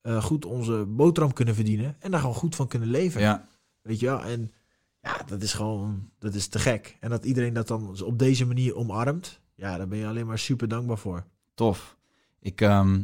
eh, 0.00 0.22
goed 0.24 0.44
onze 0.44 0.84
boterham 0.88 1.32
kunnen 1.32 1.54
verdienen. 1.54 1.96
En 1.98 2.10
daar 2.10 2.20
gewoon 2.20 2.34
goed 2.34 2.54
van 2.56 2.66
kunnen 2.68 2.88
leven. 2.88 3.20
ja. 3.20 3.46
Weet 3.82 4.00
je 4.00 4.06
wel? 4.06 4.20
En 4.22 4.52
ja, 5.00 5.22
dat 5.26 5.42
is 5.42 5.52
gewoon, 5.52 6.10
dat 6.18 6.34
is 6.34 6.46
te 6.46 6.58
gek. 6.58 6.96
En 7.00 7.10
dat 7.10 7.24
iedereen 7.24 7.52
dat 7.52 7.68
dan 7.68 8.02
op 8.02 8.18
deze 8.18 8.46
manier 8.46 8.74
omarmt. 8.76 9.40
Ja, 9.54 9.76
daar 9.76 9.88
ben 9.88 9.98
je 9.98 10.06
alleen 10.06 10.26
maar 10.26 10.38
super 10.38 10.68
dankbaar 10.68 10.98
voor. 10.98 11.24
Tof. 11.54 11.96
Ik, 12.40 12.60
ehm, 12.60 13.02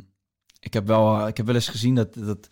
ik, 0.66 0.72
heb 0.72 0.86
wel, 0.86 1.20
eh, 1.20 1.28
ik 1.28 1.36
heb 1.36 1.46
wel 1.46 1.54
eens 1.54 1.68
gezien 1.68 1.94
dat, 1.94 2.14
dat, 2.14 2.48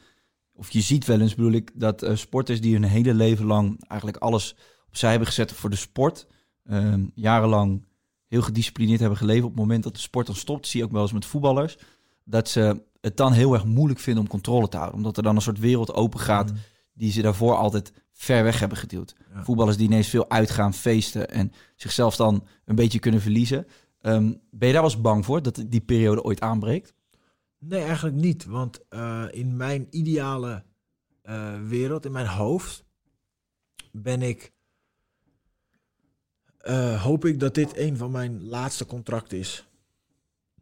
of 0.52 0.70
je 0.70 0.80
ziet 0.80 1.04
wel 1.04 1.20
eens 1.20 1.34
bedoel 1.34 1.52
ik, 1.52 1.70
dat 1.74 2.02
eh, 2.02 2.16
sporters 2.16 2.60
die 2.60 2.72
hun 2.72 2.84
hele 2.84 3.14
leven 3.14 3.46
lang 3.46 3.84
eigenlijk 3.88 4.22
alles 4.22 4.56
opzij 4.88 5.10
hebben 5.10 5.28
gezet 5.28 5.52
voor 5.52 5.70
de 5.70 5.76
sport, 5.76 6.26
ehm, 6.64 7.06
jarenlang 7.14 7.86
heel 8.26 8.42
gedisciplineerd 8.42 9.00
hebben 9.00 9.18
geleefd. 9.18 9.42
Op 9.42 9.50
het 9.50 9.58
moment 9.58 9.82
dat 9.82 9.94
de 9.94 10.00
sport 10.00 10.26
dan 10.26 10.34
stopt, 10.34 10.66
zie 10.66 10.80
je 10.80 10.86
ook 10.86 10.92
wel 10.92 11.02
eens 11.02 11.12
met 11.12 11.24
voetballers, 11.26 11.78
dat 12.24 12.48
ze 12.48 12.82
het 13.00 13.16
dan 13.16 13.32
heel 13.32 13.52
erg 13.54 13.64
moeilijk 13.64 14.00
vinden 14.00 14.22
om 14.22 14.28
controle 14.28 14.68
te 14.68 14.76
houden. 14.76 14.96
Omdat 14.98 15.16
er 15.16 15.22
dan 15.22 15.36
een 15.36 15.42
soort 15.42 15.58
wereld 15.58 15.94
open 15.94 16.20
gaat 16.20 16.50
Mm. 16.50 16.58
die 16.92 17.12
ze 17.12 17.22
daarvoor 17.22 17.56
altijd 17.56 17.92
ver 18.12 18.42
weg 18.42 18.60
hebben 18.60 18.78
geduwd. 18.78 19.14
Ja. 19.34 19.44
Voetballers 19.44 19.76
die 19.76 19.86
ineens 19.86 20.08
veel 20.08 20.30
uitgaan, 20.30 20.74
feesten 20.74 21.30
en 21.30 21.52
zichzelf 21.76 22.16
dan 22.16 22.46
een 22.64 22.74
beetje 22.74 22.98
kunnen 22.98 23.20
verliezen. 23.20 23.66
Ehm, 24.00 24.32
ben 24.50 24.68
je 24.68 24.72
daar 24.72 24.82
wel 24.82 24.90
eens 24.90 25.00
bang 25.00 25.24
voor, 25.24 25.42
dat 25.42 25.64
die 25.66 25.80
periode 25.80 26.22
ooit 26.22 26.40
aanbreekt? 26.40 26.94
Nee, 27.66 27.82
eigenlijk 27.82 28.16
niet. 28.16 28.44
Want 28.44 28.88
eh, 28.88 29.24
in 29.30 29.56
mijn 29.56 29.86
ideale 29.90 30.64
eh, 31.22 31.60
wereld, 31.62 32.04
in 32.04 32.12
mijn 32.12 32.26
hoofd, 32.26 32.84
ben 33.92 34.22
ik... 34.22 34.52
eh, 36.58 37.02
hoop 37.02 37.24
ik 37.24 37.40
dat 37.40 37.54
dit 37.54 37.76
een 37.76 37.96
van 37.96 38.10
mijn 38.10 38.44
laatste 38.44 38.86
contracten 38.86 39.38
is. 39.38 39.68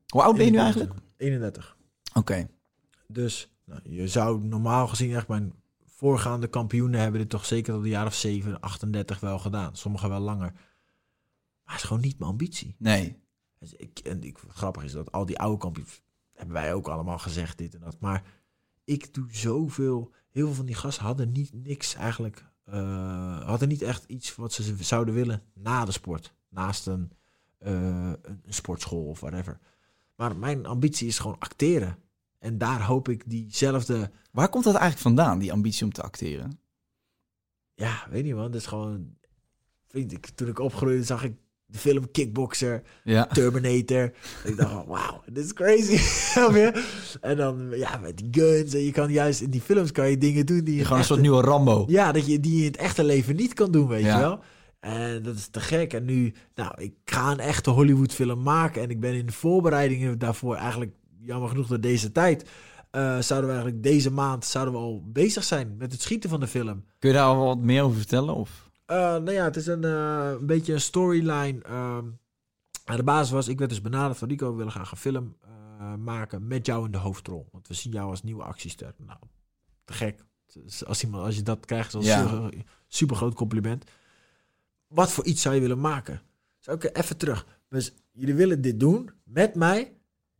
Hoe 0.06 0.22
oud 0.22 0.36
ben 0.36 0.44
je 0.44 0.50
nu 0.50 0.58
eigenlijk? 0.58 0.92
31. 1.16 1.76
Oké. 2.14 2.48
Dus 3.06 3.50
nou, 3.64 3.80
je 3.84 4.08
zou 4.08 4.44
normaal 4.44 4.88
gezien 4.88 5.14
echt 5.14 5.28
mijn 5.28 5.52
voorgaande 5.86 6.48
kampioenen 6.48 7.00
hebben 7.00 7.20
dit 7.20 7.30
toch 7.30 7.44
zeker 7.44 7.72
tot 7.72 7.82
de 7.82 7.88
jaar 7.88 8.06
of 8.06 8.14
7, 8.14 8.60
38 8.60 9.20
wel 9.20 9.38
gedaan. 9.38 9.76
Sommigen 9.76 10.08
wel 10.08 10.20
langer. 10.20 10.52
Maar 10.52 11.74
het 11.74 11.76
is 11.76 11.82
gewoon 11.82 12.02
niet 12.02 12.18
mijn 12.18 12.30
ambitie. 12.30 12.74
Nee. 12.78 13.20
Dus 13.58 13.72
ik, 13.72 13.98
en 13.98 14.22
ik, 14.22 14.38
grappig 14.48 14.84
is 14.84 14.92
dat 14.92 15.12
al 15.12 15.26
die 15.26 15.38
oude 15.38 15.58
kampioenen, 15.58 15.94
hebben 16.42 16.62
wij 16.62 16.74
ook 16.74 16.88
allemaal 16.88 17.18
gezegd 17.18 17.58
dit 17.58 17.74
en 17.74 17.80
dat. 17.80 18.00
Maar 18.00 18.22
ik 18.84 19.14
doe 19.14 19.26
zoveel, 19.30 20.12
heel 20.30 20.46
veel 20.46 20.54
van 20.54 20.66
die 20.66 20.74
gasten 20.74 21.04
hadden 21.04 21.32
niet 21.32 21.52
niks 21.52 21.94
eigenlijk, 21.94 22.44
eh, 22.64 23.46
hadden 23.46 23.68
niet 23.68 23.82
echt 23.82 24.04
iets 24.04 24.36
wat 24.36 24.52
ze 24.52 24.76
zouden 24.80 25.14
willen 25.14 25.42
na 25.54 25.84
de 25.84 25.92
sport. 25.92 26.34
Naast 26.48 26.86
een, 26.86 27.12
eh, 27.58 27.72
een 27.72 28.40
een 28.42 28.52
sportschool 28.52 29.04
of 29.04 29.20
whatever. 29.20 29.58
Maar 30.16 30.36
mijn 30.36 30.66
ambitie 30.66 31.08
is 31.08 31.18
gewoon 31.18 31.38
acteren. 31.38 31.98
En 32.38 32.58
daar 32.58 32.82
hoop 32.82 33.08
ik 33.08 33.30
diezelfde, 33.30 34.10
Waar 34.30 34.48
komt 34.48 34.64
dat 34.64 34.74
eigenlijk 34.74 35.02
vandaan, 35.02 35.38
die 35.38 35.52
ambitie 35.52 35.84
om 35.84 35.92
te 35.92 36.02
acteren? 36.02 36.60
ja, 37.74 38.06
weet 38.10 38.24
niet 38.24 38.34
man, 38.34 38.50
dat 38.50 38.60
is 38.60 38.66
gewoon, 38.66 39.16
vind 39.88 40.12
ik, 40.12 40.26
toen 40.26 40.48
ik 40.48 40.58
opgroeide 40.58 41.04
zag 41.04 41.24
ik 41.24 41.36
de 41.72 41.78
film 41.78 42.10
Kickboxer. 42.10 42.82
Ja. 43.04 43.26
Terminator. 43.26 44.12
ik 44.44 44.56
dacht, 44.56 44.72
van, 44.72 44.84
wauw, 44.86 45.22
dit 45.26 45.44
is 45.44 45.52
crazy. 45.52 45.98
En 47.20 47.36
dan, 47.36 47.68
ja, 47.76 47.96
met 47.98 48.16
die 48.16 48.28
guns. 48.30 48.74
En 48.74 48.80
je 48.84 48.90
kan 48.92 49.12
juist 49.12 49.40
in 49.40 49.50
die 49.50 49.60
films 49.60 49.92
kan 49.92 50.10
je 50.10 50.18
dingen 50.18 50.46
doen 50.46 50.64
die 50.64 50.76
je... 50.76 50.82
Gewoon 50.84 50.98
een 50.98 51.04
soort 51.04 51.20
nieuwe 51.20 51.42
Rambo. 51.42 51.84
Ja, 51.88 52.12
dat 52.12 52.26
je 52.26 52.40
die 52.40 52.58
in 52.60 52.66
het 52.66 52.76
echte 52.76 53.04
leven 53.04 53.36
niet 53.36 53.52
kan 53.54 53.70
doen, 53.72 53.88
weet 53.88 54.04
Ja. 54.04 54.14
je 54.14 54.20
wel. 54.20 54.40
En 54.80 55.22
dat 55.22 55.36
is 55.36 55.48
te 55.48 55.60
gek. 55.60 55.92
En 55.92 56.04
nu, 56.04 56.34
nou, 56.54 56.72
ik 56.76 56.92
ga 57.04 57.30
een 57.30 57.40
echte 57.40 57.70
Hollywood 57.70 58.12
film 58.12 58.42
maken. 58.42 58.82
En 58.82 58.90
ik 58.90 59.00
ben 59.00 59.14
in 59.14 59.26
de 59.26 59.32
voorbereidingen 59.32 60.18
daarvoor 60.18 60.56
eigenlijk, 60.56 60.92
jammer 61.20 61.48
genoeg 61.48 61.66
door 61.66 61.80
deze 61.80 62.12
tijd... 62.12 62.48
eh, 62.90 63.00
zouden 63.18 63.48
we 63.50 63.54
eigenlijk 63.56 63.82
deze 63.82 64.10
maand 64.10 64.44
zouden 64.44 64.74
we 64.74 64.80
al 64.80 65.02
bezig 65.06 65.44
zijn 65.44 65.74
met 65.78 65.92
het 65.92 66.00
schieten 66.02 66.30
van 66.30 66.40
de 66.40 66.46
film. 66.46 66.84
Kun 66.98 67.08
je 67.10 67.14
daar 67.16 67.24
al 67.26 67.44
wat 67.46 67.58
meer 67.58 67.82
over 67.82 67.96
vertellen? 67.96 68.34
Of? 68.34 68.70
Eh, 68.84 68.96
nou 68.96 69.30
ja, 69.32 69.44
het 69.44 69.56
is 69.56 69.66
een, 69.66 69.84
eh, 69.84 70.30
een 70.40 70.46
beetje 70.46 70.72
een 70.72 70.80
storyline. 70.80 71.62
ehm 71.62 72.06
aan 72.84 72.96
de 72.96 73.02
basis 73.02 73.30
was, 73.30 73.48
ik 73.48 73.58
werd 73.58 73.70
dus 73.70 73.80
benaderd 73.80 74.18
van 74.18 74.28
Rico, 74.28 74.50
we 74.50 74.56
willen 74.56 74.72
graag 74.72 74.90
een 74.90 74.96
film 74.96 75.36
eh, 75.40 75.94
maken 75.94 76.46
met 76.46 76.66
jou 76.66 76.84
in 76.84 76.90
de 76.90 76.98
hoofdrol. 76.98 77.48
Want 77.52 77.68
we 77.68 77.74
zien 77.74 77.92
jou 77.92 78.10
als 78.10 78.22
nieuwe 78.22 78.42
actiester. 78.42 78.94
Nou, 78.96 79.18
te 79.84 79.92
gek. 79.92 80.24
Dus 80.52 80.84
Als, 80.84 81.02
iemand, 81.02 81.24
als 81.24 81.36
je 81.36 81.42
dat 81.42 81.66
krijgt, 81.66 81.94
is 81.94 82.04
Ja. 82.06 82.24
een 82.32 82.64
super 82.88 83.16
groot 83.16 83.34
compliment. 83.34 83.84
Wat 84.86 85.12
voor 85.12 85.24
iets 85.24 85.42
zou 85.42 85.54
je 85.54 85.60
willen 85.60 85.80
maken? 85.80 86.22
Dus 86.58 86.74
oké, 86.74 86.88
even 86.88 87.16
terug. 87.16 87.46
Dus 87.68 87.92
jullie 88.12 88.34
willen 88.34 88.60
dit 88.60 88.80
doen 88.80 89.10
met 89.24 89.54
mij. 89.54 89.92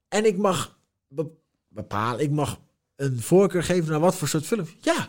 En 0.09 0.25
ik 0.25 0.37
mag 0.39 0.79
be- 1.09 1.31
bepalen, 1.69 2.21
ik 2.21 2.31
mag 2.31 2.61
een 2.97 3.21
voorkeur 3.21 3.63
geven 3.65 3.91
naar 3.91 4.01
wat 4.01 4.15
voor 4.17 4.29
soort 4.29 4.47
film. 4.47 4.67
Ja, 4.81 5.09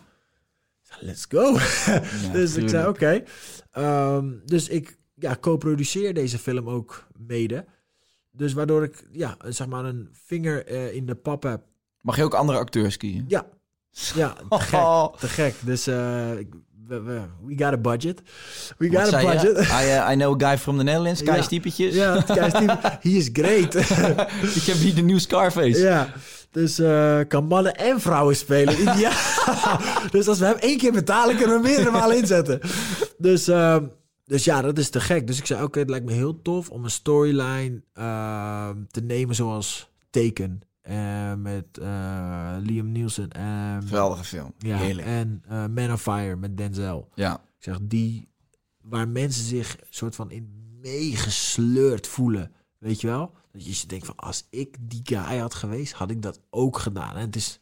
let's 1.04 1.26
go. 1.30 1.58
dus 2.38 2.56
ik 2.56 2.70
zei, 2.70 2.88
oké. 2.88 3.24
Ehm, 3.72 4.26
dus 4.46 4.68
ik 4.68 4.98
ja, 5.16 5.38
co-produceer 5.42 6.14
deze 6.14 6.38
film 6.38 6.70
ook 6.70 7.08
mede. 7.28 7.66
Dus 8.32 8.54
waardoor 8.54 8.84
ik 8.84 9.04
ja, 9.12 9.38
zeg 9.48 9.68
maar 9.68 9.86
een 9.86 10.10
vinger 10.26 10.66
eh, 10.66 10.94
in 10.96 11.06
de 11.06 11.16
pap 11.16 11.44
heb. 11.44 11.62
Mag 12.02 12.16
je 12.16 12.24
ook 12.24 12.34
andere 12.34 12.58
acteurs 12.58 12.98
kiezen? 12.98 13.26
Ja, 13.28 13.46
ja 14.16 14.34
te 14.50 14.60
gek. 14.60 15.20
Te 15.20 15.28
gek. 15.28 15.56
Dus 15.66 15.88
eh, 15.88 16.38
ik- 16.38 16.54
we, 16.88 17.02
we, 17.46 17.54
got 17.58 17.74
a 17.74 17.78
budget. 17.78 18.22
We 18.78 18.90
Wat 18.90 19.04
got 19.04 19.14
a 19.14 19.22
budget. 19.22 19.58
I, 19.82 19.86
uh, 19.86 20.10
I 20.12 20.16
know 20.16 20.42
a 20.42 20.48
guy 20.50 20.58
from 20.58 20.78
the 20.78 20.84
Netherlands, 20.84 21.20
Ja. 21.20 21.26
Kai 21.26 21.44
Stiepetjes. 21.44 21.96
Ja, 21.96 22.22
kijk, 22.22 22.50
Steve, 22.50 22.78
he 23.02 23.10
is 23.10 23.30
great. 23.34 23.76
Ik 24.56 24.64
heb 24.64 24.76
hier 24.78 24.96
de 24.96 25.02
nieuwe 25.02 25.22
Scarface. 25.22 25.80
ja, 25.80 26.14
dus 26.54 26.80
eh, 26.80 27.20
kan 27.28 27.46
mannen 27.46 27.76
en 27.76 28.02
vrouwen 28.02 28.36
spelen. 28.36 28.76
Ja. 29.00 29.12
dus 30.12 30.28
als 30.28 30.40
we 30.40 30.46
hem 30.46 30.58
één 30.58 30.78
keer 30.78 30.92
betalen, 30.92 31.38
kunnen 31.38 31.62
we 31.62 31.68
meerdere 31.68 31.92
malen 31.92 32.18
inzetten. 32.18 32.60
Dus, 33.18 33.48
ehm, 33.48 33.86
dus 34.26 34.44
ja, 34.44 34.62
dat 34.62 34.78
is 34.78 34.90
te 34.90 35.00
gek. 35.02 35.28
Dus 35.28 35.38
ik 35.40 35.46
zei, 35.46 35.64
oké, 35.64 35.80
het 35.80 35.90
lijkt 35.90 36.06
me 36.06 36.12
heel 36.12 36.42
tof 36.42 36.70
om 36.70 36.84
een 36.84 36.90
storyline 36.90 37.82
ehm, 37.94 38.78
te 38.92 39.02
nemen 39.02 39.36
zoals 39.36 39.92
Taken. 40.10 40.62
eh, 40.82 41.34
met 41.34 41.78
eh, 41.82 42.56
Liam 42.60 42.92
Nielsen. 42.92 43.30
en 43.32 43.84
Geweldige 43.88 44.24
film. 44.24 44.54
ja, 44.58 44.78
Heerlijk. 44.78 45.08
en 45.08 45.44
Man 45.74 45.92
of 45.92 46.02
Fire 46.02 46.36
met 46.36 46.58
Denzel. 46.58 47.10
Ja. 47.16 47.34
Ik 47.34 47.64
zeg, 47.64 47.78
die 47.82 48.28
waar 48.82 49.08
mensen 49.08 49.44
zich 49.44 49.78
soort 49.90 50.16
van 50.16 50.32
in 50.32 50.50
meegesleurd 50.82 52.08
voelen. 52.08 52.52
Weet 52.80 53.02
je 53.02 53.08
wel? 53.08 53.32
Dat 53.54 53.80
je 53.80 53.88
denkt 53.88 54.06
van, 54.06 54.16
als 54.16 54.48
ik 54.50 54.78
die 54.80 55.02
guy 55.04 55.38
had 55.38 55.54
geweest, 55.54 55.94
had 55.94 56.12
ik 56.12 56.22
dat 56.22 56.42
ook 56.50 56.78
gedaan. 56.78 57.16
En 57.16 57.22
het 57.22 57.36
is 57.36 57.60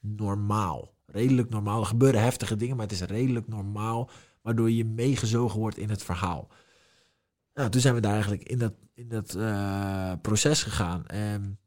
normaal. 0.00 0.94
Redelijk 1.06 1.48
normaal. 1.48 1.80
Er 1.80 1.86
gebeuren 1.86 2.22
heftige 2.22 2.56
dingen, 2.56 2.76
maar 2.76 2.86
het 2.86 2.94
is 2.94 3.00
redelijk 3.00 3.48
normaal. 3.48 4.10
Waardoor 4.42 4.70
je 4.70 4.84
meegezogen 4.84 5.58
wordt 5.58 5.76
in 5.76 5.90
het 5.90 6.02
verhaal. 6.02 6.48
Nou, 7.54 7.70
toen 7.70 7.80
zijn 7.80 7.94
we 7.94 8.00
daar 8.00 8.12
eigenlijk 8.12 8.42
in 8.42 8.58
dat, 8.58 8.74
in 8.94 9.08
dat 9.08 9.34
eh, 9.34 10.12
proces 10.22 10.62
gegaan. 10.62 11.06
En 11.06 11.58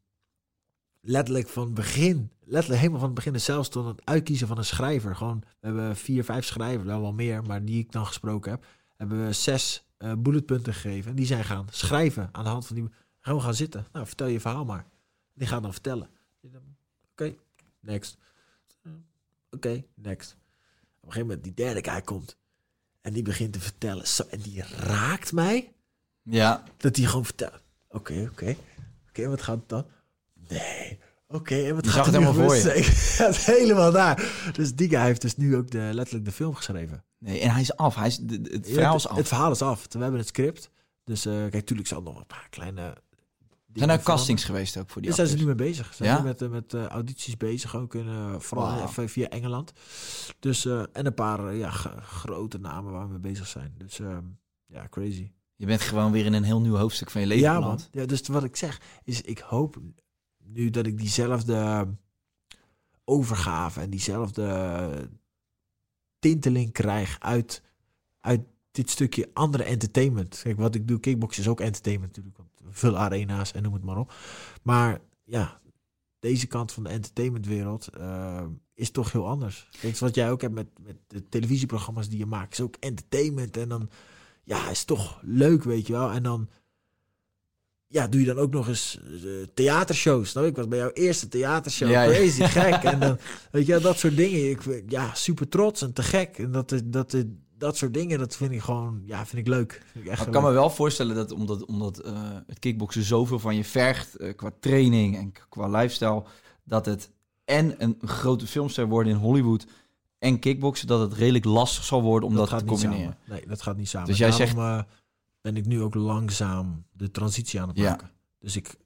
letterlijk 1.01 1.47
van 1.47 1.73
begin, 1.73 2.31
letterlijk 2.39 2.79
helemaal 2.79 2.99
van 2.99 3.09
het 3.09 3.23
begin, 3.23 3.39
zelfs 3.39 3.69
tot 3.69 3.85
het 3.85 4.05
uitkiezen 4.05 4.47
van 4.47 4.57
een 4.57 4.65
schrijver. 4.65 5.15
Gewoon, 5.15 5.39
we 5.39 5.67
hebben 5.67 5.95
vier, 5.95 6.23
vijf 6.23 6.45
schrijvers, 6.45 6.85
wel 6.85 7.01
wel 7.01 7.13
meer, 7.13 7.43
maar 7.43 7.65
die 7.65 7.79
ik 7.79 7.91
dan 7.91 8.05
gesproken 8.05 8.51
heb, 8.51 8.65
hebben 8.95 9.25
we 9.25 9.33
zes 9.33 9.83
eh 9.97 10.13
bulletpunten 10.17 10.73
gegeven. 10.73 11.09
En 11.09 11.15
die 11.15 11.25
zijn 11.25 11.43
gaan 11.43 11.67
schrijven 11.69 12.29
aan 12.31 12.43
de 12.43 12.49
hand 12.49 12.67
van 12.67 12.75
die. 12.75 12.89
Gewoon 13.21 13.41
gaan 13.41 13.53
zitten. 13.53 13.87
Nou, 13.91 14.05
vertel 14.05 14.27
je 14.27 14.39
verhaal 14.39 14.65
maar. 14.65 14.85
Die 15.33 15.47
gaan 15.47 15.61
dan 15.61 15.71
vertellen. 15.71 16.09
Oké, 17.11 17.35
next. 17.79 18.17
Oké, 19.51 19.83
next. 19.93 20.31
Op 20.31 21.05
een 21.05 21.11
gegeven 21.11 21.27
moment 21.27 21.43
die 21.43 21.53
derde 21.53 21.89
guy 21.91 22.01
komt. 22.01 22.37
En 23.01 23.13
die 23.13 23.23
begint 23.23 23.53
te 23.53 23.59
vertellen. 23.59 24.07
Zo, 24.07 24.23
en 24.29 24.39
die 24.39 24.63
raakt 24.63 25.31
mij. 25.31 25.73
Ja. 26.23 26.63
Dat 26.77 26.95
hij 26.95 27.05
gewoon 27.05 27.25
vertelt. 27.25 27.61
Oké, 27.87 28.27
oké. 28.31 28.55
Oké, 29.09 29.27
wat 29.27 29.41
gaat 29.41 29.59
het 29.59 29.69
dan? 29.69 29.85
Nee. 30.33 30.99
Oké, 31.27 31.55
en 31.55 31.75
wat 31.75 31.85
Je 31.85 31.91
gaat 31.91 32.05
zag 32.05 32.13
het 32.13 32.23
helemaal 32.23 32.47
voor? 32.49 32.55
Ik 32.75 32.83
zat 32.85 33.35
helemaal 33.35 33.91
daar. 33.91 34.49
Dus 34.53 34.75
die 34.75 34.89
guy 34.89 35.01
heeft 35.01 35.21
dus 35.21 35.37
nu 35.37 35.55
ook 35.55 35.71
de, 35.71 35.89
letterlijk 35.91 36.25
de 36.25 36.31
film 36.31 36.55
geschreven. 36.55 37.03
Nee, 37.17 37.39
en 37.39 37.49
hij 37.49 37.61
is 37.61 37.75
af. 37.75 37.95
Hij 37.95 38.07
is, 38.07 38.17
het 38.43 38.67
verhaal 38.69 38.95
is 38.95 39.03
het, 39.03 39.11
af. 39.11 39.17
het 39.17 39.27
verhaal 39.27 39.51
is 39.51 39.61
af. 39.61 39.85
We 39.89 39.99
hebben 39.99 40.19
het 40.19 40.27
script. 40.27 40.69
Dus 41.03 41.25
eh, 41.25 41.33
kijk, 41.49 41.65
tuurlijk 41.65 41.87
zal 41.87 42.01
nog 42.01 42.17
een 42.17 42.25
paar 42.25 42.47
kleine... 42.49 42.97
zijn 43.73 43.89
veranderen. 43.89 44.15
castings 44.15 44.43
geweest 44.43 44.77
ook 44.77 44.89
voor 44.89 45.01
die 45.01 45.09
Daar 45.09 45.25
zijn 45.25 45.37
ze 45.37 45.43
nu 45.43 45.45
mee 45.45 45.67
bezig. 45.67 45.87
Ze 45.87 45.93
zijn 45.93 46.17
Ja? 46.17 46.23
met, 46.23 46.41
eh, 46.41 46.49
met 46.49 46.73
eh, 46.73 46.85
audities 46.85 47.37
bezig, 47.37 47.75
ook 47.75 47.95
in, 47.95 48.07
eh, 48.07 48.39
vooral 48.39 48.87
via 48.87 49.27
Engeland. 49.27 49.73
Dus, 50.39 50.65
en 50.65 51.05
een 51.05 51.13
paar 51.13 51.55
ja, 51.55 51.69
grote 52.01 52.57
namen 52.57 52.91
waar 52.91 53.05
we 53.05 53.11
mee 53.11 53.19
bezig 53.19 53.47
zijn. 53.47 53.73
Dus 53.77 53.99
ehm, 53.99 54.23
ja, 54.65 54.87
crazy. 54.89 55.31
Je 55.55 55.65
bent 55.65 55.81
gewoon 55.81 56.11
weer 56.11 56.25
in 56.25 56.33
een 56.33 56.43
heel 56.43 56.61
nieuw 56.61 56.75
hoofdstuk 56.75 57.09
van 57.09 57.21
je 57.21 57.27
leven 57.27 57.43
ja, 57.43 57.53
man. 57.53 57.61
beland. 57.61 57.89
Ja, 57.91 58.05
dus 58.05 58.27
wat 58.27 58.43
ik 58.43 58.55
zeg 58.55 58.81
is, 59.03 59.21
ik 59.21 59.39
hoop 59.39 59.81
nu 60.37 60.69
dat 60.69 60.85
ik 60.85 60.97
diezelfde 60.97 61.87
overgave 63.03 63.81
en 63.81 63.89
diezelfde 63.89 65.09
tinteling 66.19 66.71
krijg 66.71 67.19
uit, 67.19 67.63
uit 68.19 68.41
dit 68.71 68.89
stukje 68.89 69.29
andere 69.33 69.63
entertainment. 69.63 70.39
Kijk, 70.43 70.57
wat 70.57 70.75
ik 70.75 70.87
doe, 70.87 70.99
kickbox 70.99 71.39
is 71.39 71.47
ook 71.47 71.59
entertainment 71.59 72.07
natuurlijk, 72.07 72.37
want 72.37 72.48
veel 72.71 72.97
arena's 72.97 73.51
en 73.51 73.63
noem 73.63 73.73
het 73.73 73.83
maar 73.83 73.97
op. 73.97 74.13
Maar 74.63 74.99
ja, 75.23 75.59
deze 76.19 76.47
kant 76.47 76.71
van 76.71 76.83
de 76.83 76.89
entertainmentwereld 76.89 77.87
eh, 77.87 78.45
is 78.73 78.91
toch 78.91 79.11
heel 79.11 79.27
anders. 79.27 79.69
Kijk, 79.81 79.97
wat 79.97 80.15
jij 80.15 80.31
ook 80.31 80.41
hebt 80.41 80.53
met, 80.53 80.67
met 80.81 80.95
de 81.07 81.29
televisieprogramma's 81.29 82.09
die 82.09 82.17
je 82.19 82.25
maakt, 82.25 82.53
is 82.53 82.61
ook 82.61 82.75
entertainment. 82.79 83.57
En 83.57 83.69
dan, 83.69 83.89
ja, 84.43 84.69
is 84.69 84.83
toch 84.83 85.19
leuk, 85.21 85.63
weet 85.63 85.87
je 85.87 85.93
wel. 85.93 86.11
En 86.11 86.23
dan, 86.23 86.49
ja, 87.87 88.07
doe 88.07 88.19
je 88.19 88.25
dan 88.25 88.37
ook 88.37 88.51
nog 88.51 88.67
eens 88.67 88.99
eh, 89.03 89.31
theatershows. 89.53 90.33
Nou, 90.33 90.47
ik 90.47 90.55
was 90.55 90.67
bij 90.67 90.79
jouw 90.79 90.91
eerste 90.91 91.27
theatershow. 91.27 91.89
Ja, 91.89 92.03
ja. 92.03 92.11
Crazy, 92.11 92.43
gek. 92.43 92.83
En 92.83 92.99
dan, 92.99 93.17
weet 93.51 93.65
je 93.65 93.79
dat 93.79 93.97
soort 93.97 94.15
dingen. 94.15 94.49
Ik, 94.49 94.83
ja, 94.87 95.13
super 95.13 95.49
trots 95.49 95.81
en 95.81 95.93
te 95.93 96.03
gek. 96.03 96.37
En 96.37 96.51
dat, 96.51 96.81
dat, 96.85 97.15
dat, 97.59 97.69
dat 97.69 97.77
soort 97.77 97.93
dingen, 97.93 98.19
dat 98.19 98.35
vind 98.35 98.51
ik 98.51 98.61
gewoon, 98.61 99.01
ja, 99.05 99.25
vind 99.25 99.41
ik 99.47 99.53
leuk. 99.53 99.83
Vind 99.91 100.05
ik 100.05 100.11
echt 100.11 100.25
ik 100.25 100.31
kan 100.31 100.41
leuk. 100.43 100.51
me 100.51 100.57
wel 100.57 100.69
voorstellen 100.69 101.15
dat 101.15 101.31
omdat, 101.31 101.65
omdat 101.65 101.97
eh, 101.99 102.31
het 102.47 102.59
kickboksen 102.59 103.03
zoveel 103.03 103.39
van 103.39 103.55
je 103.55 103.63
vergt, 103.63 104.15
eh, 104.15 104.35
qua 104.35 104.51
training 104.59 105.17
en 105.17 105.31
qua 105.49 105.67
lifestyle, 105.67 106.23
dat 106.63 106.85
het 106.85 107.11
en 107.45 107.83
een 107.83 107.97
grote 108.05 108.47
filmster 108.47 108.87
worden 108.87 109.13
in 109.13 109.19
Hollywood 109.19 109.65
en 110.19 110.39
kickboksen, 110.39 110.87
dat 110.87 110.99
het 110.99 111.13
redelijk 111.19 111.45
lastig 111.45 111.83
zal 111.83 112.01
worden 112.01 112.29
om 112.29 112.35
dat, 112.35 112.49
te 112.49 112.55
niet 112.55 112.65
combineren. 112.65 112.99
samen. 112.99 113.17
Nee, 113.25 113.47
dat 113.47 113.61
gaat 113.61 113.77
niet 113.77 113.89
samen. 113.89 114.07
Dus 114.07 114.17
jij 114.17 114.29
Daarom, 114.29 114.47
zegt- 114.47 114.59
eh, 114.59 114.81
ben 115.41 115.57
ik 115.57 115.65
nu 115.65 115.81
ook 115.81 115.93
langzaam 115.93 116.85
de 116.91 117.11
transitie 117.11 117.61
aan 117.61 117.67
het 117.67 117.77
Ja. 117.77 117.89
maken. 117.89 118.11
Dus 118.39 118.55
ik, 118.55 118.77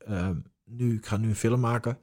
nu, 0.66 0.96
ik 0.96 1.06
ga 1.06 1.18
nu 1.18 1.28
een 1.30 1.36
film 1.36 1.60
maken, 1.60 1.98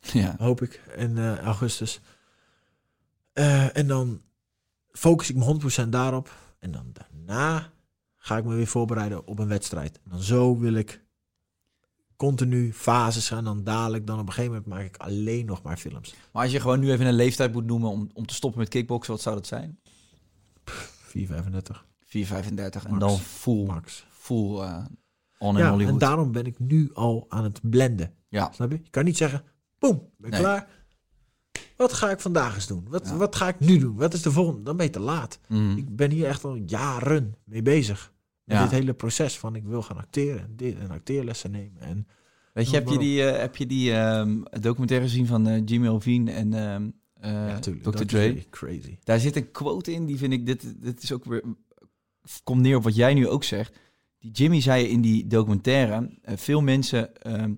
Ja. 0.00 0.34
hoop 0.38 0.62
ik, 0.62 0.82
in 0.96 1.38
augustus. 1.38 2.00
En 3.72 3.86
dan 3.86 4.20
focus 4.96 5.30
ik 5.30 5.36
me 5.36 5.58
100% 5.84 5.88
daarop. 5.88 6.30
En 6.58 6.70
dan 6.70 6.92
daarna 6.92 7.72
ga 8.16 8.36
ik 8.36 8.44
me 8.44 8.54
weer 8.54 8.66
voorbereiden 8.66 9.26
op 9.26 9.38
een 9.38 9.48
wedstrijd. 9.48 10.00
En 10.04 10.10
dan 10.10 10.20
zo 10.22 10.58
wil 10.58 10.74
ik 10.74 11.04
continu 12.16 12.72
fases 12.72 13.28
gaan. 13.28 13.44
Dan 13.44 13.64
dadelijk, 13.64 14.06
dan 14.06 14.18
op 14.18 14.26
een 14.26 14.32
gegeven 14.32 14.52
moment 14.56 14.72
maak 14.72 14.84
ik 14.84 14.96
alleen 14.96 15.46
nog 15.46 15.62
maar 15.62 15.76
films. 15.76 16.14
Maar 16.32 16.42
als 16.42 16.52
je 16.52 16.60
gewoon 16.60 16.80
nu 16.80 16.90
even 16.92 17.06
een 17.06 17.14
leeftijd 17.14 17.52
moet 17.52 17.66
noemen 17.66 17.90
om, 17.90 18.10
om 18.14 18.26
te 18.26 18.34
stoppen 18.34 18.60
met 18.60 18.68
kickboksen, 18.68 19.12
wat 19.12 19.22
zou 19.22 19.34
dat 19.36 19.46
zijn? 19.46 19.78
4,35 21.18 21.84
4,35 22.06 22.86
en 22.86 22.98
dan 22.98 23.18
full, 23.18 23.64
max. 23.66 24.06
full 24.10 24.60
eh, 24.60 24.84
on 25.38 25.56
in 25.56 25.62
Ja, 25.62 25.70
Hollywood. 25.70 25.92
en 25.92 25.98
daarom 25.98 26.32
ben 26.32 26.46
ik 26.46 26.58
nu 26.58 26.90
al 26.94 27.24
aan 27.28 27.44
het 27.44 27.60
blenden. 27.70 28.14
Ja, 28.28 28.50
Snap 28.52 28.70
je? 28.70 28.80
Je 28.82 28.90
kan 28.90 29.04
niet 29.04 29.16
zeggen, 29.16 29.42
boem, 29.78 30.10
ben 30.16 30.30
Nee. 30.30 30.40
klaar. 30.40 30.68
Wat 31.76 31.92
ga 31.92 32.10
ik 32.10 32.20
vandaag 32.20 32.54
eens 32.54 32.66
doen? 32.66 32.86
Wat, 32.88 33.06
Ja. 33.06 33.16
wat 33.16 33.36
ga 33.36 33.48
ik 33.48 33.60
nu 33.60 33.78
doen? 33.78 33.96
Wat 33.96 34.14
is 34.14 34.22
de 34.22 34.30
volgende? 34.32 34.62
Dan 34.62 34.76
ben 34.76 34.86
je 34.86 34.92
te 34.92 35.00
laat. 35.00 35.38
Mhm. 35.48 35.76
Ik 35.76 35.96
ben 35.96 36.10
hier 36.10 36.26
echt 36.26 36.44
al 36.44 36.54
jaren 36.54 37.34
mee 37.44 37.62
bezig. 37.62 38.12
Met 38.44 38.56
Ja. 38.56 38.62
dit 38.62 38.70
hele 38.72 38.94
proces 38.94 39.38
van 39.38 39.54
ik 39.56 39.64
wil 39.64 39.82
gaan 39.82 39.96
acteren 39.96 40.40
en 40.42 40.52
dit 40.56 40.78
en 40.78 40.90
acteerlessen 40.90 41.50
nemen. 41.50 41.80
En 41.80 42.06
Weet 42.52 42.70
je, 42.70 42.74
heb 42.76 42.88
je 42.88 42.98
die, 42.98 43.22
eh, 43.24 43.40
heb 43.40 43.56
je 43.56 43.66
die 43.66 43.92
ehm, 43.92 44.42
documentaire 44.60 45.06
gezien 45.06 45.26
van 45.26 45.46
eh, 45.46 45.62
Jimmy 45.64 45.86
Iovine 45.86 46.30
en 46.30 46.54
ehm 46.54 46.88
eh, 47.20 47.48
ja, 47.48 47.58
Dr. 47.58 48.04
Dre? 48.04 48.44
Crazy. 48.50 48.96
Daar 49.04 49.20
zit 49.20 49.36
een 49.36 49.50
quote 49.50 49.92
in, 49.92 50.06
die 50.06 50.16
vind 50.18 50.32
ik, 50.32 50.46
dit, 50.46 50.82
dit 50.82 51.02
is 51.02 51.12
ook 51.12 51.24
weer, 51.24 51.42
komt 52.44 52.60
neer 52.60 52.76
op 52.76 52.82
wat 52.82 52.94
jij 52.94 53.14
nu 53.14 53.28
ook 53.28 53.44
zegt. 53.44 53.76
Die 54.18 54.30
Jimmy 54.30 54.60
zei 54.60 54.84
in 54.86 55.00
die 55.00 55.26
documentaire, 55.26 56.18
veel 56.22 56.60
mensen 56.62 57.16
ehm, 57.22 57.54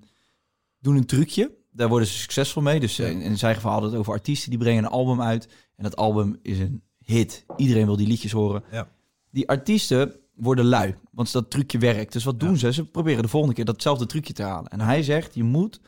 doen 0.79 0.97
een 0.97 1.07
trucje, 1.07 1.57
daar 1.79 1.89
worden 1.89 2.09
ze 2.09 2.19
succesvol 2.19 2.63
mee. 2.63 2.81
Dus 2.81 2.99
eh, 2.99 3.13
Ja. 3.13 3.19
in 3.25 3.39
zijn 3.39 3.55
geval 3.55 3.73
hadden 3.73 3.91
het 3.91 3.99
over 3.99 4.13
artiesten, 4.13 4.51
die 4.51 4.59
brengen 4.59 4.85
een 4.85 4.91
album 4.91 5.23
uit. 5.23 5.49
En 5.77 5.83
dat 5.83 5.97
album 5.97 6.39
is 6.43 6.59
een 6.59 6.83
hit. 7.05 7.45
Iedereen 7.57 7.87
wil 7.87 7.97
die 7.97 8.07
liedjes 8.07 8.33
horen. 8.33 8.63
Ja. 8.71 8.89
Die 9.31 9.49
artiesten 9.49 10.15
worden 10.35 10.65
lui, 10.65 10.95
want 11.13 11.33
dat 11.33 11.51
trucje 11.51 11.79
werkt. 11.79 12.13
Dus 12.13 12.25
wat 12.25 12.41
doen 12.41 12.51
Ja. 12.53 12.57
ze? 12.57 12.73
Ze 12.73 12.85
proberen 12.85 13.23
de 13.23 13.29
volgende 13.29 13.55
keer 13.55 13.65
datzelfde 13.65 14.07
trucje 14.07 14.33
te 14.33 14.43
halen. 14.43 14.71
En 14.71 14.81
hij 14.81 15.03
zegt, 15.03 15.35
je 15.35 15.43
moet 15.45 15.81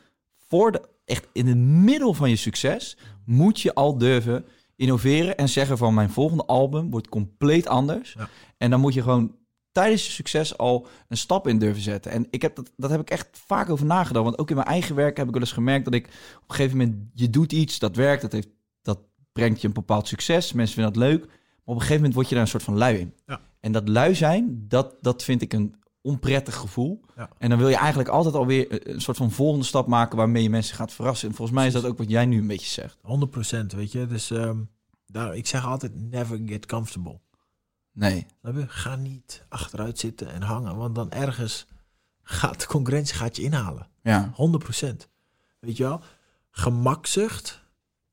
voor 0.49 0.73
de, 0.73 0.89
echt 1.05 1.27
in 1.33 1.47
het 1.47 1.57
middel 1.59 2.15
van 2.15 2.31
je 2.31 2.37
succes, 2.37 2.97
moet 3.25 3.61
je 3.61 3.75
al 3.75 3.99
durven 3.99 4.45
innoveren 4.77 5.37
en 5.37 5.49
zeggen 5.49 5.79
van 5.79 5.95
mijn 5.95 6.11
volgende 6.11 6.45
album 6.47 6.91
wordt 6.91 7.09
compleet 7.09 7.67
anders. 7.69 8.15
Ja. 8.19 8.29
En 8.59 8.71
dan 8.71 8.81
moet 8.81 8.95
je 8.95 9.03
gewoon 9.03 9.35
tijdens 9.73 10.07
je 10.07 10.13
succes 10.13 10.59
al 10.59 10.87
een 11.09 11.17
stap 11.17 11.49
in 11.49 11.59
durven 11.59 11.83
zetten. 11.83 12.13
En 12.13 12.27
ik 12.31 12.43
heb 12.43 12.57
dat, 12.57 12.71
dat 12.77 12.91
heb 12.91 13.01
ik 13.01 13.11
echt 13.11 13.29
vaak 13.33 13.71
over 13.71 13.87
nagedacht. 13.87 14.25
Want 14.25 14.39
ook 14.39 14.51
in 14.51 14.57
mijn 14.57 14.69
eigen 14.69 14.95
werk 14.95 15.17
heb 15.17 15.27
ik 15.27 15.33
wel 15.33 15.43
eens 15.43 15.53
gemerkt 15.53 15.85
dat 15.85 15.95
ik 15.95 16.07
op 16.37 16.49
een 16.49 16.55
gegeven 16.55 16.79
moment, 16.79 16.97
je 17.15 17.31
doet 17.31 17.53
iets, 17.53 17.79
dat 17.79 17.97
werkt, 17.97 18.23
dat, 18.23 18.33
heeft, 18.33 18.49
dat 18.83 18.99
brengt 19.33 19.61
je 19.61 19.67
een 19.67 19.75
bepaald 19.75 20.09
succes. 20.09 20.53
Mensen 20.53 20.75
vinden 20.75 20.93
dat 20.93 21.03
leuk. 21.03 21.21
Maar 21.21 21.29
op 21.65 21.75
een 21.75 21.81
gegeven 21.81 21.97
moment 21.97 22.15
word 22.15 22.29
je 22.29 22.35
daar 22.35 22.45
een 22.45 22.51
soort 22.51 22.63
van 22.63 22.77
lui 22.77 22.99
in. 22.99 23.15
Ja. 23.27 23.41
En 23.61 23.73
dat 23.73 23.89
lui 23.89 24.15
zijn, 24.15 24.65
dat, 24.69 24.95
dat 25.01 25.23
vind 25.23 25.43
ik 25.43 25.53
een 25.53 25.75
onprettig 26.03 26.55
gevoel. 26.55 27.01
Ja. 27.17 27.31
En 27.39 27.49
dan 27.49 27.59
wil 27.59 27.69
je 27.69 27.77
eigenlijk 27.77 28.09
altijd 28.09 28.35
alweer 28.35 28.89
een 28.89 29.01
soort 29.01 29.17
van 29.17 29.31
volgende 29.31 29.65
stap 29.65 29.87
maken 29.87 30.17
waarmee 30.17 30.43
je 30.43 30.51
mensen 30.51 30.77
gaat 30.77 30.93
verrassen. 30.93 31.29
En 31.29 31.35
volgens 31.35 31.57
mij 31.59 31.67
is 31.67 31.73
dat 31.73 31.85
ook 31.85 31.99
wat 31.99 32.11
jij 32.11 32.27
nu 32.27 32.39
een 32.39 32.47
beetje 32.47 32.71
zegt. 32.71 32.97
100% 32.97 33.77
weet 33.77 33.93
je. 33.93 34.07
Dus 34.07 34.31
ehm, 34.31 34.59
daar, 35.07 35.37
ik 35.37 35.47
zeg 35.47 35.67
altijd 35.67 35.93
never 36.11 36.41
get 36.47 36.67
comfortable. 36.67 37.21
Nee. 37.93 38.27
Ga 38.67 38.97
niet 38.97 39.45
achteruit 39.49 39.99
zitten 39.99 40.33
en 40.33 40.43
hangen. 40.43 40.77
Want 40.77 40.95
dan 40.95 41.11
ergens 41.11 41.67
gaat 42.23 42.61
de 42.61 42.67
concurrentie 42.67 43.17
gaat 43.17 43.37
je 43.37 43.43
inhalen. 43.43 43.89
Ja. 44.03 44.33
100%. 44.33 45.09
Weet 45.61 45.77
je 45.77 45.83
wel? 45.83 46.03
Gemakzucht 46.51 47.65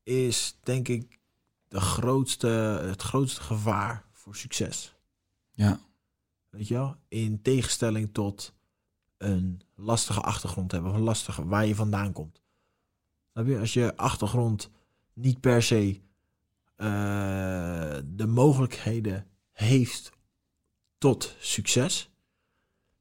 is 0.02 0.58
denk 0.62 0.88
ik 0.88 1.18
de 1.68 1.80
grootste, 1.80 2.48
het 2.82 3.02
grootste 3.02 3.40
gevaar 3.40 4.04
voor 4.12 4.36
succes. 4.36 4.94
Ja. 5.50 5.80
Weet 6.50 6.68
je 6.68 6.74
wel? 6.74 6.96
In 7.08 7.42
tegenstelling 7.42 8.12
tot 8.12 8.54
een 9.16 9.60
lastige 9.74 10.20
achtergrond 10.20 10.72
hebben. 10.72 10.90
Of 10.90 10.96
een 10.96 11.02
lastige 11.02 11.46
waar 11.46 11.66
je 11.66 11.74
vandaan 11.74 12.12
komt. 12.12 12.40
Als 13.32 13.72
je 13.72 13.96
achtergrond 13.96 14.70
niet 15.12 15.40
per 15.40 15.62
se 15.62 16.00
eh, 16.76 16.86
de 18.04 18.26
mogelijkheden 18.26 19.26
heeft 19.66 20.10
tot 20.98 21.34
succes, 21.38 22.10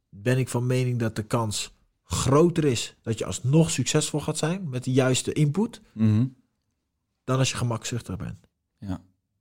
ben 0.09 0.37
ik 0.37 0.49
van 0.49 0.65
mening 0.65 0.99
dat 0.99 1.15
de 1.15 1.23
kans 1.23 1.75
groter 2.03 2.65
is 2.65 2.95
dat 3.01 3.17
je 3.17 3.25
alsnog 3.25 3.71
succesvol 3.71 4.19
gaat 4.19 4.37
zijn 4.37 4.69
met 4.69 4.83
de 4.83 4.91
juiste 4.91 5.33
input, 5.33 5.81
Mhm. 5.93 6.25
dan 7.23 7.37
als 7.39 7.51
je 7.51 7.57
gemakzuchtig 7.57 8.17
bent. 8.17 8.47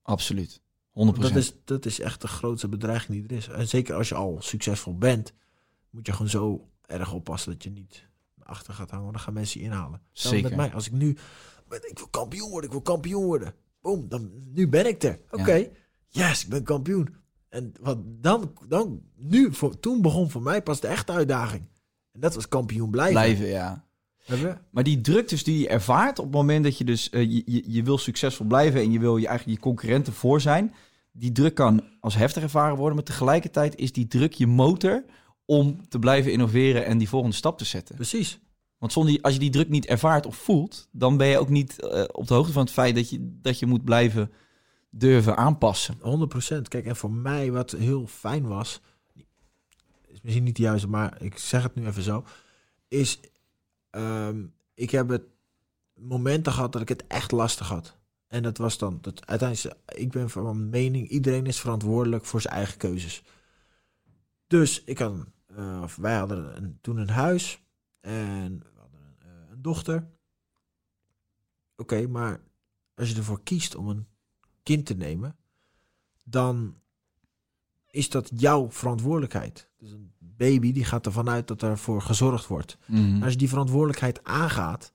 Absoluut. 0.03 0.61
100%. 0.91 1.35
Dat 1.35 1.43
is, 1.43 1.53
dat 1.65 1.87
is 1.87 2.01
echt 2.01 2.21
de 2.21 2.29
grootste 2.29 2.69
bedreiging 2.69 3.13
die 3.13 3.29
er 3.29 3.37
is. 3.37 3.49
En 3.49 3.69
zeker 3.69 3.95
als 3.95 4.09
je 4.09 4.15
al 4.15 4.37
succesvol 4.41 4.99
bent, 4.99 5.33
moet 5.91 6.07
je 6.07 6.13
gewoon 6.13 6.29
zo 6.29 6.69
erg 6.87 7.13
oppassen 7.13 7.53
dat 7.53 7.63
je 7.63 7.71
niet 7.71 8.07
achter 8.43 8.75
gaat 8.75 8.91
hangen. 8.91 9.05
Want 9.05 9.17
dan 9.17 9.25
gaan 9.25 9.35
mensen 9.35 9.61
je 9.61 9.67
inhalen. 9.67 10.03
Zeker. 10.13 10.49
Met 10.49 10.57
mij. 10.57 10.73
Als 10.75 10.87
ik 10.87 10.93
nu, 10.93 11.11
ik 11.71 11.99
wil 11.99 12.09
kampioen 12.09 12.51
worden, 12.51 12.67
ik 12.71 12.73
wil 12.73 12.83
kampioen 12.85 13.25
worden. 13.25 13.55
Boom, 13.81 14.09
dan, 14.09 14.31
nu 14.53 14.69
ben 14.69 14.87
ik 14.87 15.03
er. 15.03 15.21
Oké, 15.31 15.71
yes, 16.09 16.43
ik 16.43 16.49
ben 16.49 16.63
kampioen. 16.63 17.15
En 17.49 17.73
wat 17.81 17.99
dan, 18.07 18.53
dan 18.69 19.03
nu, 19.17 19.53
voor, 19.55 19.81
toen 19.81 20.03
begon 20.03 20.31
voor 20.31 20.43
mij 20.43 20.63
pas 20.63 20.81
de 20.81 20.87
echte 20.87 21.13
uitdaging. 21.13 21.63
En 22.13 22.21
dat 22.21 22.35
was 22.35 22.49
kampioen 22.49 22.91
blijven. 22.91 23.15
Blijven, 23.15 23.47
ja. 23.47 23.85
Maar 24.71 24.85
die 24.85 25.01
druk 25.01 25.29
dus 25.29 25.45
die 25.45 25.59
je 25.59 25.69
ervaart 25.69 26.19
op 26.19 26.25
het 26.25 26.35
moment 26.35 26.65
dat 26.65 26.79
je 26.79 26.85
dus... 26.85 27.11
eh, 27.11 27.23
je, 27.23 27.43
je, 27.47 27.63
je 27.67 27.83
wil 27.83 27.99
succesvol 27.99 28.47
blijven 28.47 28.81
en 28.81 28.93
je 28.93 28.99
wil 28.99 29.17
je 29.17 29.27
eigenlijk 29.27 29.59
je 29.59 29.65
concurrenten 29.65 30.13
voor 30.13 30.41
zijn. 30.41 30.75
Die 31.13 31.33
druk 31.33 31.55
kan 31.55 31.85
als 32.01 32.15
heftig 32.15 32.43
ervaren 32.43 32.77
worden. 32.77 32.95
Maar 32.95 33.05
tegelijkertijd 33.05 33.77
is 33.77 33.93
die 33.93 34.07
druk 34.07 34.33
je 34.33 34.47
motor 34.47 35.05
om 35.45 35.89
te 35.89 35.99
blijven 35.99 36.33
innoveren 36.33 36.85
en 36.85 36.99
die 36.99 37.09
volgende 37.09 37.37
stap 37.37 37.59
te 37.59 37.65
zetten. 37.65 37.95
Precies. 37.95 38.39
Want 38.79 38.93
zonder 38.93 39.13
die, 39.13 39.23
als 39.23 39.33
je 39.33 39.41
die 39.41 39.51
druk 39.51 39.69
niet 39.69 39.87
ervaart 39.87 40.27
of 40.27 40.37
voelt, 40.37 40.89
dan 40.93 41.17
ben 41.17 41.27
je 41.27 41.39
ook 41.39 41.49
niet 41.49 41.81
eh, 41.81 42.05
op 42.13 42.27
de 42.27 42.35
hoogte 42.35 42.53
van 42.53 42.63
het 42.63 42.73
feit 42.73 42.95
dat 42.95 43.11
je, 43.11 43.39
dat 43.43 43.59
je 43.59 43.67
moet 43.67 43.85
blijven 43.85 44.33
durven 44.91 45.37
aanpassen. 45.37 45.99
100%. 45.99 46.69
Kijk, 46.69 46.87
en 46.87 46.97
voor 46.97 47.11
mij 47.11 47.53
wat 47.53 47.71
heel 47.71 48.07
fijn 48.07 48.47
was, 48.47 48.81
is 50.07 50.21
misschien 50.21 50.45
niet 50.45 50.57
de 50.57 50.63
juiste, 50.63 50.89
maar 50.89 51.23
ik 51.23 51.39
zeg 51.39 51.63
het 51.63 51.75
nu 51.75 51.87
even 51.87 52.03
zo, 52.03 52.25
is 52.89 53.21
ehm, 53.91 54.45
ik 54.75 54.91
heb 54.91 55.09
het 55.09 55.23
momenten 55.95 56.53
gehad 56.53 56.73
dat 56.73 56.83
ik 56.83 56.89
het 56.89 57.07
echt 57.07 57.33
lastig 57.33 57.69
had. 57.69 57.97
En 58.27 58.43
dat 58.43 58.59
was 58.59 58.79
dan, 58.79 58.99
dat 59.01 59.27
uiteindelijk, 59.27 59.77
ik 59.87 60.11
ben 60.11 60.31
van 60.31 60.69
mening, 60.69 61.09
iedereen 61.09 61.47
is 61.47 61.61
verantwoordelijk 61.61 62.25
voor 62.25 62.41
zijn 62.41 62.55
eigen 62.55 62.79
keuzes. 62.79 63.23
Dus 64.47 64.85
ik 64.85 64.99
had, 64.99 65.15
eh, 65.47 65.81
of 65.83 65.97
wij 65.97 66.17
hadden 66.17 66.57
een, 66.57 66.79
toen 66.81 66.97
een 66.97 67.09
huis 67.09 67.63
en 68.01 68.59
we 68.59 68.81
hadden 68.81 69.01
een, 69.01 69.29
eh, 69.29 69.51
een 69.51 69.63
dochter. 69.63 70.07
Oké, 71.77 72.07
maar 72.07 72.41
als 72.95 73.11
je 73.11 73.17
ervoor 73.17 73.43
kiest 73.43 73.75
om 73.75 73.89
een 73.89 74.07
kind 74.67 74.87
te 74.87 74.95
nemen, 74.95 75.37
dan 76.25 76.75
is 77.91 78.11
dat 78.11 78.31
jouw 78.35 78.71
verantwoordelijkheid. 78.71 79.69
Dus 79.79 79.91
een 79.91 80.13
baby 80.19 80.73
die 80.73 80.85
gaat 80.85 81.07
ervan 81.07 81.29
uit 81.29 81.49
dat 81.49 81.63
ervoor 81.63 82.03
gezorgd 82.03 82.47
wordt. 82.47 82.79
En 82.87 83.23
als 83.23 83.33
je 83.33 83.39
die 83.39 83.49
verantwoordelijkheid 83.49 84.25
aangaat, 84.25 84.93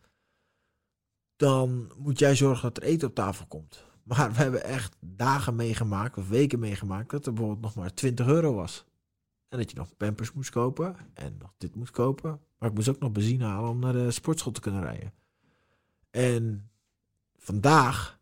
dan 1.36 1.91
moet 1.97 2.19
jij 2.19 2.36
zorgen 2.36 2.74
dat 2.74 2.84
er 2.84 2.89
eten 2.89 3.07
op 3.07 3.15
tafel 3.15 3.45
komt. 3.45 3.84
Maar 4.03 4.32
we 4.32 4.38
hebben 4.38 4.63
echt 4.63 4.95
dagen 4.99 5.55
meegemaakt, 5.55 6.17
of 6.17 6.30
weken 6.30 6.59
meegemaakt, 6.59 7.09
dat 7.09 7.26
er 7.26 7.34
bijvoorbeeld 7.34 7.61
nog 7.61 7.76
maar 7.76 7.93
20 7.93 8.28
euro 8.28 8.53
was. 8.53 8.86
En 9.49 9.57
dat 9.57 9.72
je 9.72 9.78
nog 9.78 9.97
pampers 9.97 10.34
moest 10.34 10.49
kopen 10.49 10.95
en 11.13 11.36
nog 11.39 11.53
dit 11.57 11.76
moest 11.76 11.91
kopen. 11.91 12.39
Maar 12.57 12.69
ik 12.69 12.76
moest 12.76 12.89
ook 12.89 12.99
nog 12.99 13.11
benzine 13.11 13.45
halen 13.45 13.69
om 13.69 13.80
naar 13.80 13.93
de 13.93 14.11
sportschool 14.11 14.51
te 14.51 14.61
kunnen 14.61 14.82
rijden. 14.82 15.13
En 16.09 16.69
vandaag, 17.38 18.19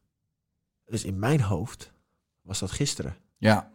dus 0.90 1.04
in 1.04 1.20
mijn 1.20 1.42
hoofd, 1.42 1.92
was 2.42 2.60
dat 2.60 2.72
gisteren. 2.72 3.16
Ja, 3.38 3.72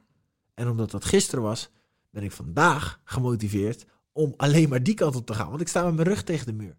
En 0.54 0.68
omdat 0.68 0.90
dat 0.90 1.04
gisteren 1.04 1.44
was, 1.44 1.70
ben 2.10 2.22
ik 2.22 2.32
vandaag 2.32 3.00
gemotiveerd 3.04 3.86
om 4.12 4.34
alleen 4.36 4.68
maar 4.68 4.82
die 4.82 4.94
kant 4.94 5.16
op 5.16 5.26
te 5.26 5.34
gaan. 5.34 5.48
Want 5.48 5.60
ik 5.60 5.68
sta 5.68 5.84
met 5.84 5.94
mijn 5.94 6.08
rug 6.08 6.22
tegen 6.24 6.46
de 6.46 6.52
muur. 6.52 6.76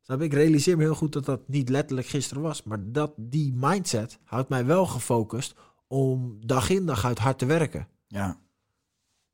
Snap 0.00 0.18
je? 0.18 0.24
Ik 0.24 0.32
realiseer 0.32 0.76
me 0.76 0.82
heel 0.82 0.94
goed 0.94 1.12
dat 1.12 1.24
dat 1.24 1.48
niet 1.48 1.68
letterlijk 1.68 2.06
gisteren 2.06 2.42
was. 2.42 2.62
Maar 2.62 2.92
dat 2.92 3.12
die 3.16 3.52
mindset 3.54 4.18
houdt 4.24 4.48
mij 4.48 4.64
wel 4.66 4.86
gefocust 4.86 5.54
om 5.86 6.38
dag 6.46 6.70
in 6.70 6.86
dag 6.86 7.04
uit 7.04 7.18
hard 7.18 7.38
te 7.38 7.46
werken. 7.46 7.88
ja, 8.06 8.38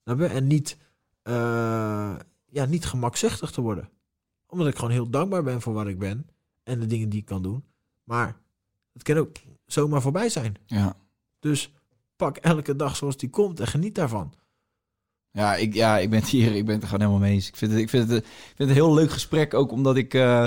Snap 0.02 0.18
je? 0.18 0.26
En 0.26 0.46
niet, 0.46 0.76
eh, 1.22 2.16
ja, 2.46 2.64
niet 2.64 2.86
gemakzuchtig 2.86 3.50
te 3.50 3.60
worden. 3.60 3.88
Omdat 4.46 4.66
ik 4.66 4.74
gewoon 4.76 4.90
heel 4.90 5.10
dankbaar 5.10 5.42
ben 5.42 5.60
voor 5.60 5.72
wat 5.72 5.86
ik 5.86 5.98
ben. 5.98 6.26
En 6.62 6.80
de 6.80 6.86
dingen 6.86 7.08
die 7.08 7.20
ik 7.20 7.26
kan 7.26 7.42
doen. 7.42 7.64
Maar 8.04 8.36
het 8.92 9.02
kan 9.02 9.16
ook 9.16 9.36
zomaar 9.66 10.02
voorbij 10.02 10.28
zijn. 10.28 10.54
ja. 10.66 10.96
Dus 11.40 11.72
pak 12.16 12.36
elke 12.36 12.76
dag 12.76 12.96
zoals 12.96 13.16
die 13.16 13.30
komt 13.30 13.60
en 13.60 13.66
geniet 13.66 13.94
daarvan. 13.94 14.32
Ja, 15.30 15.54
ik, 15.54 15.74
ja, 15.74 15.98
ik 15.98 16.10
ben 16.10 16.18
het 16.20 16.28
hier, 16.28 16.54
ik 16.54 16.64
ben 16.64 16.74
het 16.74 16.82
er 16.82 16.88
gewoon 16.88 17.06
helemaal 17.06 17.26
mee 17.26 17.34
eens. 17.34 17.48
Ik 17.48 17.56
vind 17.56 17.70
het, 17.72 17.80
ik 17.80 17.88
vind 17.88 18.08
het, 18.08 18.18
ik 18.24 18.26
vind 18.26 18.58
het 18.58 18.68
een 18.68 18.74
heel 18.74 18.94
leuk 18.94 19.10
gesprek, 19.10 19.54
ook 19.54 19.72
omdat 19.72 19.96
ik... 19.96 20.14
eh, 20.14 20.46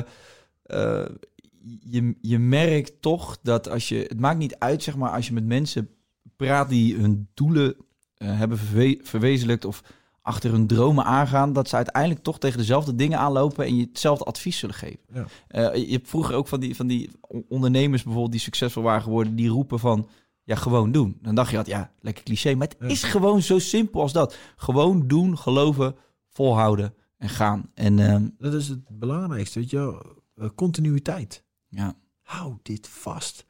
je, 1.79 2.15
je 2.21 2.39
merkt 2.39 3.01
toch 3.01 3.37
dat 3.41 3.69
als 3.69 3.89
je... 3.89 3.95
Het 3.97 4.19
maakt 4.19 4.37
niet 4.37 4.55
uit, 4.55 4.83
zeg 4.83 4.95
maar, 4.95 5.11
als 5.11 5.27
je 5.27 5.33
met 5.33 5.45
mensen 5.45 5.89
praat 6.35 6.69
die 6.69 6.95
hun 6.95 7.27
doelen 7.33 7.75
eh, 8.17 8.37
hebben 8.37 8.57
verwe- 8.57 8.99
verwezenlijkt 9.01 9.65
of 9.65 9.83
achter 10.27 10.51
hun 10.51 10.67
dromen 10.67 11.05
aangaan, 11.05 11.53
dat 11.53 11.69
ze 11.69 11.75
uiteindelijk 11.75 12.23
toch 12.23 12.39
tegen 12.39 12.57
dezelfde 12.57 12.95
dingen 12.95 13.19
aanlopen 13.19 13.65
en 13.65 13.75
je 13.75 13.85
hetzelfde 13.85 14.25
advies 14.25 14.57
zullen 14.57 14.75
geven. 14.75 14.99
Ja. 15.13 15.25
Eh, 15.47 15.75
je 15.87 15.91
hebt 15.91 16.09
vroeger 16.09 16.35
ook 16.35 16.47
van 16.47 16.59
die, 16.59 16.75
van 16.75 16.87
die 16.87 17.09
on- 17.21 17.45
ondernemers 17.49 18.01
bijvoorbeeld 18.03 18.31
die 18.33 18.41
succesvol 18.41 18.83
waren 18.83 19.01
geworden, 19.01 19.35
die 19.35 19.49
roepen 19.49 19.79
van 19.79 20.07
ja, 20.43 20.55
gewoon 20.55 20.91
doen. 20.91 21.17
Dan 21.21 21.35
dacht 21.35 21.49
je 21.49 21.55
dat, 21.55 21.65
ja, 21.67 21.91
lekker 21.99 22.23
cliché, 22.23 22.55
maar 22.55 22.67
het 22.67 22.77
Ja. 22.79 22.87
is 22.87 23.03
gewoon 23.03 23.41
zo 23.41 23.59
simpel 23.59 24.01
als 24.01 24.13
dat. 24.13 24.37
Gewoon 24.55 25.07
doen, 25.07 25.37
geloven, 25.37 25.95
volhouden 26.29 26.93
en 27.17 27.29
gaan. 27.29 27.71
En 27.73 27.99
ehm, 27.99 28.27
Dat 28.37 28.53
is 28.53 28.67
het 28.67 28.99
belangrijkste, 28.99 29.59
weet 29.59 29.69
je. 29.69 30.01
Eh, 30.35 30.49
continuïteit. 30.55 31.43
ja, 31.69 31.95
Hou 32.21 32.57
dit 32.61 32.87
vast. 32.87 33.45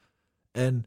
En 0.51 0.85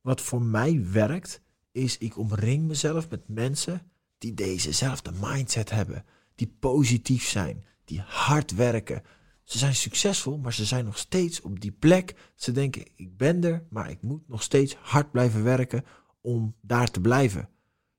wat 0.00 0.20
voor 0.20 0.42
mij 0.42 0.86
werkt, 0.92 1.40
is 1.72 1.98
ik 1.98 2.18
omring 2.18 2.66
mezelf 2.66 3.10
met 3.10 3.28
mensen 3.28 3.80
die 4.18 4.34
dezezelfde 4.34 5.12
mindset 5.20 5.70
hebben. 5.70 6.04
Die 6.34 6.56
positief 6.60 7.28
zijn, 7.28 7.64
die 7.84 8.00
hard 8.00 8.54
werken. 8.54 9.02
Ze 9.44 9.58
zijn 9.58 9.74
succesvol, 9.74 10.38
maar 10.38 10.52
ze 10.52 10.64
zijn 10.64 10.84
nog 10.84 10.98
steeds 10.98 11.40
op 11.40 11.60
die 11.60 11.72
plek. 11.72 12.32
Ze 12.34 12.52
denken, 12.52 12.86
ik 12.94 13.16
ben 13.16 13.44
er, 13.44 13.66
maar 13.70 13.90
ik 13.90 14.02
moet 14.02 14.28
nog 14.28 14.42
steeds 14.42 14.74
hard 14.74 15.10
blijven 15.10 15.44
werken 15.44 15.84
om 16.20 16.54
daar 16.60 16.90
te 16.90 17.00
blijven. 17.00 17.48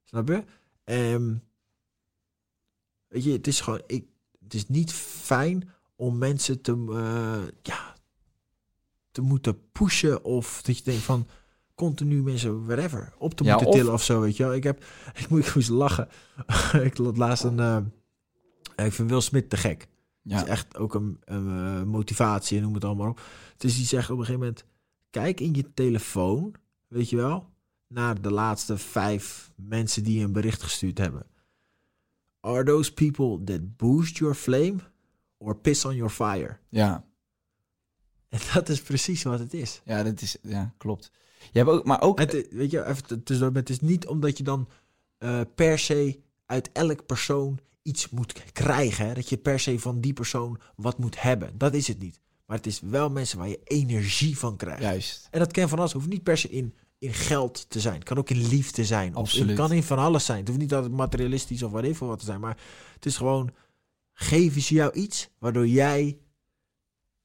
Snap 0.03 0.27
je? 0.27 0.43
Ehm, 0.83 1.35
weet 3.07 3.23
je, 3.23 3.31
het 3.31 3.47
is 3.47 3.61
gewoon, 3.61 3.81
ik, 3.87 4.05
het 4.43 4.53
is 4.53 4.67
niet 4.67 4.93
fijn 4.93 5.69
om 5.95 6.17
mensen 6.17 6.61
te, 6.61 6.71
eh, 6.89 7.57
ja, 7.61 7.95
te 9.11 9.21
moeten 9.21 9.71
pushen 9.71 10.23
of 10.23 10.61
dat 10.61 10.77
je 10.77 10.83
denkt 10.83 11.03
van 11.03 11.27
continu 11.79 12.23
mensen 12.23 12.65
whatever 12.65 13.13
op 13.17 13.33
te 13.33 13.43
Ja, 13.43 13.49
moeten 13.51 13.67
of- 13.69 13.75
tillen 13.75 13.93
of 13.93 14.03
zo, 14.03 14.21
weet 14.21 14.37
je 14.37 14.43
wel. 14.43 14.53
Ik 14.53 14.63
heb, 14.63 14.83
ik 15.19 15.29
moet 15.29 15.47
ik 15.47 15.55
moest 15.55 15.69
lachen. 15.69 16.07
ik 16.87 16.97
had 16.97 17.17
laatst 17.17 17.43
een, 17.43 17.59
eh, 17.59 18.85
ik 18.85 18.93
vind 18.93 19.09
Will 19.09 19.21
Smith 19.21 19.49
te 19.49 19.57
gek. 19.57 19.81
Het 19.81 20.31
ja. 20.31 20.43
is 20.43 20.47
echt 20.49 20.77
ook 20.77 20.93
een, 20.93 21.17
een 21.25 21.47
eh, 21.47 21.83
motivatie 21.83 22.57
en 22.57 22.63
noem 22.63 22.73
het 22.73 22.83
allemaal 22.85 23.09
op. 23.09 23.21
Dus 23.57 23.75
die 23.75 23.85
zegt 23.85 24.09
op 24.09 24.17
een 24.17 24.25
gegeven 24.25 24.39
moment, 24.39 24.65
kijk 25.09 25.39
in 25.39 25.53
je 25.53 25.73
telefoon, 25.73 26.53
weet 26.87 27.09
je 27.09 27.15
wel, 27.15 27.49
naar 27.87 28.21
de 28.21 28.31
laatste 28.31 28.77
vijf 28.77 29.51
mensen 29.55 30.03
die 30.03 30.23
een 30.23 30.31
bericht 30.31 30.61
gestuurd 30.63 30.97
hebben. 30.97 31.25
Are 32.39 32.63
those 32.63 32.93
people 32.93 33.43
that 33.43 33.77
boost 33.77 34.17
your 34.17 34.35
flame 34.35 34.75
or 35.37 35.55
piss 35.57 35.85
on 35.85 35.95
your 35.95 36.11
fire? 36.11 36.57
ja. 36.69 37.07
En 38.29 38.39
dat 38.53 38.69
is 38.69 38.81
precies 38.81 39.23
wat 39.23 39.39
het 39.39 39.53
is. 39.53 39.81
Ja, 39.85 40.03
dat 40.03 40.21
is, 40.21 40.37
ja, 40.41 40.73
klopt. 40.77 41.11
Je 41.51 41.59
hebt 41.59 41.69
ook, 41.69 41.85
maar 41.85 42.01
ook, 42.01 42.19
Het, 42.19 42.47
weet 42.51 42.71
je, 42.71 42.85
even 42.85 43.53
het 43.53 43.69
is 43.69 43.79
niet 43.79 44.07
omdat 44.07 44.37
je 44.37 44.43
dan 44.43 44.69
eh, 45.17 45.41
per 45.55 45.79
se 45.79 46.19
uit 46.45 46.69
elk 46.71 47.05
persoon 47.05 47.59
iets 47.81 48.09
moet 48.09 48.51
krijgen. 48.51 49.07
Hè? 49.07 49.13
Dat 49.13 49.29
je 49.29 49.37
per 49.37 49.59
se 49.59 49.79
van 49.79 50.01
die 50.01 50.13
persoon 50.13 50.59
wat 50.75 50.97
moet 50.97 51.21
hebben. 51.21 51.57
Dat 51.57 51.73
is 51.73 51.87
het 51.87 51.99
niet. 51.99 52.19
Maar 52.45 52.57
het 52.57 52.67
is 52.67 52.79
wel 52.79 53.09
mensen 53.09 53.37
waar 53.37 53.47
je 53.47 53.59
energie 53.63 54.37
van 54.37 54.55
krijgt. 54.55 54.81
juist. 54.81 55.27
En 55.31 55.39
dat 55.39 55.51
kan 55.51 55.69
van 55.69 55.77
alles. 55.77 55.93
Het 55.93 56.01
hoeft 56.01 56.13
niet 56.13 56.23
per 56.23 56.37
se 56.37 56.49
in, 56.49 56.73
in 56.97 57.13
geld 57.13 57.69
te 57.69 57.79
zijn. 57.79 57.93
Het 57.93 58.03
kan 58.03 58.17
ook 58.17 58.29
in 58.29 58.47
liefde 58.47 58.85
zijn. 58.85 59.15
Of 59.15 59.31
het 59.31 59.53
kan 59.53 59.71
in 59.71 59.83
van 59.83 59.97
alles 59.97 60.25
zijn. 60.25 60.39
Het 60.39 60.47
hoeft 60.47 60.59
niet 60.59 60.73
altijd 60.73 60.93
materialistisch 60.93 61.63
of 61.63 61.71
wat 61.71 61.83
even 61.83 62.07
wat 62.07 62.19
te 62.19 62.25
zijn. 62.25 62.39
Maar 62.39 62.57
het 62.93 63.05
is 63.05 63.17
gewoon, 63.17 63.49
geven 64.13 64.61
ze 64.61 64.73
jou 64.73 64.93
iets 64.93 65.29
waardoor 65.39 65.67
jij 65.67 66.17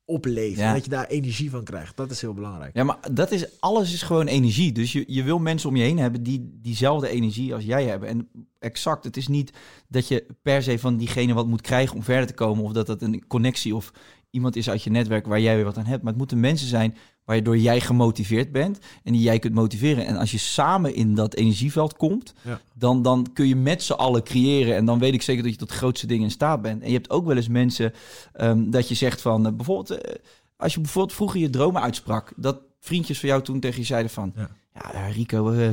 opleeft. 0.04 0.58
Ja. 0.58 0.68
En 0.68 0.74
dat 0.74 0.84
je 0.84 0.90
daar 0.90 1.06
energie 1.06 1.50
van 1.50 1.64
krijgt. 1.64 1.96
Dat 1.96 2.10
is 2.10 2.20
heel 2.20 2.34
belangrijk. 2.34 2.76
Ja, 2.76 2.84
maar 2.84 2.98
dat 3.12 3.30
is, 3.30 3.60
alles 3.60 3.92
is 3.92 4.02
gewoon 4.02 4.26
energie. 4.26 4.72
Dus 4.72 4.92
je, 4.92 5.04
je 5.06 5.22
wil 5.22 5.38
mensen 5.38 5.68
om 5.68 5.76
je 5.76 5.82
heen 5.82 5.98
hebben 5.98 6.22
die 6.22 6.58
diezelfde 6.62 7.08
energie 7.08 7.54
als 7.54 7.64
jij 7.64 7.84
hebben. 7.84 8.08
En 8.08 8.28
exact, 8.58 9.04
het 9.04 9.16
is 9.16 9.28
niet 9.28 9.52
dat 9.88 10.08
je 10.08 10.26
per 10.42 10.62
se 10.62 10.78
van 10.78 10.96
diegene 10.96 11.34
wat 11.34 11.46
moet 11.46 11.60
krijgen 11.60 11.96
om 11.96 12.02
verder 12.02 12.26
te 12.26 12.34
komen. 12.34 12.64
Of 12.64 12.72
dat 12.72 12.86
dat 12.86 13.02
een 13.02 13.26
connectie 13.26 13.74
of 13.74 13.92
iemand 14.34 14.56
is 14.56 14.70
uit 14.70 14.82
je 14.82 14.90
netwerk 14.90 15.26
waar 15.26 15.40
jij 15.40 15.54
weer 15.56 15.64
wat 15.64 15.78
aan 15.78 15.84
hebt. 15.84 15.98
Maar 16.02 16.10
het 16.10 16.18
moeten 16.20 16.40
mensen 16.40 16.68
zijn 16.68 16.96
waardoor 17.24 17.58
jij 17.58 17.80
gemotiveerd 17.80 18.52
bent 18.52 18.78
en 19.04 19.12
die 19.12 19.22
jij 19.22 19.38
kunt 19.38 19.54
motiveren. 19.54 20.06
En 20.06 20.16
als 20.16 20.30
je 20.30 20.38
samen 20.38 20.94
in 20.94 21.14
dat 21.14 21.34
energieveld 21.34 21.96
komt, 21.96 22.34
Ja. 22.42 22.60
dan, 22.74 23.02
dan 23.02 23.26
kun 23.32 23.46
je 23.48 23.56
met 23.56 23.82
z'n 23.82 23.92
allen 23.92 24.22
creëren. 24.22 24.76
En 24.76 24.84
dan 24.84 24.98
weet 24.98 25.14
ik 25.14 25.22
zeker 25.22 25.42
dat 25.42 25.52
je 25.52 25.58
tot 25.58 25.70
grootste 25.70 26.06
dingen 26.06 26.24
in 26.24 26.30
staat 26.30 26.62
bent. 26.62 26.82
En 26.82 26.88
je 26.88 26.94
hebt 26.94 27.10
ook 27.10 27.26
wel 27.26 27.36
eens 27.36 27.48
mensen 27.48 27.92
ehm, 28.32 28.70
dat 28.70 28.88
je 28.88 28.94
zegt 28.94 29.20
van, 29.20 29.46
eh, 29.46 29.52
bijvoorbeeld, 29.52 29.90
eh, 30.00 30.14
als 30.56 30.74
je 30.74 30.80
bijvoorbeeld 30.80 31.16
vroeger 31.16 31.40
je 31.40 31.50
dromen 31.50 31.82
uitsprak, 31.82 32.32
dat 32.36 32.60
vriendjes 32.80 33.20
van 33.20 33.28
jou 33.28 33.42
toen 33.42 33.60
tegen 33.60 33.80
je 33.80 33.86
zeiden 33.86 34.10
van, 34.10 34.32
Ja. 34.36 35.08
Rico, 35.08 35.50
eh, 35.50 35.68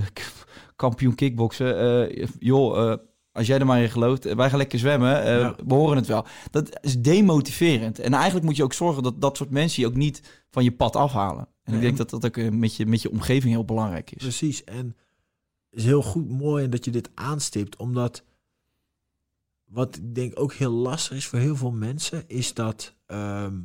kampioen 0.76 1.16
kickboksen, 1.16 2.12
joh, 2.40 2.94
als 3.32 3.48
jij 3.48 3.60
er 3.60 3.66
maar 3.66 3.82
in 3.82 3.90
gelooft, 3.90 4.26
eh, 4.26 4.36
wij 4.36 4.50
gaan 4.50 4.58
lekker 4.58 4.80
zwemmen, 4.80 5.10
Ja. 5.26 5.56
we 5.68 5.74
horen 5.74 5.98
het 5.98 6.08
wel. 6.08 6.26
Dat 6.52 6.80
is 6.82 7.00
demotiverend. 7.00 8.00
En 8.00 8.14
eigenlijk 8.14 8.46
moet 8.46 8.56
je 8.56 8.64
ook 8.64 8.74
zorgen 8.74 9.04
dat 9.04 9.22
dat 9.22 9.38
soort 9.38 9.50
mensen 9.50 9.82
je 9.82 9.88
ook 9.88 9.96
niet 9.96 10.22
van 10.50 10.64
je 10.64 10.72
pad 10.72 10.96
afhalen. 10.96 11.48
En 11.64 11.74
ik 11.74 11.82
denk 11.82 11.98
dat 11.98 12.10
dat 12.10 12.26
ook 12.26 12.38
eh, 12.38 12.50
met 12.50 12.76
je, 12.76 12.86
met 12.86 13.02
je 13.02 13.12
omgeving 13.12 13.54
heel 13.54 13.66
belangrijk 13.66 14.12
is. 14.12 14.22
Precies. 14.22 14.64
En 14.64 14.86
het 15.70 15.80
is 15.80 15.86
heel 15.86 16.02
goed, 16.02 16.30
mooi 16.30 16.70
dat 16.70 16.86
je 16.86 16.92
dit 16.92 17.10
aanstipt, 17.14 17.76
omdat 17.76 18.24
wat 19.66 19.96
ik 19.96 20.16
denk 20.16 20.40
ook 20.40 20.54
heel 20.54 20.72
lastig 20.72 21.18
is 21.18 21.28
voor 21.28 21.40
heel 21.40 21.56
veel 21.56 21.72
mensen, 21.72 22.24
is 22.28 22.54
dat 22.54 22.96
ehm, 23.06 23.56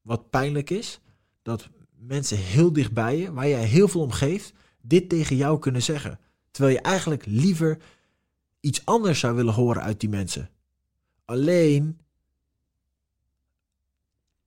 wat 0.00 0.30
pijnlijk 0.30 0.70
is, 0.70 1.00
dat 1.42 1.68
mensen 1.98 2.36
heel 2.38 2.72
dichtbij 2.72 3.18
je, 3.18 3.32
waar 3.32 3.48
jij 3.48 3.64
heel 3.64 3.88
veel 3.88 4.00
om 4.00 4.10
geeft, 4.10 4.52
dit 4.82 5.08
tegen 5.08 5.36
jou 5.36 5.58
kunnen 5.58 5.82
zeggen. 5.82 6.18
Terwijl 6.50 6.74
je 6.76 6.82
eigenlijk 6.82 7.26
liever 7.26 7.78
iets 8.66 8.84
anders 8.84 9.18
zou 9.18 9.34
willen 9.34 9.54
horen 9.54 9.82
uit 9.82 10.00
die 10.00 10.08
mensen. 10.08 10.50
Alleen, 11.24 12.00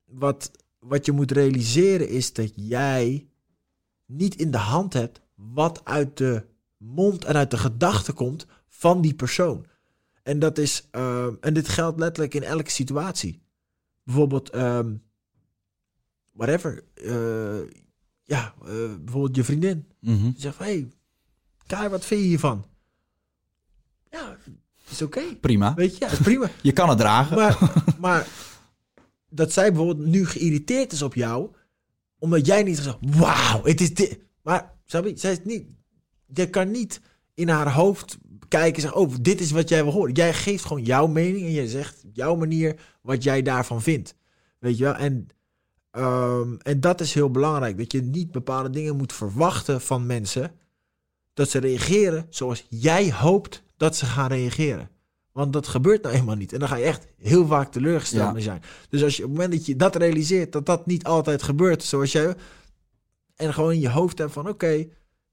wat, 0.05 0.51
wat 0.79 1.05
je 1.05 1.11
moet 1.11 1.31
realiseren 1.31 2.09
is 2.09 2.33
dat 2.33 2.51
jij 2.55 3.27
niet 4.05 4.35
in 4.35 4.51
de 4.51 4.57
hand 4.57 4.93
hebt 4.93 5.21
wat 5.35 5.85
uit 5.85 6.17
de 6.17 6.45
mond 6.77 7.25
en 7.25 7.35
uit 7.35 7.51
de 7.51 7.57
gedachten 7.57 8.13
komt 8.13 8.45
van 8.67 9.01
die 9.01 9.13
persoon. 9.13 9.65
En 10.23 10.39
dat 10.39 10.57
is, 10.57 10.87
ehm, 10.91 11.35
en 11.39 11.53
dit 11.53 11.67
geldt 11.67 11.99
letterlijk 11.99 12.33
in 12.33 12.43
elke 12.43 12.71
situatie. 12.71 13.41
Bijvoorbeeld, 14.03 14.49
ehm, 14.49 14.95
whatever, 16.31 16.83
eh, 16.93 17.59
ja, 18.23 18.53
eh, 18.61 18.95
bijvoorbeeld 19.01 19.35
je 19.35 19.43
vriendin. 19.43 19.87
Mhm. 19.99 20.23
Die 20.23 20.33
zegt 20.41 20.57
hé, 20.57 20.65
hey, 20.65 20.91
Kai, 21.65 21.89
wat 21.89 22.05
vind 22.05 22.21
je 22.21 22.27
hiervan? 22.27 22.65
Ja, 24.09 24.37
is 24.89 25.01
oké. 25.01 25.35
Prima. 25.41 25.73
Weet 25.73 25.97
je, 25.97 26.05
ja, 26.05 26.11
is 26.11 26.19
prima. 26.19 26.49
Je 26.61 26.71
kan 26.71 26.89
het 26.89 26.97
dragen. 26.97 27.35
Maar, 27.35 27.57
maar 27.99 28.27
dat 29.29 29.53
zij 29.53 29.71
bijvoorbeeld 29.71 30.07
nu 30.07 30.25
geïrriteerd 30.25 30.91
is 30.91 31.01
op 31.01 31.13
jou, 31.13 31.51
omdat 32.19 32.45
jij 32.45 32.63
niet 32.63 32.77
zegt, 32.77 32.97
wauw, 33.01 33.63
het 33.63 33.81
is 33.81 33.93
dit. 33.93 34.19
Maar, 34.41 34.73
Sabi, 34.85 35.17
zij 35.17 35.31
is 35.31 35.39
niet, 35.43 35.67
je 36.33 36.49
kan 36.49 36.71
niet 36.71 37.01
in 37.33 37.49
haar 37.49 37.71
hoofd 37.71 38.17
kijken 38.47 38.75
en 38.75 38.81
zeggen, 38.81 39.01
oh, 39.01 39.13
dit 39.21 39.41
is 39.41 39.51
wat 39.51 39.69
jij 39.69 39.83
wil 39.83 39.91
horen. 39.91 40.13
Jij 40.13 40.33
geeft 40.33 40.65
gewoon 40.65 40.83
jouw 40.83 41.07
mening 41.07 41.45
en 41.45 41.51
je 41.51 41.67
zegt 41.67 42.03
jouw 42.13 42.35
manier 42.35 42.79
wat 43.01 43.23
jij 43.23 43.41
daarvan 43.41 43.81
vindt. 43.81 44.15
Weet 44.59 44.77
je 44.77 44.83
wel? 44.83 44.95
En, 44.95 45.27
ehm, 45.91 46.55
en 46.57 46.79
dat 46.79 47.01
is 47.01 47.13
heel 47.13 47.31
belangrijk, 47.31 47.77
dat 47.77 47.91
je 47.91 48.01
niet 48.01 48.31
bepaalde 48.31 48.69
dingen 48.69 48.95
moet 48.95 49.13
verwachten 49.13 49.81
van 49.81 50.05
mensen, 50.05 50.51
dat 51.33 51.49
ze 51.49 51.59
reageren 51.59 52.25
zoals 52.29 52.65
jij 52.69 53.11
hoopt 53.11 53.63
dat 53.79 53.95
ze 53.97 54.05
gaan 54.05 54.27
reageren. 54.27 54.89
Want 55.31 55.53
dat 55.53 55.67
gebeurt 55.67 56.03
nou 56.03 56.15
eenmaal 56.15 56.35
niet. 56.35 56.53
En 56.53 56.59
dan 56.59 56.67
ga 56.67 56.75
je 56.75 56.83
echt 56.83 57.07
heel 57.17 57.47
vaak 57.47 57.71
teleurgesteld 57.71 58.35
Ja. 58.35 58.41
zijn. 58.41 58.61
Dus 58.89 59.03
als 59.03 59.17
je 59.17 59.23
op 59.23 59.29
het 59.29 59.37
moment 59.39 59.57
dat 59.57 59.65
je 59.65 59.75
dat 59.75 59.95
realiseert, 59.95 60.51
dat 60.51 60.65
dat 60.65 60.85
niet 60.85 61.03
altijd 61.03 61.43
gebeurt 61.43 61.83
zoals 61.83 62.11
jij... 62.11 62.35
En 63.35 63.53
gewoon 63.53 63.71
in 63.71 63.79
je 63.79 63.89
hoofd 63.89 64.17
hebt 64.17 64.31
van, 64.31 64.47
oké, 64.49 64.85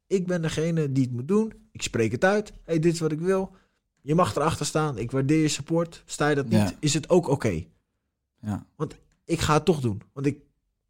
ik 0.06 0.26
ben 0.26 0.42
degene 0.42 0.92
die 0.92 1.04
het 1.04 1.12
moet 1.12 1.28
doen. 1.28 1.52
Ik 1.72 1.82
spreek 1.82 2.12
het 2.12 2.24
uit. 2.24 2.52
hey, 2.62 2.78
dit 2.78 2.92
is 2.92 3.00
wat 3.00 3.12
ik 3.12 3.20
wil. 3.20 3.54
Je 4.00 4.14
mag 4.14 4.34
erachter 4.36 4.66
staan. 4.66 4.98
Ik 4.98 5.10
waardeer 5.10 5.40
je 5.40 5.48
support. 5.48 6.02
Sta 6.06 6.28
je 6.28 6.34
dat 6.34 6.44
niet, 6.48 6.52
Ja. 6.68 6.72
is 6.80 6.94
het 6.94 7.08
ook 7.08 7.28
oké. 7.28 7.64
Ja. 8.40 8.66
Ik 9.24 9.40
ga 9.40 9.54
het 9.54 9.64
toch 9.64 9.80
doen. 9.80 10.02
Want 10.12 10.26
ik, 10.26 10.38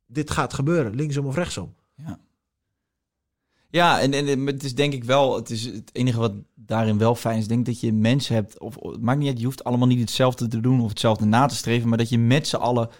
dit 0.06 0.30
gaat 0.30 0.54
gebeuren, 0.54 0.94
linksom 0.94 1.26
of 1.26 1.34
rechtsom. 1.34 1.74
Ja. 1.94 2.18
Ja, 3.76 4.00
en, 4.00 4.12
en 4.12 4.46
het 4.46 4.64
is 4.64 4.74
denk 4.74 4.92
ik 4.92 5.04
wel, 5.04 5.36
het 5.36 5.50
is 5.50 5.64
het 5.64 5.90
enige 5.92 6.18
wat 6.18 6.32
daarin 6.54 6.98
wel 6.98 7.14
fijn 7.14 7.38
is, 7.38 7.46
denk 7.46 7.66
dat 7.66 7.80
je 7.80 7.92
mensen 7.92 8.34
hebt, 8.34 8.60
of 8.60 8.74
het 8.80 9.00
maakt 9.00 9.18
niet 9.18 9.28
uit, 9.28 9.38
je 9.38 9.44
hoeft 9.44 9.64
allemaal 9.64 9.86
niet 9.86 10.00
hetzelfde 10.00 10.48
te 10.48 10.60
doen 10.60 10.80
of 10.80 10.88
hetzelfde 10.88 11.24
na 11.24 11.46
te 11.46 11.54
streven, 11.54 11.88
maar 11.88 11.98
dat 11.98 12.08
je 12.08 12.18
met 12.18 12.48
z'n 12.48 12.56
allen 12.56 12.90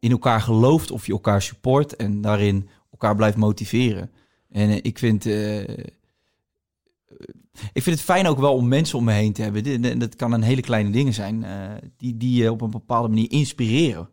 in 0.00 0.10
elkaar 0.10 0.40
gelooft 0.40 0.90
of 0.90 1.06
je 1.06 1.12
elkaar 1.12 1.42
support 1.42 1.96
en 1.96 2.20
daarin 2.20 2.68
elkaar 2.90 3.16
blijft 3.16 3.36
motiveren. 3.36 4.10
En 4.50 4.70
eh, 4.70 4.78
ik 4.82 4.98
vind, 4.98 5.26
eh, 5.26 5.68
ik 7.72 7.82
vind 7.82 7.96
het 7.96 8.00
fijn 8.00 8.26
ook 8.26 8.38
wel 8.38 8.54
om 8.54 8.68
mensen 8.68 8.98
om 8.98 9.04
me 9.04 9.12
heen 9.12 9.32
te 9.32 9.42
hebben. 9.42 9.82
En 9.84 9.98
dat 9.98 10.16
kan 10.16 10.32
een 10.32 10.42
hele 10.42 10.62
kleine 10.62 10.90
dingen 10.90 11.14
zijn, 11.14 11.44
eh, 11.44 11.70
die, 11.96 12.16
die 12.16 12.42
je 12.42 12.50
op 12.50 12.60
een 12.60 12.70
bepaalde 12.70 13.08
manier 13.08 13.30
inspireren. 13.30 14.08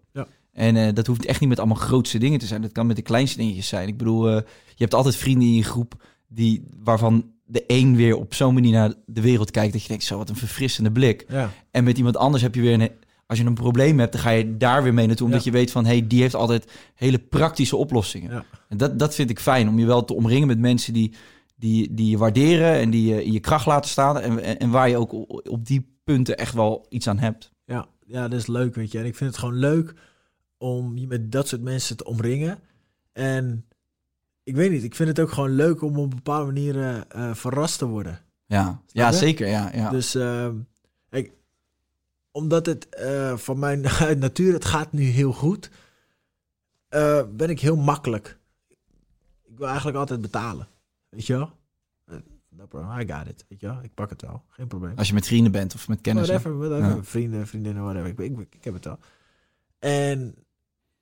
En 0.57 0.75
eh, 0.75 0.93
dat 0.93 1.07
hoeft 1.07 1.25
echt 1.25 1.39
niet 1.39 1.49
met 1.49 1.59
allemaal 1.59 1.77
grootste 1.77 2.17
dingen 2.17 2.39
te 2.39 2.45
zijn. 2.45 2.61
Dat 2.61 2.71
kan 2.71 2.87
met 2.87 2.95
de 2.95 3.01
kleinste 3.01 3.37
dingetjes 3.37 3.67
zijn. 3.67 3.87
Ik 3.87 3.97
bedoel, 3.97 4.29
eh, 4.29 4.35
je 4.65 4.83
hebt 4.83 4.93
altijd 4.93 5.15
vrienden 5.15 5.47
in 5.47 5.53
je 5.53 5.63
groep 5.63 6.03
die, 6.27 6.63
waarvan 6.83 7.31
de 7.45 7.63
een 7.67 7.95
weer 7.95 8.15
op 8.15 8.33
zo'n 8.33 8.53
manier 8.53 8.71
naar 8.71 8.93
de 9.05 9.21
wereld 9.21 9.51
kijkt... 9.51 9.73
dat 9.73 9.81
je 9.81 9.87
denkt, 9.87 10.03
zo 10.03 10.17
wat 10.17 10.29
een 10.29 10.35
verfrissende 10.35 10.91
blik. 10.91 11.25
Ja. 11.29 11.51
En 11.71 11.83
met 11.83 11.97
iemand 11.97 12.17
anders 12.17 12.43
heb 12.43 12.55
je 12.55 12.61
weer 12.61 12.81
een... 12.81 12.91
Als 13.25 13.39
je 13.39 13.45
een 13.45 13.53
probleem 13.53 13.99
hebt, 13.99 14.11
dan 14.11 14.21
ga 14.21 14.29
je 14.29 14.57
daar 14.57 14.83
weer 14.83 14.93
mee 14.93 15.07
naartoe. 15.07 15.25
Omdat 15.25 15.43
Ja. 15.43 15.51
je 15.51 15.57
weet 15.57 15.71
van, 15.71 15.85
hey, 15.85 16.07
die 16.07 16.21
heeft 16.21 16.35
altijd 16.35 16.71
hele 16.95 17.19
praktische 17.19 17.75
oplossingen. 17.75 18.31
Ja. 18.31 18.45
En 18.69 18.77
dat, 18.77 18.99
dat 18.99 19.15
vind 19.15 19.29
ik 19.29 19.39
fijn, 19.39 19.69
om 19.69 19.79
je 19.79 19.85
wel 19.85 20.05
te 20.05 20.13
omringen 20.13 20.47
met 20.47 20.59
mensen 20.59 20.93
die, 20.93 21.13
die, 21.55 21.93
die 21.93 22.09
je 22.09 22.17
waarderen... 22.17 22.73
en 22.73 22.89
die 22.89 23.07
je 23.13 23.23
in 23.23 23.31
je 23.31 23.39
kracht 23.39 23.65
laten 23.65 23.89
staan. 23.89 24.19
En, 24.19 24.43
en, 24.43 24.59
en 24.59 24.69
waar 24.69 24.89
je 24.89 24.97
ook 24.97 25.13
op 25.49 25.65
die 25.65 25.99
punten 26.03 26.37
echt 26.37 26.53
wel 26.53 26.85
iets 26.89 27.07
aan 27.07 27.19
hebt. 27.19 27.51
Ja, 27.65 27.87
ja, 28.05 28.27
dat 28.27 28.39
is 28.39 28.47
leuk, 28.47 28.75
weet 28.75 28.91
je. 28.91 28.99
En 28.99 29.05
ik 29.05 29.15
vind 29.15 29.29
het 29.29 29.39
gewoon 29.39 29.55
leuk 29.55 29.93
om 30.57 30.97
je 30.97 31.07
met 31.07 31.31
dat 31.31 31.47
soort 31.47 31.61
mensen 31.61 31.97
te 31.97 32.05
omringen. 32.05 32.59
En 33.11 33.65
ik 34.43 34.55
weet 34.55 34.71
niet, 34.71 34.83
ik 34.83 34.95
vind 34.95 35.09
het 35.09 35.19
ook 35.19 35.31
gewoon 35.31 35.55
leuk 35.55 35.81
om 35.81 35.97
op 35.97 36.03
een 36.03 36.09
bepaalde 36.09 36.45
manier 36.45 36.81
eh, 36.81 37.01
eh, 37.09 37.35
verrast 37.35 37.77
te 37.77 37.85
worden. 37.85 38.19
Ja, 38.45 38.81
ja 38.87 39.07
je? 39.09 39.15
zeker. 39.15 39.47
Ja, 39.47 39.71
ja. 39.73 39.89
Dus 39.89 40.15
ehm, 40.15 40.55
ik, 41.09 41.31
omdat 42.31 42.65
het 42.65 42.89
eh, 42.89 43.37
van 43.37 43.59
mijn 43.59 43.81
natuur, 44.19 44.53
het 44.53 44.65
gaat 44.65 44.91
nu 44.91 45.03
heel 45.03 45.31
goed, 45.31 45.69
ben 47.29 47.49
ik 47.49 47.59
heel 47.59 47.75
makkelijk. 47.75 48.37
Ik 49.43 49.57
wil 49.57 49.67
eigenlijk 49.67 49.97
altijd 49.97 50.21
betalen. 50.21 50.67
Weet 51.09 51.25
je 51.25 51.33
wel? 51.33 51.55
No 52.49 52.65
problem, 52.65 52.99
I 52.99 53.13
got 53.13 53.27
it. 53.27 53.45
Weet 53.47 53.59
je 53.59 53.67
wel? 53.67 53.83
Ik 53.83 53.93
pak 53.93 54.09
het 54.09 54.21
wel. 54.21 54.43
Geen 54.47 54.67
probleem. 54.67 54.97
Als 54.97 55.07
je 55.07 55.13
met 55.13 55.25
vrienden 55.25 55.51
bent 55.51 55.75
of 55.75 55.87
met 55.87 56.01
kennissen. 56.01 56.33
Whatever, 56.33 56.69
whatever. 56.69 56.95
Ja. 56.95 57.03
Vrienden, 57.03 57.47
vriendinnen, 57.47 57.83
whatever. 57.83 58.07
Ik, 58.07 58.19
ik, 58.19 58.55
ik 58.55 58.63
heb 58.63 58.73
het 58.73 58.87
al. 58.87 58.99
En 59.79 60.35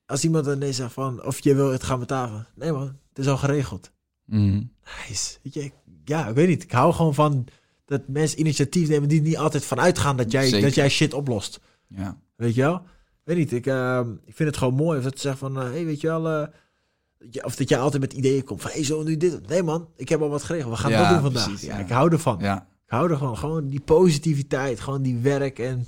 als 0.06 0.24
iemand 0.24 0.44
dan 0.44 0.54
ineens 0.56 0.76
zegt 0.76 0.92
van, 0.92 1.24
of 1.24 1.38
je 1.40 1.54
wil 1.54 1.72
het 1.72 1.82
gaan 1.82 1.98
betalen. 1.98 2.46
Nee 2.54 2.72
man, 2.72 2.86
het 3.08 3.18
is 3.18 3.28
al 3.28 3.36
geregeld. 3.36 3.90
Nice. 4.24 5.38
Weet 5.42 5.54
je, 5.54 5.64
ik- 5.64 5.74
ja, 6.04 6.28
ik 6.28 6.34
weet 6.34 6.48
niet. 6.48 6.62
Ik 6.62 6.72
hou 6.72 6.92
gewoon 6.92 7.14
van 7.14 7.46
dat 7.84 8.08
mensen 8.08 8.38
initiatief 8.40 8.88
nemen 8.88 9.08
die 9.08 9.22
niet 9.22 9.36
altijd 9.36 9.64
van 9.64 9.80
uitgaan 9.80 10.16
dat 10.16 10.30
jij, 10.32 10.44
Zeker. 10.48 10.60
dat 10.66 10.74
jij 10.74 10.88
shit 10.88 11.14
oplost. 11.14 11.60
Ja. 11.88 12.18
Weet 12.36 12.54
je 12.54 12.60
wel? 12.60 12.82
Weet 13.24 13.36
niet, 13.36 13.52
ik, 13.52 13.66
ehm, 13.66 14.10
ik 14.24 14.34
vind 14.34 14.48
het 14.48 14.58
gewoon 14.58 14.74
mooi 14.74 14.98
of 14.98 15.04
dat 15.04 15.14
ze 15.14 15.20
zeggen 15.20 15.38
van, 15.38 15.56
hé, 15.64 15.70
hey, 15.70 15.84
weet 15.84 16.00
je 16.00 16.06
wel, 16.06 16.28
eh, 16.28 16.46
je- 17.30 17.44
of 17.44 17.56
dat 17.56 17.68
jij 17.68 17.78
altijd 17.78 18.02
met 18.02 18.12
ideeën 18.12 18.44
komt 18.44 18.60
van, 18.60 18.70
hé, 18.70 18.76
hey, 18.76 18.84
zo 18.86 19.02
nu 19.02 19.16
dit. 19.16 19.48
Nee 19.48 19.62
man, 19.62 19.88
ik 19.96 20.08
heb 20.08 20.20
al 20.22 20.28
wat 20.28 20.42
geregeld. 20.42 20.72
We 20.74 20.78
gaan 20.80 20.90
Ja, 20.90 21.00
dat 21.02 21.08
doen 21.10 21.20
vandaag. 21.20 21.44
precies, 21.44 21.66
ja, 21.66 21.78
ja. 21.78 21.84
ik 21.84 21.90
hou 21.90 22.12
ervan. 22.12 22.38
Ja. 22.40 22.56
Ik 22.86 22.92
hou 22.92 23.10
er 23.10 23.16
gewoon, 23.16 23.36
gewoon 23.38 23.68
die 23.68 23.80
positiviteit, 23.80 24.80
gewoon 24.80 25.02
die 25.02 25.18
werk 25.18 25.58
en 25.58 25.86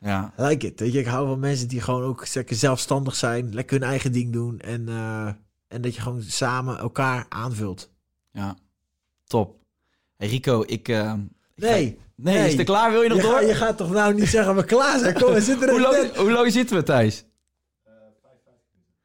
Ja. 0.00 0.32
Like 0.36 0.66
it. 0.66 0.80
Weet 0.80 0.92
je, 0.92 0.98
ik 0.98 1.06
hou 1.06 1.26
van 1.28 1.38
mensen 1.38 1.68
die 1.68 1.80
gewoon 1.80 2.02
ook 2.02 2.34
lekker 2.34 2.56
zelfstandig 2.56 3.16
zijn, 3.16 3.54
lekker 3.54 3.78
hun 3.80 3.88
eigen 3.88 4.12
ding 4.12 4.32
doen 4.32 4.58
en, 4.60 4.88
eh, 4.88 5.26
en 5.68 5.80
dat 5.82 5.94
je 5.94 6.00
gewoon 6.00 6.22
samen 6.22 6.78
elkaar 6.78 7.26
aanvult. 7.28 7.90
Ja. 8.32 8.56
Top. 9.26 9.56
Hey 10.16 10.28
Rico, 10.28 10.62
ik... 10.66 10.88
eh, 10.88 11.12
ik 11.54 11.62
Nee, 11.62 11.86
ga- 11.86 12.04
nee, 12.16 12.48
is 12.48 12.54
het 12.56 12.66
klaar? 12.66 12.90
Wil 12.90 13.02
je 13.02 13.08
nog 13.08 13.16
je, 13.16 13.22
door? 13.22 13.32
ga- 13.32 13.40
je 13.40 13.54
gaat 13.54 13.76
toch 13.76 13.90
nou 13.90 14.14
niet 14.14 14.28
zeggen 14.28 14.56
we 14.56 14.64
klaar 14.64 14.98
zijn? 14.98 15.14
Kom, 15.14 15.32
we 15.32 15.40
zitten 15.40 15.66
er 15.68 15.72
hoe, 15.72 15.80
lang, 15.80 16.16
hoe 16.16 16.30
lang 16.32 16.52
zitten 16.52 16.76
we, 16.76 16.82
Thijs? 16.82 17.24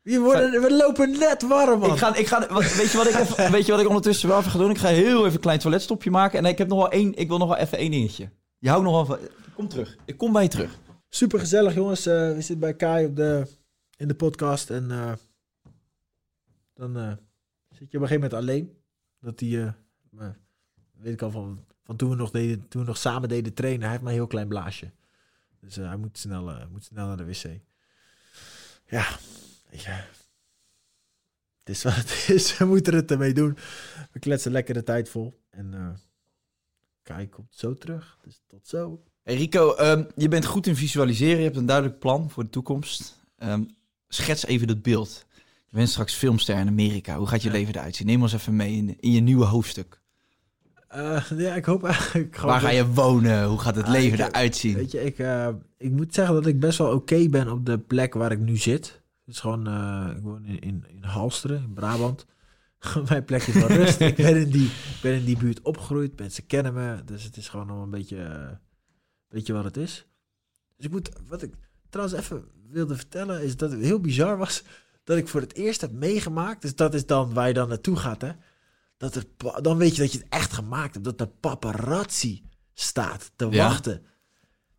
We, 0.02 0.20
worden, 0.20 0.62
we 0.62 0.74
lopen 0.76 1.18
net 1.20 1.42
warm, 1.42 1.80
man. 1.80 1.92
Ik 1.92 1.98
ga, 1.98 2.16
ik 2.16 2.28
ga, 2.28 2.48
weet, 2.54 2.92
je 2.92 2.98
wat 2.98 3.08
ik 3.08 3.16
even, 3.16 3.52
weet 3.52 3.66
je 3.66 3.72
wat 3.72 3.82
ik 3.82 3.88
ondertussen 3.88 4.30
wel 4.30 4.40
even 4.40 4.52
ga 4.52 4.58
doen? 4.58 4.70
Ik 4.70 4.78
ga 4.78 4.88
heel 4.88 5.22
even 5.22 5.34
een 5.34 5.40
klein 5.40 5.60
toiletstopje 5.60 6.12
maken. 6.12 6.40
En 6.40 6.46
ik 6.46 6.58
heb 6.58 6.68
nog 6.68 6.78
wel 6.78 6.90
één, 6.92 7.16
ik 7.16 7.28
wil 7.28 7.38
nog 7.38 7.48
wel 7.48 7.58
even 7.58 7.78
één 7.78 7.92
dingetje. 7.92 8.30
Je 8.60 8.70
houdt 8.70 8.84
nog 8.84 8.94
wel 8.94 9.06
van... 9.06 9.18
Kom 9.56 9.68
terug. 9.68 9.96
Ik 10.06 10.18
kom 10.18 10.32
bij 10.34 10.44
je 10.44 10.50
terug. 10.50 10.78
Super 11.16 11.40
gezellig, 11.40 11.74
jongens. 11.74 12.06
Eh, 12.06 12.14
we 12.14 12.36
zitten 12.36 12.60
bij 12.60 12.76
Kai 12.76 13.06
op 13.06 13.16
de, 13.16 13.48
in 13.98 14.08
de 14.08 14.16
podcast. 14.16 14.70
En 14.70 14.92
eh, 14.92 15.14
dan 16.74 16.98
eh, 16.98 17.14
zit 17.70 17.92
je 17.92 17.98
op 17.98 18.04
een 18.04 18.08
gegeven 18.08 18.14
moment 18.14 18.34
alleen. 18.34 18.78
Dat 19.20 19.40
die, 19.40 19.72
weet 20.92 21.14
ik 21.14 21.22
al 21.22 21.32
van, 21.32 21.66
van 21.84 21.96
toen, 21.96 22.10
we 22.10 22.16
nog 22.16 22.32
deden, 22.32 22.68
toen 22.68 22.82
we 22.82 22.88
nog 22.88 22.98
samen 22.98 23.30
deden 23.30 23.54
trainen. 23.54 23.82
Hij 23.82 23.90
heeft 23.90 24.02
maar 24.02 24.12
een 24.12 24.18
heel 24.18 24.28
klein 24.28 24.48
blaasje. 24.48 24.92
Dus 25.60 25.76
hij 25.76 25.98
moet 25.98 26.18
snel, 26.18 26.68
moet 26.72 26.84
snel 26.84 27.08
naar 27.08 27.18
de 27.18 27.26
wc. 27.26 27.60
Ja, 28.86 29.18
je. 29.72 30.04
Het 31.60 31.70
is 31.70 31.84
wat 31.84 31.96
het 31.96 32.26
is. 32.36 32.58
We 32.58 32.66
moeten 32.66 32.94
het 32.94 33.12
ermee 33.12 33.34
doen. 33.34 33.58
We 34.12 34.20
kletsen 34.20 34.52
lekker 34.52 34.74
de 34.74 34.84
tijd 34.84 35.10
vol. 35.10 35.44
En 35.50 35.98
Kai 37.04 37.30
komt 37.30 37.56
zo 37.56 37.74
terug. 37.74 38.18
Dus 38.22 38.42
tot 38.48 38.68
zo. 38.68 39.04
Hey 39.26 39.36
Rico, 39.36 39.74
ehm, 39.76 40.04
je 40.16 40.28
bent 40.28 40.46
goed 40.46 40.68
in 40.68 40.76
visualiseren. 40.76 41.38
Je 41.38 41.44
hebt 41.44 41.56
een 41.58 41.66
duidelijk 41.66 42.00
plan 42.00 42.30
voor 42.30 42.44
de 42.44 42.50
toekomst. 42.50 43.18
Ehm, 43.38 43.64
schets 44.08 44.46
even 44.46 44.68
dat 44.68 44.82
beeld. 44.82 45.26
Je 45.70 45.78
bent 45.78 45.90
straks 45.90 46.14
filmster 46.14 46.58
in 46.58 46.68
Amerika. 46.68 47.18
Hoe 47.18 47.28
gaat 47.28 47.42
je 47.42 47.48
Ja. 47.48 47.54
leven 47.56 47.76
eruit 47.76 47.96
zien? 47.96 48.08
Neem 48.08 48.22
ons 48.22 48.34
even 48.34 48.56
mee 48.56 48.74
in, 48.76 48.98
in 49.00 49.12
je 49.12 49.20
nieuwe 49.22 49.46
hoofdstuk. 49.46 50.02
Eh, 50.88 51.24
ja, 51.38 51.56
ik 51.56 51.66
hoop 51.66 51.84
eigenlijk 51.84 52.36
gewoon... 52.36 52.52
Waar 52.52 52.62
ga 52.62 52.70
je 52.70 52.88
wonen? 52.88 53.46
Hoe 53.46 53.60
gaat 53.60 53.76
het 53.76 53.86
Ah, 53.86 53.92
leven 53.92 54.20
ik- 54.20 54.26
eruit 54.26 54.56
zien? 54.56 54.76
Weet 54.76 54.92
je, 54.92 55.04
ik, 55.04 55.20
eh, 55.20 55.48
ik 55.78 55.92
moet 55.92 56.14
zeggen 56.14 56.34
dat 56.36 56.46
ik 56.46 56.60
best 56.60 56.78
wel 56.78 56.92
oké 56.94 57.30
ben 57.30 57.52
op 57.52 57.66
de 57.66 57.78
plek 57.80 58.14
waar 58.14 58.32
ik 58.32 58.40
nu 58.40 58.58
zit. 58.58 59.02
Het 59.26 59.34
is 59.34 59.40
gewoon, 59.40 59.68
eh, 59.68 60.08
ik 60.18 60.24
woon 60.24 60.46
in, 60.46 60.60
in, 60.60 60.86
in 60.88 61.04
Halsteren, 61.04 61.58
in 61.64 61.74
Brabant. 61.74 62.26
Mijn 63.10 63.26
plekje 63.26 63.52
van 63.52 63.68
rust. 63.68 64.00
ik 64.12 64.16
ben 64.16 64.36
in, 64.42 64.50
die, 64.50 64.70
ben 65.02 65.14
in 65.14 65.26
die 65.26 65.38
buurt 65.38 65.62
opgegroeid. 65.62 66.20
Mensen 66.20 66.46
kennen 66.46 66.74
me. 66.74 67.02
Dus 67.06 67.24
het 67.24 67.38
is 67.38 67.50
gewoon 67.50 67.68
nog 67.68 67.84
een 67.84 67.90
beetje, 67.90 68.18
eh, 68.24 68.48
weet 69.36 69.48
je 69.48 69.54
wat 69.54 69.64
het 69.64 69.78
is. 69.78 70.06
Dus 70.78 70.86
ik 70.86 70.92
moet, 70.92 71.10
wat 71.28 71.42
ik 71.42 71.54
trouwens 71.90 72.20
even 72.20 72.44
wilde 72.70 72.96
vertellen, 72.96 73.42
is 73.44 73.58
dat 73.58 73.72
het 73.72 73.82
heel 73.82 74.00
bizar 74.00 74.38
was 74.38 74.64
dat 75.04 75.18
ik 75.18 75.28
voor 75.28 75.42
het 75.42 75.54
eerst 75.56 75.82
heb 75.82 75.92
meegemaakt. 75.92 76.62
Dus 76.62 76.76
dat 76.76 76.94
is 76.94 77.06
dan 77.06 77.34
waar 77.34 77.48
je 77.48 77.54
dan 77.54 77.70
naartoe 77.70 77.96
gaat, 77.96 78.22
hè. 78.22 78.32
Dat 78.98 79.16
er, 79.16 79.24
dan 79.62 79.78
weet 79.78 79.96
je 79.96 80.02
dat 80.02 80.12
je 80.12 80.18
het 80.18 80.28
echt 80.30 80.54
gemaakt 80.54 80.94
hebt. 80.94 81.06
Dat 81.06 81.18
de 81.18 81.28
paparazzi 81.28 82.44
staat 82.74 83.32
te 83.36 83.48
Ja. 83.50 83.68
wachten. 83.68 84.02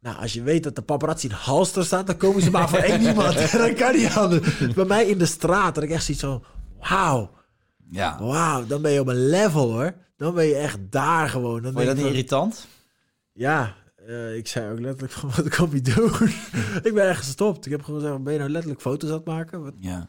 Nou, 0.01 0.17
als 0.19 0.33
je 0.33 0.43
weet 0.43 0.63
dat 0.63 0.75
de 0.77 0.83
paparazzi 0.83 1.27
in 1.29 1.33
Halster 1.35 1.85
staat, 1.85 2.07
dan 2.07 2.17
komen 2.17 2.43
ze 2.43 2.51
maar 2.51 2.69
voor 2.69 2.79
één 2.79 3.01
iemand. 3.03 3.53
dan 3.53 3.75
kan 3.75 3.95
niet 3.97 4.13
anders. 4.15 4.59
Bij 4.75 4.85
mij 4.85 5.07
in 5.07 5.19
de 5.19 5.27
straat, 5.27 5.75
dat 5.75 5.85
ik 5.85 5.91
echt 5.91 6.05
zoiets 6.05 6.25
van, 6.25 6.45
wauw, 6.79 7.31
Ja. 7.91 8.19
wauw, 8.23 8.67
dan 8.67 8.83
ben 8.83 8.91
je 8.93 9.01
op 9.01 9.09
een 9.09 9.27
level 9.29 9.71
hoor. 9.73 9.95
Dan 10.17 10.35
ben 10.35 10.45
je 10.47 10.55
echt 10.55 10.79
daar 10.91 11.29
gewoon. 11.29 11.63
Dan 11.63 11.73
Vond 11.73 11.85
je 11.85 11.91
dat 11.95 11.97
niet 11.97 12.07
irritant? 12.07 12.67
ja, 13.33 13.75
eh, 14.07 14.37
ik 14.37 14.47
zei 14.47 14.73
ook 14.73 14.81
letterlijk 14.81 15.13
van, 15.13 15.31
wat 15.37 15.49
kan 15.49 15.69
je 15.73 15.81
doen? 15.81 16.11
ik 16.83 16.95
ben 16.95 17.09
echt 17.09 17.19
gestopt. 17.19 17.67
Ik 17.67 17.73
heb 17.73 17.83
gewoon 17.83 18.01
gezegd, 18.01 18.23
ben 18.23 18.33
je 18.33 18.39
nou 18.39 18.51
letterlijk 18.51 18.81
foto's 18.83 19.11
aan 19.11 19.17
het 19.17 19.25
maken? 19.25 19.63
Wat- 19.63 19.75
Ja. 19.81 20.09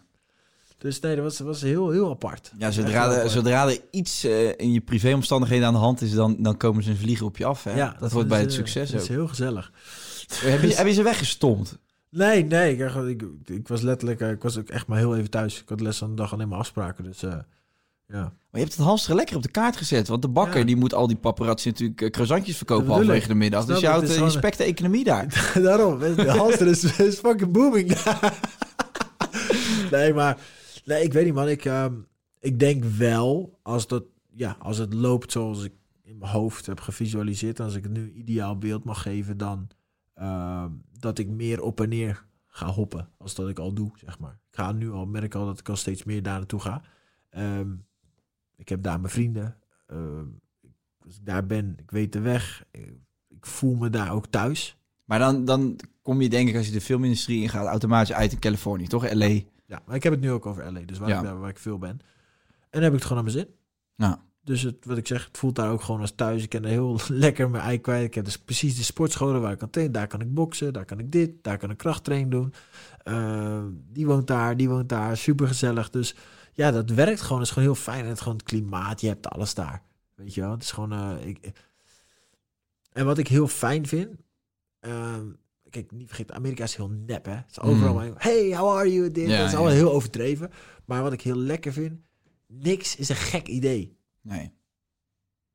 Dus 0.78 1.00
nee, 1.00 1.16
dat 1.16 1.24
was, 1.24 1.40
was 1.40 1.62
heel, 1.62 1.90
heel 1.90 2.10
apart. 2.10 2.52
Ja, 2.58 2.72
zodra, 2.72 3.12
er, 3.12 3.30
zodra 3.30 3.68
er 3.70 3.80
iets 3.92 4.24
eh, 4.24 4.48
in 4.48 4.72
je 4.72 4.82
privéomstandigheden 4.82 5.68
aan 5.68 5.74
de 5.74 5.80
hand 5.80 6.02
is, 6.02 6.12
dan, 6.14 6.36
dan 6.40 6.58
komen 6.58 6.84
ze 6.84 6.90
een 6.90 6.98
vliegen 6.98 7.26
op 7.26 7.38
je 7.38 7.46
af. 7.46 7.64
Hè? 7.64 7.76
Ja, 7.76 7.96
dat, 8.00 8.12
hoort 8.12 8.28
bij 8.28 8.40
het 8.40 8.50
eh, 8.50 8.56
succes 8.56 8.90
Dat 8.90 8.96
ook. 9.00 9.08
is 9.10 9.16
heel 9.16 9.28
gezellig. 9.28 9.72
Heb, 10.34 10.62
je, 10.62 10.76
heb 10.78 10.88
je 10.88 10.94
ze 10.94 11.04
weggestompt? 11.04 11.78
Nee, 12.10 12.44
nee, 12.46 12.78
ik, 12.78 12.94
ik, 12.96 13.24
ik 13.46 13.68
was 13.68 13.82
letterlijk, 13.82 14.20
ik 14.20 14.42
was 14.44 14.58
ook 14.58 14.68
echt 14.70 14.88
maar 14.88 14.98
heel 14.98 15.16
even 15.18 15.30
thuis. 15.30 15.62
Ik 15.62 15.70
had 15.70 15.80
les 15.82 15.98
van 15.98 16.10
de 16.10 16.16
dag 16.16 16.34
alleen 16.34 16.48
maar 16.48 16.60
afspraken, 16.60 17.04
dus 17.04 17.24
ja. 18.08 18.20
Maar 18.22 18.32
je 18.52 18.60
hebt 18.60 18.76
het 18.76 18.86
hamsteren 18.86 19.16
lekker 19.16 19.36
op 19.36 19.42
de 19.42 19.52
kaart 19.52 19.78
gezet. 19.78 20.08
Want 20.08 20.22
de 20.22 20.28
bakker 20.28 20.60
Ja. 20.60 20.66
die 20.66 20.76
moet 20.76 20.94
al 20.94 21.08
die 21.08 21.18
paparazzi 21.18 21.68
natuurlijk 21.68 22.02
eh, 22.02 22.10
croissantjes 22.10 22.58
verkopen 22.58 22.88
halverwege 22.88 23.28
de 23.28 23.36
middag. 23.36 23.64
Snap 23.64 23.74
Dus 23.74 23.84
je 23.84 23.90
houdt 23.90 24.16
je 24.16 24.30
spekt 24.30 24.58
de 24.58 24.64
economie 24.64 25.04
daar. 25.04 25.52
Daarom, 25.62 26.00
de 26.00 26.32
halster 26.32 26.68
is, 26.68 27.00
is 27.00 27.20
fucking 27.20 27.52
booming. 27.52 27.98
nee, 29.92 30.14
maar 30.14 30.38
nee, 30.86 31.04
ik 31.04 31.14
weet 31.14 31.26
niet, 31.26 31.34
man. 31.34 31.50
Ik, 31.50 31.66
ehm, 31.66 31.94
ik 32.40 32.60
denk 32.60 32.84
wel, 32.84 33.60
als, 33.62 33.88
dat, 33.88 34.04
ja, 34.36 34.56
als 34.60 34.78
het 34.78 34.94
loopt 34.94 35.32
zoals 35.32 35.64
ik 35.64 35.74
in 36.04 36.18
mijn 36.18 36.32
hoofd 36.32 36.66
heb 36.66 36.80
gevisualiseerd, 36.80 37.60
als 37.60 37.76
ik 37.76 37.84
het 37.84 37.94
nu 37.94 38.12
ideaal 38.12 38.58
beeld 38.58 38.84
mag 38.84 39.02
geven, 39.02 39.38
dan 39.38 39.68
ehm, 40.14 40.72
dat 41.00 41.20
ik 41.20 41.28
meer 41.28 41.62
op 41.62 41.82
en 41.82 41.90
neer 41.90 42.26
ga 42.48 42.68
hoppen, 42.68 43.10
als 43.18 43.36
dat 43.36 43.50
ik 43.50 43.60
al 43.60 43.74
doe, 43.74 43.92
zeg 43.96 44.20
maar. 44.20 44.40
Ik 44.50 44.56
ga 44.56 44.72
nu 44.72 44.92
al, 44.92 45.06
merk 45.06 45.36
al 45.36 45.46
dat 45.46 45.60
ik 45.60 45.70
al 45.70 45.76
steeds 45.76 46.04
meer 46.04 46.24
daar 46.24 46.38
naartoe 46.38 46.60
ga. 46.60 46.82
Ehm, 47.30 47.70
ik 48.58 48.70
heb 48.70 48.84
daar 48.84 49.00
mijn 49.00 49.12
vrienden. 49.14 49.58
Ehm, 49.88 50.26
als 51.06 51.16
ik 51.16 51.26
daar 51.26 51.46
ben, 51.46 51.76
ik 51.80 51.92
weet 51.92 52.12
de 52.14 52.20
weg. 52.20 52.64
Ik, 52.72 52.94
ik 53.28 53.46
voel 53.46 53.76
me 53.76 53.90
daar 53.90 54.12
ook 54.12 54.26
thuis. 54.28 54.78
Maar 55.06 55.20
dan, 55.20 55.46
dan 55.46 55.80
kom 56.02 56.22
je 56.22 56.30
denk 56.30 56.50
ik 56.50 56.56
als 56.56 56.66
je 56.66 56.72
de 56.72 56.82
filmindustrie 56.82 57.42
ingaat 57.42 57.66
automatisch 57.68 58.14
uit 58.14 58.32
in 58.32 58.40
Californië, 58.40 58.88
toch? 58.88 59.14
L.A. 59.14 59.26
Ja, 59.66 59.82
maar 59.86 59.96
ik 59.96 60.04
heb 60.04 60.12
het 60.14 60.22
nu 60.22 60.32
ook 60.32 60.46
over 60.46 60.72
LA, 60.72 60.80
dus 60.86 60.98
waar, 60.98 61.10
Ja. 61.10 61.18
ik, 61.18 61.24
daar- 61.24 61.40
waar 61.40 61.50
ik 61.50 61.58
veel 61.58 61.78
ben. 61.78 61.90
En 61.90 62.00
dan 62.70 62.82
heb 62.82 62.92
ik 62.94 63.00
het 63.00 63.08
gewoon 63.08 63.24
naar 63.24 63.34
mijn 63.34 63.46
zin. 63.46 63.56
Ja. 63.96 64.26
Dus 64.44 64.62
het, 64.62 64.86
wat 64.86 64.98
ik 64.98 65.08
zeg, 65.08 65.26
het 65.26 65.38
voelt 65.38 65.56
daar 65.56 65.72
ook 65.72 65.82
gewoon 65.82 66.02
als 66.02 66.12
thuis. 66.16 66.44
Ik 66.44 66.50
kan 66.50 66.64
er 66.64 66.70
heel 66.70 67.00
lekker 67.08 67.50
mijn 67.50 67.64
ei 67.64 67.82
kwijt. 67.82 68.06
Ik 68.06 68.14
heb 68.14 68.26
dus 68.26 68.38
precies 68.38 68.76
de 68.78 68.84
sportscholen 68.84 69.42
waar 69.42 69.52
ik 69.52 69.58
kan 69.58 69.70
trainen. 69.70 69.96
Daar 69.96 70.08
kan 70.08 70.22
ik 70.22 70.34
boksen, 70.34 70.74
daar 70.74 70.86
kan 70.86 71.00
ik 71.00 71.12
dit, 71.12 71.32
daar 71.44 71.58
kan 71.58 71.70
ik 71.70 71.78
krachttraining 71.78 72.32
doen. 72.32 72.54
Eh, 73.04 73.64
die 73.92 74.06
woont 74.06 74.28
daar, 74.28 74.58
die 74.58 74.70
woont 74.70 74.90
daar. 74.90 75.18
Super 75.18 75.48
gezellig. 75.48 75.90
Dus 75.90 76.16
ja, 76.58 76.72
dat 76.72 76.90
werkt 76.90 77.22
gewoon. 77.22 77.38
Het 77.38 77.48
is 77.48 77.54
gewoon 77.54 77.70
heel 77.74 77.82
fijn. 77.82 78.04
En 78.04 78.10
het, 78.10 78.20
gewoon 78.22 78.38
het 78.38 78.46
klimaat, 78.46 79.02
je 79.02 79.08
hebt 79.08 79.28
alles 79.28 79.54
daar. 79.54 79.84
Weet 80.16 80.34
je 80.34 80.42
wel? 80.42 80.52
Het 80.52 80.64
is 80.64 80.72
gewoon... 80.72 80.92
eh, 80.94 81.26
ik, 81.28 81.52
en 82.92 83.06
wat 83.06 83.18
ik 83.18 83.28
heel 83.28 83.48
fijn 83.48 83.88
vind... 83.88 84.16
ehm, 84.80 85.28
kijk, 85.70 85.92
niet 85.92 86.08
vergeten, 86.08 86.36
Amerika 86.36 86.64
is 86.64 86.76
heel 86.76 86.90
nep, 86.90 87.26
hè? 87.26 87.32
Het 87.36 87.52
is 87.52 87.60
overal 87.60 87.90
Mm. 87.90 87.96
maar, 87.96 88.24
hey, 88.24 88.58
how 88.58 88.76
are 88.78 88.94
you? 88.94 89.12
Dit, 89.12 89.28
Ja, 89.30 89.38
dat 89.38 89.46
is 89.46 89.52
ja. 89.52 89.58
allemaal 89.58 89.76
heel 89.76 89.92
overdreven. 89.94 90.52
Maar 90.86 91.02
wat 91.02 91.14
ik 91.14 91.22
heel 91.22 91.36
lekker 91.36 91.74
vind, 91.74 92.00
niks 92.48 92.96
is 92.96 93.10
een 93.10 93.16
gek 93.16 93.48
idee. 93.48 93.98
Nee. 94.22 94.54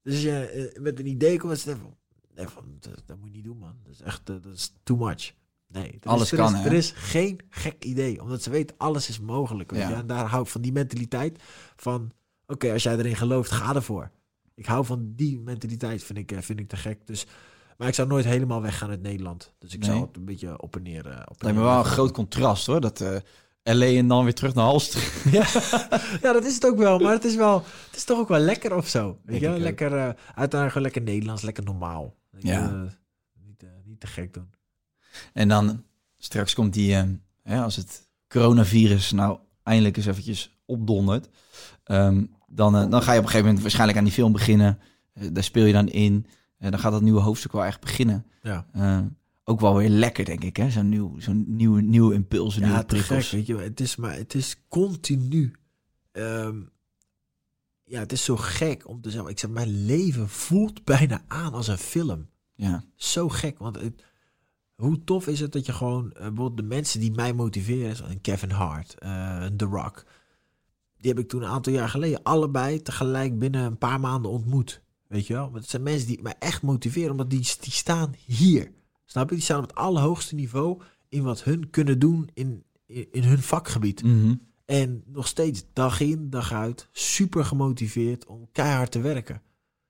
Dus 0.02 0.12
als 0.14 0.22
je 0.22 0.46
eh, 0.46 0.82
met 0.82 0.98
een 0.98 1.06
idee 1.06 1.38
komt, 1.38 1.60
van, 1.62 1.96
nee, 2.34 2.48
van 2.48 2.76
dat, 2.80 3.02
dat 3.06 3.18
moet 3.18 3.28
je 3.28 3.34
niet 3.34 3.44
doen, 3.44 3.58
man. 3.58 3.76
Dat 3.82 3.92
is 3.92 4.00
echt, 4.00 4.30
eh, 4.30 4.36
dat 4.42 4.52
is 4.54 4.74
too 4.82 4.96
much. 4.96 5.32
Nee, 5.72 5.96
er 6.00 6.10
Alles 6.10 6.22
is, 6.22 6.30
er 6.30 6.36
kan, 6.36 6.56
is? 6.56 6.64
Er 6.64 6.72
is 6.72 6.92
geen 6.96 7.40
gek 7.50 7.84
idee, 7.84 8.22
omdat 8.22 8.42
ze 8.42 8.50
weten, 8.50 8.76
alles 8.78 9.08
is 9.08 9.20
mogelijk. 9.20 9.70
Weet 9.70 9.80
Ja. 9.80 9.88
je? 9.88 9.94
En 9.94 10.06
daar 10.06 10.26
hou 10.26 10.42
ik 10.42 10.48
van 10.48 10.60
die 10.60 10.72
mentaliteit 10.72 11.42
van, 11.76 12.10
oké, 12.46 12.72
als 12.72 12.82
jij 12.82 12.96
erin 12.96 13.16
gelooft, 13.16 13.50
ga 13.50 13.74
ervoor. 13.74 14.10
Ik 14.54 14.66
hou 14.66 14.84
van 14.84 15.12
die 15.16 15.40
mentaliteit, 15.40 16.04
vind 16.04 16.18
ik, 16.18 16.32
eh, 16.32 16.38
vind 16.40 16.58
ik 16.58 16.68
te 16.68 16.76
gek. 16.76 17.06
Dus, 17.06 17.26
maar 17.76 17.88
ik 17.88 17.94
zou 17.94 18.08
nooit 18.08 18.24
helemaal 18.24 18.62
weggaan 18.62 18.90
uit 18.90 19.02
Nederland. 19.02 19.52
Dus 19.58 19.72
ik 19.74 19.80
Nee. 19.80 19.88
zou 19.90 20.00
het 20.06 20.16
een 20.16 20.24
beetje 20.24 20.60
op 20.62 20.76
en 20.76 20.82
neer... 20.82 21.06
eh, 21.06 21.12
op 21.24 21.38
en 21.38 21.44
Lijkt 21.44 21.58
me 21.58 21.64
neer 21.64 21.72
wel 21.72 21.78
een 21.78 21.84
groot 21.90 22.12
contrast 22.12 22.66
hoor. 22.66 22.80
Dat 22.80 23.00
eh 23.00 23.16
LA 23.64 23.86
en 23.86 24.08
dan 24.08 24.24
weer 24.24 24.34
terug 24.34 24.54
naar 24.54 24.64
Halster. 24.64 25.02
Ja, 26.22 26.32
dat 26.32 26.44
is 26.44 26.54
het 26.54 26.66
ook 26.66 26.76
wel. 26.76 26.98
Maar 26.98 27.12
het 27.12 27.24
is, 27.24 27.34
wel, 27.36 27.54
het 27.86 27.96
is 27.96 28.04
toch 28.04 28.18
ook 28.18 28.28
wel 28.28 28.38
lekker 28.38 28.76
of 28.76 28.88
zo. 28.88 29.18
Weet 29.24 29.40
je? 29.40 29.50
Lekker, 29.58 29.92
eh 29.92 30.04
uiteindelijk 30.26 30.68
gewoon 30.68 30.82
lekker 30.82 31.02
Nederlands, 31.02 31.42
lekker 31.42 31.64
normaal. 31.64 32.14
Ja. 32.38 32.88
niet, 33.44 33.64
niet 33.84 34.00
te 34.00 34.06
gek 34.06 34.34
doen. 34.34 34.50
En 35.32 35.48
dan 35.48 35.84
straks 36.18 36.54
komt 36.54 36.72
die, 36.74 36.94
eh, 36.94 37.02
hè, 37.42 37.62
als 37.62 37.76
het 37.76 38.08
coronavirus 38.28 39.10
nou 39.12 39.38
eindelijk 39.62 39.96
eens 39.96 40.06
eventjes 40.06 40.58
opdondert. 40.66 41.28
ehm, 41.84 42.24
dan, 42.46 42.76
eh, 42.76 42.90
dan 42.90 43.02
ga 43.02 43.12
je 43.12 43.18
op 43.18 43.24
een 43.24 43.30
gegeven 43.30 43.44
moment 43.44 43.60
waarschijnlijk 43.62 43.98
aan 43.98 44.04
die 44.04 44.12
film 44.12 44.32
beginnen. 44.32 44.78
Eh, 45.12 45.28
daar 45.32 45.42
speel 45.44 45.64
je 45.64 45.72
dan 45.72 45.88
in. 45.88 46.26
En 46.58 46.70
dan 46.70 46.80
gaat 46.80 46.92
dat 46.92 47.02
nieuwe 47.02 47.20
hoofdstuk 47.20 47.52
wel 47.52 47.64
echt 47.64 47.80
beginnen. 47.80 48.26
Ja, 48.42 48.66
Eh, 48.72 49.00
ook 49.44 49.60
wel 49.60 49.76
weer 49.76 49.88
lekker, 49.88 50.24
denk 50.24 50.44
ik. 50.44 50.56
hè 50.56 50.70
Zo'n 50.70 50.88
nieuw, 50.88 51.20
zo'n 51.20 51.44
nieuwe, 51.48 51.80
nieuwe 51.82 52.14
impuls, 52.14 52.56
nieuwe 52.56 52.72
ja 52.72 52.82
te 52.82 52.96
gek. 52.96 53.06
prikkels. 53.06 53.30
Weet 53.30 53.46
je, 53.46 53.56
het 53.56 53.80
is, 53.80 53.96
maar 53.96 54.14
het 54.14 54.34
is 54.34 54.56
continu. 54.68 55.52
ehm, 56.12 56.56
ja, 57.84 57.98
het 58.00 58.12
is 58.12 58.24
zo 58.24 58.36
gek 58.36 58.88
om 58.88 59.00
te 59.00 59.10
zeggen. 59.10 59.30
Ik 59.30 59.38
zeg, 59.38 59.50
mijn 59.50 59.84
leven 59.84 60.28
voelt 60.28 60.84
bijna 60.84 61.22
aan 61.28 61.52
als 61.52 61.68
een 61.68 61.78
film. 61.78 62.28
Ja, 62.54 62.84
Zo 62.96 63.28
gek, 63.28 63.58
want 63.58 63.76
het, 63.80 64.02
hoe 64.82 65.04
tof 65.04 65.26
is 65.26 65.40
het 65.40 65.52
dat 65.52 65.66
je 65.66 65.72
gewoon, 65.72 66.12
eh, 66.12 66.18
bijvoorbeeld 66.18 66.56
de 66.56 66.62
mensen 66.62 67.00
die 67.00 67.12
mij 67.12 67.32
motiveren, 67.32 67.96
zoals 67.96 68.12
een 68.12 68.20
Kevin 68.20 68.50
Hart, 68.50 68.94
eh, 68.98 69.36
een 69.40 69.56
The 69.56 69.64
Rock, 69.64 70.04
die 70.98 71.10
heb 71.10 71.20
ik 71.20 71.28
toen 71.28 71.42
een 71.42 71.48
aantal 71.48 71.72
jaar 71.72 71.88
geleden 71.88 72.22
allebei 72.22 72.82
tegelijk 72.82 73.38
binnen 73.38 73.64
een 73.64 73.78
paar 73.78 74.00
maanden 74.00 74.30
ontmoet. 74.30 74.82
Weet 75.06 75.26
je 75.26 75.32
wel? 75.34 75.52
Het 75.52 75.68
zijn 75.68 75.82
mensen 75.82 76.06
die 76.08 76.22
mij 76.22 76.34
echt 76.38 76.62
motiveren, 76.62 77.10
omdat 77.10 77.30
die, 77.30 77.38
die 77.60 77.72
staan 77.72 78.14
hier. 78.26 78.70
Snap 79.04 79.28
je? 79.28 79.34
Die 79.34 79.44
staan 79.44 79.62
op 79.62 79.68
het 79.68 79.74
allerhoogste 79.74 80.34
niveau 80.34 80.80
in 81.08 81.22
wat 81.22 81.42
hun 81.44 81.70
kunnen 81.70 81.98
doen 81.98 82.28
in, 82.34 82.64
in, 82.86 83.06
in 83.12 83.22
hun 83.22 83.42
vakgebied. 83.42 84.02
Mhm. 84.02 84.34
En 84.64 85.02
nog 85.06 85.26
steeds 85.26 85.64
dag 85.72 86.00
in, 86.00 86.30
dag 86.30 86.52
uit, 86.52 86.88
super 86.92 87.44
gemotiveerd 87.44 88.26
om 88.26 88.48
keihard 88.52 88.90
te 88.90 89.00
werken. 89.00 89.42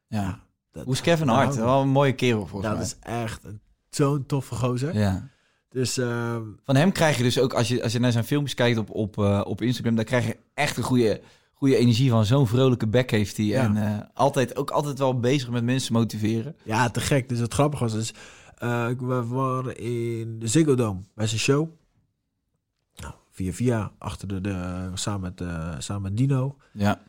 ja. 0.07 0.51
Dat, 0.71 0.85
Hoe 0.85 0.93
is 0.95 1.01
Kevin 1.01 1.29
Hart? 1.29 1.55
Wel 1.55 1.81
een 1.81 1.89
mooie 1.89 2.15
kerel 2.15 2.47
volgens 2.47 2.63
dat 2.71 2.73
mij. 2.77 2.87
is 2.87 2.97
echt 3.01 3.45
een- 3.45 3.61
zo'n 3.97 4.27
toffe 4.27 4.55
gozer. 4.55 4.95
Ja. 4.99 5.29
Dus 5.69 5.99
ehm, 5.99 6.43
Van 6.65 6.77
hem 6.77 6.93
krijg 6.93 7.17
je 7.17 7.23
dus 7.23 7.39
ook, 7.39 7.53
als 7.55 7.69
je, 7.69 7.83
als 7.83 7.93
je 7.93 7.99
naar 7.99 8.13
zijn 8.13 8.25
filmpjes 8.25 8.55
kijkt 8.55 8.79
op, 8.79 8.91
op, 8.91 9.19
eh, 9.19 9.41
op 9.45 9.63
Instagram, 9.63 9.95
dan 9.95 10.05
krijg 10.05 10.27
je 10.27 10.37
echt 10.55 10.77
een 10.77 10.83
goede, 10.83 11.21
goede 11.55 11.77
energie 11.77 12.11
van. 12.11 12.25
Zo'n 12.25 12.47
vrolijke 12.47 12.87
bek 12.87 13.11
heeft 13.11 13.37
hij. 13.37 13.47
Ja. 13.47 13.63
En 13.65 13.77
eh, 13.77 13.99
altijd, 14.15 14.57
ook 14.57 14.71
altijd 14.71 14.99
wel 14.99 15.21
bezig 15.21 15.51
met 15.51 15.65
mensen 15.65 15.93
motiveren. 15.93 16.57
ja, 16.63 16.91
te 16.91 17.01
gek. 17.01 17.29
Dus 17.29 17.39
het 17.39 17.55
grappige 17.55 17.83
was, 17.83 17.93
dus, 17.93 18.09
ik- 18.91 19.01
we 19.01 19.25
waren 19.27 19.77
in 19.77 20.39
de 20.39 20.47
Ziggo 20.47 20.75
Dome 20.75 21.01
bij 21.15 21.27
zijn 21.27 21.41
show. 21.41 21.69
Nou, 22.97 23.15
via 23.31 23.53
via, 23.53 23.93
achter 23.99 24.29
de, 24.29 24.41
de 24.41 24.91
samen, 24.95 25.21
met, 25.37 25.49
samen 25.83 26.03
met 26.03 26.17
Dino. 26.17 26.57
Ja. 26.73 27.01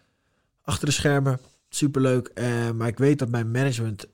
Achter 0.61 0.86
de 0.86 0.91
schermen, 0.93 1.39
superleuk. 1.69 2.31
Maar 2.75 2.88
ik 2.88 2.97
weet 2.97 3.19
dat 3.19 3.29
mijn 3.29 3.51
management 3.51 4.07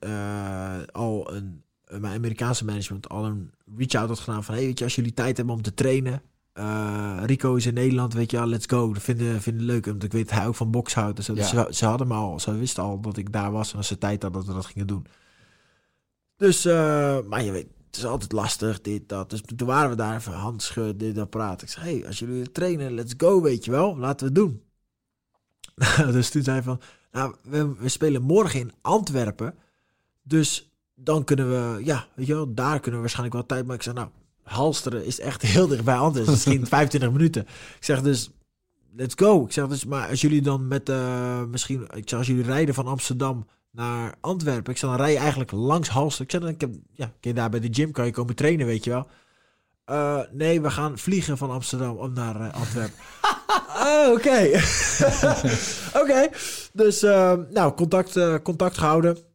al 0.92 1.32
een, 1.34 1.62
mijn 1.98 2.16
Amerikaanse 2.16 2.64
management 2.64 3.08
al 3.08 3.24
een 3.24 3.50
reach-out 3.76 4.08
had 4.08 4.18
gedaan 4.18 4.44
van, 4.44 4.54
hey, 4.54 4.64
weet 4.64 4.78
je, 4.78 4.84
als 4.84 4.94
jullie 4.94 5.14
tijd 5.14 5.36
hebben 5.36 5.54
om 5.54 5.62
te 5.62 5.74
trainen, 5.74 6.22
eh, 6.52 7.20
Rico 7.24 7.54
is 7.54 7.66
in 7.66 7.74
Nederland, 7.74 8.12
weet 8.14 8.30
je 8.30 8.36
wel, 8.36 8.46
let's 8.46 8.66
go. 8.66 8.92
Dat 8.92 9.02
vinden, 9.02 9.42
vinden 9.42 9.64
leuk, 9.64 9.86
want 9.86 10.02
ik 10.04 10.12
weet 10.12 10.28
dat 10.28 10.38
hij 10.38 10.46
ook 10.46 10.54
van 10.54 10.70
box 10.70 10.94
houdt. 10.94 11.18
en 11.18 11.24
zo. 11.24 11.34
Dus 11.34 11.50
Ja. 11.50 11.64
ze, 11.66 11.74
ze 11.74 11.84
hadden 11.86 12.08
me 12.08 12.14
al, 12.14 12.40
ze 12.40 12.54
wisten 12.56 12.82
al 12.82 13.00
dat 13.00 13.16
ik 13.16 13.32
daar 13.32 13.52
was 13.52 13.70
en 13.72 13.76
als 13.76 13.86
ze 13.86 13.98
tijd 13.98 14.22
hadden 14.22 14.40
dat 14.40 14.50
we 14.50 14.56
dat 14.56 14.66
gingen 14.66 14.86
doen. 14.86 15.06
Dus, 16.36 16.64
eh, 16.64 17.18
maar 17.28 17.42
je 17.44 17.50
weet, 17.52 17.66
het 17.86 17.96
is 17.96 18.04
altijd 18.04 18.32
lastig, 18.32 18.80
dit, 18.80 19.08
dat. 19.08 19.30
Dus 19.30 19.42
toen 19.56 19.66
waren 19.68 19.90
we 19.90 19.96
daar 19.96 20.16
even 20.16 20.32
handschud, 20.32 20.98
dit, 21.00 21.14
dat 21.14 21.30
praten. 21.30 21.66
Ik 21.66 21.72
zei, 21.72 21.84
hey, 21.98 22.06
als 22.06 22.18
jullie 22.18 22.52
trainen, 22.52 22.92
let's 22.92 23.14
go, 23.16 23.42
weet 23.42 23.64
je 23.64 23.70
wel. 23.70 23.96
Laten 23.98 24.18
we 24.18 24.24
het 24.24 24.34
doen. 24.34 24.62
dus 26.14 26.30
toen 26.30 26.42
zei 26.42 26.56
hij 26.56 26.64
van, 26.64 26.80
nou, 27.12 27.34
we, 27.42 27.74
we 27.78 27.88
spelen 27.88 28.22
morgen 28.22 28.60
in 28.60 28.72
Antwerpen. 28.80 29.54
Dus 30.22 30.69
dan 31.02 31.24
kunnen 31.24 31.50
we, 31.50 31.84
ja, 31.84 32.06
weet 32.14 32.26
je 32.26 32.34
wel, 32.34 32.54
daar 32.54 32.74
kunnen 32.80 32.92
we 32.92 33.00
waarschijnlijk 33.00 33.34
wel 33.34 33.46
tijd 33.46 33.60
maken. 33.60 33.76
Ik 33.76 33.82
zei, 33.82 33.94
nou, 33.94 34.08
Halsteren 34.42 35.04
is 35.04 35.20
echt 35.20 35.42
heel 35.42 35.66
dicht 35.66 35.84
bij 35.84 35.96
Antwerpen. 35.96 36.32
Misschien 36.32 36.66
25 36.76 37.12
minuten. 37.12 37.42
Ik 37.42 37.84
zeg 37.84 38.02
dus, 38.02 38.30
let's 38.96 39.14
go. 39.16 39.44
Ik 39.44 39.52
zeg 39.52 39.66
dus, 39.66 39.84
maar 39.84 40.08
als 40.08 40.20
jullie 40.20 40.42
dan 40.42 40.68
met, 40.68 40.88
eh, 40.88 41.44
misschien, 41.44 41.82
ik 41.94 42.08
zeg, 42.08 42.18
als 42.18 42.28
jullie 42.28 42.44
rijden 42.44 42.74
van 42.74 42.86
Amsterdam 42.86 43.46
naar 43.70 44.14
Antwerpen. 44.20 44.72
Ik 44.72 44.78
zeg, 44.78 44.90
dan 44.90 44.98
rij 44.98 45.12
je 45.12 45.18
eigenlijk 45.18 45.50
langs 45.50 45.88
Halsteren. 45.88 46.24
Ik 46.26 46.30
zeg, 46.30 46.40
dan, 46.40 46.50
ik 46.50 46.60
heb, 46.60 46.70
ja, 46.92 47.06
kun 47.20 47.30
je 47.30 47.36
daar 47.36 47.50
bij 47.50 47.60
de 47.60 47.68
gym, 47.70 47.92
kan 47.92 48.06
je 48.06 48.12
komen 48.12 48.34
trainen, 48.34 48.66
weet 48.66 48.84
je 48.84 48.90
wel. 48.90 49.06
Eh, 49.84 50.20
nee, 50.32 50.60
we 50.60 50.70
gaan 50.70 50.98
vliegen 50.98 51.38
van 51.38 51.50
Amsterdam 51.50 51.96
om 51.96 52.12
naar 52.12 52.40
eh, 52.40 52.54
Antwerpen. 52.54 52.98
oh, 53.86 54.12
oké. 54.12 54.60
oké. 56.02 56.28
Dus, 56.72 57.00
nou, 57.50 57.74
contact, 57.74 58.42
contact 58.42 58.78
gehouden. 58.78 59.29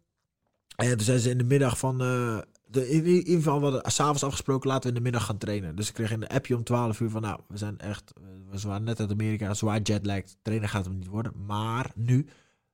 En 0.76 0.89
toen 0.89 1.05
zijn 1.05 1.19
ze 1.19 1.30
in 1.30 1.38
de 1.38 1.43
middag 1.43 1.78
van... 1.78 2.01
eh, 2.01 2.38
de, 2.67 2.89
in 2.89 3.05
ieder 3.05 3.34
geval, 3.36 3.57
we 3.59 3.63
hadden 3.65 3.91
s'avonds 3.91 4.23
afgesproken, 4.23 4.69
laten 4.69 4.84
we 4.84 4.88
in 4.89 4.95
de 4.95 5.01
middag 5.09 5.26
gaan 5.26 5.38
trainen. 5.38 5.76
Dus 5.76 5.88
ik 5.88 5.93
kreeg 5.93 6.11
in 6.11 6.19
de 6.19 6.30
appje 6.30 6.55
om 6.55 6.63
12 6.63 6.99
uur 6.99 7.09
van, 7.09 7.21
nou, 7.21 7.39
we 7.47 7.57
zijn 7.57 7.78
echt... 7.80 8.13
eh, 8.17 8.59
We 8.61 8.67
waren 8.67 8.84
net 8.84 8.99
uit 8.99 9.11
Amerika, 9.11 9.53
zwaar 9.53 9.80
jetlagged. 9.82 10.38
Trainen 10.41 10.69
gaat 10.69 10.86
hem 10.86 10.97
niet 10.97 11.07
worden. 11.07 11.32
Maar 11.45 11.91
nu, 11.95 12.26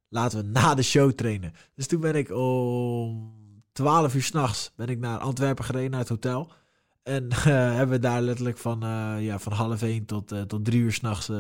laten 0.10 0.38
we 0.42 0.48
na 0.48 0.76
de 0.76 0.82
show 0.84 1.12
trainen. 1.12 1.54
Dus 1.76 1.88
toen 1.88 2.00
ben 2.02 2.16
ik 2.16 2.32
om 2.32 3.34
12 3.74 4.16
uur 4.16 4.24
s'nachts 4.24 4.72
ben 4.76 4.88
ik 4.88 5.00
naar 5.00 5.18
Antwerpen 5.18 5.66
gereden, 5.66 5.92
naar 5.92 6.00
het 6.00 6.10
hotel. 6.10 6.52
En 7.04 7.30
eh, 7.30 7.38
hebben 7.46 7.90
we 7.90 8.00
daar 8.00 8.22
letterlijk 8.22 8.58
van, 8.58 8.84
eh, 8.84 9.16
ja, 9.20 9.40
van 9.40 9.52
half 9.54 9.82
één 9.82 10.06
tot, 10.06 10.32
eh, 10.32 10.42
tot 10.42 10.66
drie 10.66 10.82
uur 10.82 10.92
s'nachts... 10.92 11.30
eh 11.30 11.36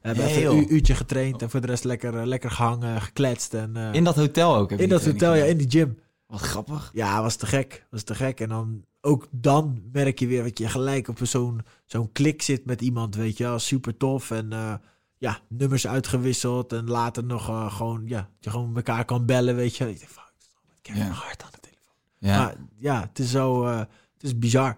hebben 0.00 0.24
we 0.24 0.30
even 0.30 0.56
een 0.56 0.74
uurtje 0.74 0.94
getraind. 0.94 1.42
En 1.42 1.50
voor 1.50 1.60
de 1.60 1.66
rest 1.66 1.84
lekker, 1.84 2.16
eh, 2.18 2.26
lekker 2.26 2.50
gehangen, 2.50 3.00
gekletst. 3.02 3.54
En, 3.54 3.76
eh, 3.76 3.92
In 3.92 4.04
dat 4.04 4.16
hotel 4.16 4.56
ook. 4.56 4.72
in 4.72 4.88
dat 4.88 5.04
hotel, 5.04 5.34
ja, 5.34 5.44
in 5.44 5.56
die 5.56 5.70
gym. 5.70 5.98
Wat 6.26 6.40
grappig. 6.40 6.90
Ja, 6.94 7.22
was 7.22 7.36
te 7.36 7.46
gek. 7.46 7.86
Was 7.90 8.02
te 8.02 8.14
gek. 8.14 8.40
En 8.40 8.48
dan 8.48 8.84
ook 9.00 9.28
dan 9.30 9.82
merk 9.92 10.18
je 10.18 10.26
weer 10.26 10.42
dat 10.42 10.58
je 10.58 10.68
gelijk 10.68 11.08
op 11.08 11.18
zo'n 11.22 11.60
zo'n 11.84 12.12
klik 12.12 12.42
zit 12.42 12.64
met 12.64 12.80
iemand, 12.80 13.14
weet 13.14 13.36
je 13.36 13.44
wel. 13.44 13.58
Super 13.58 13.96
tof. 13.96 14.30
En 14.30 14.52
eh, 14.52 14.74
ja, 15.18 15.40
nummers 15.48 15.86
uitgewisseld. 15.86 16.72
En 16.72 16.88
later 16.88 17.24
nog 17.24 17.48
eh, 17.48 17.74
gewoon, 17.76 18.02
ja, 18.06 18.20
dat 18.20 18.44
je 18.44 18.50
gewoon 18.50 18.76
elkaar 18.76 19.04
kan 19.04 19.26
bellen, 19.26 19.56
weet 19.56 19.76
je. 19.76 19.88
Ik 19.90 19.98
denk, 19.98 20.10
fuck, 20.10 20.32
ik 20.38 20.78
Kevin 20.82 21.02
Ja. 21.02 21.10
Hart 21.10 21.42
aan 21.42 21.50
de 21.52 21.60
telefoon. 21.60 21.94
Ja. 22.18 22.38
Maar 22.38 22.56
ja, 22.78 23.00
het 23.00 23.18
is 23.18 23.30
zo, 23.30 23.64
eh, 23.66 23.78
het 23.78 24.22
is 24.22 24.38
bizar. 24.38 24.76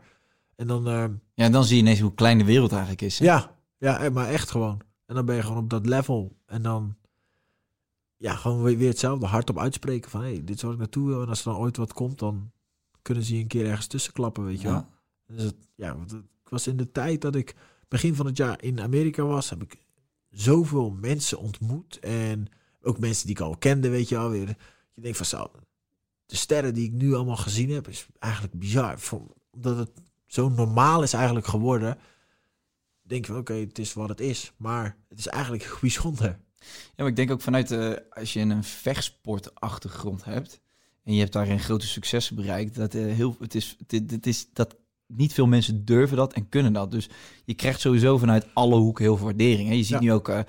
En 0.56 0.66
dan, 0.66 1.20
ja, 1.34 1.48
dan 1.48 1.64
zie 1.64 1.76
je 1.76 1.82
ineens 1.82 2.00
hoe 2.00 2.14
klein 2.14 2.38
de 2.38 2.44
wereld 2.44 2.70
eigenlijk 2.72 3.02
is. 3.02 3.18
hè? 3.18 3.24
ja, 3.24 3.50
ja, 3.78 4.10
maar 4.10 4.28
echt 4.28 4.50
gewoon. 4.50 4.80
En 5.06 5.14
dan 5.14 5.24
ben 5.24 5.36
je 5.36 5.42
gewoon 5.42 5.62
op 5.62 5.70
dat 5.70 5.86
level. 5.86 6.36
En 6.46 6.62
dan, 6.62 6.96
ja, 8.18 8.34
gewoon 8.34 8.62
weer, 8.62 8.76
weer 8.76 8.88
hetzelfde. 8.88 9.26
Hardop 9.26 9.58
uitspreken 9.58 10.10
van, 10.10 10.20
hé, 10.22 10.32
hey, 10.32 10.44
dit 10.44 10.56
is 10.56 10.62
waar 10.62 10.72
ik 10.72 10.78
naartoe 10.78 11.06
wil. 11.08 11.22
En 11.22 11.28
als 11.28 11.38
er 11.38 11.44
dan 11.52 11.56
ooit 11.60 11.76
wat 11.76 11.92
komt, 11.92 12.18
dan 12.18 12.50
kunnen 13.02 13.24
ze 13.24 13.34
je 13.34 13.40
een 13.40 13.46
keer 13.46 13.66
ergens 13.66 13.86
tussen 13.86 14.12
klappen, 14.12 14.44
weet 14.44 14.60
je 14.60 14.66
wel. 14.68 14.76
Ja. 14.76 14.88
Dus 15.26 15.42
het, 15.42 15.54
ja, 15.74 15.96
want 15.96 16.10
het- 16.10 16.24
ik 16.44 16.48
was 16.54 16.66
in 16.66 16.76
de 16.76 16.92
tijd 16.92 17.20
dat 17.20 17.34
ik 17.34 17.54
begin 17.88 18.14
van 18.14 18.26
het 18.26 18.36
jaar 18.36 18.62
in 18.62 18.80
Amerika 18.80 19.22
was, 19.22 19.50
heb 19.50 19.62
ik 19.62 19.76
zoveel 20.30 20.90
mensen 20.90 21.38
ontmoet. 21.38 21.98
En 21.98 22.46
ook 22.82 22.98
mensen 22.98 23.26
die 23.26 23.34
ik 23.36 23.42
al 23.42 23.56
kende, 23.56 23.88
weet 23.88 24.08
je 24.08 24.14
wel. 24.14 24.30
Weer. 24.30 24.56
Je 24.94 25.00
denkt 25.00 25.16
van 25.16 25.26
zo, 25.26 25.50
de 26.26 26.36
sterren 26.36 26.74
die 26.74 26.84
ik 26.86 26.92
nu 26.92 27.14
allemaal 27.14 27.36
gezien 27.36 27.70
heb, 27.70 27.88
is 27.88 28.06
eigenlijk 28.18 28.54
bizar. 28.58 28.98
Omdat 29.50 29.76
het 29.78 29.90
zo 30.26 30.48
normaal 30.48 31.02
is 31.02 31.12
eigenlijk 31.12 31.46
geworden. 31.46 31.98
Denk 33.02 33.26
je 33.26 33.32
van 33.32 33.40
oké, 33.40 33.54
het 33.54 33.78
is 33.78 33.92
wat 33.92 34.08
het 34.08 34.20
is. 34.20 34.52
Maar 34.56 34.96
het 35.08 35.18
is 35.18 35.26
eigenlijk 35.26 35.76
bijzonder. 35.80 36.38
Ja, 36.60 36.66
maar 36.96 37.06
ik 37.06 37.16
denk 37.16 37.30
ook 37.30 37.40
vanuit, 37.40 37.70
eh 37.70 37.92
als 38.10 38.32
je 38.32 38.40
een 38.40 38.64
vechtsportachtergrond 38.64 40.24
hebt 40.24 40.60
en 41.04 41.12
je 41.14 41.20
hebt 41.20 41.32
daarin 41.32 41.58
grote 41.60 41.86
successen 41.86 42.36
bereikt, 42.36 42.74
dat 42.74 42.94
eh, 42.94 43.02
heel, 43.04 43.36
het 43.40 43.54
is, 43.54 43.76
dit, 43.86 44.08
dit 44.08 44.26
is 44.26 44.48
dat 44.52 44.76
niet 45.06 45.32
veel 45.32 45.46
mensen 45.46 45.84
durven 45.84 46.16
dat 46.16 46.32
en 46.32 46.48
kunnen 46.48 46.72
dat. 46.72 46.90
Dus 46.90 47.08
je 47.44 47.54
krijgt 47.54 47.80
sowieso 47.80 48.18
vanuit 48.18 48.46
alle 48.54 48.76
hoeken 48.76 49.04
heel 49.04 49.16
veel 49.16 49.24
waardering. 49.26 49.68
Hè. 49.68 49.74
Je 49.74 49.82
ziet 49.82 49.88
Ja. 49.88 50.00
nu 50.00 50.12
ook, 50.12 50.28
eh, 50.28 50.40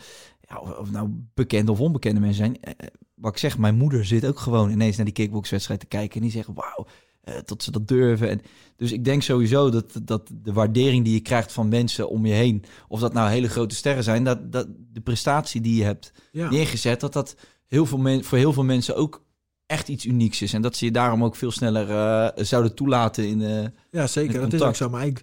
ja, 0.42 0.58
of 0.58 0.78
of 0.78 0.92
nou 0.92 1.10
bekende 1.34 1.72
of 1.72 1.80
onbekende 1.80 2.20
mensen 2.20 2.38
zijn. 2.46 2.76
Wat 3.16 3.32
ik 3.32 3.38
zeg, 3.38 3.58
mijn 3.58 3.76
moeder 3.76 4.06
zit 4.06 4.26
ook 4.26 4.40
gewoon 4.40 4.72
ineens 4.72 4.96
naar 4.96 5.06
die 5.06 5.14
kickboxwedstrijd 5.14 5.80
te 5.80 5.86
kijken 5.86 6.16
en 6.16 6.22
die 6.22 6.32
zeggen, 6.32 6.54
wauw, 6.54 6.88
eh, 7.22 7.36
tot 7.38 7.64
ze 7.64 7.72
dat 7.72 7.88
durven. 7.88 8.30
En 8.30 8.42
dus 8.76 8.92
ik 8.92 9.04
denk 9.06 9.22
sowieso 9.22 9.70
dat, 9.70 10.00
dat 10.04 10.30
de 10.34 10.54
waardering 10.54 11.04
die 11.04 11.14
je 11.14 11.20
krijgt 11.20 11.52
van 11.52 11.68
mensen 11.68 12.10
om 12.10 12.26
je 12.26 12.34
heen, 12.34 12.64
of 12.88 13.00
dat 13.00 13.14
nou 13.14 13.30
hele 13.30 13.50
grote 13.50 13.76
sterren 13.76 14.04
zijn, 14.04 14.24
dat, 14.24 14.52
dat 14.52 14.68
de 14.94 15.02
prestatie 15.02 15.62
die 15.62 15.76
je 15.76 15.84
hebt 15.84 16.12
Ja, 16.32 16.50
neergezet, 16.50 17.00
dat 17.00 17.14
dat 17.14 17.36
heel 17.68 17.86
veel 17.86 17.98
men, 17.98 18.24
voor 18.24 18.38
heel 18.38 18.54
veel 18.54 18.64
mensen 18.64 18.96
ook 18.96 19.24
echt 19.66 19.88
iets 19.88 20.06
unieks 20.06 20.42
is. 20.42 20.54
En 20.54 20.62
dat 20.62 20.76
ze 20.76 20.86
je 20.86 20.92
daarom 20.92 21.24
ook 21.24 21.36
veel 21.36 21.52
sneller 21.52 21.90
eh, 21.90 22.44
zouden 22.44 22.76
toelaten 22.76 23.28
in... 23.28 23.42
eh, 23.42 23.66
Ja, 23.92 24.08
zeker. 24.08 24.40
Dat 24.42 24.54
is 24.54 24.62
ook 24.62 24.76
zo. 24.76 24.90
Maar 24.90 25.06
ik, 25.06 25.22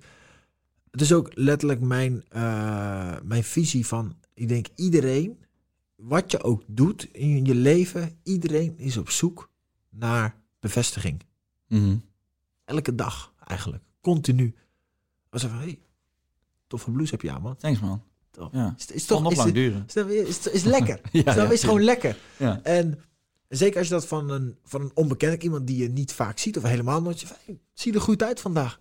het 0.90 1.00
is 1.00 1.12
ook 1.12 1.30
letterlijk 1.34 1.80
mijn, 1.80 2.24
mijn 3.24 3.44
visie 3.44 3.86
van... 3.86 4.14
Ik 4.34 4.48
denk 4.48 4.66
iedereen, 4.74 5.38
wat 5.94 6.30
je 6.30 6.42
ook 6.42 6.62
doet 6.66 7.08
in 7.12 7.44
je 7.44 7.54
leven... 7.54 8.18
Iedereen 8.22 8.78
is 8.78 8.96
op 8.96 9.10
zoek 9.10 9.50
naar 9.90 10.42
bevestiging. 10.60 11.22
Mhm. 11.68 11.96
Elke 12.64 12.94
dag 12.94 13.32
eigenlijk. 13.46 13.82
Continu. 14.00 14.54
Als 15.30 15.42
ze 15.42 15.48
van, 15.48 15.58
hey, 15.58 15.78
toffe 16.66 16.90
blouse 16.90 17.10
heb 17.10 17.22
je 17.22 17.30
aan, 17.30 17.42
man. 17.42 17.56
Thanks 17.56 17.80
man. 17.80 18.02
Toch. 18.30 18.52
Ja. 18.52 18.74
Is, 18.92 19.04
toch 19.04 19.22
nog 19.22 19.32
is, 19.32 19.38
lang 19.38 19.52
duren. 19.52 19.84
is, 19.86 20.28
is, 20.28 20.46
is 20.48 20.62
lekker. 20.64 21.00
Ja, 21.24 21.50
is 21.50 21.62
gewoon 21.64 21.82
lekker. 21.82 22.16
Ja. 22.36 22.62
En 22.62 22.98
zeker 23.48 23.78
als 23.78 23.88
je 23.88 23.94
dat 23.94 24.06
van 24.06 24.30
een, 24.30 24.56
van 24.64 24.80
een 24.80 24.90
onbekende, 24.94 25.38
iemand 25.38 25.66
die 25.66 25.76
je 25.76 25.88
niet 25.88 26.12
vaak 26.12 26.38
ziet 26.38 26.56
of 26.56 26.62
helemaal 26.62 27.02
nooit, 27.02 27.20
je 27.20 27.26
van, 27.26 27.36
hey, 27.44 27.60
zie 27.72 27.94
er 27.94 28.00
goed 28.00 28.22
uit 28.22 28.40
vandaag. 28.40 28.80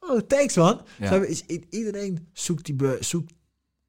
Oh, 0.00 0.20
thanks 0.20 0.56
man. 0.56 0.80
Ja. 0.98 1.14
Is, 1.14 1.42
iedereen 1.70 2.28
zoekt 2.32 2.64
die, 2.64 2.74
be- 2.74 2.98
zoekt 3.00 3.32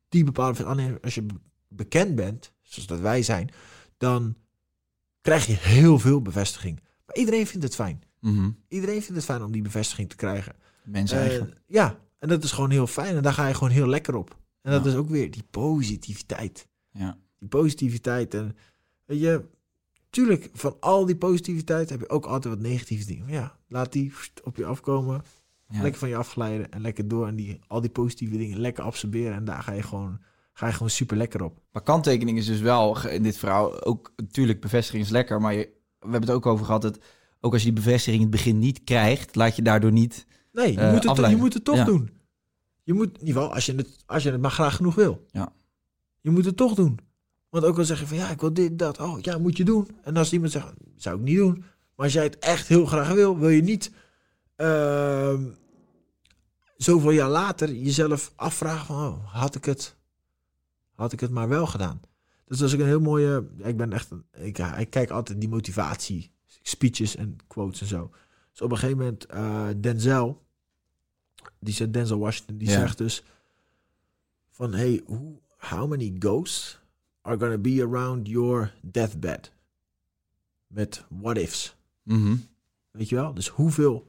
die 0.10 0.24
bepaalde, 0.24 0.64
alleen 0.64 0.98
als 1.02 1.16
je 1.16 1.22
be- 1.22 1.42
bekend 1.68 2.16
bent, 2.16 2.52
zoals 2.62 2.88
dat 2.88 3.00
wij 3.00 3.24
zijn, 3.24 3.50
dan 3.98 4.36
krijg 5.22 5.46
je 5.46 5.54
heel 5.54 6.00
veel 6.00 6.22
bevestiging. 6.22 6.80
Maar 7.06 7.16
iedereen 7.16 7.48
vindt 7.48 7.64
het 7.64 7.76
fijn. 7.76 8.02
Mhm. 8.22 8.50
Iedereen 8.68 9.02
vindt 9.02 9.16
het 9.16 9.26
fijn 9.26 9.44
om 9.44 9.52
die 9.52 9.62
bevestiging 9.62 10.10
te 10.10 10.16
krijgen. 10.16 10.56
Mensen 10.84 11.18
Eh, 11.18 11.24
eigen. 11.28 11.54
ja, 11.68 12.00
en 12.20 12.28
dat 12.28 12.44
is 12.44 12.52
gewoon 12.52 12.70
heel 12.70 12.88
fijn 12.88 13.16
en 13.16 13.24
daar 13.24 13.34
ga 13.34 13.48
je 13.48 13.54
gewoon 13.54 13.70
heel 13.74 13.88
lekker 13.88 14.16
op. 14.16 14.38
En 14.62 14.72
dat 14.72 14.84
Ja. 14.84 14.90
is 14.90 14.96
ook 14.96 15.10
weer 15.10 15.32
die 15.32 15.44
positiviteit 15.52 16.68
Ja. 16.92 17.18
die 17.40 17.48
positiviteit. 17.50 18.34
En 18.34 18.56
weet 19.06 19.20
je, 19.20 19.46
tuurlijk, 20.10 20.50
van 20.54 20.78
al 20.80 21.06
die 21.06 21.16
positiviteit 21.16 21.90
heb 21.90 22.00
je 22.00 22.10
ook 22.10 22.26
altijd 22.26 22.54
wat 22.54 22.64
negatieve 22.64 23.06
dingen. 23.06 23.24
Maar 23.24 23.34
ja, 23.34 23.58
laat 23.68 23.92
die 23.92 24.14
op 24.44 24.56
je 24.58 24.66
afkomen, 24.66 25.22
Ja. 25.70 25.82
lekker 25.82 26.00
van 26.00 26.10
je 26.10 26.16
afglijden 26.16 26.72
en 26.72 26.82
lekker 26.82 27.08
door. 27.08 27.28
En 27.28 27.36
die, 27.36 27.60
al 27.68 27.82
die 27.82 27.90
positieve 27.90 28.38
dingen 28.38 28.60
lekker 28.60 28.84
absorberen. 28.84 29.34
En 29.34 29.46
daar 29.46 29.64
ga 29.64 29.72
je 29.72 29.84
gewoon, 29.84 30.20
ga 30.54 30.68
je 30.68 30.74
gewoon 30.74 30.90
super 30.90 31.18
lekker 31.18 31.44
op. 31.44 31.62
Maar 31.72 31.84
kanttekening 31.84 32.38
is 32.38 32.46
dus 32.46 32.60
wel 32.60 33.08
in 33.08 33.24
dit 33.24 33.38
verhaal 33.38 33.84
ook 33.84 34.12
natuurlijk 34.16 34.62
bevestiging 34.62 35.04
is 35.04 35.10
lekker, 35.10 35.42
maar 35.42 35.54
je, 35.54 35.70
we 36.00 36.10
hebben 36.10 36.22
het 36.22 36.32
ook 36.38 36.46
over 36.46 36.66
gehad 36.66 36.82
dat 36.82 37.00
ook 37.42 37.54
als 37.54 37.62
je 37.64 37.68
die 37.74 37.84
bevestiging 37.84 38.16
in 38.24 38.28
het 38.28 38.32
begin 38.38 38.60
niet 38.60 38.84
krijgt, 38.84 39.36
laat 39.36 39.56
je 39.56 39.62
daardoor 39.62 39.92
niet. 39.92 40.26
Nee, 40.52 40.72
je, 40.72 40.80
Eh, 40.80 40.92
moet, 40.92 41.04
het, 41.18 41.30
je 41.30 41.36
moet 41.36 41.54
het 41.54 41.64
toch 41.64 41.76
Ja. 41.76 41.84
doen. 41.84 42.10
Je 42.84 42.94
moet, 42.94 43.08
in 43.08 43.20
ieder 43.26 43.34
geval, 43.42 43.54
als 43.54 43.66
je, 43.66 43.76
het, 43.76 43.88
als 44.06 44.24
je 44.24 44.32
het 44.32 44.42
maar 44.42 44.52
graag 44.52 44.76
genoeg 44.76 44.96
wil. 44.96 45.26
Ja. 45.32 45.54
Je 46.22 46.30
moet 46.30 46.46
het 46.46 46.58
toch 46.58 46.74
doen. 46.74 47.00
Want 47.50 47.64
ook 47.66 47.78
al 47.78 47.84
zeg 47.86 48.00
je 48.00 48.08
van, 48.08 48.18
ja, 48.18 48.30
ik 48.30 48.40
wil 48.42 48.54
dit, 48.54 48.80
dat. 48.80 49.00
Oh, 49.00 49.20
ja, 49.20 49.38
moet 49.38 49.58
je 49.58 49.64
doen. 49.64 49.88
En 50.04 50.18
als 50.18 50.34
iemand 50.34 50.52
zegt, 50.52 50.74
zou 50.98 51.16
ik 51.18 51.22
niet 51.24 51.38
doen. 51.38 51.58
Maar 51.96 52.06
als 52.06 52.14
jij 52.14 52.24
het 52.24 52.40
echt 52.40 52.68
heel 52.68 52.86
graag 52.86 53.14
wil, 53.14 53.38
wil 53.38 53.50
je 53.50 53.62
niet 53.62 53.92
ehm, 54.56 55.44
zoveel 56.78 57.12
jaar 57.12 57.30
later 57.30 57.74
jezelf 57.76 58.34
afvragen 58.36 58.86
van, 58.86 58.96
oh, 59.08 59.34
had 59.34 59.56
ik 59.56 59.66
het, 59.66 59.96
had 60.96 61.14
ik 61.14 61.20
het 61.20 61.32
maar 61.32 61.48
wel 61.48 61.68
gedaan. 61.68 62.02
Dus 62.46 62.58
dat 62.60 62.68
is 62.68 62.74
ook 62.74 62.80
een 62.82 62.86
heel 62.86 63.00
mooie, 63.00 63.48
ik 63.58 63.78
ben 63.78 63.94
echt, 63.94 64.12
een, 64.12 64.24
ik, 64.32 64.58
ja, 64.58 64.76
ik 64.78 64.90
kijk 64.90 65.10
altijd 65.10 65.40
die 65.40 65.50
motivatie, 65.50 66.31
speeches 66.62 67.16
en 67.16 67.38
quotes 67.48 67.82
en 67.82 67.88
zo. 67.88 68.12
Dus 68.52 68.62
op 68.62 68.72
een 68.72 68.78
gegeven 68.78 68.98
moment, 68.98 69.26
eh, 69.26 69.68
Denzel, 69.78 70.42
die 71.60 71.74
zegt, 71.74 71.94
Denzel 71.94 72.18
Washington, 72.20 72.58
die 72.58 72.68
Ja. 72.70 72.74
zegt 72.74 72.98
dus 72.98 73.24
van, 74.50 74.74
hey, 74.74 75.04
how 75.58 75.90
many 75.90 76.16
ghosts 76.20 76.80
are 77.22 77.38
gonna 77.40 77.58
be 77.58 77.82
around 77.90 78.28
your 78.28 78.74
deathbed? 78.82 79.52
Met 80.68 81.06
what 81.10 81.38
ifs. 81.38 81.76
Mhm. 82.04 82.36
Weet 82.92 83.10
je 83.10 83.16
wel? 83.16 83.34
Dus 83.34 83.48
hoeveel 83.48 84.08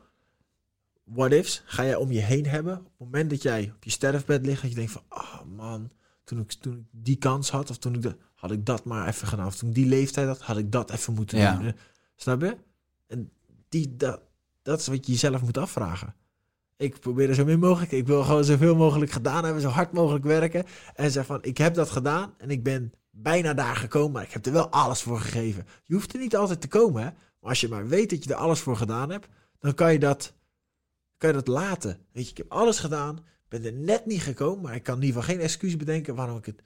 what 1.04 1.32
ifs 1.32 1.62
ga 1.64 1.84
jij 1.84 1.94
om 1.96 2.12
je 2.12 2.20
heen 2.20 2.46
hebben 2.46 2.76
op 2.78 2.84
het 2.84 2.98
moment 2.98 3.30
dat 3.30 3.42
jij 3.42 3.72
op 3.76 3.84
je 3.84 3.90
sterfbed 3.90 4.46
ligt 4.46 4.62
en 4.62 4.68
je 4.68 4.74
denkt 4.74 4.92
van, 4.92 5.02
oh 5.08 5.40
man, 5.56 5.90
toen 6.24 6.40
ik, 6.40 6.52
toen 6.52 6.72
ik 6.78 6.84
die 6.90 7.16
kans 7.16 7.50
had 7.50 7.70
of 7.70 7.78
toen 7.78 7.94
ik 7.94 8.02
de, 8.02 8.16
had 8.34 8.50
ik 8.50 8.66
dat 8.66 8.84
maar 8.84 9.08
even 9.08 9.28
gedaan 9.28 9.46
of 9.46 9.56
toen 9.56 9.68
ik 9.68 9.74
die 9.74 9.86
leeftijd 9.86 10.26
had, 10.28 10.40
had 10.40 10.56
ik 10.56 10.72
dat 10.72 10.90
even 10.90 11.14
moeten 11.14 11.38
Ja. 11.38 11.56
doen. 11.56 11.74
Snap 12.22 12.40
je? 12.40 12.56
En 13.06 13.32
die, 13.68 13.96
dat, 13.96 14.20
dat 14.62 14.80
is 14.80 14.86
wat 14.86 15.06
je 15.06 15.12
jezelf 15.12 15.42
moet 15.42 15.58
afvragen. 15.58 16.14
Ik 16.76 17.00
probeer 17.00 17.28
er 17.28 17.34
zo 17.34 17.44
min 17.44 17.58
mogelijk. 17.58 17.92
Ik 17.92 18.06
wil 18.06 18.22
gewoon 18.22 18.44
zoveel 18.44 18.76
mogelijk 18.76 19.10
gedaan 19.10 19.44
hebben, 19.44 19.62
zo 19.62 19.68
hard 19.68 19.92
mogelijk 19.92 20.24
werken. 20.24 20.64
En 20.94 21.10
zeg 21.10 21.26
van, 21.26 21.42
ik 21.42 21.58
heb 21.58 21.74
dat 21.74 21.90
gedaan 21.90 22.34
en 22.38 22.50
ik 22.50 22.62
ben 22.62 22.92
bijna 23.10 23.54
daar 23.54 23.76
gekomen, 23.76 24.12
maar 24.12 24.22
ik 24.22 24.32
heb 24.32 24.46
er 24.46 24.52
wel 24.52 24.68
alles 24.68 25.02
voor 25.02 25.20
gegeven. 25.20 25.66
Je 25.84 25.94
hoeft 25.94 26.12
er 26.12 26.18
niet 26.18 26.36
altijd 26.36 26.60
te 26.60 26.68
komen, 26.68 27.02
hè. 27.02 27.08
Maar 27.40 27.50
als 27.50 27.60
je 27.60 27.68
maar 27.68 27.88
weet 27.88 28.10
dat 28.10 28.24
je 28.24 28.30
er 28.30 28.36
alles 28.36 28.60
voor 28.60 28.76
gedaan 28.76 29.10
hebt, 29.10 29.28
dan 29.58 29.74
kan 29.74 29.92
je 29.92 29.98
dat, 29.98 30.34
kan 31.16 31.28
je 31.28 31.34
dat 31.34 31.48
laten. 31.48 31.98
Weet 32.12 32.24
je, 32.24 32.30
ik 32.30 32.36
heb 32.36 32.52
alles 32.52 32.78
gedaan, 32.78 33.24
ben 33.48 33.64
er 33.64 33.72
net 33.72 34.06
niet 34.06 34.22
gekomen, 34.22 34.62
maar 34.62 34.74
ik 34.74 34.82
kan 34.82 34.96
in 34.96 35.02
ieder 35.02 35.20
geval 35.20 35.34
geen 35.34 35.44
excuus 35.44 35.76
bedenken 35.76 36.14
waarom 36.14 36.36
ik 36.36 36.46
het 36.46 36.62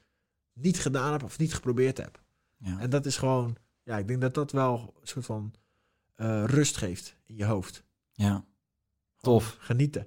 niet 0.52 0.80
gedaan 0.80 1.12
heb 1.12 1.22
of 1.22 1.38
niet 1.38 1.54
geprobeerd 1.54 1.96
heb. 1.96 2.22
Ja. 2.56 2.78
En 2.78 2.90
dat 2.90 3.06
is 3.06 3.16
gewoon, 3.16 3.56
ja, 3.86 3.98
ik 3.98 4.08
denk 4.08 4.20
dat 4.20 4.34
dat 4.34 4.52
wel 4.52 4.94
een 5.00 5.06
soort 5.08 5.24
van 5.24 5.52
eh, 6.16 6.44
rust 6.46 6.76
geeft 6.76 7.16
in 7.26 7.36
je 7.36 7.44
hoofd. 7.44 7.82
ja. 8.12 8.44
Tof. 9.20 9.56
Genieten. 9.58 10.06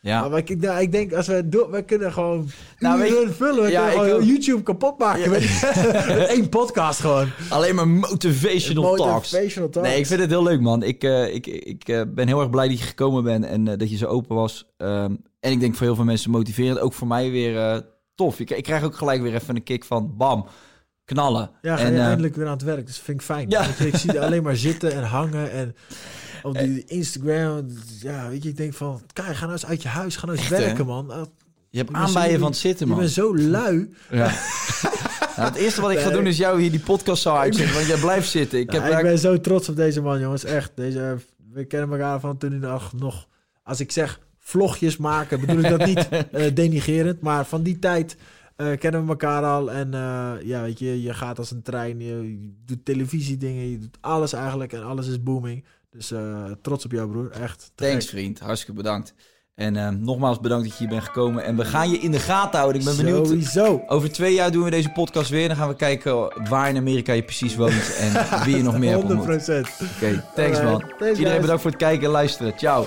Ja. 0.00 0.28
Maar 0.28 0.38
ik, 0.38 0.60
nou, 0.60 0.80
ik 0.80 0.92
denk, 0.92 1.12
als 1.12 1.26
we 1.26 1.48
door, 1.48 1.70
we 1.70 1.82
kunnen 1.84 2.12
gewoon 2.12 2.48
Nou, 2.78 3.06
uren 3.06 3.34
vullen. 3.34 3.64
We 3.64 3.70
Ja, 3.70 3.90
kunnen. 3.90 4.24
YouTube 4.26 4.62
kapot 4.62 4.98
maken 4.98 5.30
met, 5.30 5.40
met 6.18 6.26
één 6.28 6.48
podcast 6.48 7.00
gewoon. 7.00 7.28
Alleen 7.48 7.74
maar 7.74 7.88
motivational 7.88 8.94
talks. 8.96 9.32
Motivational 9.32 9.68
talks. 9.68 9.88
Nee, 9.88 9.98
ik 9.98 10.06
vind 10.06 10.20
het 10.20 10.30
heel 10.30 10.42
leuk, 10.42 10.60
man. 10.60 10.82
Ik, 10.82 11.04
eh, 11.04 11.34
ik, 11.34 11.46
ik 11.46 11.88
eh, 11.88 12.02
ben 12.08 12.26
heel 12.26 12.40
erg 12.40 12.50
blij 12.50 12.68
dat 12.68 12.78
je 12.78 12.84
gekomen 12.84 13.24
bent 13.24 13.44
en 13.44 13.64
dat 13.64 13.90
je 13.90 13.96
zo 13.96 14.06
open 14.06 14.36
was. 14.36 14.72
Ehm, 14.76 15.14
en 15.40 15.52
ik 15.52 15.60
denk 15.60 15.74
voor 15.74 15.86
heel 15.86 15.94
veel 15.96 16.04
mensen 16.04 16.30
motiverend. 16.30 16.78
Ook 16.78 16.92
voor 16.92 17.08
mij 17.08 17.30
weer 17.30 17.86
tof. 18.14 18.40
Ik, 18.40 18.50
ik 18.50 18.62
krijg 18.62 18.84
ook 18.84 18.96
gelijk 18.96 19.22
weer 19.22 19.34
even 19.34 19.56
een 19.56 19.62
kick 19.62 19.84
van 19.84 20.16
bam, 20.16 20.46
knallen. 21.08 21.50
Ja, 21.62 21.76
ga 21.76 21.84
en, 21.84 21.92
je 21.92 21.98
eh, 21.98 22.04
eindelijk 22.04 22.36
weer 22.36 22.46
aan 22.46 22.52
het 22.52 22.62
werk. 22.62 22.86
Dus 22.86 22.94
dat 22.94 23.04
vind 23.04 23.20
ik 23.20 23.26
fijn. 23.26 23.50
Ja. 23.50 23.66
Je, 23.78 23.86
ik 23.86 23.96
zie 23.96 24.12
je 24.12 24.20
alleen 24.26 24.42
maar 24.42 24.56
zitten 24.56 24.92
en 24.92 25.02
hangen 25.02 25.50
en 25.50 25.74
op 26.42 26.58
die 26.58 26.84
Instagram. 26.84 27.66
Ja, 28.00 28.28
weet 28.28 28.42
je, 28.42 28.48
ik 28.48 28.56
denk 28.56 28.74
van, 28.74 29.00
kijk, 29.12 29.36
ga 29.36 29.40
nou 29.40 29.52
eens 29.52 29.66
uit 29.66 29.82
je 29.82 29.88
huis, 29.88 30.16
ga 30.16 30.26
nou 30.26 30.38
eens 30.38 30.50
Echt, 30.50 30.60
hè? 30.60 30.66
werken, 30.66 30.86
man. 30.86 31.10
Ah, 31.10 31.22
je 31.70 31.78
hebt 31.78 31.90
je 31.90 31.96
aanbijen 31.96 32.38
van 32.38 32.48
het 32.48 32.58
zitten, 32.58 32.86
Je 32.86 32.92
man. 32.92 33.00
bent 33.00 33.12
zo 33.12 33.36
lui. 33.36 33.94
Ja. 34.10 34.32
Nou, 35.36 35.50
het 35.50 35.58
eerste 35.58 35.80
wat 35.80 35.90
ik 35.90 35.98
ga 35.98 36.10
doen 36.10 36.26
is 36.26 36.36
jou 36.36 36.60
hier 36.60 36.70
die 36.70 36.80
podcast 36.80 37.22
zo 37.22 37.34
uitzetten, 37.34 37.74
want 37.74 37.86
jij 37.86 37.98
blijft 37.98 38.28
zitten. 38.28 38.58
Ik 38.58 38.72
heb 38.72 38.84
ik 38.84 39.02
ben 39.02 39.18
zo 39.18 39.40
trots 39.40 39.68
op 39.68 39.76
deze 39.76 40.00
man, 40.00 40.20
jongens. 40.20 40.44
Echt. 40.44 40.70
Deze, 40.74 41.16
we 41.52 41.64
kennen 41.64 41.90
elkaar 41.90 42.20
van 42.20 42.38
toen 42.38 42.50
hij 42.50 42.58
nog, 42.58 42.92
nog... 42.92 43.26
Als 43.62 43.80
ik 43.80 43.92
zeg 43.92 44.20
vlogjes 44.38 44.96
maken, 44.96 45.40
bedoel 45.40 45.58
ik 45.58 45.68
dat 45.68 45.86
niet 45.86 46.08
eh, 46.32 46.54
denigerend. 46.54 47.20
Maar 47.20 47.46
van 47.46 47.62
die 47.62 47.78
tijd 47.78 48.16
eh, 48.58 48.78
kennen 48.78 49.02
we 49.02 49.08
elkaar 49.08 49.44
al. 49.44 49.72
En 49.72 49.94
eh, 49.94 50.32
ja, 50.42 50.62
weet 50.62 50.78
je, 50.78 51.02
je 51.02 51.14
gaat 51.14 51.38
als 51.38 51.50
een 51.50 51.62
trein. 51.62 52.00
Je, 52.00 52.30
je 52.30 52.54
doet 52.64 52.84
televisiedingen. 52.84 53.70
Je 53.70 53.78
doet 53.78 53.98
alles 54.00 54.32
eigenlijk. 54.32 54.72
En 54.72 54.84
alles 54.84 55.06
is 55.06 55.22
booming. 55.22 55.64
Dus 55.90 56.10
eh, 56.10 56.44
trots 56.62 56.84
op 56.84 56.92
jou, 56.92 57.10
broer. 57.10 57.30
Echt. 57.30 57.72
Thanks, 57.74 58.04
gek. 58.04 58.14
vriend. 58.14 58.38
Hartstikke 58.38 58.74
bedankt. 58.76 59.14
En 59.54 60.02
nogmaals 60.04 60.40
bedankt 60.40 60.64
dat 60.68 60.72
je 60.72 60.78
hier 60.78 60.88
bent 60.88 61.02
gekomen. 61.02 61.44
En 61.44 61.56
we 61.56 61.64
gaan 61.64 61.90
je 61.90 61.98
in 61.98 62.10
de 62.10 62.18
gaten 62.18 62.58
houden. 62.58 62.80
Ik 62.80 62.86
ben 62.86 62.96
benieuwd. 62.96 63.26
Sowieso. 63.26 63.82
Over 63.86 64.12
twee 64.12 64.34
jaar 64.34 64.50
doen 64.50 64.64
we 64.64 64.70
deze 64.70 64.90
podcast 64.90 65.30
weer. 65.30 65.48
Dan 65.48 65.56
gaan 65.56 65.68
we 65.68 65.76
kijken 65.76 66.14
waar 66.48 66.68
in 66.68 66.76
Amerika 66.76 67.12
je 67.12 67.22
precies 67.22 67.56
woont. 67.56 67.96
En 67.98 68.44
wie 68.44 68.56
je 68.56 68.62
nog 68.62 68.78
meer 68.78 68.90
hebt 68.90 69.02
100 69.02 69.20
ontmoet. 69.20 69.26
procent. 69.44 69.68
Oké, 69.94 70.24
thanks 70.34 70.62
man. 70.62 70.80
Thanks, 70.80 71.00
Iedereen 71.00 71.26
guys. 71.26 71.40
bedankt 71.40 71.62
voor 71.62 71.70
het 71.70 71.80
kijken 71.80 72.04
en 72.04 72.10
luisteren. 72.10 72.58
Ciao. 72.58 72.86